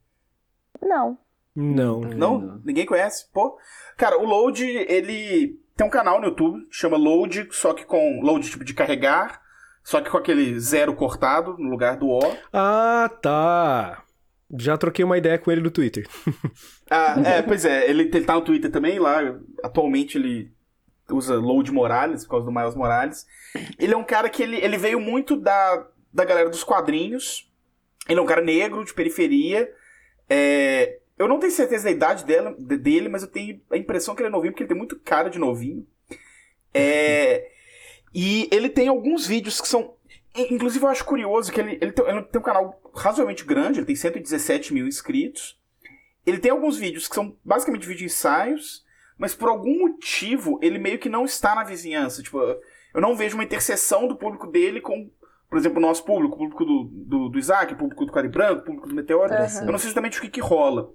Não. 0.82 1.18
Não. 1.56 2.00
Não? 2.02 2.62
Ninguém 2.64 2.86
conhece? 2.86 3.28
Pô. 3.34 3.58
Cara, 3.98 4.18
o 4.20 4.24
Load, 4.26 4.64
ele 4.64 5.60
tem 5.76 5.86
um 5.86 5.90
canal 5.90 6.20
no 6.22 6.28
YouTube, 6.28 6.68
chama 6.72 6.96
Load, 6.96 7.48
só 7.52 7.74
que 7.74 7.84
com 7.86 8.22
Load 8.22 8.50
tipo 8.50 8.64
de 8.64 8.74
carregar, 8.74 9.42
só 9.84 10.00
que 10.00 10.10
com 10.10 10.18
aquele 10.18 10.60
zero 10.60 10.96
cortado 10.96 11.58
no 11.58 11.70
lugar 11.70 11.98
do 11.98 12.08
O. 12.08 12.20
Ah, 12.54 13.10
tá. 13.22 14.04
Já 14.58 14.78
troquei 14.78 15.04
uma 15.06 15.18
ideia 15.18 15.38
com 15.38 15.52
ele 15.52 15.62
no 15.62 15.70
Twitter. 15.72 16.08
Ah, 16.90 17.16
é, 17.26 17.42
pois 17.42 17.66
é, 17.66 17.90
ele, 17.90 18.04
ele 18.04 18.26
tá 18.26 18.34
no 18.36 18.42
Twitter 18.42 18.72
também, 18.72 18.98
lá, 19.00 19.20
atualmente 19.64 20.18
ele 20.18 20.52
usa 21.12 21.36
Load 21.36 21.72
Morales, 21.72 22.24
por 22.24 22.32
causa 22.32 22.46
do 22.46 22.52
Miles 22.52 22.76
Morales. 22.76 23.26
Ele 23.78 23.94
é 23.94 23.98
um 23.98 24.04
cara 24.04 24.30
que 24.30 24.42
ele, 24.44 24.58
ele 24.58 24.78
veio 24.78 25.00
muito 25.00 25.36
da, 25.36 25.88
da 26.14 26.24
galera 26.26 26.50
dos 26.50 26.64
quadrinhos, 26.64 27.52
ele 28.08 28.20
é 28.20 28.22
um 28.22 28.26
cara 28.26 28.42
negro, 28.42 28.84
de 28.84 28.94
periferia, 28.94 29.72
é, 30.30 31.00
eu 31.18 31.28
não 31.28 31.38
tenho 31.40 31.52
certeza 31.52 31.84
da 31.86 31.92
idade 31.92 32.26
dela, 32.26 32.56
de- 32.58 32.78
dele, 32.78 33.10
mas 33.10 33.22
eu 33.24 33.28
tenho 33.30 33.60
a 33.72 33.78
impressão 33.78 34.16
que 34.16 34.22
ele 34.22 34.30
é 34.30 34.32
novinho, 34.32 34.54
porque 34.54 34.64
ele 34.64 34.70
tem 34.70 34.78
muito 34.78 35.00
cara 35.00 35.30
de 35.30 35.38
novinho. 35.38 35.86
É, 36.74 37.48
e 38.14 38.48
ele 38.52 38.70
tem 38.70 38.88
alguns 38.88 39.28
vídeos 39.28 39.60
que 39.60 39.68
são. 39.68 39.96
in- 40.36 40.54
Inclusive, 40.56 40.84
eu 40.86 40.90
acho 40.90 41.06
curioso 41.06 41.52
que 41.52 41.60
ele, 41.60 41.78
ele, 41.82 41.92
tem, 41.92 42.06
ele 42.08 42.22
tem 42.24 42.40
um 42.40 42.44
canal 42.44 42.80
razoavelmente 42.96 43.44
grande, 43.44 43.80
ele 43.80 43.86
tem 43.86 43.96
117 43.96 44.74
mil 44.74 44.88
inscritos. 44.88 45.59
Ele 46.26 46.38
tem 46.38 46.52
alguns 46.52 46.78
vídeos 46.78 47.08
que 47.08 47.16
são 47.16 47.38
basicamente 47.44 47.88
vídeo 47.88 48.06
ensaios, 48.06 48.86
mas 49.18 49.36
por 49.36 49.50
algum 49.50 49.80
motivo 49.80 50.60
ele 50.62 50.80
meio 50.80 51.00
que 51.00 51.10
não 51.10 51.26
está 51.26 51.56
na 51.56 51.64
vizinhança. 51.64 52.24
Tipo, 52.24 52.40
eu 52.42 53.02
não 53.02 53.16
vejo 53.16 53.36
uma 53.36 53.44
interseção 53.44 54.08
do 54.08 54.16
público 54.16 54.48
dele 54.48 54.82
com, 54.82 55.10
por 55.50 55.58
exemplo, 55.58 55.78
o 55.78 55.82
nosso 55.82 56.04
público, 56.06 56.36
o 56.36 56.38
público 56.38 56.66
do, 56.66 56.84
do, 56.92 57.30
do 57.30 57.40
Isaac, 57.40 57.74
o 57.74 57.78
público 57.78 58.06
do 58.06 58.12
Cari 58.12 58.30
Branco, 58.30 58.62
o 58.62 58.66
público 58.66 58.88
do 58.88 58.96
Meteoro. 58.96 59.34
Aham. 59.34 59.66
Eu 59.66 59.72
não 59.72 59.80
sei 59.80 59.88
exatamente 59.88 60.20
o 60.20 60.22
que, 60.22 60.30
que 60.30 60.42
rola. 60.42 60.92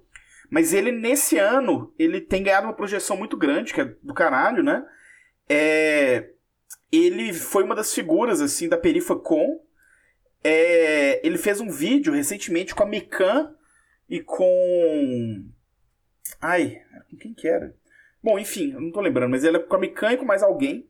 Mas 0.49 0.73
ele, 0.73 0.91
nesse 0.91 1.37
ano, 1.37 1.93
ele 1.97 2.21
tem 2.21 2.43
ganhado 2.43 2.67
uma 2.67 2.73
projeção 2.73 3.17
muito 3.17 3.35
grande, 3.35 3.73
que 3.73 3.81
é 3.81 3.95
do 4.01 4.13
caralho, 4.13 4.63
né? 4.63 4.85
É, 5.49 6.29
ele 6.91 7.33
foi 7.33 7.63
uma 7.63 7.75
das 7.75 7.93
figuras, 7.93 8.41
assim, 8.41 8.69
da 8.69 8.77
Perifacom. 8.77 9.59
É, 10.43 11.25
ele 11.25 11.37
fez 11.37 11.59
um 11.59 11.69
vídeo 11.69 12.13
recentemente 12.13 12.75
com 12.75 12.83
a 12.83 12.85
Mikan 12.85 13.55
e 14.09 14.21
com... 14.21 15.45
Ai, 16.41 16.81
com 17.09 17.17
quem 17.17 17.33
que 17.33 17.47
era? 17.47 17.75
Bom, 18.21 18.39
enfim, 18.39 18.73
eu 18.73 18.81
não 18.81 18.91
tô 18.91 19.01
lembrando, 19.01 19.31
mas 19.31 19.43
ele 19.43 19.57
é 19.57 19.59
com 19.59 19.75
a 19.75 20.17
com 20.17 20.25
mais 20.25 20.41
alguém. 20.41 20.89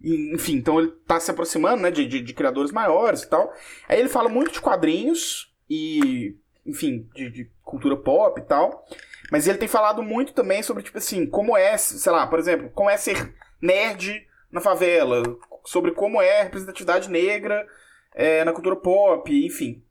E, 0.00 0.34
enfim, 0.34 0.56
então 0.56 0.80
ele 0.80 0.90
tá 1.06 1.20
se 1.20 1.30
aproximando, 1.30 1.82
né, 1.82 1.90
de, 1.90 2.06
de, 2.06 2.20
de 2.20 2.34
criadores 2.34 2.72
maiores 2.72 3.22
e 3.22 3.28
tal. 3.28 3.52
Aí 3.88 4.00
ele 4.00 4.08
fala 4.08 4.28
muito 4.28 4.52
de 4.52 4.60
quadrinhos 4.60 5.54
e, 5.70 6.36
enfim, 6.66 7.08
de, 7.14 7.30
de 7.30 7.50
cultura 7.62 7.96
pop 7.96 8.40
e 8.40 8.44
tal. 8.44 8.84
Mas 9.30 9.46
ele 9.46 9.58
tem 9.58 9.68
falado 9.68 10.02
muito 10.02 10.34
também 10.34 10.62
sobre, 10.62 10.82
tipo 10.82 10.98
assim, 10.98 11.24
como 11.24 11.56
é, 11.56 11.78
sei 11.78 12.12
lá, 12.12 12.26
por 12.26 12.38
exemplo, 12.38 12.68
como 12.70 12.90
é 12.90 12.96
ser 12.96 13.34
nerd 13.60 14.26
na 14.50 14.60
favela, 14.60 15.22
sobre 15.64 15.92
como 15.92 16.20
é 16.20 16.42
representatividade 16.42 17.08
negra 17.08 17.66
é, 18.14 18.44
na 18.44 18.52
cultura 18.52 18.76
pop, 18.76 19.46
enfim. 19.46 19.82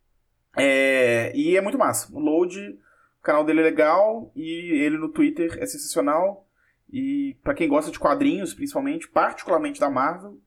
É, 0.55 1.35
e 1.35 1.55
é 1.55 1.61
muito 1.61 1.77
massa. 1.77 2.13
O 2.13 2.19
Load, 2.19 2.59
o 2.59 3.23
canal 3.23 3.43
dele 3.43 3.61
é 3.61 3.63
legal 3.63 4.31
e 4.35 4.81
ele 4.83 4.97
no 4.97 5.09
Twitter 5.09 5.57
é 5.59 5.65
sensacional. 5.65 6.47
E 6.91 7.37
pra 7.41 7.53
quem 7.53 7.69
gosta 7.69 7.91
de 7.91 7.99
quadrinhos, 7.99 8.53
principalmente, 8.53 9.07
particularmente 9.07 9.79
da 9.79 9.89
Marvel, 9.89 10.37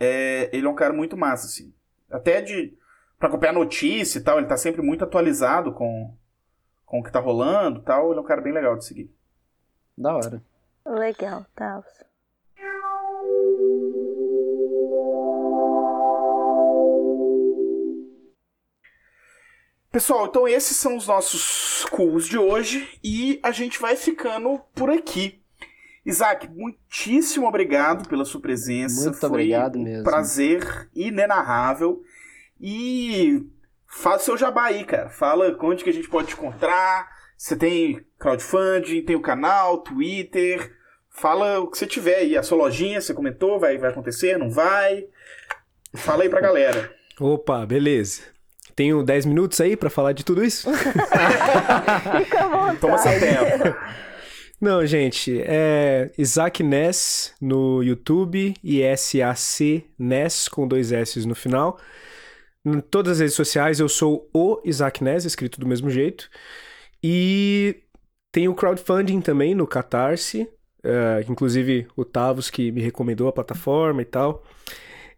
é, 0.00 0.48
ele 0.52 0.66
é 0.66 0.68
um 0.68 0.74
cara 0.74 0.92
muito 0.92 1.16
massa, 1.16 1.46
assim. 1.46 1.74
Até 2.10 2.40
de. 2.40 2.76
Pra 3.18 3.28
acompanhar 3.28 3.52
notícia 3.52 4.18
e 4.18 4.22
tal, 4.22 4.38
ele 4.38 4.46
tá 4.46 4.56
sempre 4.56 4.82
muito 4.82 5.04
atualizado 5.04 5.72
com, 5.72 6.14
com 6.84 7.00
o 7.00 7.02
que 7.02 7.12
tá 7.12 7.20
rolando 7.20 7.80
e 7.80 7.82
tal. 7.82 8.10
Ele 8.10 8.18
é 8.18 8.22
um 8.22 8.26
cara 8.26 8.40
bem 8.40 8.52
legal 8.52 8.76
de 8.76 8.84
seguir. 8.84 9.10
Da 9.96 10.14
hora. 10.16 10.42
Legal, 10.84 11.46
tá. 11.54 11.82
Pessoal, 19.94 20.26
então 20.26 20.48
esses 20.48 20.76
são 20.76 20.96
os 20.96 21.06
nossos 21.06 21.84
cools 21.84 22.26
de 22.26 22.36
hoje 22.36 22.98
e 23.00 23.38
a 23.44 23.52
gente 23.52 23.78
vai 23.78 23.94
ficando 23.94 24.60
por 24.74 24.90
aqui. 24.90 25.40
Isaac, 26.04 26.48
muitíssimo 26.50 27.46
obrigado 27.46 28.08
pela 28.08 28.24
sua 28.24 28.40
presença. 28.40 29.04
Muito 29.04 29.20
Foi 29.20 29.28
obrigado 29.28 29.78
um 29.78 29.84
mesmo. 29.84 30.02
prazer 30.02 30.90
inenarrável. 30.96 32.02
E 32.60 33.46
fala 33.86 34.18
seu 34.18 34.36
jabá 34.36 34.64
aí, 34.64 34.82
cara. 34.82 35.10
Fala 35.10 35.56
onde 35.62 35.84
que 35.84 35.90
a 35.90 35.92
gente 35.92 36.08
pode 36.08 36.26
te 36.26 36.34
encontrar. 36.34 37.08
Você 37.38 37.54
tem 37.54 38.04
crowdfunding, 38.18 39.04
tem 39.04 39.14
o 39.14 39.22
canal, 39.22 39.78
Twitter. 39.78 40.76
Fala 41.08 41.60
o 41.60 41.68
que 41.68 41.78
você 41.78 41.86
tiver 41.86 42.16
aí. 42.16 42.36
A 42.36 42.42
sua 42.42 42.58
lojinha, 42.58 43.00
você 43.00 43.14
comentou, 43.14 43.60
vai, 43.60 43.78
vai 43.78 43.90
acontecer, 43.90 44.36
não 44.38 44.50
vai? 44.50 45.06
Fala 45.94 46.24
aí 46.24 46.28
pra 46.28 46.40
galera. 46.40 46.92
Opa, 47.20 47.64
beleza. 47.64 48.33
Tenho 48.74 49.02
10 49.02 49.26
minutos 49.26 49.60
aí 49.60 49.76
pra 49.76 49.88
falar 49.88 50.12
de 50.12 50.24
tudo 50.24 50.44
isso? 50.44 50.68
Fica 50.74 52.44
à 52.44 52.48
vontade. 52.48 52.78
Toma 52.78 52.98
seu 52.98 53.20
tempo. 53.20 53.76
Não, 54.60 54.86
gente, 54.86 55.42
é 55.42 56.10
Isaac 56.16 56.62
Ness 56.62 57.34
no 57.40 57.82
YouTube 57.82 58.54
e 58.62 58.82
S-A-C 58.82 59.84
Ness 59.98 60.48
com 60.48 60.66
dois 60.66 60.90
S 60.90 61.26
no 61.26 61.34
final. 61.34 61.78
Em 62.64 62.80
todas 62.80 63.12
as 63.12 63.18
redes 63.20 63.34
sociais 63.34 63.78
eu 63.78 63.88
sou 63.88 64.28
o 64.32 64.60
Isaac 64.64 65.04
Ness, 65.04 65.26
escrito 65.26 65.60
do 65.60 65.66
mesmo 65.66 65.90
jeito. 65.90 66.30
E 67.02 67.82
tem 68.32 68.48
o 68.48 68.54
crowdfunding 68.54 69.20
também 69.20 69.54
no 69.54 69.66
Catarse, 69.66 70.48
é, 70.82 71.24
inclusive 71.28 71.86
o 71.94 72.04
Tavos 72.04 72.48
que 72.48 72.72
me 72.72 72.80
recomendou 72.80 73.28
a 73.28 73.32
plataforma 73.32 74.00
e 74.00 74.06
tal. 74.06 74.42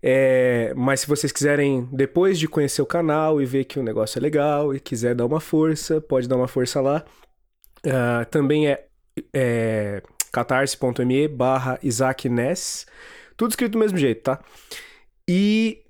É, 0.03 0.73
mas 0.77 1.01
se 1.01 1.07
vocês 1.07 1.33
quiserem, 1.33 1.89
depois 1.93 2.39
de 2.39 2.47
conhecer 2.49 2.83
o 2.83 2.87
canal 2.87 3.41
e 3.41 3.47
ver 3.47 3.65
que 3.65 3.79
o 3.79 3.83
negócio 3.83 4.19
é 4.19 4.23
legal 4.23 4.75
e 4.75 4.81
quiser 4.81 5.15
dar 5.15 5.27
uma 5.27 5.41
força, 5.41 6.01
pode 6.01 6.29
dar 6.29 6.37
uma 6.37 6.49
força 6.49 6.81
lá. 6.81 7.05
Ah, 7.85 8.25
também 8.27 8.69
é, 8.69 8.87
é 9.33 10.03
catarse.me 10.33 11.29
barra 11.29 11.79
Isaac 11.83 12.29
Ness. 12.29 12.87
Tudo 13.37 13.51
escrito 13.51 13.73
do 13.73 13.79
mesmo 13.79 13.99
jeito, 13.99 14.23
tá? 14.23 14.41
E 15.29 15.83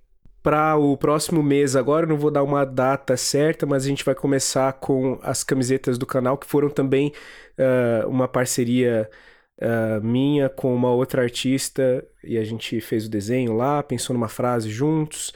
para 0.43 0.77
o 0.77 0.97
próximo 0.97 1.43
mês 1.43 1.75
agora, 1.75 2.07
não 2.07 2.17
vou 2.17 2.31
dar 2.31 2.43
uma 2.43 2.65
data 2.65 3.17
certa, 3.17 3.67
mas 3.67 3.85
a 3.85 3.89
gente 3.89 4.05
vai 4.05 4.15
começar 4.15 4.73
com 4.75 5.19
as 5.23 5.43
camisetas 5.43 5.99
do 5.99 6.07
canal, 6.07 6.39
que 6.39 6.47
foram 6.47 6.71
também 6.71 7.13
ah, 7.59 8.07
uma 8.07 8.29
parceria 8.29 9.11
ah, 9.61 10.01
minha 10.03 10.49
com 10.49 10.75
uma 10.75 10.91
outra 10.91 11.23
artista, 11.23 12.07
e 12.23 12.37
a 12.37 12.45
gente 12.45 12.81
fez 12.81 13.07
o 13.07 13.11
desenho 13.11 13.55
lá, 13.55 13.83
pensou 13.83 14.15
numa 14.15 14.29
frase 14.29 14.69
juntos. 14.71 15.33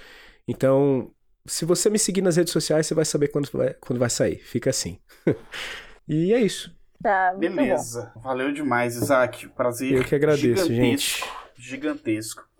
Então, 0.46 1.10
se 1.46 1.64
você 1.64 1.88
me 1.88 1.98
seguir 1.98 2.22
nas 2.22 2.36
redes 2.36 2.52
sociais, 2.52 2.86
você 2.86 2.94
vai 2.94 3.04
saber 3.04 3.28
quando 3.28 3.48
vai, 3.52 3.74
quando 3.74 3.98
vai 3.98 4.10
sair. 4.10 4.36
Fica 4.36 4.70
assim. 4.70 4.98
e 6.06 6.32
é 6.32 6.40
isso. 6.40 6.74
Tá, 7.02 7.32
muito 7.34 7.50
bom. 7.50 7.56
Beleza. 7.56 8.12
Valeu 8.16 8.52
demais, 8.52 8.96
Isaac. 8.96 9.48
Prazer. 9.48 9.92
Eu 9.92 10.04
que 10.04 10.14
agradeço, 10.14 10.66
gigantesco, 10.66 11.28
Gigantesco. 11.56 12.50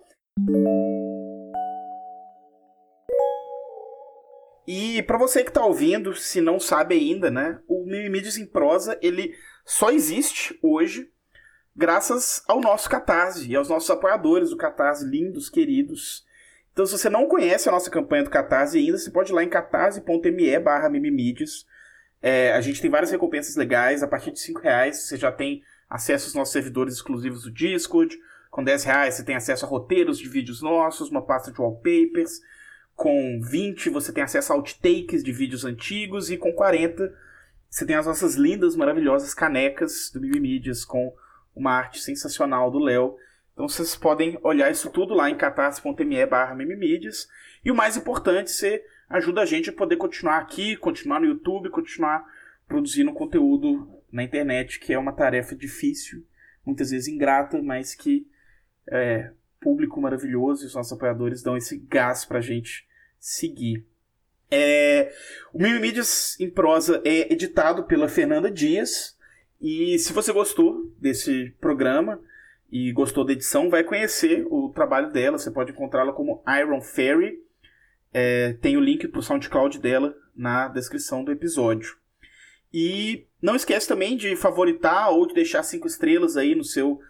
E 4.66 5.02
pra 5.02 5.18
você 5.18 5.44
que 5.44 5.52
tá 5.52 5.64
ouvindo, 5.64 6.14
se 6.14 6.40
não 6.40 6.58
sabe 6.60 6.94
ainda, 6.94 7.30
né? 7.30 7.58
O 7.68 7.84
Mimimídias 7.84 8.38
em 8.38 8.46
Prosa, 8.46 8.98
ele 9.02 9.34
só 9.66 9.90
existe 9.90 10.58
hoje 10.62 11.10
graças 11.80 12.44
ao 12.46 12.60
nosso 12.60 12.90
Catarse 12.90 13.50
e 13.50 13.56
aos 13.56 13.70
nossos 13.70 13.88
apoiadores 13.88 14.50
do 14.50 14.56
Catarse, 14.58 15.02
lindos, 15.02 15.48
queridos. 15.48 16.26
Então, 16.74 16.84
se 16.84 16.92
você 16.92 17.08
não 17.08 17.26
conhece 17.26 17.70
a 17.70 17.72
nossa 17.72 17.90
campanha 17.90 18.22
do 18.22 18.28
Catarse 18.28 18.76
ainda, 18.76 18.98
você 18.98 19.10
pode 19.10 19.32
ir 19.32 19.34
lá 19.34 19.42
em 19.42 19.48
catarse.me 19.48 20.58
barra 20.58 20.90
mimimídias. 20.90 21.64
É, 22.20 22.52
a 22.52 22.60
gente 22.60 22.82
tem 22.82 22.90
várias 22.90 23.10
recompensas 23.10 23.56
legais. 23.56 24.02
A 24.02 24.06
partir 24.06 24.30
de 24.30 24.40
5 24.40 24.60
reais 24.60 25.04
você 25.04 25.16
já 25.16 25.32
tem 25.32 25.62
acesso 25.88 26.26
aos 26.26 26.34
nossos 26.34 26.52
servidores 26.52 26.96
exclusivos 26.96 27.44
do 27.44 27.50
Discord. 27.50 28.14
Com 28.50 28.62
10 28.62 28.84
reais 28.84 29.14
você 29.14 29.24
tem 29.24 29.34
acesso 29.34 29.64
a 29.64 29.68
roteiros 29.68 30.18
de 30.18 30.28
vídeos 30.28 30.60
nossos, 30.60 31.08
uma 31.08 31.24
pasta 31.24 31.50
de 31.50 31.58
wallpapers. 31.58 32.42
Com 32.94 33.40
20 33.42 33.88
você 33.88 34.12
tem 34.12 34.22
acesso 34.22 34.52
a 34.52 34.56
outtakes 34.56 35.24
de 35.24 35.32
vídeos 35.32 35.64
antigos. 35.64 36.30
E 36.30 36.36
com 36.36 36.52
40 36.52 37.10
você 37.70 37.86
tem 37.86 37.96
as 37.96 38.04
nossas 38.04 38.34
lindas, 38.34 38.76
maravilhosas 38.76 39.32
canecas 39.32 40.10
do 40.12 40.20
Mimimídias 40.20 40.84
com 40.84 41.10
uma 41.60 41.72
arte 41.72 42.00
sensacional 42.00 42.70
do 42.70 42.78
Léo. 42.78 43.16
Então 43.52 43.68
vocês 43.68 43.94
podem 43.94 44.38
olhar 44.42 44.70
isso 44.70 44.90
tudo 44.90 45.14
lá 45.14 45.28
em 45.30 45.36
catarse.me 45.36 46.26
barra 46.26 46.54
mimimídias. 46.54 47.28
E 47.64 47.70
o 47.70 47.74
mais 47.74 47.96
importante, 47.96 48.50
você 48.50 48.82
ajuda 49.08 49.42
a 49.42 49.46
gente 49.46 49.70
a 49.70 49.72
poder 49.72 49.96
continuar 49.96 50.38
aqui, 50.38 50.76
continuar 50.76 51.20
no 51.20 51.26
YouTube, 51.26 51.68
continuar 51.68 52.24
produzindo 52.66 53.12
conteúdo 53.12 54.02
na 54.10 54.22
internet, 54.22 54.80
que 54.80 54.92
é 54.92 54.98
uma 54.98 55.12
tarefa 55.12 55.54
difícil, 55.54 56.24
muitas 56.64 56.90
vezes 56.90 57.08
ingrata, 57.08 57.60
mas 57.60 57.94
que 57.94 58.26
é, 58.88 59.30
público 59.60 60.00
maravilhoso 60.00 60.64
e 60.64 60.66
os 60.66 60.74
nossos 60.74 60.92
apoiadores 60.92 61.42
dão 61.42 61.56
esse 61.56 61.78
gás 61.78 62.24
pra 62.24 62.40
gente 62.40 62.88
seguir. 63.18 63.84
É, 64.50 65.12
o 65.52 65.62
Mimimídias 65.62 66.38
em 66.40 66.50
prosa 66.50 67.00
é 67.04 67.32
editado 67.32 67.84
pela 67.84 68.08
Fernanda 68.08 68.50
Dias. 68.50 69.16
E 69.60 69.98
se 69.98 70.12
você 70.12 70.32
gostou 70.32 70.90
desse 70.98 71.54
programa 71.60 72.20
e 72.72 72.92
gostou 72.92 73.24
da 73.24 73.32
edição, 73.32 73.68
vai 73.68 73.84
conhecer 73.84 74.46
o 74.48 74.70
trabalho 74.70 75.10
dela. 75.10 75.38
Você 75.38 75.50
pode 75.50 75.72
encontrá-la 75.72 76.12
como 76.12 76.42
Iron 76.58 76.80
Fairy. 76.80 77.38
É, 78.12 78.54
tem 78.54 78.76
o 78.76 78.80
link 78.80 79.06
pro 79.08 79.22
SoundCloud 79.22 79.78
dela 79.78 80.14
na 80.34 80.68
descrição 80.68 81.22
do 81.22 81.30
episódio. 81.30 81.96
E 82.72 83.26
não 83.42 83.56
esquece 83.56 83.86
também 83.86 84.16
de 84.16 84.34
favoritar 84.36 85.10
ou 85.10 85.26
de 85.26 85.34
deixar 85.34 85.62
cinco 85.62 85.86
estrelas 85.86 86.36
aí 86.36 86.54
no 86.54 86.64
seu 86.64 87.00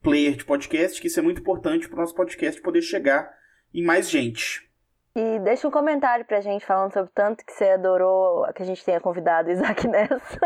player 0.00 0.36
de 0.36 0.44
podcast, 0.44 1.00
que 1.00 1.08
isso 1.08 1.18
é 1.18 1.22
muito 1.22 1.40
importante 1.40 1.88
para 1.88 1.96
o 1.96 2.00
nosso 2.00 2.14
podcast 2.14 2.60
poder 2.62 2.82
chegar 2.82 3.28
em 3.74 3.84
mais 3.84 4.08
gente. 4.08 4.68
E 5.16 5.40
deixa 5.40 5.66
um 5.66 5.70
comentário 5.70 6.24
pra 6.24 6.40
gente 6.40 6.64
falando 6.64 6.92
sobre 6.92 7.10
o 7.10 7.12
tanto 7.12 7.44
que 7.44 7.52
você 7.52 7.70
adorou 7.70 8.46
que 8.54 8.62
a 8.62 8.66
gente 8.66 8.84
tenha 8.84 9.00
convidado 9.00 9.48
o 9.48 9.52
Isaac 9.52 9.86
nessa. 9.88 10.40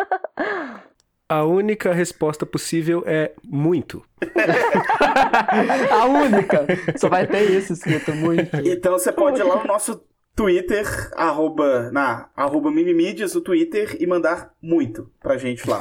A 1.33 1.45
única 1.45 1.95
resposta 1.95 2.45
possível 2.45 3.03
é 3.07 3.33
muito. 3.43 4.05
A 5.91 6.05
única. 6.05 6.67
Só 6.99 7.09
vai 7.09 7.27
ter 7.27 7.51
isso 7.51 7.73
escrito 7.73 8.15
muito. 8.15 8.55
Então 8.69 8.93
você 8.93 9.11
pode 9.11 9.41
ir 9.41 9.45
lá 9.45 9.57
no 9.57 9.65
nosso 9.65 10.05
Twitter, 10.37 10.87
arroba, 11.15 11.91
na, 11.91 12.29
arroba 12.37 12.71
Mimimídias, 12.71 13.35
o 13.35 13.41
Twitter, 13.41 13.97
e 13.99 14.07
mandar 14.07 14.53
muito 14.61 15.11
pra 15.21 15.39
gente 15.39 15.67
lá. 15.67 15.81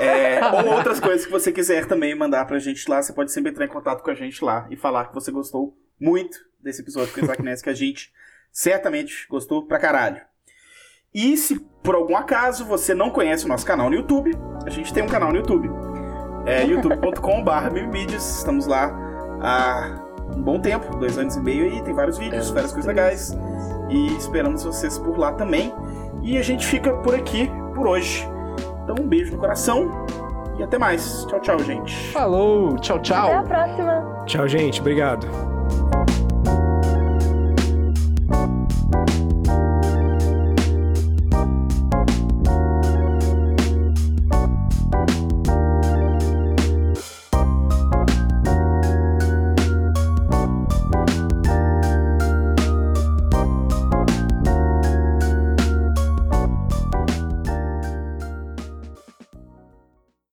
É, 0.00 0.44
ou 0.46 0.74
outras 0.74 0.98
coisas 0.98 1.24
que 1.26 1.30
você 1.30 1.52
quiser 1.52 1.86
também 1.86 2.12
mandar 2.16 2.44
pra 2.44 2.58
gente 2.58 2.90
lá, 2.90 3.00
você 3.00 3.12
pode 3.12 3.30
sempre 3.30 3.52
entrar 3.52 3.66
em 3.66 3.68
contato 3.68 4.02
com 4.02 4.10
a 4.10 4.14
gente 4.14 4.44
lá 4.44 4.66
e 4.68 4.76
falar 4.76 5.06
que 5.06 5.14
você 5.14 5.30
gostou 5.30 5.78
muito 6.00 6.38
desse 6.60 6.82
episódio 6.82 7.14
com 7.14 7.20
o 7.20 7.24
Isaac 7.24 7.40
Ness, 7.40 7.62
que 7.62 7.70
a 7.70 7.74
gente 7.74 8.12
certamente 8.50 9.28
gostou 9.28 9.64
pra 9.64 9.78
caralho. 9.78 10.20
E 11.14 11.36
se 11.36 11.60
por 11.82 11.94
algum 11.94 12.16
acaso 12.16 12.64
você 12.64 12.94
não 12.94 13.10
conhece 13.10 13.44
o 13.44 13.48
nosso 13.48 13.66
canal 13.66 13.90
no 13.90 13.96
YouTube, 13.96 14.36
a 14.64 14.70
gente 14.70 14.92
tem 14.92 15.02
um 15.02 15.08
canal 15.08 15.30
no 15.30 15.36
YouTube. 15.36 15.70
É 16.46 16.64
youtube.com.br 16.64 18.14
estamos 18.14 18.66
lá 18.66 18.90
há 19.40 20.00
um 20.34 20.40
bom 20.40 20.58
tempo, 20.58 20.96
dois 20.96 21.18
anos 21.18 21.36
e 21.36 21.40
meio 21.40 21.64
aí, 21.64 21.82
tem 21.82 21.92
vários 21.92 22.16
vídeos, 22.16 22.50
É, 22.50 22.54
várias 22.54 22.72
coisas 22.72 22.86
legais. 22.86 23.36
E 23.90 24.16
esperamos 24.16 24.64
vocês 24.64 24.98
por 24.98 25.18
lá 25.18 25.32
também. 25.32 25.72
E 26.22 26.38
a 26.38 26.42
gente 26.42 26.66
fica 26.66 26.92
por 26.98 27.14
aqui 27.14 27.50
por 27.74 27.86
hoje. 27.86 28.26
Então 28.82 28.96
um 28.98 29.06
beijo 29.06 29.32
no 29.32 29.38
coração 29.38 29.90
e 30.58 30.62
até 30.62 30.78
mais. 30.78 31.26
Tchau, 31.26 31.40
tchau, 31.40 31.58
gente. 31.58 31.94
Falou, 32.12 32.76
tchau, 32.76 32.98
tchau. 33.00 33.26
Até 33.26 33.36
a 33.36 33.42
próxima. 33.42 34.24
Tchau, 34.24 34.48
gente. 34.48 34.80
Obrigado. 34.80 35.26